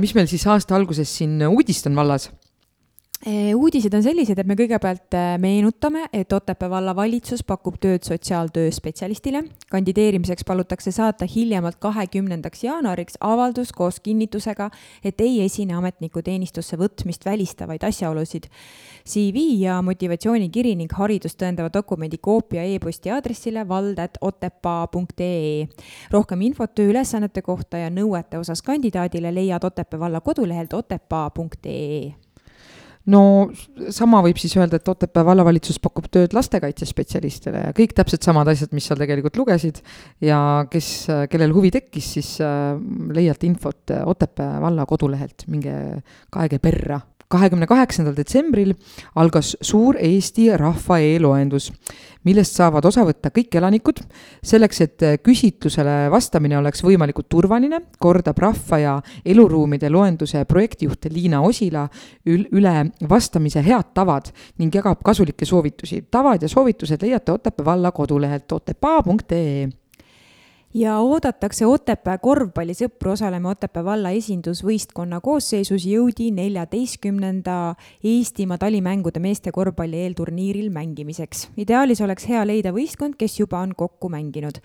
mis 0.00 0.14
meil 0.16 0.30
siis 0.30 0.46
aasta 0.50 0.76
alguses 0.78 1.10
siin 1.10 1.42
uudist 1.48 1.90
on 1.90 1.98
vallas? 1.98 2.30
Eh, 3.26 3.56
uudised 3.56 3.94
on 3.94 4.02
sellised, 4.04 4.36
et 4.36 4.44
me 4.44 4.52
kõigepealt 4.58 5.14
eh, 5.16 5.38
meenutame, 5.40 6.02
et 6.12 6.28
Otepää 6.36 6.68
vallavalitsus 6.68 7.40
pakub 7.46 7.78
tööd 7.80 8.04
sotsiaaltöö 8.04 8.68
spetsialistile. 8.74 9.44
kandideerimiseks 9.70 10.44
palutakse 10.44 10.90
saata 10.92 11.24
hiljemalt 11.24 11.76
kahekümnendaks 11.80 12.64
jaanuariks 12.64 13.14
avaldus 13.20 13.72
koos 13.72 14.00
kinnitusega, 14.00 14.70
et 15.04 15.20
ei 15.20 15.44
esine 15.44 15.74
ametniku 15.74 16.22
teenistusse 16.22 16.76
võtmist 16.76 17.24
välistavaid 17.24 17.84
asjaolusid. 17.84 18.44
CV 19.08 19.36
ja 19.62 19.82
motivatsioonikiri 19.82 20.74
ning 20.76 20.92
haridust 20.92 21.38
tõendava 21.40 21.70
dokumendi 21.72 22.18
koopia 22.18 22.64
e-posti 22.64 23.10
aadressile 23.10 23.68
vald.otepaa.ee. 23.68 25.68
rohkem 26.10 26.40
infot 26.42 26.74
tööülesannete 26.74 27.42
kohta 27.42 27.76
ja 27.78 27.90
nõuete 27.90 28.38
osas 28.38 28.62
kandidaadile 28.62 29.34
leiad 29.34 29.64
Otepää 29.64 30.00
valla 30.00 30.20
kodulehelt 30.20 30.72
otepaa.ee 30.72 32.23
no 33.12 33.22
sama 33.92 34.22
võib 34.24 34.38
siis 34.40 34.54
öelda, 34.56 34.80
et 34.80 34.88
Otepää 34.88 35.24
vallavalitsus 35.26 35.80
pakub 35.82 36.08
tööd 36.12 36.36
lastekaitsespetsialistile 36.36 37.66
ja 37.66 37.72
kõik 37.76 37.94
täpselt 37.96 38.26
samad 38.26 38.48
asjad, 38.52 38.72
mis 38.76 38.88
seal 38.88 39.00
tegelikult 39.00 39.36
lugesid. 39.40 39.80
ja 40.24 40.38
kes, 40.70 40.90
kellel 41.30 41.54
huvi 41.56 41.72
tekkis, 41.74 42.12
siis 42.18 42.36
äh, 42.44 42.74
leiate 43.14 43.48
infot 43.48 43.94
Otepää 44.04 44.60
valla 44.62 44.86
kodulehelt, 44.88 45.46
minge 45.52 45.74
kaege 46.32 46.60
perra 46.62 47.00
kahekümne 47.28 47.66
kaheksandal 47.66 48.16
detsembril 48.16 48.74
algas 49.20 49.54
suur 49.60 49.96
Eesti 50.00 50.48
rahva 50.56 50.98
e-loendus, 51.02 51.70
millest 52.24 52.56
saavad 52.56 52.84
osa 52.88 53.04
võtta 53.06 53.30
kõik 53.34 53.58
elanikud. 53.58 54.00
selleks, 54.42 54.80
et 54.80 55.04
küsitlusele 55.22 56.10
vastamine 56.10 56.58
oleks 56.58 56.82
võimalikult 56.84 57.28
turvaline, 57.28 57.80
kordab 57.98 58.38
rahva 58.38 58.78
ja 58.78 58.96
eluruumide 59.24 59.90
loenduse 59.90 60.44
projektijuht 60.44 61.06
Liina 61.10 61.40
Osila 61.40 61.88
ül 62.26 62.46
üle 62.52 62.90
vastamise 63.08 63.62
head 63.62 63.94
tavad 63.94 64.32
ning 64.58 64.74
jagab 64.74 65.02
kasulikke 65.04 65.44
soovitusi. 65.44 66.04
tavad 66.10 66.42
ja 66.42 66.48
soovitused 66.48 67.02
leiate 67.02 67.32
Otepää 67.32 67.64
valla 67.64 67.92
kodulehelt 67.92 68.52
otepaa.ee 68.52 69.83
ja 70.74 70.96
oodatakse 70.98 71.66
Otepää 71.66 72.18
korvpallisõpru 72.18 73.14
osalema 73.14 73.52
Otepää 73.54 73.84
valla 73.84 74.10
esindusvõistkonna 74.18 75.20
koosseisus 75.24 75.86
jõudi 75.86 76.30
neljateistkümnenda 76.34 77.74
Eestimaa 78.04 78.58
talimängude 78.58 79.22
meeste 79.22 79.52
korvpalli 79.52 80.02
eelturniiril 80.06 80.70
mängimiseks. 80.70 81.48
ideaalis 81.56 82.00
oleks 82.00 82.28
hea 82.28 82.46
leida 82.46 82.72
võistkond, 82.72 83.14
kes 83.18 83.38
juba 83.40 83.58
on 83.58 83.74
kokku 83.76 84.08
mänginud 84.08 84.58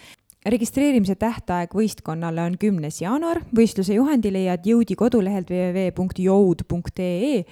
registreerimise 0.46 1.16
tähtaeg 1.20 1.74
võistkonnale 1.76 2.42
on 2.48 2.56
kümnes 2.60 3.02
jaanuar, 3.02 3.42
võistluse 3.56 3.98
juhendi 3.98 4.32
leiad 4.32 4.66
jõudi 4.66 4.96
kodulehelt 4.96 5.50
www.joud.ee 5.52 7.44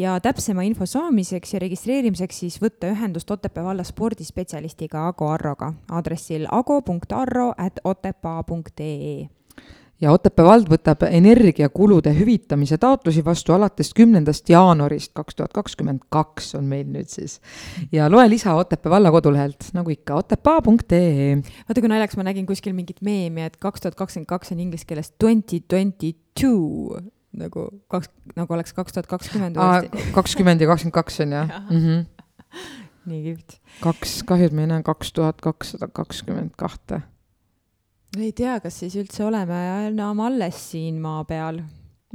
ja 0.00 0.20
täpsema 0.20 0.62
info 0.64 0.86
saamiseks 0.86 1.54
ja 1.54 1.60
registreerimiseks 1.60 2.38
siis 2.44 2.56
võtta 2.62 2.88
ühendust 2.94 3.30
Otepää 3.30 3.64
valla 3.64 3.84
spordispetsialistiga 3.84 5.06
Ago 5.08 5.28
Arroga 5.28 5.72
aadressil 5.92 6.46
ago.arro 6.50 7.50
at 7.56 7.82
otepaa.ee 7.84 9.28
ja 10.00 10.14
Otepää 10.16 10.46
vald 10.46 10.70
võtab 10.72 11.04
energiakulude 11.10 12.14
hüvitamise 12.16 12.78
taotlusi 12.80 13.24
vastu 13.24 13.52
alates 13.52 13.92
kümnendast 13.96 14.48
jaanuarist 14.48 15.12
kaks 15.14 15.36
tuhat 15.36 15.52
kakskümmend 15.52 16.06
kaks 16.08 16.54
on 16.56 16.64
meil 16.72 16.88
nüüd 16.88 17.12
siis. 17.12 17.40
ja 17.92 18.08
loe 18.10 18.28
lisa 18.30 18.54
Otepää 18.56 18.90
valla 18.90 19.12
kodulehelt, 19.12 19.68
nagu 19.76 19.92
ikka, 19.92 20.14
otepaa.ee. 20.24 21.36
vaata, 21.36 21.80
kui 21.80 21.92
naljakas, 21.92 22.16
ma 22.16 22.30
nägin 22.30 22.48
kuskil 22.48 22.72
mingit 22.72 23.04
meemi, 23.04 23.44
et 23.44 23.60
kaks 23.60 23.84
tuhat 23.84 24.00
kakskümmend 24.00 24.32
kaks 24.32 24.52
on 24.56 24.60
inglise 24.60 24.88
keeles 24.88 25.12
twenty 25.18 25.60
twenty 25.68 26.14
two 26.40 26.96
nagu 27.36 27.68
kaks, 27.92 28.10
nagu 28.36 28.54
oleks 28.54 28.74
kaks 28.74 28.96
tuhat 28.96 29.06
kakskümmend 29.10 29.56
uuesti. 29.56 30.10
kakskümmend 30.16 30.60
ja 30.60 30.70
kakskümmend 30.70 30.98
kaks 30.98 31.20
on 31.20 31.36
jah? 31.38 31.54
-hmm. 31.70 32.04
nii 33.06 33.22
kihvt. 33.28 33.60
kaks, 33.80 34.22
kahju, 34.26 34.50
et 34.50 34.56
ma 34.56 34.66
ei 34.66 34.72
näe 34.74 34.82
kaks 34.82 35.12
tuhat 35.12 35.40
kakssada 35.40 35.88
kakskümmend 35.88 36.56
kahte 36.56 37.02
ei 38.18 38.32
tea, 38.34 38.56
kas 38.62 38.80
siis 38.82 38.96
üldse 38.98 39.22
oleme 39.26 39.58
enam 39.86 40.24
alles 40.24 40.58
siin 40.72 40.98
maa 41.02 41.22
peal. 41.28 41.60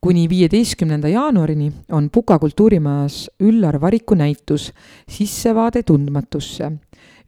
kuni 0.00 0.28
viieteistkümnenda 0.28 1.08
jaanuarini 1.08 1.72
on 1.92 2.10
Puka 2.10 2.38
kultuurimajas 2.38 3.30
Üllar 3.40 3.80
Variku 3.80 4.14
näitus 4.14 4.72
Sissevaade 5.08 5.82
tundmatusse 5.82 6.72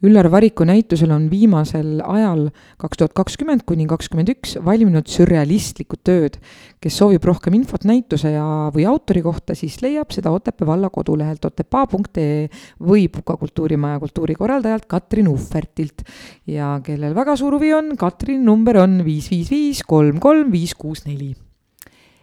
Üllar 0.00 0.30
Variku 0.32 0.64
näitusel 0.64 1.10
on 1.12 1.26
viimasel 1.28 1.98
ajal, 2.00 2.46
kaks 2.80 3.00
tuhat 3.02 3.12
kakskümmend 3.18 3.66
kuni 3.68 3.84
kakskümmend 3.84 4.30
üks, 4.32 4.54
valminud 4.64 5.10
sürrealistlikud 5.12 6.00
tööd. 6.08 6.38
kes 6.80 6.96
soovib 6.96 7.26
rohkem 7.28 7.58
infot 7.58 7.84
näituse 7.84 8.32
ja, 8.32 8.46
või 8.72 8.86
autori 8.88 9.20
kohta, 9.20 9.52
siis 9.52 9.76
leiab 9.84 10.14
seda 10.16 10.32
Otepää 10.32 10.66
valla 10.66 10.88
kodulehelt 10.88 11.44
otepaa.ee 11.44 12.48
või 12.80 13.10
Puka 13.12 13.36
kultuurimaja 13.36 14.00
kultuurikorraldajalt 14.00 14.88
Katrin 14.88 15.28
Uhvertilt. 15.28 16.06
ja 16.46 16.80
kellel 16.82 17.14
väga 17.14 17.36
suur 17.36 17.58
huvi 17.58 17.74
on, 17.74 17.92
Katrini 18.00 18.40
number 18.40 18.80
on 18.80 19.02
viis, 19.04 19.28
viis, 19.28 19.52
viis, 19.52 19.84
kolm, 19.84 20.16
kolm, 20.18 20.48
viis, 20.50 20.72
kuus, 20.74 21.04
neli 21.04 21.34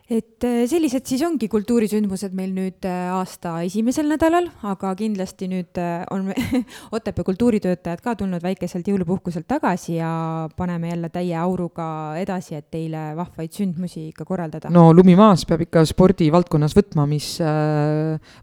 et 0.07 0.43
äh, 0.47 0.61
sellised 0.71 1.03
siis 1.09 1.19
ongi 1.27 1.49
kultuurisündmused 1.51 2.31
meil 2.35 2.53
nüüd 2.55 2.85
äh, 2.87 3.09
aasta 3.11 3.57
esimesel 3.67 4.07
nädalal, 4.07 4.45
aga 4.69 4.93
kindlasti 4.95 5.49
nüüd 5.51 5.79
äh, 5.83 6.05
on 6.15 6.29
Otepää 6.95 7.25
kultuuritöötajad 7.27 7.99
ka 8.03 8.13
tulnud 8.15 8.43
väikeselt 8.43 8.87
jõulupuhkuselt 8.87 9.47
tagasi 9.51 9.97
ja 9.97 10.47
paneme 10.55 10.93
jälle 10.93 11.09
täie 11.11 11.35
auruga 11.35 11.87
edasi, 12.21 12.55
et 12.55 12.69
teile 12.71 13.09
vahvaid 13.17 13.51
sündmusi 13.51 14.05
ikka 14.13 14.23
korraldada. 14.27 14.71
no 14.71 14.93
lumi 14.95 15.17
maas 15.19 15.43
peab 15.47 15.65
ikka 15.67 15.83
spordivaldkonnas 15.91 16.77
võtma, 16.77 17.07
mis 17.09 17.27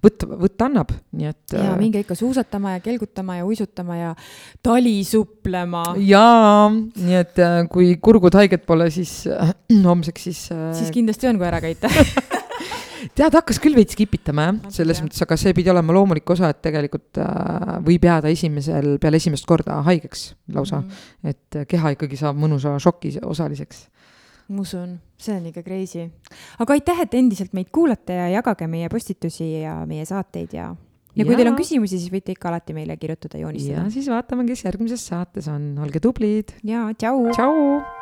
võtta, 0.05 0.28
võtta 0.45 0.69
annab, 0.69 0.93
nii 1.16 1.31
et. 1.32 1.57
ja 1.57 1.73
minge 1.81 2.05
ikka 2.05 2.19
suusatama 2.19 2.77
ja 2.77 2.85
kelgutama 2.85 3.39
ja 3.41 3.49
uisutama 3.49 3.97
ja 3.97 4.12
talisuplema. 4.62 5.86
jaa, 6.05 6.69
nii 6.74 7.19
et 7.23 7.43
kui 7.73 7.95
kurgud 8.05 8.36
haiged 8.36 8.69
pole, 8.69 8.91
siis 8.93 9.23
homseks 9.91 10.28
siis. 10.28 10.45
siis 10.77 10.93
kindlasti 10.93 11.32
on, 11.32 11.41
kui 11.41 11.54
ära 11.55 11.63
käite 11.63 11.91
tead, 13.13 13.35
hakkas 13.35 13.61
küll 13.63 13.77
veits 13.77 13.97
kipitama 13.99 14.49
jah, 14.49 14.61
selles 14.75 15.01
mõttes, 15.05 15.23
aga 15.25 15.39
see 15.41 15.55
pidi 15.57 15.73
olema 15.73 15.95
loomulik 15.97 16.31
osa, 16.35 16.51
et 16.55 16.63
tegelikult 16.65 17.21
äh, 17.23 17.75
võib 17.85 18.07
jääda 18.09 18.33
esimesel, 18.33 18.95
peale 19.03 19.21
esimest 19.21 19.47
korda 19.49 19.81
haigeks 19.87 20.31
lausa 20.55 20.81
mm. 20.81 20.89
-hmm. 20.89 21.35
et 21.35 21.61
äh, 21.61 21.67
keha 21.71 21.95
ikkagi 21.97 22.21
saab 22.21 22.41
mõnusa 22.41 22.77
šoki 22.83 23.17
osaliseks. 23.23 23.89
ma 24.49 24.61
usun, 24.61 24.99
see 25.19 25.37
on 25.37 25.47
ikka 25.53 25.63
crazy. 25.63 26.09
aga 26.59 26.73
aitäh, 26.73 27.05
et 27.07 27.15
endiselt 27.15 27.53
meid 27.53 27.71
kuulate 27.73 28.13
ja 28.13 28.29
jagage 28.39 28.67
meie 28.67 28.89
postitusi 28.89 29.63
ja 29.63 29.85
meie 29.87 30.05
saateid 30.05 30.53
ja 30.53 30.75
ja 31.15 31.25
kui 31.25 31.35
ja. 31.35 31.39
teil 31.39 31.53
on 31.53 31.59
küsimusi, 31.59 31.99
siis 31.99 32.11
võite 32.13 32.35
ikka 32.35 32.49
alati 32.51 32.75
meile 32.75 32.97
kirjutada, 32.97 33.39
joonistada. 33.39 33.85
ja 33.85 33.91
siis 33.91 34.09
vaatame, 34.11 34.47
kes 34.49 34.65
järgmises 34.65 35.07
saates 35.07 35.49
on, 35.49 35.75
olge 35.79 36.01
tublid. 36.01 36.57
ja 36.65 36.89
tšau. 36.99 37.29
tšau. 37.31 37.94